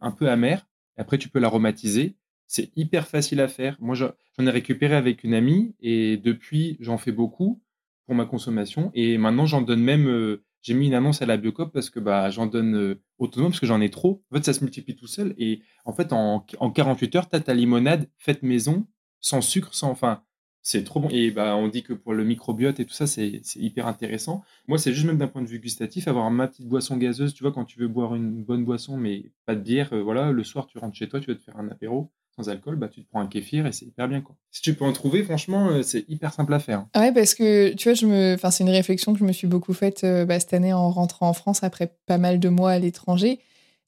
un 0.00 0.10
peu 0.10 0.28
amer. 0.30 0.66
après, 0.96 1.18
tu 1.18 1.28
peux 1.28 1.38
l'aromatiser. 1.38 2.16
C'est 2.46 2.70
hyper 2.76 3.08
facile 3.08 3.40
à 3.40 3.48
faire. 3.48 3.76
Moi, 3.80 3.94
j'en 3.96 4.46
ai 4.46 4.50
récupéré 4.50 4.94
avec 4.94 5.24
une 5.24 5.34
amie 5.34 5.74
et 5.80 6.16
depuis, 6.16 6.76
j'en 6.80 6.96
fais 6.96 7.12
beaucoup 7.12 7.60
pour 8.06 8.14
ma 8.14 8.24
consommation. 8.24 8.90
Et 8.94 9.18
maintenant, 9.18 9.46
j'en 9.46 9.62
donne 9.62 9.82
même. 9.82 10.08
Euh, 10.08 10.44
j'ai 10.62 10.74
mis 10.74 10.86
une 10.86 10.94
annonce 10.94 11.22
à 11.22 11.26
la 11.26 11.36
Biocop 11.36 11.72
parce 11.72 11.90
que 11.90 12.00
bah, 12.00 12.30
j'en 12.30 12.46
donne 12.46 12.76
euh, 12.76 13.02
autonome 13.18 13.50
parce 13.50 13.60
que 13.60 13.66
j'en 13.66 13.80
ai 13.80 13.90
trop. 13.90 14.24
En 14.30 14.36
fait, 14.36 14.44
ça 14.44 14.52
se 14.52 14.62
multiplie 14.62 14.96
tout 14.96 15.06
seul. 15.06 15.34
Et 15.38 15.62
en 15.84 15.92
fait, 15.92 16.12
en, 16.12 16.46
en 16.58 16.70
48 16.70 17.16
heures, 17.16 17.28
tu 17.28 17.36
as 17.36 17.40
ta 17.40 17.54
limonade 17.54 18.08
faite 18.16 18.42
maison, 18.42 18.86
sans 19.20 19.40
sucre, 19.40 19.74
sans. 19.74 19.90
Enfin, 19.90 20.22
c'est 20.66 20.82
trop 20.82 20.98
bon. 20.98 21.08
Et 21.10 21.30
bah, 21.30 21.54
on 21.54 21.68
dit 21.68 21.84
que 21.84 21.92
pour 21.92 22.12
le 22.12 22.24
microbiote 22.24 22.80
et 22.80 22.84
tout 22.84 22.92
ça, 22.92 23.06
c'est 23.06 23.40
hyper 23.54 23.86
intéressant. 23.86 24.42
Moi, 24.66 24.78
c'est 24.78 24.92
juste 24.92 25.06
même 25.06 25.16
d'un 25.16 25.28
point 25.28 25.42
de 25.42 25.46
vue 25.46 25.60
gustatif, 25.60 26.08
avoir 26.08 26.28
ma 26.32 26.48
petite 26.48 26.66
boisson 26.66 26.96
gazeuse, 26.96 27.34
tu 27.34 27.44
vois, 27.44 27.52
quand 27.52 27.64
tu 27.64 27.78
veux 27.78 27.86
boire 27.86 28.16
une 28.16 28.42
bonne 28.42 28.64
boisson, 28.64 28.96
mais 28.96 29.30
pas 29.44 29.54
de 29.54 29.60
bière, 29.60 29.90
euh, 29.92 30.02
voilà, 30.02 30.32
le 30.32 30.42
soir, 30.42 30.66
tu 30.66 30.78
rentres 30.78 30.96
chez 30.96 31.08
toi, 31.08 31.20
tu 31.20 31.28
veux 31.28 31.38
te 31.38 31.44
faire 31.44 31.56
un 31.56 31.68
apéro 31.68 32.10
sans 32.34 32.48
alcool, 32.48 32.74
bah, 32.74 32.88
tu 32.88 33.04
te 33.04 33.08
prends 33.08 33.20
un 33.20 33.28
kéfir 33.28 33.64
et 33.64 33.72
c'est 33.72 33.86
hyper 33.86 34.08
bien, 34.08 34.20
quoi. 34.20 34.34
Si 34.50 34.60
tu 34.60 34.74
peux 34.74 34.84
en 34.84 34.92
trouver, 34.92 35.22
franchement, 35.22 35.68
euh, 35.68 35.82
c'est 35.82 36.04
hyper 36.08 36.32
simple 36.32 36.52
à 36.52 36.58
faire. 36.58 36.84
Ah 36.94 37.00
ouais, 37.00 37.12
parce 37.14 37.34
que, 37.34 37.72
tu 37.74 37.88
vois, 37.88 37.94
je 37.94 38.06
me... 38.06 38.34
enfin, 38.34 38.50
c'est 38.50 38.64
une 38.64 38.70
réflexion 38.70 39.12
que 39.12 39.20
je 39.20 39.24
me 39.24 39.32
suis 39.32 39.46
beaucoup 39.46 39.72
faite 39.72 40.02
euh, 40.02 40.24
bah, 40.24 40.40
cette 40.40 40.52
année 40.52 40.72
en 40.72 40.90
rentrant 40.90 41.28
en 41.28 41.32
France 41.32 41.62
après 41.62 41.96
pas 42.06 42.18
mal 42.18 42.40
de 42.40 42.48
mois 42.48 42.72
à 42.72 42.78
l'étranger. 42.80 43.38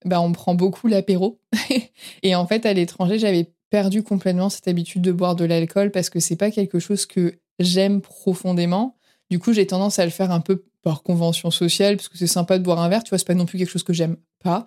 Bah, 0.04 0.20
on 0.20 0.30
prend 0.30 0.54
beaucoup 0.54 0.86
l'apéro. 0.86 1.40
et 2.22 2.36
en 2.36 2.46
fait, 2.46 2.64
à 2.66 2.72
l'étranger, 2.72 3.18
j'avais 3.18 3.52
perdu 3.70 4.02
complètement 4.02 4.48
cette 4.48 4.68
habitude 4.68 5.02
de 5.02 5.12
boire 5.12 5.36
de 5.36 5.44
l'alcool 5.44 5.90
parce 5.90 6.10
que 6.10 6.20
c'est 6.20 6.36
pas 6.36 6.50
quelque 6.50 6.78
chose 6.78 7.06
que 7.06 7.38
j'aime 7.58 8.00
profondément. 8.00 8.96
Du 9.30 9.38
coup, 9.38 9.52
j'ai 9.52 9.66
tendance 9.66 9.98
à 9.98 10.04
le 10.04 10.10
faire 10.10 10.30
un 10.30 10.40
peu 10.40 10.64
par 10.82 11.02
convention 11.02 11.50
sociale 11.50 11.96
parce 11.96 12.08
que 12.08 12.16
c'est 12.16 12.26
sympa 12.26 12.58
de 12.58 12.64
boire 12.64 12.80
un 12.80 12.88
verre, 12.88 13.04
tu 13.04 13.10
vois, 13.10 13.18
c'est 13.18 13.26
pas 13.26 13.34
non 13.34 13.46
plus 13.46 13.58
quelque 13.58 13.70
chose 13.70 13.82
que 13.82 13.92
j'aime 13.92 14.16
pas. 14.42 14.66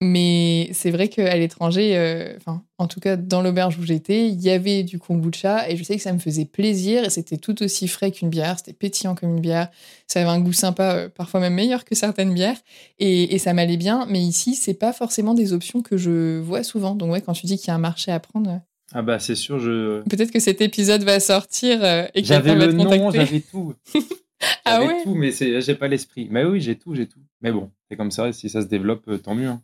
Mais 0.00 0.70
c'est 0.74 0.92
vrai 0.92 1.08
qu'à 1.08 1.36
l'étranger, 1.36 1.96
euh, 1.96 2.36
enfin, 2.36 2.62
en 2.78 2.86
tout 2.86 3.00
cas 3.00 3.16
dans 3.16 3.42
l'auberge 3.42 3.76
où 3.78 3.82
j'étais, 3.82 4.28
il 4.28 4.40
y 4.40 4.48
avait 4.48 4.84
du 4.84 5.00
kombucha 5.00 5.68
et 5.68 5.76
je 5.76 5.82
sais 5.82 5.96
que 5.96 6.02
ça 6.02 6.12
me 6.12 6.20
faisait 6.20 6.44
plaisir 6.44 7.04
et 7.04 7.10
c'était 7.10 7.36
tout 7.36 7.64
aussi 7.64 7.88
frais 7.88 8.12
qu'une 8.12 8.30
bière, 8.30 8.58
c'était 8.58 8.74
pétillant 8.74 9.16
comme 9.16 9.30
une 9.30 9.40
bière, 9.40 9.70
ça 10.06 10.20
avait 10.20 10.30
un 10.30 10.38
goût 10.38 10.52
sympa, 10.52 10.94
euh, 10.94 11.08
parfois 11.08 11.40
même 11.40 11.54
meilleur 11.54 11.84
que 11.84 11.96
certaines 11.96 12.32
bières 12.32 12.58
et, 13.00 13.34
et 13.34 13.38
ça 13.38 13.54
m'allait 13.54 13.76
bien. 13.76 14.06
Mais 14.08 14.20
ici, 14.20 14.54
c'est 14.54 14.74
pas 14.74 14.92
forcément 14.92 15.34
des 15.34 15.52
options 15.52 15.82
que 15.82 15.96
je 15.96 16.38
vois 16.38 16.62
souvent. 16.62 16.94
Donc 16.94 17.10
ouais, 17.10 17.20
quand 17.20 17.32
tu 17.32 17.46
dis 17.46 17.58
qu'il 17.58 17.66
y 17.66 17.70
a 17.72 17.74
un 17.74 17.78
marché 17.78 18.12
à 18.12 18.20
prendre. 18.20 18.50
Euh, 18.50 18.58
ah 18.92 19.02
bah 19.02 19.18
c'est 19.18 19.34
sûr, 19.34 19.58
je. 19.58 20.02
Peut-être 20.02 20.30
que 20.30 20.40
cet 20.40 20.60
épisode 20.60 21.02
va 21.02 21.18
sortir 21.18 21.84
et 22.14 22.22
que 22.22 22.28
j'avais 22.28 22.54
le 22.54 22.70
nom, 22.70 23.10
j'avais 23.10 23.40
tout. 23.40 23.74
ah 24.64 24.80
ouais? 24.80 25.02
tout, 25.02 25.16
mais 25.16 25.32
j'ai 25.32 25.74
pas 25.74 25.88
l'esprit. 25.88 26.28
Mais 26.30 26.44
oui, 26.44 26.60
j'ai 26.60 26.76
tout, 26.76 26.94
j'ai 26.94 27.06
tout. 27.06 27.18
Mais 27.42 27.50
bon, 27.50 27.72
c'est 27.90 27.96
comme 27.96 28.12
ça. 28.12 28.32
Si 28.32 28.48
ça 28.48 28.62
se 28.62 28.68
développe, 28.68 29.10
tant 29.22 29.34
mieux. 29.34 29.48
Hein. 29.48 29.60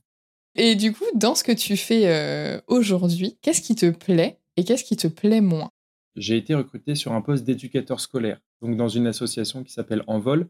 Et 0.56 0.76
du 0.76 0.92
coup, 0.92 1.04
dans 1.14 1.34
ce 1.34 1.42
que 1.42 1.52
tu 1.52 1.76
fais 1.76 2.06
euh, 2.06 2.60
aujourd'hui, 2.68 3.38
qu'est-ce 3.42 3.60
qui 3.60 3.74
te 3.74 3.90
plaît 3.90 4.38
et 4.56 4.64
qu'est-ce 4.64 4.84
qui 4.84 4.96
te 4.96 5.08
plaît 5.08 5.40
moins? 5.40 5.70
J'ai 6.16 6.36
été 6.36 6.54
recruté 6.54 6.94
sur 6.94 7.12
un 7.12 7.20
poste 7.22 7.42
d'éducateur 7.44 7.98
scolaire, 7.98 8.40
donc 8.62 8.76
dans 8.76 8.88
une 8.88 9.08
association 9.08 9.64
qui 9.64 9.72
s'appelle 9.72 10.04
Envol. 10.06 10.48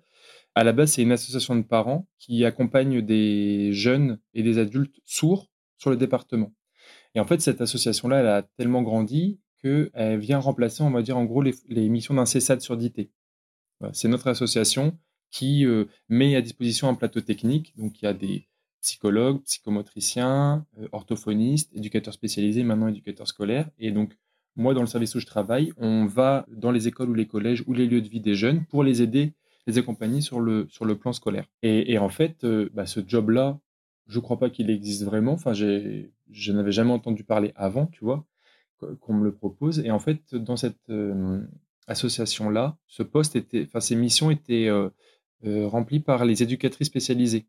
À 0.54 0.62
la 0.62 0.72
base, 0.72 0.92
c'est 0.92 1.02
une 1.02 1.12
association 1.12 1.56
de 1.56 1.62
parents 1.62 2.06
qui 2.18 2.44
accompagne 2.44 3.00
des 3.00 3.72
jeunes 3.72 4.20
et 4.34 4.42
des 4.42 4.58
adultes 4.58 5.00
sourds 5.06 5.50
sur 5.78 5.88
le 5.88 5.96
département. 5.96 6.52
Et 7.14 7.20
en 7.20 7.24
fait, 7.24 7.40
cette 7.40 7.62
association-là, 7.62 8.20
elle 8.20 8.26
a 8.26 8.42
tellement 8.42 8.82
grandi 8.82 9.40
qu'elle 9.62 10.18
vient 10.18 10.38
remplacer, 10.38 10.82
on 10.82 10.90
va 10.90 11.00
dire, 11.00 11.16
en 11.16 11.24
gros, 11.24 11.42
les, 11.42 11.88
missions 11.88 12.12
d'un 12.12 12.26
CESAD 12.26 12.60
surdité. 12.60 13.10
c'est 13.92 14.08
notre 14.08 14.28
association 14.28 14.98
qui 15.30 15.64
euh, 15.64 15.86
met 16.08 16.36
à 16.36 16.42
disposition 16.42 16.88
un 16.88 16.94
plateau 16.94 17.22
technique. 17.22 17.72
Donc, 17.76 18.00
il 18.00 18.04
y 18.04 18.08
a 18.08 18.12
des, 18.12 18.46
psychologue, 18.84 19.42
psychomotricien, 19.42 20.66
euh, 20.78 20.88
orthophoniste, 20.92 21.74
éducateur 21.74 22.12
spécialisé, 22.12 22.62
maintenant 22.62 22.88
éducateur 22.88 23.26
scolaire. 23.26 23.68
Et 23.78 23.90
donc, 23.90 24.16
moi, 24.56 24.74
dans 24.74 24.82
le 24.82 24.86
service 24.86 25.14
où 25.14 25.20
je 25.20 25.26
travaille, 25.26 25.72
on 25.78 26.04
va 26.04 26.46
dans 26.48 26.70
les 26.70 26.86
écoles 26.86 27.10
ou 27.10 27.14
les 27.14 27.26
collèges 27.26 27.64
ou 27.66 27.72
les 27.72 27.86
lieux 27.86 28.02
de 28.02 28.08
vie 28.08 28.20
des 28.20 28.34
jeunes 28.34 28.64
pour 28.66 28.84
les 28.84 29.02
aider, 29.02 29.32
les 29.66 29.78
accompagner 29.78 30.20
sur 30.20 30.38
le, 30.38 30.68
sur 30.68 30.84
le 30.84 30.96
plan 30.96 31.12
scolaire. 31.12 31.46
Et, 31.62 31.98
en 31.98 32.10
fait, 32.10 32.44
euh, 32.44 32.68
bah, 32.74 32.86
ce 32.86 33.00
job-là, 33.04 33.58
je 34.06 34.18
ne 34.18 34.22
crois 34.22 34.38
pas 34.38 34.50
qu'il 34.50 34.68
existe 34.70 35.02
vraiment. 35.02 35.32
Enfin, 35.32 35.54
je 35.54 36.52
n'avais 36.52 36.72
jamais 36.72 36.92
entendu 36.92 37.24
parler 37.24 37.52
avant, 37.56 37.86
tu 37.86 38.04
vois, 38.04 38.26
qu'on 39.00 39.14
me 39.14 39.24
le 39.24 39.32
propose. 39.32 39.80
Et 39.80 39.90
en 39.90 39.98
fait, 39.98 40.34
dans 40.34 40.56
cette 40.56 40.90
euh, 40.90 41.40
association-là, 41.86 42.76
ce 42.86 43.02
poste 43.02 43.34
était, 43.34 43.62
enfin, 43.66 43.80
ces 43.80 43.96
missions 43.96 44.30
étaient 44.30 44.70
remplies 45.42 46.00
par 46.00 46.24
les 46.24 46.42
éducatrices 46.42 46.88
spécialisées 46.88 47.46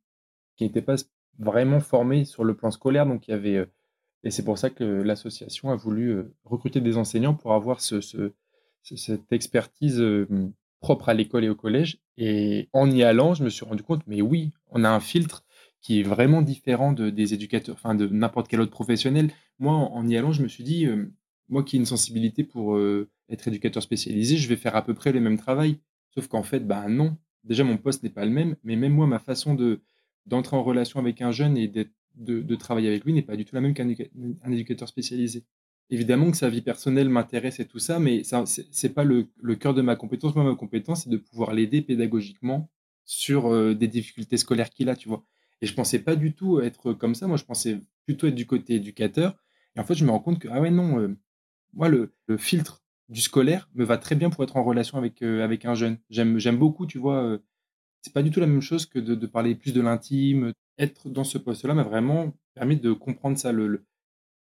qui 0.55 0.63
n'étaient 0.63 0.81
pas 0.81 0.95
vraiment 1.39 1.79
formés 1.79 2.25
sur 2.25 2.43
le 2.43 2.55
plan 2.55 2.71
scolaire. 2.71 3.05
Donc, 3.05 3.27
il 3.27 3.31
y 3.31 3.33
avait, 3.33 3.57
euh, 3.57 3.65
et 4.23 4.31
c'est 4.31 4.43
pour 4.43 4.57
ça 4.57 4.69
que 4.69 4.83
l'association 4.83 5.71
a 5.71 5.75
voulu 5.75 6.09
euh, 6.09 6.33
recruter 6.43 6.81
des 6.81 6.97
enseignants 6.97 7.33
pour 7.33 7.53
avoir 7.53 7.81
ce, 7.81 7.99
cette 8.81 9.31
expertise 9.31 9.99
euh, 9.99 10.27
propre 10.79 11.09
à 11.09 11.13
l'école 11.13 11.43
et 11.43 11.49
au 11.49 11.55
collège. 11.55 11.99
Et 12.17 12.69
en 12.73 12.89
y 12.89 13.03
allant, 13.03 13.33
je 13.33 13.43
me 13.43 13.49
suis 13.49 13.65
rendu 13.65 13.83
compte, 13.83 14.03
mais 14.07 14.21
oui, 14.21 14.51
on 14.69 14.83
a 14.83 14.89
un 14.89 14.99
filtre 14.99 15.43
qui 15.81 15.99
est 15.99 16.03
vraiment 16.03 16.41
différent 16.41 16.93
de, 16.93 17.09
des 17.09 17.33
éducateurs, 17.33 17.75
enfin 17.75 17.93
de 17.95 18.07
n'importe 18.07 18.47
quel 18.47 18.61
autre 18.61 18.71
professionnel. 18.71 19.29
Moi, 19.59 19.73
en, 19.73 20.07
y 20.07 20.17
allant, 20.17 20.31
je 20.31 20.41
me 20.41 20.47
suis 20.47 20.63
dit, 20.63 20.87
moi 21.47 21.63
qui 21.63 21.75
ai 21.75 21.79
une 21.79 21.85
sensibilité 21.85 22.43
pour 22.43 22.79
être 23.29 23.47
éducateur 23.47 23.83
spécialisé, 23.83 24.37
je 24.37 24.49
vais 24.49 24.55
faire 24.55 24.75
à 24.75 24.83
peu 24.83 24.95
près 24.95 25.11
le 25.11 25.19
même 25.19 25.37
travail. 25.37 25.77
Sauf 26.15 26.27
qu'en 26.27 26.41
fait, 26.43 26.61
ben 26.61 26.89
non. 26.89 27.17
Déjà, 27.43 27.63
mon 27.63 27.77
poste 27.77 28.01
n'est 28.01 28.09
pas 28.09 28.25
le 28.25 28.31
même, 28.31 28.55
mais 28.63 28.75
même 28.75 28.93
moi, 28.93 29.05
ma 29.05 29.19
façon 29.19 29.53
de 29.53 29.81
d'entrer 30.25 30.55
en 30.55 30.63
relation 30.63 30.99
avec 30.99 31.21
un 31.21 31.31
jeune 31.31 31.57
et 31.57 31.67
de, 31.67 32.55
travailler 32.55 32.87
avec 32.87 33.05
lui 33.05 33.13
n'est 33.13 33.21
pas 33.21 33.35
du 33.35 33.45
tout 33.45 33.55
la 33.55 33.61
même 33.61 33.73
qu'un 33.73 33.89
éducateur 34.51 34.87
spécialisé. 34.87 35.43
Évidemment 35.89 36.31
que 36.31 36.37
sa 36.37 36.49
vie 36.49 36.61
personnelle 36.61 37.09
m'intéresse 37.09 37.59
et 37.59 37.65
tout 37.65 37.79
ça, 37.79 37.99
mais 37.99 38.23
ce 38.23 38.87
n'est 38.87 38.93
pas 38.93 39.03
le, 39.03 39.27
cœur 39.55 39.73
de 39.73 39.81
ma 39.81 39.95
compétence. 39.95 40.33
Moi, 40.35 40.43
ma 40.43 40.55
compétence, 40.55 41.03
c'est 41.03 41.09
de 41.09 41.17
pouvoir 41.17 41.53
l'aider 41.53 41.81
pédagogiquement 41.81 42.71
sur 43.05 43.75
des 43.75 43.87
difficultés 43.87 44.37
scolaires 44.37 44.71
qu'il 44.71 44.89
a, 44.89 44.95
tu 44.95 45.07
vois. 45.07 45.23
Et 45.61 45.67
je 45.67 45.73
pensais 45.73 45.99
pas 45.99 46.15
du 46.15 46.33
tout 46.33 46.59
être 46.59 46.93
comme 46.93 47.13
ça. 47.13 47.27
Moi, 47.27 47.37
je 47.37 47.43
pensais 47.43 47.79
plutôt 48.05 48.27
être 48.27 48.35
du 48.35 48.47
côté 48.47 48.75
éducateur. 48.75 49.37
Et 49.75 49.79
en 49.79 49.83
fait, 49.83 49.93
je 49.93 50.05
me 50.05 50.09
rends 50.09 50.19
compte 50.19 50.39
que, 50.39 50.47
ah 50.47 50.59
ouais, 50.59 50.71
non, 50.71 51.15
moi, 51.75 51.89
le, 51.89 52.13
filtre 52.37 52.83
du 53.09 53.21
scolaire 53.21 53.69
me 53.75 53.83
va 53.83 53.97
très 53.97 54.15
bien 54.15 54.29
pour 54.29 54.43
être 54.43 54.57
en 54.57 54.63
relation 54.63 54.97
avec, 54.97 55.21
euh, 55.21 55.43
avec 55.43 55.65
un 55.65 55.75
jeune. 55.75 55.99
J'aime 56.09 56.57
beaucoup, 56.57 56.87
tu 56.87 56.97
vois. 56.97 57.37
Euh, 58.05 58.09
c'est 58.09 58.13
pas 58.13 58.23
du 58.23 58.31
tout 58.31 58.39
la 58.39 58.47
même 58.47 58.61
chose 58.61 58.85
que 58.85 58.99
de, 58.99 59.27
parler 59.27 59.55
plus 59.55 59.73
de 59.73 59.81
l'intime. 59.81 60.53
Être 60.77 61.09
dans 61.09 61.23
ce 61.23 61.37
poste-là 61.37 61.73
m'a 61.73 61.83
vraiment 61.83 62.33
permis 62.53 62.77
de 62.77 62.93
comprendre 62.93 63.37
ça. 63.37 63.51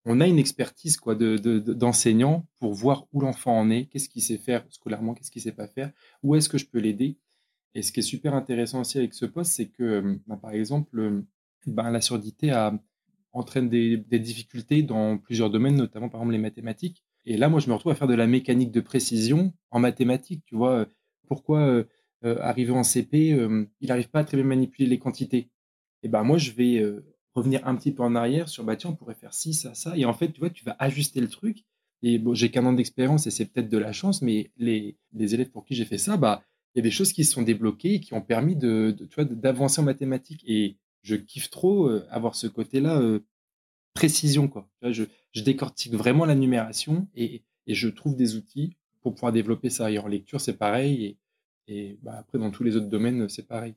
On 0.05 0.21
a 0.21 0.27
une 0.27 0.39
expertise 0.39 0.97
quoi 0.97 1.15
de, 1.15 1.37
d'enseignant 1.59 2.47
pour 2.59 2.73
voir 2.73 3.07
où 3.11 3.21
l'enfant 3.21 3.57
en 3.59 3.69
est, 3.69 3.85
qu'est-ce 3.85 4.09
qu'il 4.09 4.21
sait 4.21 4.37
faire 4.37 4.65
scolairement, 4.69 5.13
qu'est-ce 5.13 5.31
qu'il 5.31 5.41
sait 5.41 5.51
pas 5.51 5.67
faire, 5.67 5.91
où 6.23 6.35
est-ce 6.35 6.49
que 6.49 6.57
je 6.57 6.65
peux 6.65 6.79
l'aider. 6.79 7.17
Et 7.73 7.81
ce 7.81 7.91
qui 7.91 7.99
est 7.99 8.03
super 8.03 8.33
intéressant 8.33 8.81
aussi 8.81 8.97
avec 8.97 9.13
ce 9.13 9.25
poste, 9.25 9.51
c'est 9.51 9.67
que, 9.67 9.83
euh, 9.83 10.15
bah, 10.27 10.39
par 10.41 10.51
exemple, 10.51 11.23
ben, 11.65 11.91
la 11.91 12.01
surdité 12.01 12.51
entraîne 13.33 13.69
des, 13.69 13.97
des, 13.97 14.19
difficultés 14.19 14.81
dans 14.81 15.17
plusieurs 15.17 15.49
domaines, 15.49 15.75
notamment 15.75 16.09
par 16.09 16.21
exemple 16.21 16.33
les 16.33 16.39
mathématiques. 16.39 17.03
Et 17.25 17.37
là, 17.37 17.49
moi, 17.49 17.59
je 17.59 17.67
me 17.67 17.73
retrouve 17.73 17.91
à 17.91 17.95
faire 17.95 18.07
de 18.07 18.15
la 18.15 18.25
mécanique 18.25 18.71
de 18.71 18.79
précision 18.79 19.53
en 19.69 19.79
mathématiques. 19.79 20.43
Tu 20.45 20.55
vois, 20.55 20.71
euh, 20.71 20.85
pourquoi 21.27 21.85
euh, 22.23 22.35
euh, 22.35 22.41
arriver 22.41 22.71
en 22.71 22.83
CP, 22.83 23.29
il 23.81 23.87
n'arrive 23.87 24.09
pas 24.09 24.19
à 24.19 24.23
très 24.23 24.37
bien 24.37 24.45
manipuler 24.45 24.87
les 24.87 24.99
quantités 24.99 25.49
Et 26.03 26.07
ben 26.07 26.23
moi, 26.23 26.37
je 26.37 26.51
vais 26.51 26.83
revenir 27.35 27.65
un 27.67 27.75
petit 27.75 27.91
peu 27.91 28.03
en 28.03 28.15
arrière 28.15 28.49
sur, 28.49 28.63
bah 28.63 28.75
tiens, 28.75 28.91
on 28.91 28.95
pourrait 28.95 29.15
faire 29.15 29.33
ci, 29.33 29.53
ça, 29.53 29.73
ça. 29.73 29.95
Et 29.97 30.05
en 30.05 30.13
fait, 30.13 30.31
tu 30.31 30.39
vois, 30.39 30.49
tu 30.49 30.65
vas 30.65 30.75
ajuster 30.79 31.21
le 31.21 31.27
truc. 31.27 31.65
Et 32.03 32.19
bon, 32.19 32.33
j'ai 32.33 32.51
qu'un 32.51 32.65
an 32.65 32.73
d'expérience 32.73 33.25
et 33.25 33.31
c'est 33.31 33.45
peut-être 33.45 33.69
de 33.69 33.77
la 33.77 33.91
chance, 33.91 34.21
mais 34.21 34.51
les, 34.57 34.97
les 35.13 35.33
élèves 35.33 35.49
pour 35.49 35.65
qui 35.65 35.73
j'ai 35.75 35.85
fait 35.85 35.97
ça, 35.97 36.15
bah, 36.17 36.43
il 36.75 36.79
y 36.79 36.81
a 36.81 36.83
des 36.83 36.91
choses 36.91 37.11
qui 37.11 37.25
se 37.25 37.31
sont 37.33 37.41
débloquées 37.41 37.95
et 37.95 37.99
qui 37.99 38.13
ont 38.13 38.21
permis 38.21 38.55
de, 38.55 38.95
tu 38.97 39.15
vois, 39.15 39.25
d'avancer 39.25 39.81
en 39.81 39.83
mathématiques. 39.83 40.43
Et 40.47 40.77
je 41.01 41.15
kiffe 41.15 41.49
trop 41.49 41.89
avoir 42.09 42.35
ce 42.35 42.47
côté-là 42.47 43.19
précision. 43.97 44.47
Quoi. 44.47 44.69
Je, 44.83 45.03
je, 45.31 45.41
décortique 45.41 45.93
vraiment 45.93 46.25
la 46.25 46.35
numération 46.35 47.07
et, 47.15 47.43
et, 47.65 47.73
je 47.73 47.87
trouve 47.87 48.15
des 48.15 48.35
outils 48.35 48.75
pour 49.01 49.15
pouvoir 49.15 49.31
développer 49.31 49.69
ça. 49.69 49.91
Et 49.91 49.97
en 49.97 50.07
lecture, 50.07 50.39
c'est 50.39 50.57
pareil. 50.57 51.05
Et, 51.05 51.17
et 51.67 51.97
bah, 52.01 52.15
après, 52.19 52.37
dans 52.37 52.51
tous 52.51 52.63
les 52.63 52.75
autres 52.75 52.87
domaines, 52.87 53.27
c'est 53.29 53.47
pareil. 53.47 53.75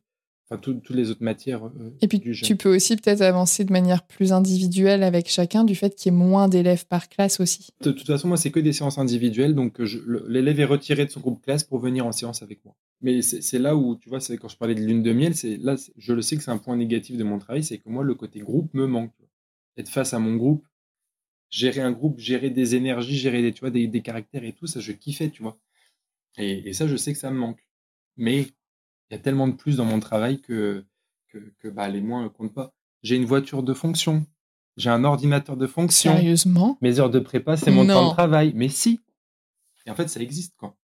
Enfin, 0.49 0.61
toutes 0.61 0.91
les 0.91 1.11
autres 1.11 1.23
matières. 1.23 1.67
Euh, 1.67 1.97
et 2.01 2.09
puis, 2.09 2.21
tu 2.21 2.57
peux 2.57 2.75
aussi 2.75 2.97
peut-être 2.97 3.21
avancer 3.21 3.65
de 3.65 3.73
manière 3.73 4.05
plus 4.05 4.33
individuelle 4.33 5.05
avec 5.05 5.29
chacun 5.29 5.63
du 5.63 5.77
fait 5.77 5.95
qu'il 5.95 6.13
y 6.13 6.15
ait 6.15 6.19
moins 6.19 6.49
d'élèves 6.49 6.87
par 6.87 7.09
classe 7.09 7.39
aussi. 7.39 7.69
De, 7.81 7.93
toute 7.93 8.07
façon, 8.07 8.27
moi, 8.27 8.37
c'est 8.37 8.51
que 8.51 8.59
des 8.59 8.73
séances 8.73 8.99
individuelles. 8.99 9.55
Donc, 9.55 9.79
l'élève 10.27 10.59
est 10.59 10.65
retiré 10.65 11.07
de 11.07 11.11
son 11.11 11.21
groupe 11.21 11.41
classe 11.41 11.63
pour 11.63 11.79
venir 11.79 12.05
en 12.05 12.11
séance 12.11 12.43
avec 12.43 12.65
moi. 12.65 12.75
Mais 13.01 13.23
c'est 13.23 13.59
là 13.61 13.77
où, 13.77 13.95
tu 13.95 14.09
vois, 14.09 14.19
quand 14.19 14.49
je 14.49 14.57
parlais 14.57 14.75
de 14.75 14.81
lune 14.81 15.05
de 15.05 15.13
miel, 15.13 15.37
c'est 15.37 15.57
là, 15.57 15.77
je 15.97 16.13
le 16.13 16.21
sais 16.21 16.37
que 16.37 16.43
c'est 16.43 16.51
un 16.51 16.59
point 16.59 16.77
négatif 16.77 17.17
de 17.17 17.25
mon 17.25 17.39
travail, 17.39 17.63
c'est 17.63 17.79
que 17.79 17.89
moi, 17.89 18.03
le 18.03 18.15
côté 18.15 18.41
groupe 18.41 18.75
me 18.75 18.87
manque 18.87 19.13
être 19.77 19.89
face 19.89 20.15
à 20.15 20.19
mon 20.19 20.37
groupe, 20.37 20.67
gérer 21.49 21.81
un 21.81 21.93
groupe, 21.93 22.19
gérer 22.19 22.51
des 22.51 22.75
énergies, 22.75 23.17
gérer 23.17 23.41
des, 23.43 23.53
tu 23.53 23.61
vois, 23.61 23.71
des, 23.71 24.03
caractères 24.03 24.45
et 24.45 24.53
tout, 24.53 24.67
ça, 24.67 24.81
je 24.81 24.93
kiffais, 24.93 25.31
tu 25.31 25.43
vois. 25.43 25.59
Et, 26.39 26.73
ça, 26.73 26.87
je 26.87 26.97
sais 26.97 27.13
que 27.13 27.19
ça 27.19 27.31
me 27.31 27.39
manque. 27.39 27.65
Mais 28.21 28.43
il 28.43 29.13
y 29.13 29.15
a 29.15 29.19
tellement 29.19 29.49
de 29.49 29.55
plus 29.55 29.77
dans 29.79 29.85
mon 29.85 29.99
travail 29.99 30.41
que, 30.41 30.85
que, 31.29 31.69
bah, 31.69 31.89
les 31.89 32.01
moins 32.01 32.23
ne 32.23 32.29
comptent 32.29 32.55
pas. 32.55 32.73
J'ai 33.03 33.17
une 33.17 33.25
voiture 33.25 33.63
de 33.63 33.73
fonction. 33.73 34.27
J'ai 34.77 34.91
un 34.91 35.05
ordinateur 35.05 35.57
de 35.57 35.67
fonction. 35.67 36.13
Sérieusement? 36.13 36.79
Mes 36.83 37.01
heures 37.01 37.11
de 37.11 37.19
prépa, 37.19 37.57
c'est 37.57 37.71
mon 37.71 37.87
temps 37.87 38.11
de 38.11 38.15
travail. 38.15 38.53
Mais 38.55 38.69
si. 38.69 39.01
Et 39.87 39.91
en 39.91 39.95
fait, 39.95 40.09
ça 40.09 40.21
existe, 40.21 40.55
quoi. 40.57 40.77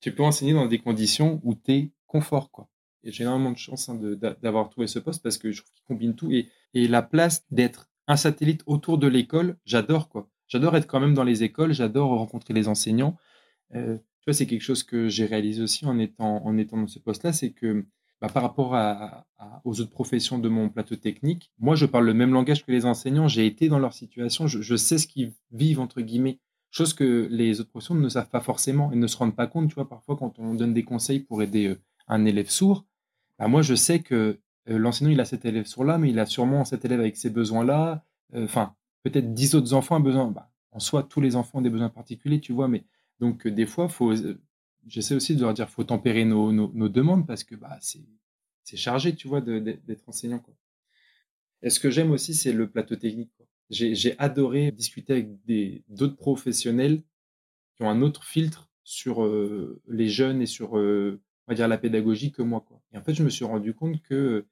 Tu 0.00 0.14
peux 0.14 0.22
enseigner 0.22 0.52
dans 0.52 0.66
des 0.66 0.78
conditions 0.78 1.40
où 1.42 1.54
tu 1.54 1.72
es 1.72 1.92
confort, 2.06 2.50
quoi. 2.50 2.68
Et 3.04 3.10
j'ai 3.10 3.24
énormément 3.24 3.52
de 3.52 3.58
chance 3.58 3.88
hein, 3.88 3.98
d'avoir 4.42 4.68
trouvé 4.68 4.86
ce 4.86 4.98
poste 4.98 5.22
parce 5.22 5.38
que 5.38 5.50
je 5.50 5.62
trouve 5.62 5.72
qu'il 5.72 5.84
combine 5.84 6.14
tout. 6.14 6.30
Et, 6.30 6.50
et 6.74 6.86
la 6.86 7.02
place 7.02 7.44
d'être 7.50 7.90
un 8.06 8.16
satellite 8.16 8.62
autour 8.66 8.98
de 8.98 9.06
l'école, 9.06 9.56
j'adore 9.64 10.08
quoi. 10.08 10.28
J'adore 10.46 10.76
être 10.76 10.86
quand 10.86 11.00
même 11.00 11.14
dans 11.14 11.24
les 11.24 11.42
écoles, 11.42 11.72
j'adore 11.72 12.10
rencontrer 12.10 12.52
les 12.52 12.68
enseignants. 12.68 13.16
Euh, 13.74 13.96
tu 14.22 14.30
vois, 14.30 14.34
c'est 14.34 14.46
quelque 14.46 14.62
chose 14.62 14.84
que 14.84 15.08
j'ai 15.08 15.26
réalisé 15.26 15.62
aussi 15.62 15.84
en 15.84 15.98
étant, 15.98 16.46
en 16.46 16.56
étant 16.56 16.76
dans 16.76 16.86
ce 16.86 17.00
poste-là, 17.00 17.32
c'est 17.32 17.50
que 17.50 17.84
bah, 18.20 18.28
par 18.28 18.44
rapport 18.44 18.76
aux 19.64 19.80
autres 19.80 19.90
professions 19.90 20.38
de 20.38 20.48
mon 20.48 20.68
plateau 20.68 20.94
technique, 20.94 21.50
moi, 21.58 21.74
je 21.74 21.86
parle 21.86 22.06
le 22.06 22.14
même 22.14 22.32
langage 22.32 22.64
que 22.64 22.70
les 22.70 22.86
enseignants. 22.86 23.26
J'ai 23.26 23.46
été 23.46 23.68
dans 23.68 23.80
leur 23.80 23.92
situation, 23.92 24.46
je, 24.46 24.76
sais 24.76 24.98
ce 24.98 25.08
qu'ils 25.08 25.32
vivent, 25.50 25.80
entre 25.80 26.00
guillemets, 26.02 26.38
chose 26.70 26.94
que 26.94 27.26
les 27.32 27.58
autres 27.58 27.70
professions 27.70 27.96
ne 27.96 28.08
savent 28.08 28.30
pas 28.30 28.40
forcément 28.40 28.92
et 28.92 28.96
ne 28.96 29.08
se 29.08 29.16
rendent 29.16 29.34
pas 29.34 29.48
compte. 29.48 29.68
Tu 29.70 29.74
vois, 29.74 29.88
parfois, 29.88 30.16
quand 30.16 30.38
on 30.38 30.54
donne 30.54 30.72
des 30.72 30.84
conseils 30.84 31.18
pour 31.18 31.42
aider 31.42 31.66
euh, 31.66 31.80
un 32.06 32.24
élève 32.24 32.48
sourd, 32.48 32.86
bah, 33.40 33.48
moi, 33.48 33.60
je 33.60 33.74
sais 33.74 33.98
que 33.98 34.38
euh, 34.70 34.78
l'enseignant, 34.78 35.10
il 35.10 35.20
a 35.20 35.24
cet 35.24 35.44
élève 35.44 35.66
sur 35.66 35.82
là, 35.82 35.98
mais 35.98 36.10
il 36.10 36.18
a 36.20 36.26
sûrement 36.26 36.64
cet 36.64 36.84
élève 36.84 37.00
avec 37.00 37.16
ses 37.16 37.30
besoins-là. 37.30 38.04
Euh, 38.34 38.44
enfin, 38.44 38.76
peut-être 39.02 39.34
dix 39.34 39.56
autres 39.56 39.74
enfants 39.74 39.96
ont 39.96 40.00
besoin. 40.00 40.30
Bah, 40.30 40.52
en 40.70 40.78
soi, 40.78 41.02
tous 41.02 41.20
les 41.20 41.34
enfants 41.34 41.58
ont 41.58 41.62
des 41.62 41.70
besoins 41.70 41.88
particuliers, 41.88 42.38
tu 42.38 42.52
vois, 42.52 42.68
mais 42.68 42.84
donc 43.22 43.46
des 43.46 43.66
fois, 43.66 43.88
faut, 43.88 44.12
j'essaie 44.88 45.14
aussi 45.14 45.36
de 45.36 45.42
leur 45.42 45.54
dire, 45.54 45.70
faut 45.70 45.84
tempérer 45.84 46.24
nos, 46.24 46.50
nos, 46.50 46.88
demandes 46.88 47.24
parce 47.24 47.44
que 47.44 47.54
bah, 47.54 47.78
c'est 47.80 48.76
chargé, 48.76 49.14
tu 49.14 49.28
vois, 49.28 49.40
d'être 49.40 50.08
enseignant. 50.08 50.40
Quoi. 50.40 50.54
Et 51.62 51.70
ce 51.70 51.78
que 51.78 51.88
j'aime 51.88 52.10
aussi, 52.10 52.34
c'est 52.34 52.52
le 52.52 52.68
plateau 52.68 52.96
technique. 52.96 53.30
J'ai 53.70 54.18
adoré 54.18 54.72
discuter 54.72 55.12
avec 55.12 55.28
d'autres 55.88 56.16
professionnels 56.16 57.04
qui 57.76 57.84
ont 57.84 57.90
un 57.90 58.02
autre 58.02 58.24
filtre 58.24 58.68
sur 58.82 59.24
les 59.86 60.08
jeunes 60.08 60.42
et 60.42 60.46
sur 60.46 60.72
on 60.72 61.18
va 61.46 61.54
dire 61.54 61.68
la 61.68 61.78
pédagogie 61.78 62.32
que 62.32 62.42
moi. 62.42 62.64
Quoi. 62.66 62.82
Et 62.92 62.98
en 62.98 63.02
fait, 63.02 63.14
je 63.14 63.22
me 63.22 63.30
suis 63.30 63.44
rendu 63.44 63.72
compte 63.72 64.02
que 64.02 64.44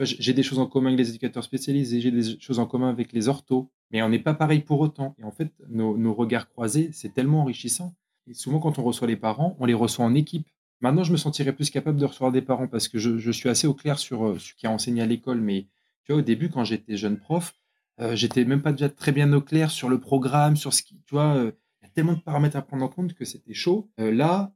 j'ai 0.00 0.34
des 0.34 0.42
choses 0.42 0.58
en 0.58 0.66
commun 0.66 0.88
avec 0.88 0.98
les 0.98 1.08
éducateurs 1.08 1.44
spécialisés, 1.44 2.02
j'ai 2.02 2.10
des 2.10 2.38
choses 2.38 2.58
en 2.58 2.66
commun 2.66 2.90
avec 2.90 3.12
les 3.12 3.28
orthos, 3.28 3.70
mais 3.90 4.02
on 4.02 4.08
n'est 4.08 4.18
pas 4.18 4.34
pareil 4.34 4.60
pour 4.60 4.80
autant. 4.80 5.14
Et 5.18 5.24
en 5.24 5.30
fait, 5.30 5.52
nos, 5.68 6.14
regards 6.14 6.48
croisés, 6.48 6.90
c'est 6.92 7.12
tellement 7.14 7.42
enrichissant. 7.42 7.94
Et 8.26 8.34
souvent, 8.34 8.58
quand 8.60 8.78
on 8.78 8.82
reçoit 8.82 9.08
les 9.08 9.16
parents, 9.16 9.56
on 9.58 9.66
les 9.66 9.74
reçoit 9.74 10.04
en 10.04 10.14
équipe. 10.14 10.48
Maintenant, 10.80 11.04
je 11.04 11.12
me 11.12 11.16
sentirais 11.16 11.52
plus 11.52 11.70
capable 11.70 11.98
de 11.98 12.06
recevoir 12.06 12.32
des 12.32 12.42
parents 12.42 12.66
parce 12.66 12.88
que 12.88 12.98
je, 12.98 13.30
suis 13.30 13.48
assez 13.48 13.66
au 13.66 13.74
clair 13.74 13.98
sur 13.98 14.26
euh, 14.26 14.38
ce 14.38 14.54
qui 14.54 14.66
a 14.66 14.70
enseigné 14.70 15.02
à 15.02 15.06
l'école. 15.06 15.40
Mais 15.40 15.66
tu 16.04 16.12
vois, 16.12 16.20
au 16.20 16.22
début, 16.24 16.50
quand 16.50 16.64
j'étais 16.64 16.96
jeune 16.96 17.18
prof, 17.18 17.54
euh, 18.00 18.16
j'étais 18.16 18.44
même 18.44 18.62
pas 18.62 18.72
déjà 18.72 18.88
très 18.88 19.12
bien 19.12 19.32
au 19.32 19.40
clair 19.40 19.70
sur 19.70 19.88
le 19.88 20.00
programme, 20.00 20.56
sur 20.56 20.72
ce 20.72 20.82
qui, 20.82 20.96
tu 21.06 21.14
vois, 21.14 21.36
euh, 21.36 21.52
il 21.80 21.86
y 21.86 21.88
a 21.88 21.90
tellement 21.90 22.14
de 22.14 22.20
paramètres 22.20 22.56
à 22.56 22.62
prendre 22.62 22.84
en 22.84 22.88
compte 22.88 23.14
que 23.14 23.24
c'était 23.24 23.54
chaud. 23.54 23.90
là, 23.98 24.52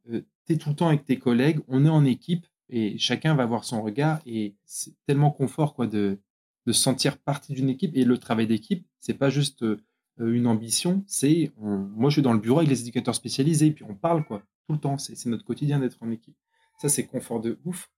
tu 0.47 0.53
es 0.53 0.57
tout 0.57 0.71
le 0.71 0.77
temps 0.77 0.89
avec 0.89 1.05
tes 1.05 1.19
collègues, 1.19 1.61
on 1.69 1.85
est 1.85 1.91
en 1.91 2.05
équipe, 2.05 2.47
et 2.69 2.99
chacun 2.99 3.35
va 3.35 3.45
avoir 3.45 3.65
son 3.65 3.83
regard 3.83 4.21
et 4.27 4.57
c'est 4.65 4.95
tellement 5.07 5.31
confort 5.31 5.75
quoi 5.75 5.87
de, 5.87 6.19
de 6.67 6.73
se 6.73 6.81
sentir 6.81 7.19
partie 7.19 7.53
d'une 7.53 7.69
équipe 7.69 7.97
et 7.97 8.05
le 8.05 8.19
travail 8.19 8.47
d'équipe 8.47 8.87
c'est 8.99 9.15
pas 9.15 9.31
juste 9.31 9.63
euh, 9.63 9.81
une 10.19 10.47
ambition 10.47 11.05
c'est 11.07 11.53
moi 11.59 12.11
je 12.11 12.15
suis 12.15 12.23
dans 12.23 12.33
le 12.33 12.39
bureau 12.39 12.59
avec 12.59 12.71
les 12.71 12.81
éducateurs 12.81 13.15
spécialisés 13.15 13.71
puis 13.71 13.85
on 13.85 13.95
parle 13.95 14.25
quoi 14.25 14.43
tout 14.67 14.73
le 14.75 14.79
temps. 14.79 14.99
C'est 14.99 15.27
notre 15.27 15.45
quotidien 15.45 15.79
d'être 15.79 15.99
en 16.01 16.11
équipe. 16.11 16.37
Ça 16.79 16.89
c'est 16.89 17.07
confort 17.07 17.41
de 17.41 17.59
ouf. 17.65 17.91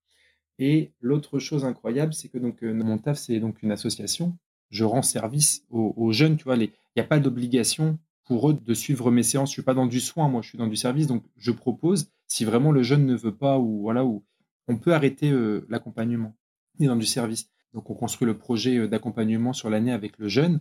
Et 0.59 0.93
l'autre 1.01 1.39
chose 1.39 1.65
incroyable 1.65 2.13
c'est 2.13 2.29
que 2.29 2.39
donc 2.39 2.63
euh, 2.63 2.73
mon 2.73 2.99
taf 2.99 3.19
c'est 3.19 3.41
donc 3.41 3.63
une 3.63 3.73
association. 3.73 4.37
Je 4.71 4.85
rends 4.85 5.03
service 5.03 5.65
aux, 5.71 6.13
jeunes 6.13 6.37
tu 6.37 6.45
vois 6.45 6.57
il 6.57 6.71
n'y 6.97 7.03
a 7.03 7.05
pas 7.05 7.21
d'obligation 7.21 7.99
pour 8.27 8.51
eux 8.51 8.55
de 8.55 8.75
suivre 8.75 9.11
mes 9.11 9.23
séances. 9.23 9.51
Je 9.51 9.55
suis 9.55 9.63
pas 9.63 9.75
dans 9.75 9.87
du 9.87 10.01
soin 10.01 10.29
moi 10.29 10.43
je 10.43 10.49
suis 10.49 10.59
dans 10.59 10.67
du 10.67 10.77
service. 10.77 11.07
Donc 11.07 11.25
je 11.37 11.53
propose 11.53 12.11
si 12.27 12.45
vraiment 12.45 12.73
le 12.73 12.83
jeune 12.83 13.07
ne 13.07 13.17
veut 13.17 13.35
pas 13.35 13.59
ou 13.59 13.81
voilà 13.81 14.05
ou 14.05 14.25
on 14.67 14.77
peut 14.77 14.95
arrêter 14.95 15.31
euh, 15.31 15.67
l'accompagnement. 15.69 16.37
On 16.81 16.87
dans 16.87 16.97
du 16.97 17.07
service. 17.07 17.51
Donc 17.73 17.91
on 17.91 17.95
construit 17.95 18.27
le 18.27 18.37
projet 18.37 18.77
euh, 18.77 18.89
d'accompagnement 18.89 19.53
sur 19.53 19.71
l'année 19.71 19.93
avec 19.93 20.19
le 20.19 20.29
jeune 20.29 20.61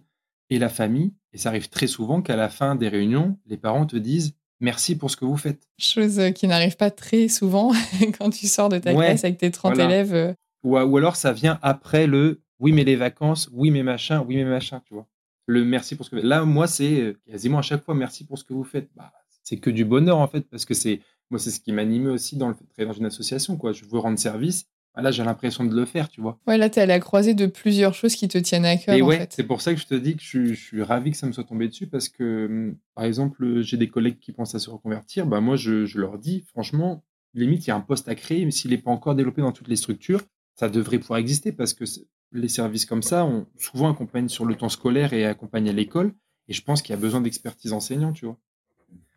et 0.50 0.60
la 0.60 0.70
famille. 0.70 1.14
Et 1.34 1.38
ça 1.38 1.50
arrive 1.50 1.70
très 1.70 1.88
souvent 1.88 2.22
qu'à 2.22 2.36
la 2.36 2.50
fin 2.50 2.76
des 2.76 2.88
réunions, 2.88 3.38
les 3.46 3.58
parents 3.58 3.86
te 3.86 3.98
disent 3.98 4.36
merci 4.60 4.98
pour 4.98 5.12
ce 5.12 5.18
que 5.18 5.26
vous 5.26 5.38
faites. 5.38 5.68
Chose 5.78 6.20
euh, 6.20 6.32
qui 6.32 6.48
n'arrive 6.48 6.78
pas 6.78 6.92
très 6.92 7.28
souvent 7.28 7.72
quand 8.18 8.30
tu 8.30 8.48
sors 8.48 8.70
de 8.70 8.78
ta 8.78 8.94
classe 8.94 9.24
avec 9.24 9.38
tes 9.38 9.52
30 9.52 9.78
élèves. 9.78 10.36
Ou, 10.64 10.78
ou, 10.78 10.98
alors 10.98 11.16
ça 11.16 11.34
vient 11.34 11.60
après 11.62 12.08
le 12.08 12.42
oui 12.60 12.72
mais 12.72 12.84
les 12.84 12.96
vacances, 12.96 13.50
oui 13.54 13.70
mais 13.72 13.84
machin, 13.84 14.24
oui 14.28 14.36
mais 14.38 14.46
machin, 14.46 14.82
tu 14.86 14.94
vois. 14.94 15.08
Le 15.46 15.64
merci 15.64 15.96
pour 15.96 16.06
ce 16.06 16.10
que 16.10 16.16
vous 16.16 16.22
faites. 16.22 16.30
Là, 16.30 16.44
moi, 16.44 16.68
c'est 16.68 17.16
quasiment 17.26 17.60
à 17.60 17.62
chaque 17.62 17.84
fois 17.84 17.96
merci 17.96 18.26
pour 18.26 18.38
ce 18.38 18.44
que 18.44 18.54
vous 18.54 18.66
faites. 18.66 18.90
Bah, 18.96 19.14
c'est 19.44 19.58
que 19.58 19.70
du 19.70 19.86
bonheur 19.86 20.18
en 20.18 20.28
fait, 20.28 20.42
parce 20.42 20.66
que 20.66 20.74
c'est 20.74 21.00
moi, 21.30 21.40
c'est 21.40 21.52
ce 21.52 21.60
qui 21.60 21.72
m'animait 21.72 22.10
aussi 22.10 22.36
dans 22.36 22.50
le 22.50 22.56
dans 22.86 22.94
une 22.94 23.06
association. 23.06 23.56
Quoi. 23.58 23.72
Je 23.72 23.86
veux 23.86 24.00
rendre 24.00 24.20
service 24.20 24.68
là, 25.02 25.12
j'ai 25.12 25.24
l'impression 25.24 25.64
de 25.64 25.76
le 25.76 25.86
faire, 25.86 26.10
tu 26.10 26.22
vois. 26.22 26.40
Ouais, 26.48 26.58
là, 26.58 26.70
tu 26.70 26.80
es 26.80 26.82
à 26.82 26.86
la 26.86 27.00
croisée 27.00 27.34
de 27.34 27.46
plusieurs 27.46 27.94
choses 27.94 28.16
qui 28.16 28.28
te 28.28 28.38
tiennent 28.38 28.66
à 28.66 28.78
cœur. 28.78 28.96
Et 28.96 29.02
en 29.02 29.08
ouais, 29.08 29.28
c'est 29.30 29.44
pour 29.44 29.62
ça 29.62 29.74
que 29.74 29.80
je 29.80 29.86
te 29.86 29.96
dis 29.96 30.16
que 30.16 30.24
je, 30.24 30.46
je 30.46 30.54
suis 30.54 30.84
ravi 30.84 31.12
que 31.12 31.18
ça 31.18 31.28
me 31.28 31.32
soit 31.32 31.44
tombé 31.44 31.68
dessus 31.68 31.88
parce 31.88 32.10
que, 32.10 32.46
hum, 32.46 32.76
par 32.96 33.06
exemple, 33.06 33.62
j'ai 33.62 33.78
des 33.78 33.90
collègues 33.90 34.20
qui 34.20 34.32
pensent 34.32 34.56
à 34.56 34.60
se 34.60 34.70
reconvertir. 34.70 35.26
Bah, 35.26 35.42
moi, 35.42 35.56
je, 35.56 35.86
je 35.86 36.00
leur 36.00 36.18
dis, 36.18 36.46
franchement, 36.48 37.04
limite, 37.34 37.66
il 37.68 37.70
y 37.70 37.72
a 37.72 37.76
un 37.76 37.82
poste 37.82 38.08
à 38.08 38.16
créer, 38.16 38.46
mais 38.46 38.52
s'il 38.52 38.72
n'est 38.72 38.78
pas 38.78 38.92
encore 38.92 39.16
développé 39.16 39.42
dans 39.42 39.52
toutes 39.52 39.68
les 39.68 39.76
structures, 39.76 40.22
ça 40.56 40.70
devrait 40.70 41.00
pouvoir 41.00 41.20
exister 41.20 41.52
parce 41.52 41.74
que 41.74 41.86
les 42.32 42.50
services 42.50 42.86
comme 42.86 43.04
ça, 43.04 43.26
on 43.26 43.46
souvent 43.58 43.92
accompagnent 43.92 44.30
sur 44.30 44.46
le 44.46 44.56
temps 44.56 44.70
scolaire 44.70 45.14
et 45.14 45.26
accompagnent 45.26 45.70
à 45.70 45.74
l'école. 45.74 46.14
Et 46.48 46.54
je 46.54 46.64
pense 46.64 46.82
qu'il 46.82 46.94
y 46.94 46.98
a 46.98 47.02
besoin 47.02 47.22
d'expertise 47.22 47.74
enseignant, 47.74 48.14
tu 48.14 48.26
vois. 48.26 48.38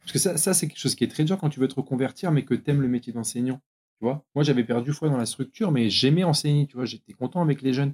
Parce 0.01 0.12
que 0.12 0.18
ça, 0.18 0.37
ça 0.37 0.55
c'est 0.55 0.68
quelque 0.68 0.78
chose 0.78 0.95
qui 0.95 1.05
est 1.05 1.09
très 1.09 1.24
dur 1.24 1.39
quand 1.39 1.49
tu 1.49 1.61
veux 1.61 1.68
te 1.68 1.74
reconvertir, 1.74 2.33
mais 2.33 2.45
que 2.45 2.55
tu 2.55 2.70
aimes 2.70 2.83
le 2.83 2.89
métier 2.89 3.12
d'enseignant. 3.12 3.61
Tu 4.01 4.07
vois 4.07 4.24
Moi, 4.34 4.44
j'avais 4.44 4.64
perdu 4.64 4.92
foi 4.92 5.11
dans 5.11 5.18
la 5.18 5.26
structure, 5.26 5.70
mais 5.70 5.90
j'aimais 5.90 6.24
enseigner, 6.24 6.66
tu 6.66 6.76
vois. 6.76 6.86
J'étais 6.86 7.12
content 7.12 7.42
avec 7.42 7.61
les 7.61 7.74
jeunes. 7.74 7.92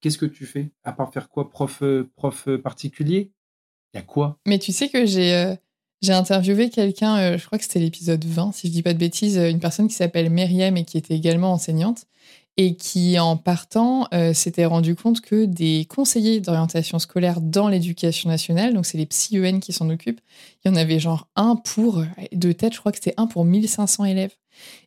Qu'est-ce 0.00 0.18
que 0.18 0.26
tu 0.26 0.46
fais? 0.46 0.70
À 0.84 0.92
part 0.92 1.12
faire 1.12 1.28
quoi? 1.28 1.50
Prof, 1.50 1.82
euh, 1.82 2.08
prof 2.14 2.46
euh, 2.46 2.58
particulier? 2.58 3.32
Il 3.92 3.96
y 3.96 4.00
a 4.00 4.02
quoi? 4.02 4.38
Mais 4.46 4.60
tu 4.60 4.70
sais 4.70 4.88
que 4.88 5.04
j'ai 5.04 5.34
euh, 5.34 5.56
interviewé 6.08 6.70
quelqu'un, 6.70 7.36
je 7.36 7.44
crois 7.44 7.58
que 7.58 7.64
c'était 7.64 7.80
l'épisode 7.80 8.24
20, 8.24 8.52
si 8.52 8.68
je 8.68 8.72
dis 8.72 8.82
pas 8.82 8.92
de 8.92 8.98
bêtises, 8.98 9.36
une 9.36 9.58
personne 9.58 9.88
qui 9.88 9.94
s'appelle 9.94 10.30
Myriam 10.30 10.76
et 10.76 10.84
qui 10.84 10.96
était 10.96 11.14
également 11.14 11.52
enseignante 11.52 12.04
et 12.58 12.76
qui, 12.76 13.18
en 13.18 13.36
partant, 13.36 14.08
s'était 14.32 14.64
rendu 14.64 14.94
compte 14.94 15.20
que 15.20 15.44
des 15.44 15.86
conseillers 15.90 16.40
d'orientation 16.40 16.98
scolaire 16.98 17.40
dans 17.40 17.68
l'éducation 17.68 18.30
nationale, 18.30 18.72
donc 18.72 18.86
c'est 18.86 18.96
les 18.96 19.06
psy-EN 19.06 19.60
qui 19.60 19.72
s'en 19.72 19.90
occupent, 19.90 20.20
il 20.64 20.68
y 20.68 20.70
en 20.70 20.76
avait 20.76 20.98
genre 20.98 21.28
un 21.36 21.56
pour, 21.56 22.02
de 22.32 22.52
tête, 22.52 22.72
je 22.74 22.78
crois 22.78 22.92
que 22.92 22.98
c'était 22.98 23.14
un 23.16 23.26
pour 23.26 23.44
1500 23.44 24.04
élèves. 24.04 24.34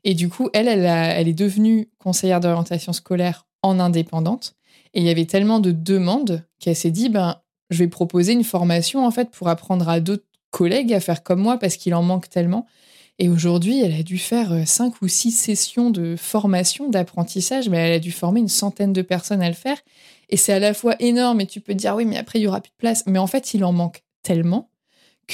Et 0.03 0.13
du 0.13 0.29
coup, 0.29 0.49
elle, 0.53 0.67
elle, 0.67 1.27
est 1.27 1.33
devenue 1.33 1.89
conseillère 1.97 2.39
d'orientation 2.39 2.93
scolaire 2.93 3.47
en 3.61 3.79
indépendante. 3.79 4.55
Et 4.93 5.01
il 5.01 5.05
y 5.05 5.09
avait 5.09 5.25
tellement 5.25 5.59
de 5.59 5.71
demandes 5.71 6.43
qu'elle 6.59 6.75
s'est 6.75 6.91
dit, 6.91 7.09
ben, 7.09 7.41
je 7.69 7.79
vais 7.79 7.87
proposer 7.87 8.33
une 8.33 8.43
formation 8.43 9.05
en 9.05 9.11
fait 9.11 9.29
pour 9.31 9.49
apprendre 9.49 9.87
à 9.89 9.99
d'autres 9.99 10.25
collègues 10.51 10.93
à 10.93 10.99
faire 10.99 11.21
comme 11.23 11.41
moi 11.41 11.57
parce 11.57 11.77
qu'il 11.77 11.93
en 11.93 12.01
manque 12.01 12.29
tellement. 12.29 12.65
Et 13.19 13.27
aujourd'hui, 13.27 13.81
elle 13.81 13.93
a 13.93 14.03
dû 14.03 14.17
faire 14.17 14.53
euh, 14.53 14.63
cinq 14.65 15.01
ou 15.01 15.09
six 15.09 15.31
sessions 15.31 15.91
de 15.91 16.15
formation, 16.15 16.89
d'apprentissage, 16.89 17.67
mais 17.67 17.77
elle 17.77 17.93
a 17.93 17.99
dû 17.99 18.13
former 18.13 18.39
une 18.39 18.47
centaine 18.47 18.93
de 18.93 19.01
personnes 19.01 19.41
à 19.41 19.49
le 19.49 19.55
faire. 19.55 19.77
Et 20.29 20.37
c'est 20.37 20.53
à 20.53 20.59
la 20.59 20.73
fois 20.73 20.95
énorme, 20.99 21.41
et 21.41 21.45
tu 21.45 21.59
peux 21.59 21.73
te 21.73 21.77
dire, 21.77 21.95
oui, 21.95 22.05
mais 22.05 22.17
après, 22.17 22.39
il 22.39 22.43
y 22.43 22.47
aura 22.47 22.61
plus 22.61 22.71
de 22.71 22.77
place. 22.77 23.03
Mais 23.07 23.19
en 23.19 23.27
fait, 23.27 23.53
il 23.53 23.65
en 23.65 23.73
manque 23.73 24.03
tellement 24.23 24.68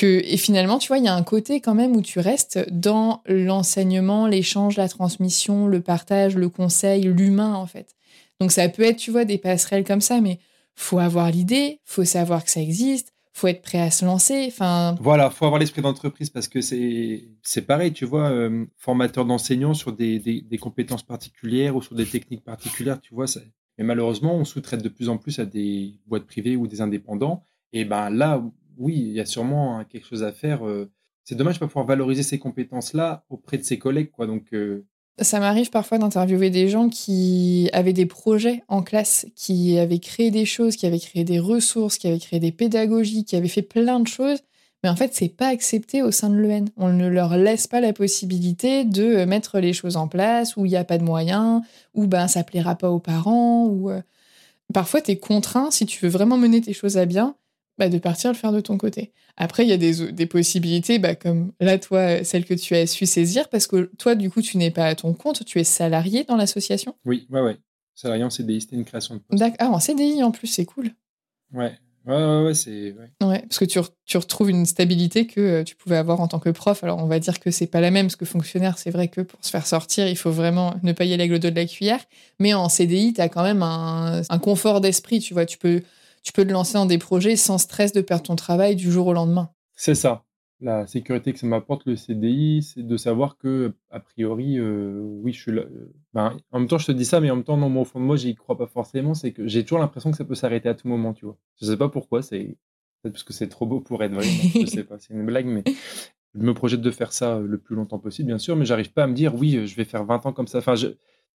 et 0.03 0.37
finalement, 0.37 0.77
tu 0.77 0.87
vois, 0.89 0.97
il 0.97 1.05
y 1.05 1.07
a 1.07 1.13
un 1.15 1.23
côté 1.23 1.61
quand 1.61 1.75
même 1.75 1.95
où 1.95 2.01
tu 2.01 2.19
restes 2.19 2.65
dans 2.71 3.21
l'enseignement, 3.27 4.27
l'échange, 4.27 4.77
la 4.77 4.89
transmission, 4.89 5.67
le 5.67 5.81
partage, 5.81 6.35
le 6.35 6.49
conseil, 6.49 7.03
l'humain, 7.03 7.53
en 7.55 7.65
fait. 7.67 7.95
Donc 8.39 8.51
ça 8.51 8.67
peut 8.69 8.83
être, 8.83 8.97
tu 8.97 9.11
vois, 9.11 9.25
des 9.25 9.37
passerelles 9.37 9.83
comme 9.85 10.01
ça, 10.01 10.19
mais 10.21 10.39
faut 10.75 10.99
avoir 10.99 11.31
l'idée, 11.31 11.79
faut 11.85 12.03
savoir 12.03 12.43
que 12.43 12.51
ça 12.51 12.61
existe, 12.61 13.13
faut 13.31 13.47
être 13.47 13.61
prêt 13.61 13.79
à 13.79 13.91
se 13.91 14.03
lancer. 14.05 14.45
Enfin, 14.47 14.95
Voilà, 14.99 15.29
faut 15.29 15.45
avoir 15.45 15.59
l'esprit 15.59 15.81
d'entreprise 15.81 16.29
parce 16.29 16.47
que 16.49 16.59
c'est 16.61 17.23
c'est 17.43 17.61
pareil, 17.61 17.93
tu 17.93 18.05
vois, 18.05 18.29
euh, 18.29 18.65
formateur 18.77 19.25
d'enseignants 19.25 19.73
sur 19.73 19.93
des, 19.93 20.19
des, 20.19 20.41
des 20.41 20.57
compétences 20.57 21.03
particulières 21.03 21.75
ou 21.75 21.81
sur 21.81 21.95
des 21.95 22.05
techniques 22.05 22.43
particulières, 22.43 22.99
tu 22.99 23.13
vois. 23.13 23.27
ça- 23.27 23.39
Mais 23.77 23.83
malheureusement, 23.85 24.35
on 24.35 24.43
sous-traite 24.45 24.81
de 24.83 24.89
plus 24.89 25.07
en 25.09 25.17
plus 25.17 25.39
à 25.39 25.45
des 25.45 25.93
boîtes 26.07 26.25
privées 26.25 26.55
ou 26.57 26.67
des 26.67 26.81
indépendants. 26.81 27.43
Et 27.73 27.83
ben 27.85 28.09
là, 28.09 28.41
oui, 28.77 28.95
il 28.95 29.13
y 29.13 29.19
a 29.19 29.25
sûrement 29.25 29.77
hein, 29.77 29.85
quelque 29.85 30.07
chose 30.07 30.23
à 30.23 30.31
faire. 30.31 30.65
euh. 30.67 30.91
C'est 31.23 31.35
dommage 31.35 31.55
de 31.55 31.59
pas 31.59 31.67
pouvoir 31.67 31.85
valoriser 31.85 32.21
ces 32.21 32.37
compétences-là 32.37 33.25
auprès 33.29 33.57
de 33.57 33.63
ses 33.63 33.79
collègues, 33.79 34.11
quoi. 34.11 34.27
Donc, 34.27 34.53
euh, 34.53 34.85
ça 35.19 35.39
m'arrive 35.39 35.69
parfois 35.69 35.97
d'interviewer 35.97 36.49
des 36.49 36.67
gens 36.67 36.89
qui 36.89 37.69
avaient 37.73 37.93
des 37.93 38.05
projets 38.05 38.63
en 38.67 38.83
classe, 38.83 39.25
qui 39.35 39.77
avaient 39.79 39.99
créé 39.99 40.29
des 40.29 40.45
choses, 40.45 40.75
qui 40.75 40.85
avaient 40.85 40.99
créé 40.99 41.23
des 41.23 41.39
ressources, 41.39 41.97
qui 41.97 42.07
avaient 42.07 42.19
créé 42.19 42.39
des 42.39 42.51
pédagogies, 42.51 43.23
qui 43.23 43.35
avaient 43.35 43.47
fait 43.47 43.61
plein 43.61 43.99
de 43.99 44.07
choses. 44.07 44.39
Mais 44.83 44.89
en 44.89 44.95
fait, 44.95 45.15
c'est 45.15 45.29
pas 45.29 45.47
accepté 45.47 46.03
au 46.03 46.11
sein 46.11 46.29
de 46.29 46.35
l'EN. 46.35 46.65
On 46.77 46.91
ne 46.91 47.07
leur 47.07 47.37
laisse 47.37 47.65
pas 47.65 47.79
la 47.79 47.93
possibilité 47.93 48.83
de 48.83 49.25
mettre 49.25 49.59
les 49.59 49.73
choses 49.73 49.95
en 49.97 50.07
place, 50.07 50.57
où 50.57 50.65
il 50.65 50.69
n'y 50.69 50.75
a 50.75 50.83
pas 50.83 50.97
de 50.97 51.03
moyens, 51.03 51.61
où 51.93 52.07
ben, 52.07 52.27
ça 52.27 52.43
plaira 52.43 52.75
pas 52.75 52.91
aux 52.91 52.99
parents, 52.99 53.65
ou 53.65 53.89
euh, 53.89 54.01
parfois 54.73 55.01
tu 55.01 55.11
es 55.11 55.17
contraint, 55.17 55.71
si 55.71 55.85
tu 55.85 56.05
veux 56.05 56.11
vraiment 56.11 56.37
mener 56.37 56.61
tes 56.61 56.73
choses 56.73 56.97
à 56.97 57.05
bien, 57.05 57.35
bah, 57.77 57.89
de 57.89 57.97
partir 57.97 58.31
le 58.31 58.35
faire 58.37 58.51
de 58.51 58.61
ton 58.61 58.77
côté. 58.77 59.11
Après, 59.37 59.63
il 59.63 59.69
y 59.69 59.73
a 59.73 59.77
des, 59.77 60.11
des 60.11 60.25
possibilités, 60.25 60.97
bah, 60.99 61.15
comme 61.15 61.51
là, 61.59 61.77
toi, 61.77 62.23
celle 62.23 62.45
que 62.45 62.53
tu 62.53 62.75
as 62.75 62.87
su 62.87 63.05
saisir, 63.05 63.49
parce 63.49 63.67
que 63.67 63.91
toi, 63.97 64.15
du 64.15 64.29
coup, 64.29 64.41
tu 64.41 64.57
n'es 64.57 64.71
pas 64.71 64.85
à 64.85 64.95
ton 64.95 65.13
compte, 65.13 65.43
tu 65.45 65.59
es 65.59 65.63
salarié 65.65 66.23
dans 66.23 66.37
l'association? 66.37 66.95
oui, 67.05 67.27
ouais, 67.29 67.41
ouais. 67.41 67.57
Salarié 67.95 68.23
en 68.25 68.29
CDI, 68.29 68.61
c'était 68.61 68.75
une 68.75 68.83
création 68.85 69.15
de 69.15 69.19
poste. 69.21 69.39
D'accord. 69.39 69.57
Ah, 69.59 69.69
en 69.69 69.79
CDI 69.79 70.21
en 70.23 70.31
plus, 70.31 70.47
c'est 70.47 70.65
cool. 70.65 70.89
Ouais, 71.53 71.71
ouais, 72.05 72.13
ouais, 72.13 72.43
ouais, 72.43 72.53
c'est. 72.53 72.91
ouais. 72.93 73.09
Ouais, 73.25 73.39
parce 73.41 73.59
que 73.59 73.65
tu, 73.65 73.79
re- 73.79 73.89
tu 74.05 74.17
retrouves 74.17 74.49
une 74.49 74.65
stabilité 74.65 75.27
que 75.27 75.39
euh, 75.39 75.63
tu 75.63 75.75
pouvais 75.77 75.95
avoir 75.95 76.19
en 76.19 76.27
tant 76.27 76.39
que 76.39 76.49
prof. 76.49 76.83
Alors, 76.83 76.97
on 77.01 77.07
va 77.07 77.19
dire 77.19 77.39
que 77.39 77.51
c'est 77.51 77.67
pas 77.67 77.79
la 77.79 77.91
même, 77.91 78.07
parce 78.07 78.17
que 78.17 78.25
fonctionnaire, 78.25 78.77
c'est 78.77 78.91
vrai 78.91 79.07
que 79.07 79.21
pour 79.21 79.39
se 79.45 79.49
faire 79.49 79.65
sortir, 79.65 80.07
il 80.07 80.17
faut 80.17 80.31
vraiment 80.31 80.75
ne 80.83 80.91
pas 80.91 81.05
y 81.05 81.13
aller 81.13 81.23
avec 81.23 81.31
le 81.31 81.39
dos 81.39 81.49
de 81.49 81.55
la 81.55 81.65
cuillère. 81.65 82.03
Mais 82.39 82.53
en 82.53 82.67
CDI, 82.67 83.13
tu 83.13 83.21
as 83.21 83.29
quand 83.29 83.43
même 83.43 83.63
un, 83.63 84.21
un 84.27 84.39
confort 84.39 84.81
d'esprit, 84.81 85.19
tu 85.19 85.33
vois. 85.33 85.45
Tu 85.45 85.57
peux, 85.57 85.81
tu 86.25 86.31
peux 86.33 86.43
te 86.43 86.51
lancer 86.51 86.73
dans 86.73 86.87
des 86.87 86.97
projets 86.97 87.35
sans 87.35 87.59
stress 87.59 87.93
de 87.93 88.01
perdre 88.01 88.23
ton 88.23 88.35
travail 88.35 88.75
du 88.75 88.91
jour 88.91 89.07
au 89.07 89.13
lendemain. 89.13 89.51
C'est 89.75 89.95
ça. 89.95 90.25
La 90.59 90.87
sécurité 90.87 91.31
que 91.33 91.39
ça 91.39 91.45
m'apporte, 91.45 91.85
le 91.85 91.95
CDI, 91.95 92.63
c'est 92.63 92.81
de 92.81 92.97
savoir 92.97 93.37
que, 93.37 93.73
a 93.91 93.99
priori, 93.99 94.57
euh, 94.57 95.01
oui, 95.21 95.33
je 95.33 95.41
suis 95.41 95.51
là. 95.51 95.61
euh, 95.61 95.93
ben, 96.13 96.35
en 96.51 96.59
même 96.59 96.67
temps, 96.67 96.79
je 96.79 96.87
te 96.87 96.91
dis 96.91 97.05
ça, 97.05 97.19
mais 97.19 97.29
en 97.29 97.35
même 97.35 97.43
temps, 97.43 97.57
non, 97.57 97.69
moi, 97.69 97.83
au 97.83 97.85
fond 97.85 97.99
de 97.99 98.05
moi, 98.05 98.15
j'y 98.15 98.33
crois 98.35 98.57
pas 98.57 98.65
forcément. 98.65 99.13
C'est 99.13 99.33
que 99.33 99.47
j'ai 99.47 99.63
toujours 99.63 99.79
l'impression 99.79 100.09
que 100.09 100.17
ça 100.17 100.25
peut 100.25 100.33
s'arrêter 100.33 100.67
à 100.67 100.73
tout 100.73 100.87
moment, 100.87 101.13
tu 101.13 101.25
vois. 101.25 101.37
Je 101.61 101.65
sais 101.67 101.77
pas 101.77 101.89
pourquoi, 101.89 102.23
c'est 102.23 102.57
peut-être 103.01 103.13
parce 103.13 103.23
que 103.23 103.33
c'est 103.33 103.49
trop 103.49 103.67
beau 103.67 103.79
pour 103.79 104.01
être 104.03 104.13
vrai. 104.13 104.25
je 104.25 104.65
sais 104.65 104.83
pas, 104.83 104.97
c'est 104.97 105.13
une 105.13 105.25
blague, 105.25 105.45
mais 105.45 105.63
je 106.33 106.39
me 106.39 106.53
projette 106.55 106.81
de 106.81 106.91
faire 106.91 107.13
ça 107.13 107.37
le 107.37 107.57
plus 107.59 107.75
longtemps 107.75 107.99
possible, 107.99 108.27
bien 108.27 108.39
sûr, 108.39 108.55
mais 108.55 108.65
j'arrive 108.65 108.91
pas 108.93 109.03
à 109.03 109.07
me 109.07 109.13
dire, 109.13 109.35
oui, 109.35 109.57
euh, 109.57 109.65
je 109.67 109.75
vais 109.75 109.85
faire 109.85 110.05
20 110.05 110.25
ans 110.25 110.33
comme 110.33 110.47
ça. 110.47 110.57
Enfin, 110.57 110.75
je... 110.75 110.87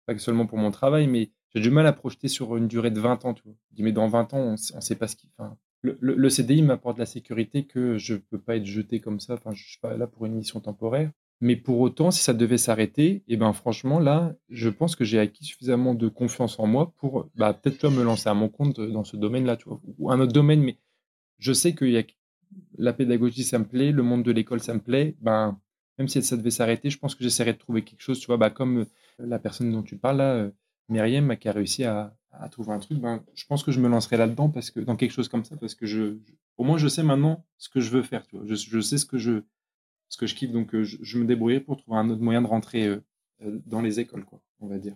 pas 0.05 0.17
seulement 0.17 0.45
pour 0.45 0.59
mon 0.59 0.71
travail, 0.71 1.07
mais 1.07 1.31
j'ai 1.57 1.63
du 1.63 1.69
mal 1.71 1.87
à 1.87 1.93
projeter 1.93 2.27
sur 2.27 2.55
une 2.57 2.67
durée 2.67 2.91
de 2.91 2.99
20 2.99 3.23
ans, 3.25 3.33
tu 3.33 3.43
vois. 3.43 3.53
Je 3.71 3.75
dis, 3.75 3.83
mais 3.83 3.91
dans 3.91 4.07
20 4.07 4.33
ans, 4.33 4.39
on, 4.39 4.53
on 4.53 4.81
sait 4.81 4.95
pas 4.95 5.07
ce 5.07 5.15
qui. 5.15 5.29
Enfin, 5.37 5.57
le, 5.81 5.97
le- 6.01 6.29
CDI 6.29 6.61
m'apporte 6.61 6.97
la 6.97 7.05
sécurité 7.05 7.65
que 7.65 7.97
je 7.97 8.15
peux 8.15 8.39
pas 8.39 8.55
être 8.57 8.65
jeté 8.65 8.99
comme 8.99 9.19
ça. 9.19 9.37
Je 9.53 9.63
suis 9.63 9.79
pas 9.79 9.95
là 9.97 10.07
pour 10.07 10.25
une 10.25 10.33
mission 10.35 10.59
temporaire. 10.59 11.11
Mais 11.39 11.55
pour 11.55 11.79
autant, 11.81 12.09
si 12.09 12.21
ça 12.23 12.33
devait 12.33 12.57
s'arrêter, 12.57 13.23
et 13.27 13.37
ben 13.37 13.53
franchement, 13.53 13.99
là, 13.99 14.35
je 14.49 14.69
pense 14.69 14.95
que 14.95 15.05
j'ai 15.05 15.19
acquis 15.19 15.45
suffisamment 15.45 15.93
de 15.93 16.07
confiance 16.07 16.59
en 16.59 16.65
moi 16.65 16.93
pour 16.97 17.29
bah, 17.35 17.53
peut-être 17.53 17.89
me 17.91 18.03
lancer 18.03 18.27
à 18.27 18.33
mon 18.33 18.49
compte 18.49 18.79
dans 18.81 19.03
ce 19.03 19.17
domaine-là, 19.17 19.55
tu 19.55 19.69
vois, 19.69 19.79
ou 19.99 20.09
un 20.11 20.19
autre 20.19 20.33
domaine, 20.33 20.61
mais 20.63 20.77
je 21.39 21.53
sais 21.53 21.73
que 21.73 21.85
y 21.85 21.97
a... 21.97 22.03
la 22.77 22.93
pédagogie, 22.93 23.43
ça 23.43 23.59
me 23.59 23.65
plaît, 23.67 23.91
le 23.91 24.03
monde 24.03 24.23
de 24.23 24.31
l'école, 24.31 24.59
ça 24.61 24.73
me 24.73 24.79
plaît. 24.81 25.15
Ben, 25.21 25.59
même 25.97 26.07
si 26.07 26.21
ça 26.23 26.37
devait 26.37 26.51
s'arrêter, 26.51 26.89
je 26.89 26.97
pense 26.99 27.15
que 27.15 27.23
j'essaierai 27.23 27.53
de 27.53 27.57
trouver 27.57 27.83
quelque 27.83 28.01
chose, 28.01 28.19
tu 28.19 28.27
vois, 28.27 28.37
bah, 28.37 28.49
comme 28.49 28.79
euh, 28.79 28.85
la 29.19 29.39
personne 29.39 29.71
dont 29.71 29.83
tu 29.83 29.97
parles 29.97 30.17
là, 30.17 30.33
euh, 30.35 30.51
Myriam, 30.89 31.35
qui 31.37 31.49
a 31.49 31.51
réussi 31.51 31.83
à, 31.83 32.15
à 32.31 32.49
trouver 32.49 32.71
un 32.73 32.79
truc, 32.79 32.99
ben, 32.99 33.23
je 33.33 33.45
pense 33.45 33.63
que 33.63 33.71
je 33.71 33.79
me 33.79 33.87
lancerai 33.89 34.17
là-dedans 34.17 34.49
parce 34.49 34.71
que 34.71 34.79
dans 34.79 34.95
quelque 34.95 35.11
chose 35.11 35.27
comme 35.27 35.43
ça, 35.43 35.55
parce 35.57 35.75
que 35.75 35.85
je, 35.85 36.15
je- 36.25 36.33
au 36.57 36.63
moins 36.63 36.77
je 36.77 36.87
sais 36.87 37.03
maintenant 37.03 37.45
ce 37.57 37.69
que 37.69 37.79
je 37.79 37.89
veux 37.89 38.03
faire, 38.03 38.25
tu 38.27 38.37
vois. 38.37 38.45
Je, 38.47 38.55
je 38.55 38.79
sais 38.79 38.97
ce 38.97 39.05
que 39.05 39.17
je, 39.17 39.41
ce 40.09 40.17
que 40.17 40.27
je 40.27 40.35
kiffe, 40.35 40.51
donc 40.51 40.73
euh, 40.75 40.83
je, 40.83 40.97
je 41.01 41.17
me 41.19 41.25
débrouillerai 41.25 41.61
pour 41.61 41.77
trouver 41.77 41.97
un 41.97 42.09
autre 42.09 42.21
moyen 42.21 42.41
de 42.41 42.47
rentrer 42.47 42.85
euh, 42.87 43.03
euh, 43.43 43.59
dans 43.65 43.81
les 43.81 43.99
écoles, 43.99 44.25
quoi, 44.25 44.39
on 44.61 44.67
va 44.67 44.77
dire. 44.77 44.95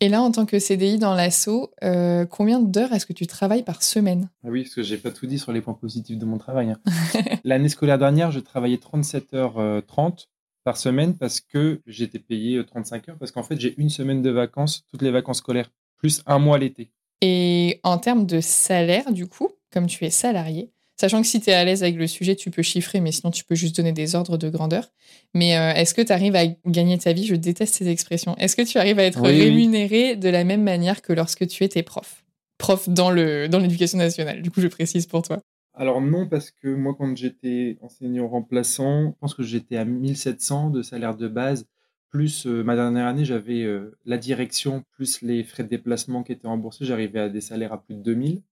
Et 0.00 0.10
là, 0.10 0.20
en 0.20 0.30
tant 0.30 0.44
que 0.44 0.58
CDI 0.58 0.98
dans 0.98 1.14
l'ASSO, 1.14 1.72
euh, 1.82 2.26
combien 2.26 2.60
d'heures 2.60 2.92
est-ce 2.92 3.06
que 3.06 3.14
tu 3.14 3.26
travailles 3.26 3.62
par 3.64 3.82
semaine? 3.82 4.28
Ah 4.44 4.48
oui, 4.50 4.62
parce 4.64 4.74
que 4.74 4.82
j'ai 4.82 4.98
pas 4.98 5.10
tout 5.10 5.26
dit 5.26 5.38
sur 5.38 5.52
les 5.52 5.62
points 5.62 5.72
positifs 5.72 6.18
de 6.18 6.26
mon 6.26 6.36
travail. 6.36 6.70
hein. 6.70 6.80
L'année 7.44 7.70
scolaire 7.70 7.98
dernière, 7.98 8.30
je 8.30 8.40
travaillais 8.40 8.76
37 8.76 9.32
heures 9.32 9.58
euh, 9.58 9.80
30 9.80 10.28
par 10.66 10.76
semaine 10.76 11.16
parce 11.16 11.40
que 11.40 11.80
j'étais 11.86 12.18
payé 12.18 12.56
euh, 12.56 12.64
35 12.64 13.08
heures 13.08 13.16
parce 13.18 13.30
qu'en 13.30 13.44
fait, 13.44 13.58
j'ai 13.60 13.74
une 13.78 13.88
semaine 13.88 14.20
de 14.20 14.30
vacances, 14.30 14.84
toutes 14.90 15.02
les 15.02 15.12
vacances 15.12 15.38
scolaires, 15.38 15.70
plus 15.96 16.22
un 16.26 16.40
mois 16.40 16.58
l'été. 16.58 16.90
Et 17.22 17.78
en 17.84 17.98
termes 17.98 18.26
de 18.26 18.40
salaire, 18.40 19.12
du 19.12 19.28
coup, 19.28 19.48
comme 19.72 19.86
tu 19.86 20.04
es 20.04 20.10
salarié, 20.10 20.72
sachant 21.00 21.22
que 21.22 21.26
si 21.28 21.40
tu 21.40 21.50
es 21.50 21.52
à 21.52 21.64
l'aise 21.64 21.84
avec 21.84 21.94
le 21.94 22.08
sujet, 22.08 22.34
tu 22.34 22.50
peux 22.50 22.62
chiffrer, 22.62 23.00
mais 23.00 23.12
sinon 23.12 23.30
tu 23.30 23.44
peux 23.44 23.54
juste 23.54 23.76
donner 23.76 23.92
des 23.92 24.16
ordres 24.16 24.36
de 24.36 24.50
grandeur. 24.50 24.90
Mais 25.34 25.56
euh, 25.56 25.72
est-ce 25.72 25.94
que 25.94 26.02
tu 26.02 26.12
arrives 26.12 26.34
à 26.34 26.46
gagner 26.66 26.98
ta 26.98 27.12
vie? 27.12 27.26
Je 27.26 27.36
déteste 27.36 27.76
ces 27.76 27.88
expressions. 27.88 28.36
Est-ce 28.36 28.56
que 28.56 28.62
tu 28.62 28.76
arrives 28.78 28.98
à 28.98 29.04
être 29.04 29.20
Oui, 29.22 29.30
oui. 29.30 29.42
rémunéré 29.42 30.16
de 30.16 30.28
la 30.28 30.42
même 30.42 30.64
manière 30.64 31.00
que 31.00 31.12
lorsque 31.12 31.46
tu 31.46 31.62
étais 31.62 31.84
prof? 31.84 32.24
Prof 32.58 32.88
dans 32.88 33.12
le 33.12 33.48
dans 33.48 33.60
l'éducation 33.60 33.98
nationale, 33.98 34.42
du 34.42 34.50
coup, 34.50 34.60
je 34.60 34.66
précise 34.66 35.06
pour 35.06 35.22
toi. 35.22 35.38
Alors 35.78 36.00
non, 36.00 36.26
parce 36.26 36.50
que 36.50 36.68
moi, 36.68 36.94
quand 36.98 37.14
j'étais 37.16 37.76
enseignant 37.82 38.28
remplaçant, 38.28 39.10
je 39.10 39.18
pense 39.20 39.34
que 39.34 39.42
j'étais 39.42 39.76
à 39.76 39.84
1700 39.84 40.70
de 40.70 40.80
salaire 40.80 41.14
de 41.14 41.28
base, 41.28 41.68
plus 42.08 42.46
euh, 42.46 42.62
ma 42.62 42.76
dernière 42.76 43.06
année, 43.06 43.26
j'avais 43.26 43.62
euh, 43.62 43.98
la 44.06 44.16
direction, 44.16 44.84
plus 44.92 45.20
les 45.20 45.44
frais 45.44 45.64
de 45.64 45.68
déplacement 45.68 46.22
qui 46.22 46.32
étaient 46.32 46.46
remboursés, 46.46 46.86
j'arrivais 46.86 47.20
à 47.20 47.28
des 47.28 47.42
salaires 47.42 47.74
à 47.74 47.82
plus 47.82 47.94
de 47.94 48.00
2000, 48.00 48.42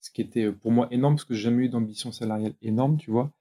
ce 0.00 0.10
qui 0.10 0.22
était 0.22 0.46
euh, 0.46 0.52
pour 0.52 0.72
moi 0.72 0.88
énorme, 0.90 1.14
parce 1.14 1.24
que 1.24 1.34
j'ai 1.34 1.42
jamais 1.42 1.66
eu 1.66 1.68
d'ambition 1.68 2.10
salariale 2.10 2.54
énorme, 2.62 2.96
tu 2.98 3.12
vois. 3.12 3.32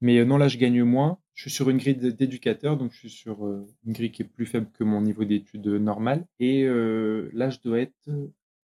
Mais 0.00 0.24
non, 0.24 0.36
là, 0.36 0.48
je 0.48 0.58
gagne 0.58 0.82
moins. 0.82 1.18
Je 1.34 1.42
suis 1.42 1.50
sur 1.50 1.70
une 1.70 1.78
grille 1.78 1.94
d'éducateur, 1.94 2.76
donc 2.76 2.92
je 2.92 2.98
suis 2.98 3.10
sur 3.10 3.46
une 3.86 3.92
grille 3.92 4.10
qui 4.10 4.22
est 4.22 4.26
plus 4.26 4.44
faible 4.44 4.68
que 4.74 4.84
mon 4.84 5.00
niveau 5.00 5.24
d'études 5.24 5.66
normal. 5.66 6.26
Et 6.40 6.64
là, 7.32 7.48
je 7.48 7.58
dois 7.64 7.80
être, 7.80 8.10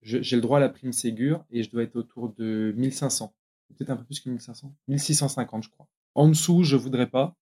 j'ai 0.03 0.37
le 0.37 0.43
droit 0.43 0.59
à 0.59 0.61
la 0.61 0.69
prime 0.69 0.93
Ségur 0.93 1.47
et 1.51 1.63
je 1.63 1.71
dois 1.71 1.85
être 1.85 1.97
autour 1.97 2.35
de 2.35 2.75
1500. 2.77 3.33
Peut-être 3.77 3.91
un 3.91 3.97
peu 3.97 4.05
plus 4.05 4.21
que 4.21 4.29
1500. 4.29 4.75
1650, 4.89 5.65
je 5.65 5.71
crois. 5.71 5.87
En 6.15 6.29
dessous, 6.29 6.65
je 6.65 6.77
voudrais 6.77 7.09
pas. 7.09 7.37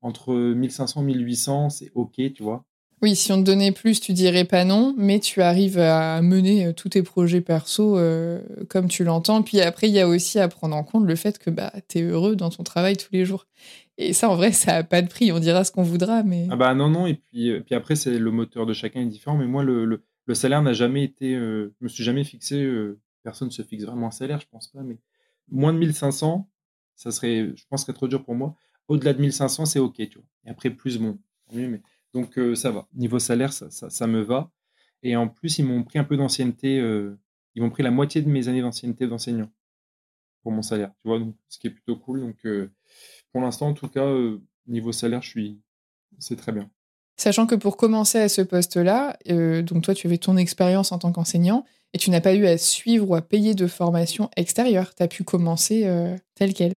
Entre 0.00 0.34
1500 0.34 1.02
et 1.02 1.04
1800, 1.06 1.70
c'est 1.70 1.90
OK, 1.94 2.14
tu 2.34 2.42
vois. 2.42 2.64
Oui, 3.02 3.14
si 3.14 3.30
on 3.30 3.36
te 3.36 3.42
donnait 3.42 3.72
plus, 3.72 4.00
tu 4.00 4.14
dirais 4.14 4.44
pas 4.44 4.64
non, 4.64 4.94
mais 4.96 5.20
tu 5.20 5.42
arrives 5.42 5.78
à 5.78 6.22
mener 6.22 6.66
euh, 6.66 6.72
tous 6.72 6.88
tes 6.88 7.02
projets 7.02 7.42
perso 7.42 7.98
euh, 7.98 8.40
comme 8.70 8.88
tu 8.88 9.04
l'entends. 9.04 9.42
Puis 9.42 9.60
après, 9.60 9.88
il 9.88 9.92
y 9.92 10.00
a 10.00 10.08
aussi 10.08 10.38
à 10.38 10.48
prendre 10.48 10.74
en 10.74 10.82
compte 10.82 11.04
le 11.04 11.14
fait 11.14 11.38
que 11.38 11.50
bah, 11.50 11.72
tu 11.88 11.98
es 11.98 12.02
heureux 12.02 12.36
dans 12.36 12.48
ton 12.48 12.62
travail 12.62 12.96
tous 12.96 13.12
les 13.12 13.26
jours. 13.26 13.46
Et 13.98 14.14
ça, 14.14 14.30
en 14.30 14.36
vrai, 14.36 14.50
ça 14.52 14.72
n'a 14.72 14.82
pas 14.82 15.02
de 15.02 15.08
prix. 15.08 15.30
On 15.30 15.40
dira 15.40 15.62
ce 15.64 15.72
qu'on 15.72 15.82
voudra, 15.82 16.22
mais... 16.22 16.46
Ah 16.50 16.56
bah 16.56 16.74
non, 16.74 16.88
non. 16.88 17.06
Et 17.06 17.14
puis, 17.14 17.50
euh, 17.50 17.60
puis 17.60 17.74
après, 17.74 17.96
c'est 17.96 18.18
le 18.18 18.30
moteur 18.30 18.64
de 18.64 18.72
chacun 18.72 19.02
est 19.02 19.06
différent. 19.06 19.36
Mais 19.36 19.46
moi, 19.46 19.62
le, 19.62 19.84
le, 19.84 20.34
salaire 20.34 20.62
n'a 20.62 20.72
jamais 20.72 21.04
été... 21.04 21.34
je 21.34 21.70
me 21.82 21.88
suis 21.88 22.02
jamais 22.02 22.24
fixé... 22.24 22.66
personne 23.22 23.48
ne 23.48 23.52
se 23.52 23.62
fixe 23.62 23.84
vraiment 23.84 24.08
un 24.08 24.10
salaire, 24.10 24.40
je 24.40 24.46
pense 24.50 24.68
pas. 24.68 24.82
Mais 24.82 24.96
moins 25.48 25.72
de 25.72 25.78
1500, 25.78 26.48
ça 26.94 27.10
serait, 27.10 27.52
je 27.54 27.64
pense, 27.68 27.82
serait 27.82 27.92
trop 27.92 28.08
dur 28.08 28.24
pour 28.24 28.34
moi. 28.34 28.56
Au-delà 28.88 29.12
de 29.12 29.20
1500, 29.20 29.66
c'est 29.66 29.78
OK, 29.78 29.96
tu 29.96 30.18
vois. 30.18 30.26
Et 30.44 30.50
après, 30.50 30.70
plus, 30.70 30.98
bon. 30.98 31.18
Donc 32.14 32.38
euh, 32.38 32.54
ça 32.54 32.70
va. 32.70 32.88
Niveau 32.94 33.18
salaire, 33.18 33.52
ça, 33.52 34.06
me 34.06 34.20
va. 34.22 34.50
Et 35.02 35.16
en 35.16 35.28
plus, 35.28 35.58
ils 35.58 35.64
m'ont 35.64 35.84
pris 35.84 35.98
un 35.98 36.04
peu 36.04 36.16
d'ancienneté. 36.16 36.78
Euh, 36.80 37.18
ils 37.54 37.62
m'ont 37.62 37.70
pris 37.70 37.82
la 37.82 37.90
moitié 37.90 38.22
de 38.22 38.28
mes 38.28 38.48
années 38.48 38.62
d'ancienneté 38.62 39.06
d'enseignant 39.06 39.50
pour 40.42 40.52
mon 40.52 40.62
salaire. 40.62 40.92
Tu 41.02 41.08
vois, 41.08 41.18
donc, 41.18 41.34
ce 41.48 41.58
qui 41.58 41.66
est 41.66 41.70
plutôt 41.70 41.96
cool. 41.96 42.20
Donc 42.20 42.36
euh, 42.44 42.70
pour 43.32 43.42
l'instant, 43.42 43.68
en 43.68 43.74
tout 43.74 43.88
cas, 43.88 44.08
niveau 44.66 44.92
salaire, 44.92 45.22
je 45.22 45.28
suis, 45.28 45.60
c'est 46.18 46.36
très 46.36 46.52
bien. 46.52 46.70
Sachant 47.18 47.46
que 47.46 47.54
pour 47.54 47.76
commencer 47.76 48.18
à 48.18 48.28
ce 48.28 48.42
poste-là, 48.42 49.16
donc 49.62 49.82
toi, 49.84 49.94
tu 49.94 50.06
avais 50.06 50.18
ton 50.18 50.36
expérience 50.36 50.92
en 50.92 50.98
tant 50.98 51.12
qu'enseignant 51.12 51.64
et 51.96 51.98
tu 51.98 52.10
n'as 52.10 52.20
pas 52.20 52.34
eu 52.34 52.44
à 52.46 52.58
suivre 52.58 53.08
ou 53.08 53.14
à 53.14 53.22
payer 53.22 53.54
de 53.54 53.66
formation 53.66 54.28
extérieure. 54.36 54.94
Tu 54.94 55.02
as 55.02 55.08
pu 55.08 55.24
commencer 55.24 55.90
tel 56.34 56.52
quel. 56.52 56.72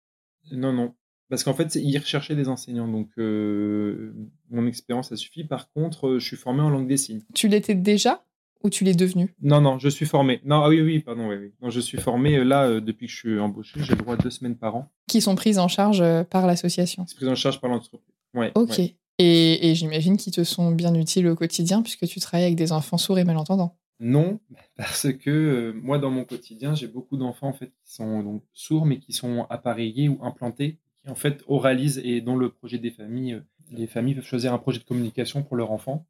Non, 0.52 0.72
non. 0.72 0.94
Parce 1.28 1.44
qu'en 1.44 1.54
fait, 1.54 1.74
ils 1.74 1.98
recherchaient 1.98 2.36
des 2.36 2.48
enseignants. 2.48 2.88
Donc, 2.88 3.08
euh, 3.18 4.14
mon 4.50 4.66
expérience 4.66 5.12
a 5.12 5.16
suffi. 5.16 5.44
Par 5.44 5.70
contre, 5.72 6.08
euh, 6.08 6.18
je 6.18 6.26
suis 6.26 6.36
formé 6.36 6.62
en 6.62 6.70
langue 6.70 6.88
des 6.88 6.96
signes. 6.96 7.22
Tu 7.34 7.48
l'étais 7.48 7.74
déjà 7.74 8.24
ou 8.64 8.70
tu 8.70 8.84
l'es 8.84 8.94
devenu? 8.94 9.34
Non, 9.42 9.60
non, 9.60 9.78
je 9.78 9.88
suis 9.88 10.06
formé. 10.06 10.40
Non, 10.44 10.62
ah 10.62 10.68
oui, 10.68 10.80
oui, 10.80 11.00
pardon, 11.00 11.28
oui, 11.28 11.36
oui. 11.36 11.52
Non, 11.60 11.70
je 11.70 11.80
suis 11.80 11.98
formé 11.98 12.36
euh, 12.36 12.44
là 12.44 12.80
depuis 12.80 13.06
que 13.06 13.12
je 13.12 13.18
suis 13.18 13.38
embauché. 13.38 13.78
J'ai 13.82 13.92
le 13.92 13.98
droit 13.98 14.14
à 14.14 14.16
deux 14.16 14.30
semaines 14.30 14.56
par 14.56 14.74
an. 14.74 14.90
Qui 15.06 15.20
sont 15.20 15.34
prises 15.34 15.58
en 15.58 15.68
charge 15.68 16.02
par 16.30 16.46
l'association 16.46 17.04
C'est 17.06 17.16
pris 17.16 17.28
en 17.28 17.34
charge 17.34 17.60
par 17.60 17.68
l'entreprise. 17.70 18.00
Ouais. 18.34 18.52
Ok. 18.54 18.78
Et, 19.20 19.70
et 19.70 19.74
j'imagine 19.74 20.16
qu'ils 20.16 20.32
te 20.32 20.44
sont 20.44 20.70
bien 20.70 20.94
utiles 20.94 21.26
au 21.26 21.34
quotidien 21.34 21.82
puisque 21.82 22.06
tu 22.06 22.20
travailles 22.20 22.44
avec 22.44 22.56
des 22.56 22.72
enfants 22.72 22.98
sourds 22.98 23.18
et 23.18 23.24
malentendants. 23.24 23.76
Non, 24.00 24.40
parce 24.76 25.12
que 25.12 25.72
moi, 25.72 25.98
dans 25.98 26.10
mon 26.10 26.24
quotidien, 26.24 26.74
j'ai 26.74 26.86
beaucoup 26.86 27.16
d'enfants 27.16 27.52
qui 27.52 27.68
sont 27.84 28.22
donc 28.22 28.44
sourds, 28.52 28.86
mais 28.86 28.98
qui 29.00 29.12
sont 29.12 29.46
appareillés 29.50 30.08
ou 30.08 30.18
implantés 30.22 30.78
en 31.08 31.14
fait 31.14 31.42
oralise 31.48 32.00
et 32.04 32.20
dont 32.20 32.36
le 32.36 32.50
projet 32.50 32.78
des 32.78 32.90
familles, 32.90 33.34
euh, 33.34 33.40
les 33.70 33.86
familles 33.86 34.14
peuvent 34.14 34.24
choisir 34.24 34.52
un 34.52 34.58
projet 34.58 34.78
de 34.78 34.84
communication 34.84 35.42
pour 35.42 35.56
leur 35.56 35.70
enfant. 35.72 36.06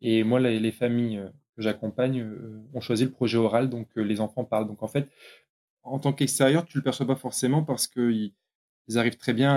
Et 0.00 0.24
moi, 0.24 0.40
les, 0.40 0.72
familles 0.72 1.18
euh, 1.18 1.28
que 1.56 1.62
j'accompagne 1.62 2.20
euh, 2.20 2.64
ont 2.74 2.80
choisi 2.80 3.04
le 3.04 3.10
projet 3.10 3.38
oral, 3.38 3.70
donc 3.70 3.88
les 3.96 4.20
enfants 4.20 4.44
parlent. 4.44 4.66
Donc 4.66 4.82
en 4.82 4.88
fait, 4.88 5.08
en 5.82 5.98
tant 5.98 6.12
qu'extérieur, 6.12 6.64
tu 6.64 6.78
le 6.78 6.84
perçois 6.84 7.06
pas 7.06 7.16
forcément 7.16 7.64
parce 7.64 7.86
qu'ils 7.88 8.34
ils 8.88 8.98
arrivent 8.98 9.16
très 9.16 9.32
bien 9.34 9.54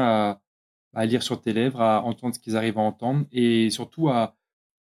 à, 0.94 1.06
lire 1.06 1.24
sur 1.24 1.42
tes 1.42 1.54
lèvres, 1.54 1.82
à 1.82 2.04
entendre 2.04 2.36
ce 2.36 2.40
qu'ils 2.40 2.56
arrivent 2.58 2.78
à 2.78 2.82
entendre 2.82 3.26
et 3.32 3.70
surtout 3.70 4.10
à, 4.10 4.38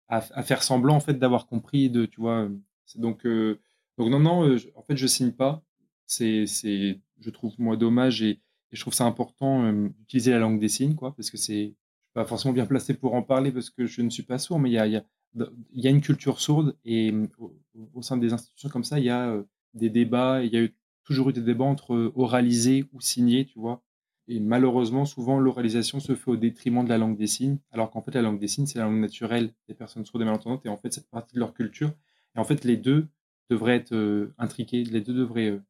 à, 0.08 0.20
faire 0.42 0.62
semblant 0.62 0.94
en 0.96 1.00
fait 1.00 1.14
d'avoir 1.14 1.46
compris. 1.46 1.90
De, 1.90 2.06
tu 2.06 2.20
vois, 2.20 2.48
donc 2.96 3.26
donc 3.26 4.10
non 4.10 4.20
non, 4.20 4.56
en 4.74 4.82
fait 4.82 4.96
je 4.96 5.06
signe 5.06 5.32
pas. 5.32 5.62
C'est 6.06 6.46
c'est 6.46 7.00
je 7.20 7.30
trouve 7.30 7.54
moi 7.58 7.76
dommage 7.76 8.22
et 8.22 8.40
je 8.74 8.80
trouve 8.80 8.94
ça 8.94 9.04
important 9.04 9.72
d'utiliser 9.72 10.32
la 10.32 10.38
langue 10.38 10.60
des 10.60 10.68
signes, 10.68 10.94
quoi, 10.94 11.14
parce 11.14 11.30
que 11.30 11.36
c'est, 11.36 11.52
je 11.54 11.68
suis 11.68 11.76
pas 12.12 12.24
forcément 12.24 12.52
bien 12.52 12.66
placé 12.66 12.94
pour 12.94 13.14
en 13.14 13.22
parler 13.22 13.52
parce 13.52 13.70
que 13.70 13.86
je 13.86 14.02
ne 14.02 14.10
suis 14.10 14.24
pas 14.24 14.38
sourd, 14.38 14.58
mais 14.58 14.70
il 14.70 14.74
y 14.74 14.78
a, 14.78 14.86
y, 14.86 14.96
a, 14.96 15.90
une 15.90 16.00
culture 16.00 16.40
sourde 16.40 16.76
et 16.84 17.14
au, 17.38 18.02
sein 18.02 18.16
des 18.16 18.32
institutions 18.32 18.68
comme 18.68 18.84
ça, 18.84 18.98
il 18.98 19.04
y 19.04 19.10
a 19.10 19.42
des 19.74 19.90
débats, 19.90 20.42
il 20.42 20.52
y 20.52 20.58
a 20.58 20.68
toujours 21.04 21.30
eu 21.30 21.32
des 21.32 21.40
débats 21.40 21.64
entre 21.64 22.12
oraliser 22.16 22.86
ou 22.92 23.00
signer, 23.00 23.46
tu 23.46 23.58
vois. 23.58 23.82
Et 24.26 24.40
malheureusement, 24.40 25.04
souvent, 25.04 25.38
l'oralisation 25.38 26.00
se 26.00 26.14
fait 26.14 26.30
au 26.30 26.36
détriment 26.36 26.82
de 26.82 26.88
la 26.88 26.98
langue 26.98 27.16
des 27.16 27.26
signes, 27.26 27.58
alors 27.70 27.90
qu'en 27.90 28.00
fait, 28.00 28.14
la 28.14 28.22
langue 28.22 28.38
des 28.38 28.48
signes, 28.48 28.66
c'est 28.66 28.78
la 28.78 28.86
langue 28.86 29.00
naturelle 29.00 29.52
des 29.68 29.74
personnes 29.74 30.06
sourdes 30.06 30.22
et 30.22 30.24
malentendantes, 30.24 30.64
et 30.64 30.70
en 30.70 30.78
fait, 30.78 30.92
c'est 30.92 31.08
partie 31.10 31.34
de 31.34 31.40
leur 31.40 31.52
culture. 31.52 31.92
Et 32.36 32.38
en 32.38 32.44
fait, 32.44 32.64
les 32.64 32.76
deux 32.76 33.06
devraient 33.50 33.76
être 33.76 34.32
intriqués, 34.38 34.84
les 34.84 35.00
deux 35.00 35.14
devraient 35.14 35.60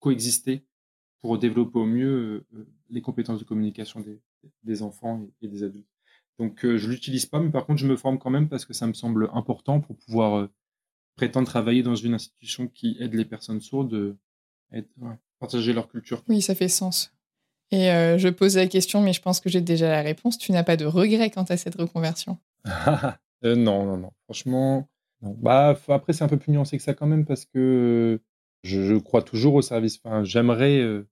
coexister 0.00 0.64
pour 1.20 1.38
développer 1.38 1.78
au 1.78 1.86
mieux 1.86 2.44
euh, 2.54 2.66
les 2.88 3.02
compétences 3.02 3.38
de 3.38 3.44
communication 3.44 4.04
des, 4.64 4.82
enfants 4.82 5.26
et, 5.42 5.48
des 5.48 5.62
adultes. 5.62 5.88
Donc, 6.38 6.64
euh, 6.64 6.78
je 6.78 6.86
ne 6.86 6.92
l'utilise 6.92 7.26
pas, 7.26 7.40
mais 7.40 7.50
par 7.50 7.66
contre, 7.66 7.78
je 7.78 7.86
me 7.86 7.96
forme 7.96 8.18
quand 8.18 8.30
même 8.30 8.48
parce 8.48 8.64
que 8.64 8.72
ça 8.72 8.86
me 8.86 8.94
semble 8.94 9.28
important 9.34 9.80
pour 9.80 9.96
pouvoir 9.96 10.38
euh, 10.38 10.50
prétendre 11.16 11.46
travailler 11.46 11.82
dans 11.82 11.94
une 11.94 12.14
institution 12.14 12.66
qui 12.66 12.96
aide 13.00 13.14
les 13.14 13.26
personnes 13.26 13.60
sourdes 13.60 14.16
à 14.72 14.78
partager 15.38 15.72
leur 15.72 15.88
culture. 15.88 16.22
Oui, 16.28 16.40
ça 16.40 16.54
fait 16.54 16.68
sens. 16.68 17.12
Et 17.72 17.88
je 18.16 18.28
pose 18.28 18.56
la 18.56 18.66
question, 18.66 19.02
mais 19.02 19.12
je 19.12 19.20
pense 19.20 19.38
que 19.40 19.50
j'ai 19.50 19.60
déjà 19.60 19.88
la 19.90 20.00
réponse. 20.00 20.38
Tu 20.38 20.50
n'as 20.52 20.62
pas 20.62 20.76
de 20.76 20.86
regret 20.86 21.30
quant 21.30 21.44
à 21.44 21.56
cette 21.56 21.74
reconversion? 21.74 22.38
Non, 23.42 23.86
non, 23.86 23.96
non. 23.96 24.12
Franchement, 24.24 24.86
Bah, 25.22 25.78
après, 25.88 26.12
c'est 26.12 26.24
un 26.24 26.28
peu 26.28 26.38
plus 26.38 26.52
nuancé 26.52 26.76
que 26.76 26.82
ça 26.82 26.94
quand 26.94 27.06
même 27.06 27.26
parce 27.26 27.44
que 27.44 28.20
je, 28.62 28.96
crois 28.98 29.22
toujours 29.22 29.54
au 29.54 29.62
service. 29.62 30.00
Enfin, 30.02 30.24
j'aimerais 30.24 31.04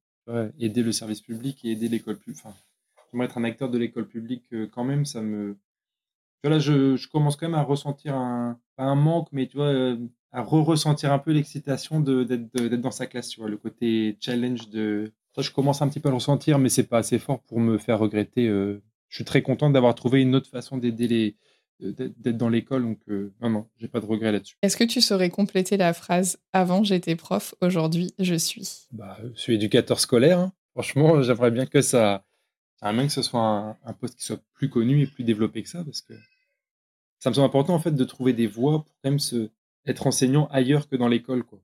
aider 0.58 0.82
le 0.82 0.92
service 0.92 1.20
public 1.20 1.64
et 1.64 1.72
aider 1.72 1.88
l'école 1.88 2.16
publique. 2.16 2.40
Enfin, 2.44 2.56
j'aimerais 3.10 3.26
être 3.26 3.38
un 3.38 3.44
acteur 3.44 3.70
de 3.70 3.78
l'école 3.78 4.06
publique 4.06 4.44
quand 4.72 4.84
même. 4.84 5.04
Ça 5.04 5.20
me. 5.20 5.56
Là, 6.44 6.58
je, 6.58 7.06
commence 7.08 7.36
quand 7.36 7.46
même 7.46 7.58
à 7.58 7.62
ressentir 7.62 8.14
un, 8.14 8.58
manque, 8.78 9.28
mais 9.32 9.46
tu 9.46 9.56
vois, 9.56 9.96
à 10.32 10.42
re-ressentir 10.42 11.12
un 11.12 11.18
peu 11.18 11.32
l'excitation 11.32 12.00
d'être 12.00 12.80
dans 12.80 12.90
sa 12.90 13.06
classe. 13.06 13.28
Tu 13.28 13.40
vois, 13.40 13.50
le 13.50 13.58
côté 13.58 14.16
challenge 14.20 14.70
de. 14.70 15.12
Ça, 15.34 15.42
je 15.42 15.50
commence 15.50 15.82
un 15.82 15.88
petit 15.88 16.00
peu 16.00 16.08
à 16.08 16.12
le 16.12 16.16
ressentir, 16.16 16.58
mais 16.58 16.70
c'est 16.70 16.86
pas 16.86 16.98
assez 16.98 17.18
fort 17.18 17.40
pour 17.42 17.60
me 17.60 17.76
faire 17.76 17.98
regretter. 17.98 18.46
je 18.46 18.80
suis 19.14 19.24
très 19.24 19.42
content 19.42 19.68
d'avoir 19.68 19.94
trouvé 19.94 20.22
une 20.22 20.34
autre 20.34 20.48
façon 20.48 20.78
d'aider 20.78 21.08
les, 21.08 21.36
d'être 21.80 22.36
dans 22.36 22.48
l'école. 22.48 22.82
Donc, 22.82 22.98
euh, 23.08 23.32
non, 23.40 23.50
non, 23.50 23.66
j'ai 23.78 23.88
pas 23.88 24.00
de 24.00 24.06
regret 24.06 24.32
là-dessus. 24.32 24.56
Est-ce 24.62 24.76
que 24.76 24.84
tu 24.84 25.00
saurais 25.00 25.30
compléter 25.30 25.76
la 25.76 25.92
phrase 25.92 26.38
Avant, 26.52 26.82
j'étais 26.84 27.16
prof, 27.16 27.54
aujourd'hui, 27.60 28.14
je 28.18 28.34
suis? 28.34 28.86
Bah, 28.92 29.16
Je 29.34 29.40
suis 29.40 29.54
éducateur 29.54 30.00
scolaire. 30.00 30.38
Hein. 30.38 30.52
Franchement, 30.72 31.22
j'aimerais 31.22 31.50
bien 31.50 31.66
que 31.66 31.80
ça. 31.80 32.24
J'aimerais 32.80 32.96
bien 32.96 33.06
que 33.06 33.12
ce 33.12 33.22
soit 33.22 33.76
un, 33.84 33.92
poste 33.92 34.16
qui 34.16 34.24
soit 34.24 34.40
plus 34.54 34.68
connu 34.68 35.02
et 35.02 35.06
plus 35.06 35.24
développé 35.24 35.62
que 35.62 35.68
ça, 35.68 35.84
parce 35.84 36.00
que 36.00 36.14
ça 37.18 37.30
me 37.30 37.34
semble 37.34 37.46
important, 37.46 37.74
en 37.74 37.80
fait, 37.80 37.94
de 37.94 38.04
trouver 38.04 38.32
des 38.32 38.46
voies 38.46 38.84
pour 38.84 38.94
quand 39.02 39.10
même 39.10 39.18
se, 39.18 39.50
être 39.86 40.06
enseignant 40.06 40.46
ailleurs 40.50 40.88
que 40.88 40.96
dans 40.96 41.08
l'école, 41.08 41.42
quoi. 41.42 41.60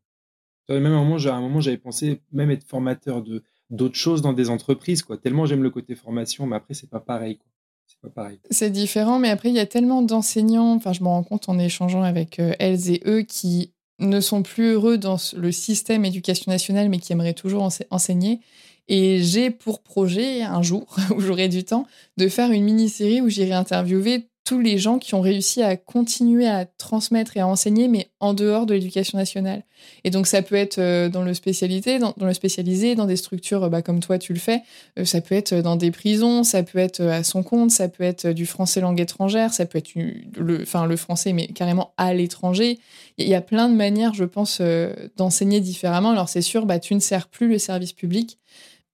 Même 0.68 0.86
à 0.86 0.88
un 0.88 1.04
moment, 1.04 1.16
à 1.16 1.34
un 1.34 1.40
moment, 1.40 1.60
j'avais 1.60 1.76
pensé 1.76 2.22
même 2.32 2.50
être 2.50 2.64
formateur 2.64 3.22
de 3.22 3.44
d'autres 3.70 3.96
choses 3.96 4.22
dans 4.22 4.32
des 4.32 4.50
entreprises, 4.50 5.02
quoi. 5.02 5.18
Tellement 5.18 5.46
j'aime 5.46 5.62
le 5.62 5.70
côté 5.70 5.94
formation, 5.94 6.46
mais 6.46 6.56
après, 6.56 6.74
c'est 6.74 6.88
pas 6.88 7.00
pareil, 7.00 7.36
quoi 7.36 7.46
pareil. 7.46 7.53
C'est 8.50 8.70
différent, 8.70 9.18
mais 9.18 9.30
après, 9.30 9.48
il 9.48 9.54
y 9.54 9.60
a 9.60 9.66
tellement 9.66 10.02
d'enseignants, 10.02 10.74
enfin, 10.74 10.92
je 10.92 11.02
me 11.02 11.08
rends 11.08 11.22
compte 11.22 11.48
en 11.48 11.58
échangeant 11.58 12.02
avec 12.02 12.38
euh, 12.38 12.52
elles 12.58 12.90
et 12.90 13.02
eux 13.06 13.22
qui 13.22 13.72
ne 13.98 14.20
sont 14.20 14.42
plus 14.42 14.72
heureux 14.72 14.98
dans 14.98 15.16
le 15.36 15.52
système 15.52 16.04
éducation 16.04 16.50
nationale, 16.50 16.88
mais 16.88 16.98
qui 16.98 17.12
aimeraient 17.12 17.34
toujours 17.34 17.68
enseigner. 17.90 18.40
Et 18.88 19.22
j'ai 19.22 19.50
pour 19.50 19.82
projet, 19.82 20.42
un 20.42 20.62
jour 20.62 20.96
où 21.16 21.20
j'aurai 21.20 21.48
du 21.48 21.64
temps, 21.64 21.86
de 22.16 22.28
faire 22.28 22.50
une 22.50 22.64
mini-série 22.64 23.20
où 23.20 23.28
j'irai 23.28 23.52
interviewer 23.52 24.28
tous 24.44 24.60
les 24.60 24.76
gens 24.76 24.98
qui 24.98 25.14
ont 25.14 25.22
réussi 25.22 25.62
à 25.62 25.76
continuer 25.76 26.46
à 26.46 26.66
transmettre 26.66 27.36
et 27.38 27.40
à 27.40 27.46
enseigner, 27.46 27.88
mais 27.88 28.10
en 28.20 28.34
dehors 28.34 28.66
de 28.66 28.74
l'éducation 28.74 29.16
nationale. 29.16 29.62
Et 30.04 30.10
donc 30.10 30.26
ça 30.26 30.42
peut 30.42 30.54
être 30.54 30.78
euh, 30.78 31.08
dans 31.08 31.22
le 31.22 31.32
spécialité, 31.32 31.98
dans, 31.98 32.14
le 32.20 32.34
spécialisé, 32.34 32.94
dans 32.94 33.06
des 33.06 33.16
structures 33.16 33.70
bah, 33.70 33.80
comme 33.80 34.00
toi 34.00 34.18
tu 34.18 34.34
le 34.34 34.38
fais. 34.38 34.60
Euh, 34.98 35.06
ça 35.06 35.22
peut 35.22 35.34
être 35.34 35.54
dans 35.54 35.76
des 35.76 35.90
prisons, 35.90 36.44
ça 36.44 36.62
peut 36.62 36.78
être 36.78 37.00
à 37.00 37.24
son 37.24 37.42
compte, 37.42 37.70
ça 37.70 37.88
peut 37.88 38.04
être 38.04 38.28
du 38.28 38.44
français 38.44 38.80
langue 38.80 39.00
étrangère, 39.00 39.52
ça 39.52 39.64
peut 39.64 39.78
être 39.78 39.94
le, 39.94 40.62
enfin 40.62 40.86
le 40.86 40.96
français 40.96 41.32
mais 41.32 41.46
carrément 41.46 41.94
à 41.96 42.12
l'étranger. 42.12 42.78
Il 43.16 43.28
y 43.28 43.34
a 43.34 43.40
plein 43.40 43.70
de 43.70 43.74
manières, 43.74 44.12
je 44.12 44.24
pense, 44.24 44.58
euh, 44.60 44.94
d'enseigner 45.16 45.60
différemment. 45.60 46.10
Alors 46.10 46.28
c'est 46.28 46.42
sûr, 46.42 46.66
bah 46.66 46.78
tu 46.78 46.94
ne 46.94 47.00
sers 47.00 47.28
plus 47.28 47.48
le 47.48 47.58
service 47.58 47.94
public. 47.94 48.38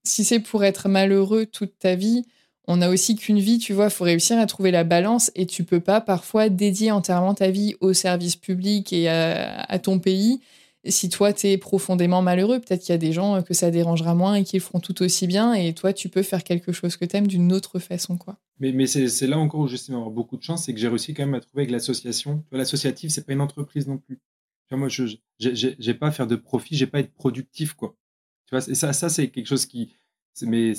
Si 0.05 0.24
c'est 0.24 0.40
pour 0.40 0.64
être 0.64 0.89
malheureux 0.89 1.44
toute 1.44 1.77
ta 1.78 1.97
vie, 1.97 2.24
on 2.66 2.82
a 2.82 2.89
aussi 2.89 3.16
qu'une 3.16 3.41
vie, 3.41 3.59
tu 3.59 3.73
vois, 3.73 3.91
faut 3.91 4.05
réussir 4.05 4.39
à 4.39 4.47
trouver 4.47 4.70
la 4.70 4.85
balance 4.85 5.31
et 5.35 5.47
tu 5.47 5.65
peux 5.65 5.81
pas 5.81 6.01
parfois 6.01 6.49
dédier 6.49 6.91
entièrement 6.93 7.35
ta 7.35 7.51
vie 7.51 7.74
au 7.81 7.93
service 7.93 8.37
public 8.37 8.93
et 8.93 9.09
à, 9.09 9.78
ton 9.78 9.99
pays 9.99 10.41
si 10.87 11.11
toi, 11.11 11.32
tu 11.32 11.47
es 11.49 11.59
profondément 11.59 12.23
malheureux, 12.23 12.59
peut-être 12.59 12.81
qu'il 12.81 12.93
y 12.93 12.95
a 12.95 12.99
des 12.99 13.12
gens 13.12 13.43
que 13.43 13.53
ça 13.53 13.70
dérangera 13.70 14.15
moins 14.15 14.37
et 14.37 14.45
qui 14.45 14.57
le 14.57 14.62
feront 14.62 14.81
tout 14.81 15.03
aussi 15.03 15.27
bien. 15.27 15.53
Et 15.53 15.74
toi, 15.74 15.93
tu 15.93 16.09
peux 16.09 16.23
faire 16.23 16.43
quelque 16.43 16.73
chose 16.73 16.97
que 16.97 17.05
tu 17.05 17.16
aimes 17.16 17.27
d'une 17.27 17.53
autre 17.53 17.78
façon. 17.78 18.16
quoi. 18.16 18.39
Mais, 18.61 18.87
c'est 18.87 19.27
là 19.27 19.39
encore 19.39 19.61
où 19.61 19.69
j'estime 19.69 19.97
avoir 19.97 20.11
beaucoup 20.11 20.37
de 20.37 20.43
chance, 20.43 20.65
c'est 20.65 20.73
que 20.73 20.81
j'ai 20.81 20.89
réussi 20.89 21.12
quand 21.12 21.24
même 21.24 21.35
à 21.35 21.41
trouver 21.41 21.65
avec 21.65 21.70
l'association. 21.70 22.45
L'associative, 22.51 23.11
c'est 23.11 23.27
pas 23.27 23.35
une 23.35 23.41
entreprise 23.43 23.87
non 23.87 23.99
plus. 23.99 24.20
Moi, 24.70 24.89
je 24.89 25.16
n'ai 25.43 25.95
pas 25.95 26.09
à 26.09 26.12
faire 26.12 26.27
de 26.27 26.37
profit, 26.37 26.77
j'ai 26.77 26.87
pas 26.87 26.99
à 26.99 27.01
être 27.01 27.12
productif. 27.12 27.74
quoi. 27.74 27.97
Tu 28.47 28.57
vois, 28.57 28.66
et 28.66 28.74
ça, 28.74 28.93
ça 28.93 29.09
c'est 29.09 29.28
quelque 29.28 29.47
chose 29.47 29.66
qui. 29.66 29.93
C'est 30.41 30.47
mes, 30.47 30.75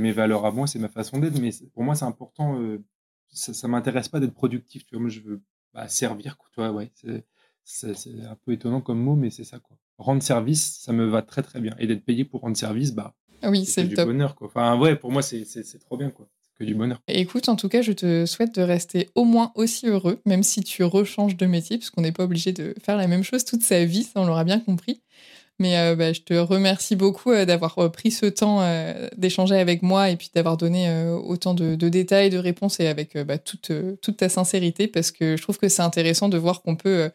mes 0.00 0.12
valeurs 0.12 0.44
à 0.44 0.50
moi, 0.50 0.66
c'est 0.66 0.78
ma 0.78 0.88
façon 0.88 1.18
d'être. 1.18 1.38
Mais 1.38 1.50
pour 1.72 1.82
moi, 1.82 1.94
c'est 1.94 2.04
important. 2.04 2.60
Euh, 2.60 2.84
ça, 3.30 3.54
ça 3.54 3.68
m'intéresse 3.68 4.08
pas 4.08 4.20
d'être 4.20 4.34
productif. 4.34 4.84
Tu 4.84 4.94
vois, 4.94 5.00
moi, 5.02 5.10
je 5.10 5.20
veux 5.20 5.40
bah, 5.72 5.88
servir. 5.88 6.36
Quoi, 6.54 6.70
ouais. 6.72 6.90
C'est 7.64 7.94
un 8.24 8.36
peu 8.44 8.52
étonnant 8.52 8.80
comme 8.80 9.00
mot, 9.00 9.16
mais 9.16 9.30
c'est 9.30 9.44
ça. 9.44 9.58
quoi. 9.58 9.76
Rendre 9.96 10.22
service, 10.22 10.80
ça 10.80 10.92
me 10.92 11.06
va 11.06 11.22
très 11.22 11.42
très 11.42 11.60
bien. 11.60 11.74
Et 11.78 11.86
d'être 11.86 12.04
payé 12.04 12.24
pour 12.24 12.42
rendre 12.42 12.56
service, 12.56 12.92
bah, 12.92 13.14
oui, 13.44 13.64
c'est 13.64 13.84
du 13.84 13.94
bonheur. 13.94 14.34
Quoi. 14.34 14.48
Enfin, 14.48 14.78
ouais, 14.78 14.94
pour 14.96 15.10
moi, 15.10 15.22
c'est 15.22 15.44
trop 15.80 15.96
bien. 15.96 16.10
quoi. 16.10 16.28
Que 16.58 16.64
du 16.64 16.74
bonheur. 16.74 17.00
Écoute, 17.06 17.48
en 17.48 17.54
tout 17.54 17.68
cas, 17.68 17.82
je 17.82 17.92
te 17.92 18.26
souhaite 18.26 18.56
de 18.56 18.62
rester 18.62 19.08
au 19.14 19.24
moins 19.24 19.52
aussi 19.54 19.86
heureux, 19.86 20.20
même 20.26 20.42
si 20.42 20.60
tu 20.62 20.82
rechanges 20.82 21.36
de 21.36 21.46
métier, 21.46 21.78
parce 21.78 21.90
qu'on 21.90 22.02
n'est 22.02 22.10
pas 22.10 22.24
obligé 22.24 22.52
de 22.52 22.74
faire 22.82 22.96
la 22.96 23.06
même 23.06 23.22
chose 23.22 23.44
toute 23.44 23.62
sa 23.62 23.84
vie, 23.84 24.02
ça 24.02 24.20
on 24.20 24.26
l'aura 24.26 24.42
bien 24.42 24.58
compris. 24.58 25.00
Mais 25.58 25.76
euh, 25.78 25.96
bah, 25.96 26.12
je 26.12 26.20
te 26.20 26.34
remercie 26.34 26.94
beaucoup 26.94 27.32
euh, 27.32 27.44
d'avoir 27.44 27.76
euh, 27.78 27.88
pris 27.88 28.10
ce 28.10 28.26
temps 28.26 28.62
d'échanger 29.16 29.56
avec 29.56 29.82
moi 29.82 30.10
et 30.10 30.16
puis 30.16 30.30
d'avoir 30.34 30.56
donné 30.56 30.90
autant 31.24 31.54
de, 31.54 31.74
détails, 31.88 32.30
de 32.30 32.38
réponses 32.38 32.80
et 32.80 32.86
avec 32.86 33.16
bah, 33.18 33.38
toute, 33.38 33.72
toute 34.00 34.16
ta 34.16 34.28
sincérité, 34.28 34.86
parce 34.86 35.10
que 35.10 35.36
je 35.36 35.42
trouve 35.42 35.58
que 35.58 35.68
c'est 35.68 35.82
intéressant 35.82 36.28
de 36.28 36.38
voir 36.38 36.62
qu'on 36.62 36.76
peut 36.76 37.10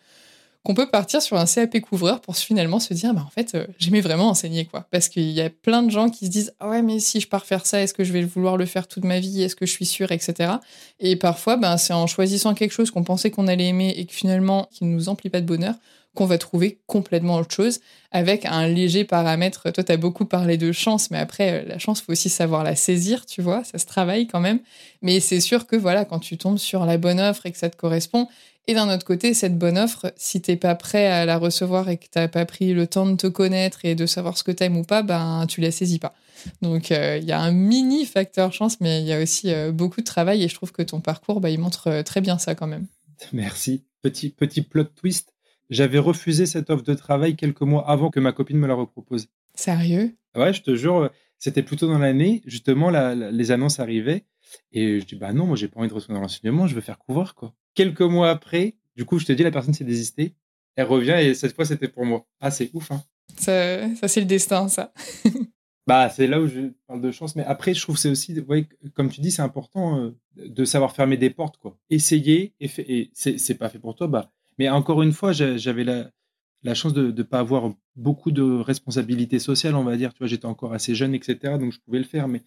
qu'on 0.65 0.73
peut 0.73 0.89
partir 0.89 1.21
sur 1.21 1.35
un 1.35 1.45
CAP 1.45 1.81
couvreur 1.81 2.21
pour 2.21 2.37
finalement 2.37 2.79
se 2.79 2.93
dire, 2.93 3.13
bah, 3.13 3.25
en 3.27 3.29
fait, 3.29 3.57
j'aimais 3.79 3.99
vraiment 3.99 4.29
enseigner, 4.29 4.63
quoi. 4.63 4.87
Parce 4.91 5.09
qu'il 5.09 5.29
y 5.29 5.41
a 5.41 5.49
plein 5.49 5.83
de 5.83 5.91
gens 5.91 6.09
qui 6.09 6.25
se 6.25 6.31
disent, 6.31 6.53
ah 6.61 6.69
ouais, 6.69 6.81
mais 6.81 6.99
si 6.99 7.19
je 7.19 7.27
pars 7.27 7.45
faire 7.45 7.65
ça, 7.65 7.81
est-ce 7.81 7.93
que 7.93 8.05
je 8.05 8.13
vais 8.13 8.21
vouloir 8.21 8.55
le 8.55 8.65
faire 8.65 8.87
toute 8.87 9.03
ma 9.03 9.19
vie? 9.19 9.43
Est-ce 9.43 9.57
que 9.57 9.65
je 9.65 9.71
suis 9.71 9.85
sûre, 9.85 10.13
etc. 10.13 10.53
Et 11.01 11.17
parfois, 11.17 11.57
ben, 11.57 11.75
c'est 11.75 11.91
en 11.91 12.07
choisissant 12.07 12.53
quelque 12.53 12.71
chose 12.71 12.91
qu'on 12.91 13.03
pensait 13.03 13.29
qu'on 13.29 13.49
allait 13.49 13.67
aimer 13.67 13.93
et 13.97 14.05
que 14.05 14.13
finalement, 14.13 14.69
qui 14.71 14.85
ne 14.85 14.91
nous 14.91 15.09
emplit 15.09 15.29
pas 15.29 15.41
de 15.41 15.45
bonheur, 15.45 15.75
qu'on 16.15 16.25
va 16.25 16.37
trouver 16.37 16.79
complètement 16.85 17.37
autre 17.37 17.53
chose 17.53 17.79
avec 18.11 18.45
un 18.45 18.67
léger 18.67 19.03
paramètre. 19.03 19.71
Toi, 19.71 19.83
tu 19.83 19.91
as 19.91 19.97
beaucoup 19.97 20.25
parlé 20.25 20.57
de 20.57 20.71
chance, 20.71 21.09
mais 21.09 21.17
après, 21.17 21.63
euh, 21.63 21.67
la 21.67 21.79
chance, 21.79 22.01
faut 22.01 22.11
aussi 22.11 22.29
savoir 22.29 22.63
la 22.63 22.75
saisir, 22.75 23.25
tu 23.25 23.41
vois, 23.41 23.63
ça 23.63 23.79
se 23.79 23.85
travaille 23.85 24.27
quand 24.27 24.39
même. 24.39 24.59
Mais 25.01 25.19
c'est 25.19 25.39
sûr 25.39 25.65
que 25.65 25.75
voilà, 25.75 26.05
quand 26.05 26.19
tu 26.19 26.37
tombes 26.37 26.59
sur 26.59 26.85
la 26.85 26.97
bonne 26.97 27.19
offre 27.19 27.45
et 27.45 27.51
que 27.51 27.57
ça 27.57 27.69
te 27.69 27.77
correspond, 27.77 28.27
et 28.67 28.75
d'un 28.75 28.93
autre 28.93 29.05
côté, 29.05 29.33
cette 29.33 29.57
bonne 29.57 29.77
offre, 29.77 30.13
si 30.15 30.41
t'es 30.41 30.55
pas 30.55 30.75
prêt 30.75 31.07
à 31.07 31.25
la 31.25 31.37
recevoir 31.37 31.89
et 31.89 31.97
que 31.97 32.05
t'as 32.09 32.29
pas 32.29 32.45
pris 32.45 32.73
le 32.73 32.87
temps 32.87 33.05
de 33.05 33.17
te 33.17 33.27
connaître 33.27 33.83
et 33.83 33.93
de 33.93 34.05
savoir 34.05 34.37
ce 34.37 34.43
que 34.43 34.51
t'aimes 34.51 34.77
ou 34.77 34.83
pas, 34.83 35.01
ben 35.01 35.45
tu 35.49 35.59
la 35.59 35.69
saisis 35.69 35.99
pas. 35.99 36.13
Donc 36.61 36.91
euh, 36.91 37.17
il 37.21 37.27
y 37.27 37.33
a 37.33 37.41
un 37.41 37.51
mini 37.51 38.05
facteur 38.05 38.53
chance, 38.53 38.79
mais 38.79 39.01
il 39.01 39.07
y 39.07 39.11
a 39.11 39.21
aussi 39.21 39.51
euh, 39.51 39.73
beaucoup 39.73 39.99
de 39.99 40.05
travail 40.05 40.43
et 40.43 40.47
je 40.47 40.55
trouve 40.55 40.71
que 40.71 40.81
ton 40.81 41.01
parcours, 41.01 41.41
bah, 41.41 41.49
il 41.49 41.59
montre 41.59 42.03
très 42.03 42.21
bien 42.21 42.37
ça 42.37 42.55
quand 42.55 42.67
même. 42.67 42.85
Merci. 43.33 43.83
Petit 44.01 44.29
petit 44.29 44.61
plot 44.61 44.85
twist. 44.85 45.32
J'avais 45.73 45.99
refusé 45.99 46.45
cette 46.45 46.69
offre 46.69 46.83
de 46.83 46.93
travail 46.93 47.35
quelques 47.35 47.61
mois 47.61 47.89
avant 47.89 48.09
que 48.09 48.19
ma 48.19 48.31
copine 48.31 48.57
me 48.57 48.67
la 48.67 48.75
repropose. 48.75 49.27
Sérieux? 49.55 50.15
Ouais, 50.35 50.53
je 50.53 50.61
te 50.61 50.75
jure, 50.75 51.09
c'était 51.37 51.63
plutôt 51.63 51.87
dans 51.87 51.99
l'année. 51.99 52.41
Justement, 52.45 52.89
les 52.89 53.51
annonces 53.51 53.79
arrivaient 53.79 54.25
et 54.71 54.99
je 54.99 55.05
dis 55.05 55.15
bah 55.15 55.33
non, 55.33 55.45
moi 55.45 55.55
j'ai 55.55 55.67
pas 55.67 55.79
envie 55.79 55.89
de 55.89 55.93
retourner 55.93 56.15
dans 56.15 56.21
l'enseignement, 56.21 56.67
je 56.67 56.75
veux 56.75 56.81
faire 56.81 56.99
couvreur 56.99 57.33
quoi 57.33 57.55
quelques 57.73 58.01
mois 58.01 58.29
après, 58.29 58.75
du 58.95 59.05
coup, 59.05 59.19
je 59.19 59.25
te 59.25 59.31
dis, 59.31 59.43
la 59.43 59.51
personne 59.51 59.73
s'est 59.73 59.83
désistée. 59.83 60.35
Elle 60.75 60.87
revient 60.87 61.17
et 61.21 61.33
cette 61.33 61.55
fois, 61.55 61.65
c'était 61.65 61.87
pour 61.87 62.05
moi. 62.05 62.25
Ah, 62.39 62.51
c'est 62.51 62.69
ouf, 62.73 62.91
hein. 62.91 63.03
Ça, 63.37 63.95
ça 63.95 64.07
c'est 64.07 64.19
le 64.19 64.25
destin, 64.25 64.67
ça. 64.69 64.93
bah, 65.87 66.09
c'est 66.09 66.27
là 66.27 66.41
où 66.41 66.47
je 66.47 66.71
parle 66.87 67.01
de 67.01 67.11
chance. 67.11 67.35
Mais 67.35 67.43
après, 67.43 67.73
je 67.73 67.81
trouve 67.81 67.97
c'est 67.97 68.09
aussi, 68.09 68.39
ouais, 68.41 68.67
comme 68.93 69.09
tu 69.09 69.21
dis, 69.21 69.31
c'est 69.31 69.41
important 69.41 69.99
euh, 69.99 70.15
de 70.35 70.65
savoir 70.65 70.95
fermer 70.95 71.17
des 71.17 71.29
portes, 71.29 71.57
quoi. 71.57 71.77
Essayer 71.89 72.53
et, 72.59 72.69
et 72.77 73.11
c'est 73.13 73.57
pas 73.57 73.69
fait 73.69 73.79
pour 73.79 73.95
toi, 73.95 74.07
bah. 74.07 74.31
Mais 74.57 74.69
encore 74.69 75.01
une 75.01 75.13
fois, 75.13 75.31
j'avais 75.31 75.83
la, 75.83 76.73
chance 76.73 76.93
de 76.93 77.11
ne 77.11 77.23
pas 77.23 77.39
avoir 77.39 77.71
beaucoup 77.95 78.31
de 78.31 78.43
responsabilités 78.43 79.39
sociales, 79.39 79.75
on 79.75 79.83
va 79.83 79.97
dire. 79.97 80.13
Tu 80.13 80.19
vois, 80.19 80.27
j'étais 80.27 80.45
encore 80.45 80.73
assez 80.73 80.95
jeune, 80.95 81.13
etc. 81.13 81.57
Donc, 81.59 81.71
je 81.71 81.79
pouvais 81.79 81.99
le 81.99 82.05
faire. 82.05 82.27
Mais 82.27 82.43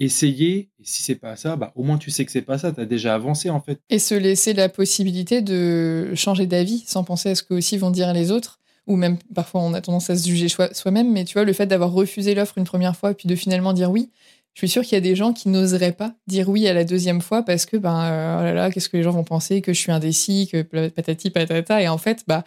essayer, 0.00 0.70
et 0.78 0.84
si 0.84 1.02
c'est 1.02 1.16
pas 1.16 1.36
ça, 1.36 1.56
bah, 1.56 1.72
au 1.74 1.82
moins 1.82 1.98
tu 1.98 2.10
sais 2.10 2.24
que 2.24 2.30
c'est 2.30 2.42
pas 2.42 2.58
ça, 2.58 2.72
tu 2.72 2.80
as 2.80 2.86
déjà 2.86 3.14
avancé 3.14 3.50
en 3.50 3.60
fait. 3.60 3.80
Et 3.90 3.98
se 3.98 4.14
laisser 4.14 4.54
la 4.54 4.68
possibilité 4.68 5.42
de 5.42 6.12
changer 6.14 6.46
d'avis 6.46 6.84
sans 6.86 7.04
penser 7.04 7.30
à 7.30 7.34
ce 7.34 7.42
que 7.42 7.54
aussi 7.54 7.76
vont 7.78 7.90
dire 7.90 8.12
les 8.12 8.30
autres, 8.30 8.60
ou 8.86 8.96
même 8.96 9.18
parfois 9.34 9.60
on 9.60 9.74
a 9.74 9.80
tendance 9.80 10.08
à 10.10 10.16
se 10.16 10.28
juger 10.28 10.48
soi-même, 10.48 11.12
mais 11.12 11.24
tu 11.24 11.34
vois, 11.34 11.44
le 11.44 11.52
fait 11.52 11.66
d'avoir 11.66 11.92
refusé 11.92 12.34
l'offre 12.34 12.58
une 12.58 12.64
première 12.64 12.96
fois, 12.96 13.14
puis 13.14 13.28
de 13.28 13.34
finalement 13.34 13.72
dire 13.72 13.90
oui, 13.90 14.10
je 14.58 14.66
suis 14.66 14.72
sûre 14.72 14.82
qu'il 14.82 14.94
y 14.94 14.96
a 14.96 15.00
des 15.00 15.14
gens 15.14 15.32
qui 15.32 15.48
n'oseraient 15.48 15.92
pas 15.92 16.16
dire 16.26 16.48
oui 16.48 16.66
à 16.66 16.74
la 16.74 16.82
deuxième 16.82 17.20
fois 17.20 17.44
parce 17.44 17.64
que, 17.64 17.76
ben, 17.76 17.94
euh, 17.94 18.40
oh 18.40 18.42
là 18.42 18.52
là, 18.52 18.70
qu'est-ce 18.72 18.88
que 18.88 18.96
les 18.96 19.04
gens 19.04 19.12
vont 19.12 19.22
penser, 19.22 19.62
que 19.62 19.72
je 19.72 19.78
suis 19.78 19.92
indécis, 19.92 20.48
que 20.50 20.62
patati 20.88 21.30
patata, 21.30 21.80
et 21.80 21.86
en 21.86 21.96
fait, 21.96 22.24
bah, 22.26 22.42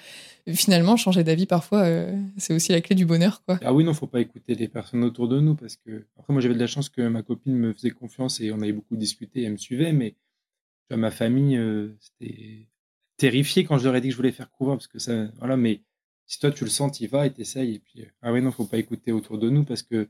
finalement, 0.53 0.97
changer 0.97 1.23
d'avis 1.23 1.45
parfois, 1.45 1.83
euh, 1.83 2.13
c'est 2.35 2.53
aussi 2.53 2.73
la 2.73 2.81
clé 2.81 2.97
du 2.97 3.05
bonheur. 3.05 3.41
Quoi. 3.45 3.61
Ah 3.63 3.73
oui, 3.73 3.85
non, 3.85 3.93
faut 3.93 4.07
pas 4.07 4.19
écouter 4.19 4.55
les 4.55 4.67
personnes 4.67 5.05
autour 5.05 5.29
de 5.29 5.39
nous 5.39 5.55
parce 5.55 5.77
que, 5.77 6.05
après, 6.19 6.33
moi 6.33 6.41
j'avais 6.41 6.53
de 6.53 6.59
la 6.59 6.67
chance 6.67 6.89
que 6.89 7.01
ma 7.01 7.23
copine 7.23 7.55
me 7.55 7.71
faisait 7.71 7.91
confiance 7.91 8.41
et 8.41 8.51
on 8.51 8.59
avait 8.59 8.73
beaucoup 8.73 8.97
discuté 8.97 9.43
et 9.43 9.43
elle 9.45 9.53
me 9.53 9.57
suivait, 9.57 9.93
mais 9.93 10.17
ma 10.89 11.11
famille, 11.11 11.55
euh, 11.55 11.95
c'était 12.01 12.67
terrifié 13.15 13.63
quand 13.63 13.77
je 13.77 13.85
leur 13.85 13.95
ai 13.95 14.01
dit 14.01 14.09
que 14.09 14.11
je 14.11 14.17
voulais 14.17 14.33
faire 14.33 14.51
couvrir 14.51 14.75
parce 14.75 14.89
que 14.89 14.99
ça, 14.99 15.27
voilà, 15.39 15.55
mais 15.55 15.79
si 16.25 16.39
toi 16.39 16.51
tu 16.51 16.65
le 16.65 16.69
sens, 16.69 16.97
tu 16.97 17.03
y 17.05 17.07
vas 17.07 17.25
et 17.25 17.31
t'essayes. 17.31 17.75
Et 17.75 17.79
puis, 17.79 18.05
ah 18.21 18.33
oui, 18.33 18.41
non, 18.41 18.51
faut 18.51 18.65
pas 18.65 18.79
écouter 18.79 19.13
autour 19.13 19.37
de 19.37 19.49
nous 19.49 19.63
parce 19.63 19.83
que 19.83 20.09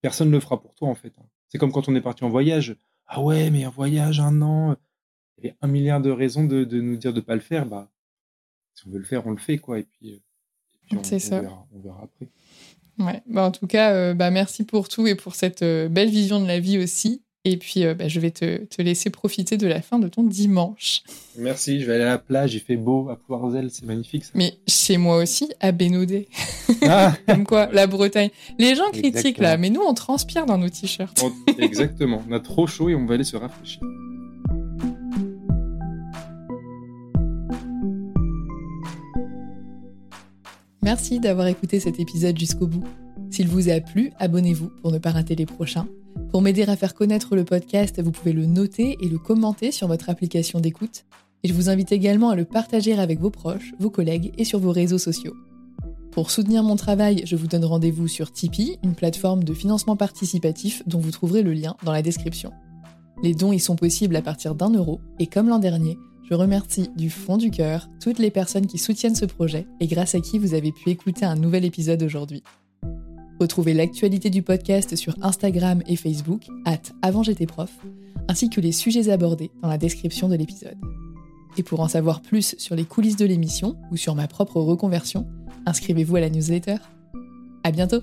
personne 0.00 0.28
ne 0.28 0.34
le 0.34 0.40
fera 0.40 0.60
pour 0.60 0.74
toi 0.74 0.88
en 0.88 0.94
fait. 0.94 1.12
Hein. 1.18 1.26
C'est 1.48 1.58
comme 1.58 1.72
quand 1.72 1.88
on 1.88 1.94
est 1.94 2.00
parti 2.00 2.24
en 2.24 2.28
voyage. 2.28 2.76
Ah 3.06 3.22
ouais, 3.22 3.50
mais 3.50 3.64
un 3.64 3.70
voyage, 3.70 4.20
un 4.20 4.42
an, 4.42 4.76
il 5.38 5.44
y 5.44 5.48
avait 5.48 5.56
un 5.62 5.68
milliard 5.68 6.00
de 6.00 6.10
raisons 6.10 6.44
de, 6.44 6.64
de 6.64 6.80
nous 6.80 6.96
dire 6.96 7.12
de 7.12 7.20
pas 7.20 7.34
le 7.34 7.40
faire. 7.40 7.66
Bah, 7.66 7.90
si 8.74 8.86
on 8.86 8.90
veut 8.90 8.98
le 8.98 9.04
faire, 9.04 9.26
on 9.26 9.30
le 9.30 9.38
fait, 9.38 9.58
quoi. 9.58 9.78
Et 9.78 9.84
puis, 9.84 10.14
euh, 10.92 10.96
on, 10.96 11.02
ça. 11.02 11.42
On, 11.72 11.80
verra, 11.80 12.02
après. 12.04 12.28
Ouais. 12.98 13.22
Bah, 13.26 13.44
en 13.44 13.50
tout 13.50 13.66
cas, 13.66 13.92
euh, 13.92 14.14
bah, 14.14 14.30
merci 14.30 14.64
pour 14.64 14.88
tout 14.88 15.06
et 15.06 15.14
pour 15.14 15.34
cette 15.34 15.62
euh, 15.62 15.88
belle 15.88 16.10
vision 16.10 16.40
de 16.40 16.46
la 16.46 16.60
vie 16.60 16.78
aussi. 16.78 17.22
Et 17.44 17.56
puis, 17.56 17.84
bah, 17.94 18.08
je 18.08 18.20
vais 18.20 18.30
te, 18.30 18.64
te, 18.64 18.82
laisser 18.82 19.10
profiter 19.10 19.56
de 19.56 19.66
la 19.66 19.80
fin 19.80 19.98
de 19.98 20.08
ton 20.08 20.24
dimanche. 20.24 21.02
Merci, 21.38 21.80
je 21.80 21.86
vais 21.86 21.94
aller 21.94 22.04
à 22.04 22.08
la 22.08 22.18
plage, 22.18 22.54
il 22.54 22.60
fait 22.60 22.76
beau 22.76 23.08
à 23.08 23.16
Poirzel, 23.16 23.70
c'est 23.70 23.86
magnifique. 23.86 24.24
Ça. 24.24 24.32
Mais 24.34 24.54
chez 24.66 24.96
moi 24.96 25.18
aussi, 25.18 25.48
à 25.60 25.72
Bénodet. 25.72 26.28
Ah. 26.82 27.16
Comme 27.28 27.44
quoi, 27.44 27.68
la 27.72 27.86
Bretagne. 27.86 28.30
Les 28.58 28.74
gens 28.74 28.90
critiquent 28.92 29.38
là, 29.38 29.56
mais 29.56 29.70
nous, 29.70 29.80
on 29.80 29.94
transpire 29.94 30.46
dans 30.46 30.58
nos 30.58 30.68
t-shirts. 30.68 31.24
Exactement, 31.58 32.22
on 32.28 32.32
a 32.32 32.40
trop 32.40 32.66
chaud 32.66 32.88
et 32.88 32.94
on 32.94 33.06
va 33.06 33.14
aller 33.14 33.24
se 33.24 33.36
rafraîchir. 33.36 33.80
Merci 40.82 41.20
d'avoir 41.20 41.46
écouté 41.46 41.80
cet 41.80 42.00
épisode 42.00 42.38
jusqu'au 42.38 42.66
bout. 42.66 42.84
S'il 43.30 43.46
vous 43.48 43.68
a 43.68 43.78
plu, 43.80 44.10
abonnez-vous 44.18 44.70
pour 44.80 44.90
ne 44.90 44.98
pas 44.98 45.10
rater 45.10 45.34
les 45.34 45.44
prochains. 45.44 45.86
Pour 46.30 46.42
m'aider 46.42 46.62
à 46.64 46.76
faire 46.76 46.94
connaître 46.94 47.36
le 47.36 47.44
podcast, 47.44 48.02
vous 48.02 48.12
pouvez 48.12 48.34
le 48.34 48.44
noter 48.44 48.98
et 49.00 49.08
le 49.08 49.18
commenter 49.18 49.72
sur 49.72 49.88
votre 49.88 50.10
application 50.10 50.60
d'écoute. 50.60 51.06
Et 51.42 51.48
je 51.48 51.54
vous 51.54 51.70
invite 51.70 51.90
également 51.90 52.28
à 52.28 52.36
le 52.36 52.44
partager 52.44 52.92
avec 52.92 53.18
vos 53.18 53.30
proches, 53.30 53.72
vos 53.78 53.88
collègues 53.88 54.32
et 54.36 54.44
sur 54.44 54.58
vos 54.58 54.70
réseaux 54.70 54.98
sociaux. 54.98 55.34
Pour 56.10 56.30
soutenir 56.30 56.62
mon 56.62 56.76
travail, 56.76 57.22
je 57.24 57.34
vous 57.34 57.46
donne 57.46 57.64
rendez-vous 57.64 58.08
sur 58.08 58.30
Tipeee, 58.30 58.78
une 58.84 58.94
plateforme 58.94 59.42
de 59.42 59.54
financement 59.54 59.96
participatif 59.96 60.82
dont 60.86 60.98
vous 60.98 61.12
trouverez 61.12 61.42
le 61.42 61.54
lien 61.54 61.76
dans 61.82 61.92
la 61.92 62.02
description. 62.02 62.52
Les 63.22 63.34
dons 63.34 63.52
y 63.52 63.58
sont 63.58 63.76
possibles 63.76 64.16
à 64.16 64.22
partir 64.22 64.54
d'un 64.54 64.70
euro 64.70 65.00
et 65.18 65.26
comme 65.26 65.48
l'an 65.48 65.58
dernier, 65.58 65.96
je 66.28 66.34
remercie 66.34 66.90
du 66.94 67.08
fond 67.08 67.38
du 67.38 67.50
cœur 67.50 67.88
toutes 68.02 68.18
les 68.18 68.30
personnes 68.30 68.66
qui 68.66 68.76
soutiennent 68.76 69.14
ce 69.14 69.24
projet 69.24 69.66
et 69.80 69.86
grâce 69.86 70.14
à 70.14 70.20
qui 70.20 70.38
vous 70.38 70.52
avez 70.52 70.72
pu 70.72 70.90
écouter 70.90 71.24
un 71.24 71.36
nouvel 71.36 71.64
épisode 71.64 72.02
aujourd'hui. 72.02 72.42
Retrouvez 73.40 73.72
l'actualité 73.72 74.30
du 74.30 74.42
podcast 74.42 74.96
sur 74.96 75.14
Instagram 75.22 75.82
et 75.86 75.96
Facebook, 75.96 76.42
at 76.64 76.82
avant 77.02 77.22
prof, 77.46 77.70
ainsi 78.28 78.50
que 78.50 78.60
les 78.60 78.72
sujets 78.72 79.10
abordés 79.10 79.50
dans 79.62 79.68
la 79.68 79.78
description 79.78 80.28
de 80.28 80.34
l'épisode. 80.34 80.76
Et 81.56 81.62
pour 81.62 81.80
en 81.80 81.88
savoir 81.88 82.20
plus 82.20 82.54
sur 82.58 82.74
les 82.74 82.84
coulisses 82.84 83.16
de 83.16 83.26
l'émission 83.26 83.76
ou 83.90 83.96
sur 83.96 84.14
ma 84.14 84.26
propre 84.26 84.60
reconversion, 84.60 85.26
inscrivez-vous 85.66 86.16
à 86.16 86.20
la 86.20 86.30
newsletter. 86.30 86.76
À 87.62 87.70
bientôt! 87.70 88.02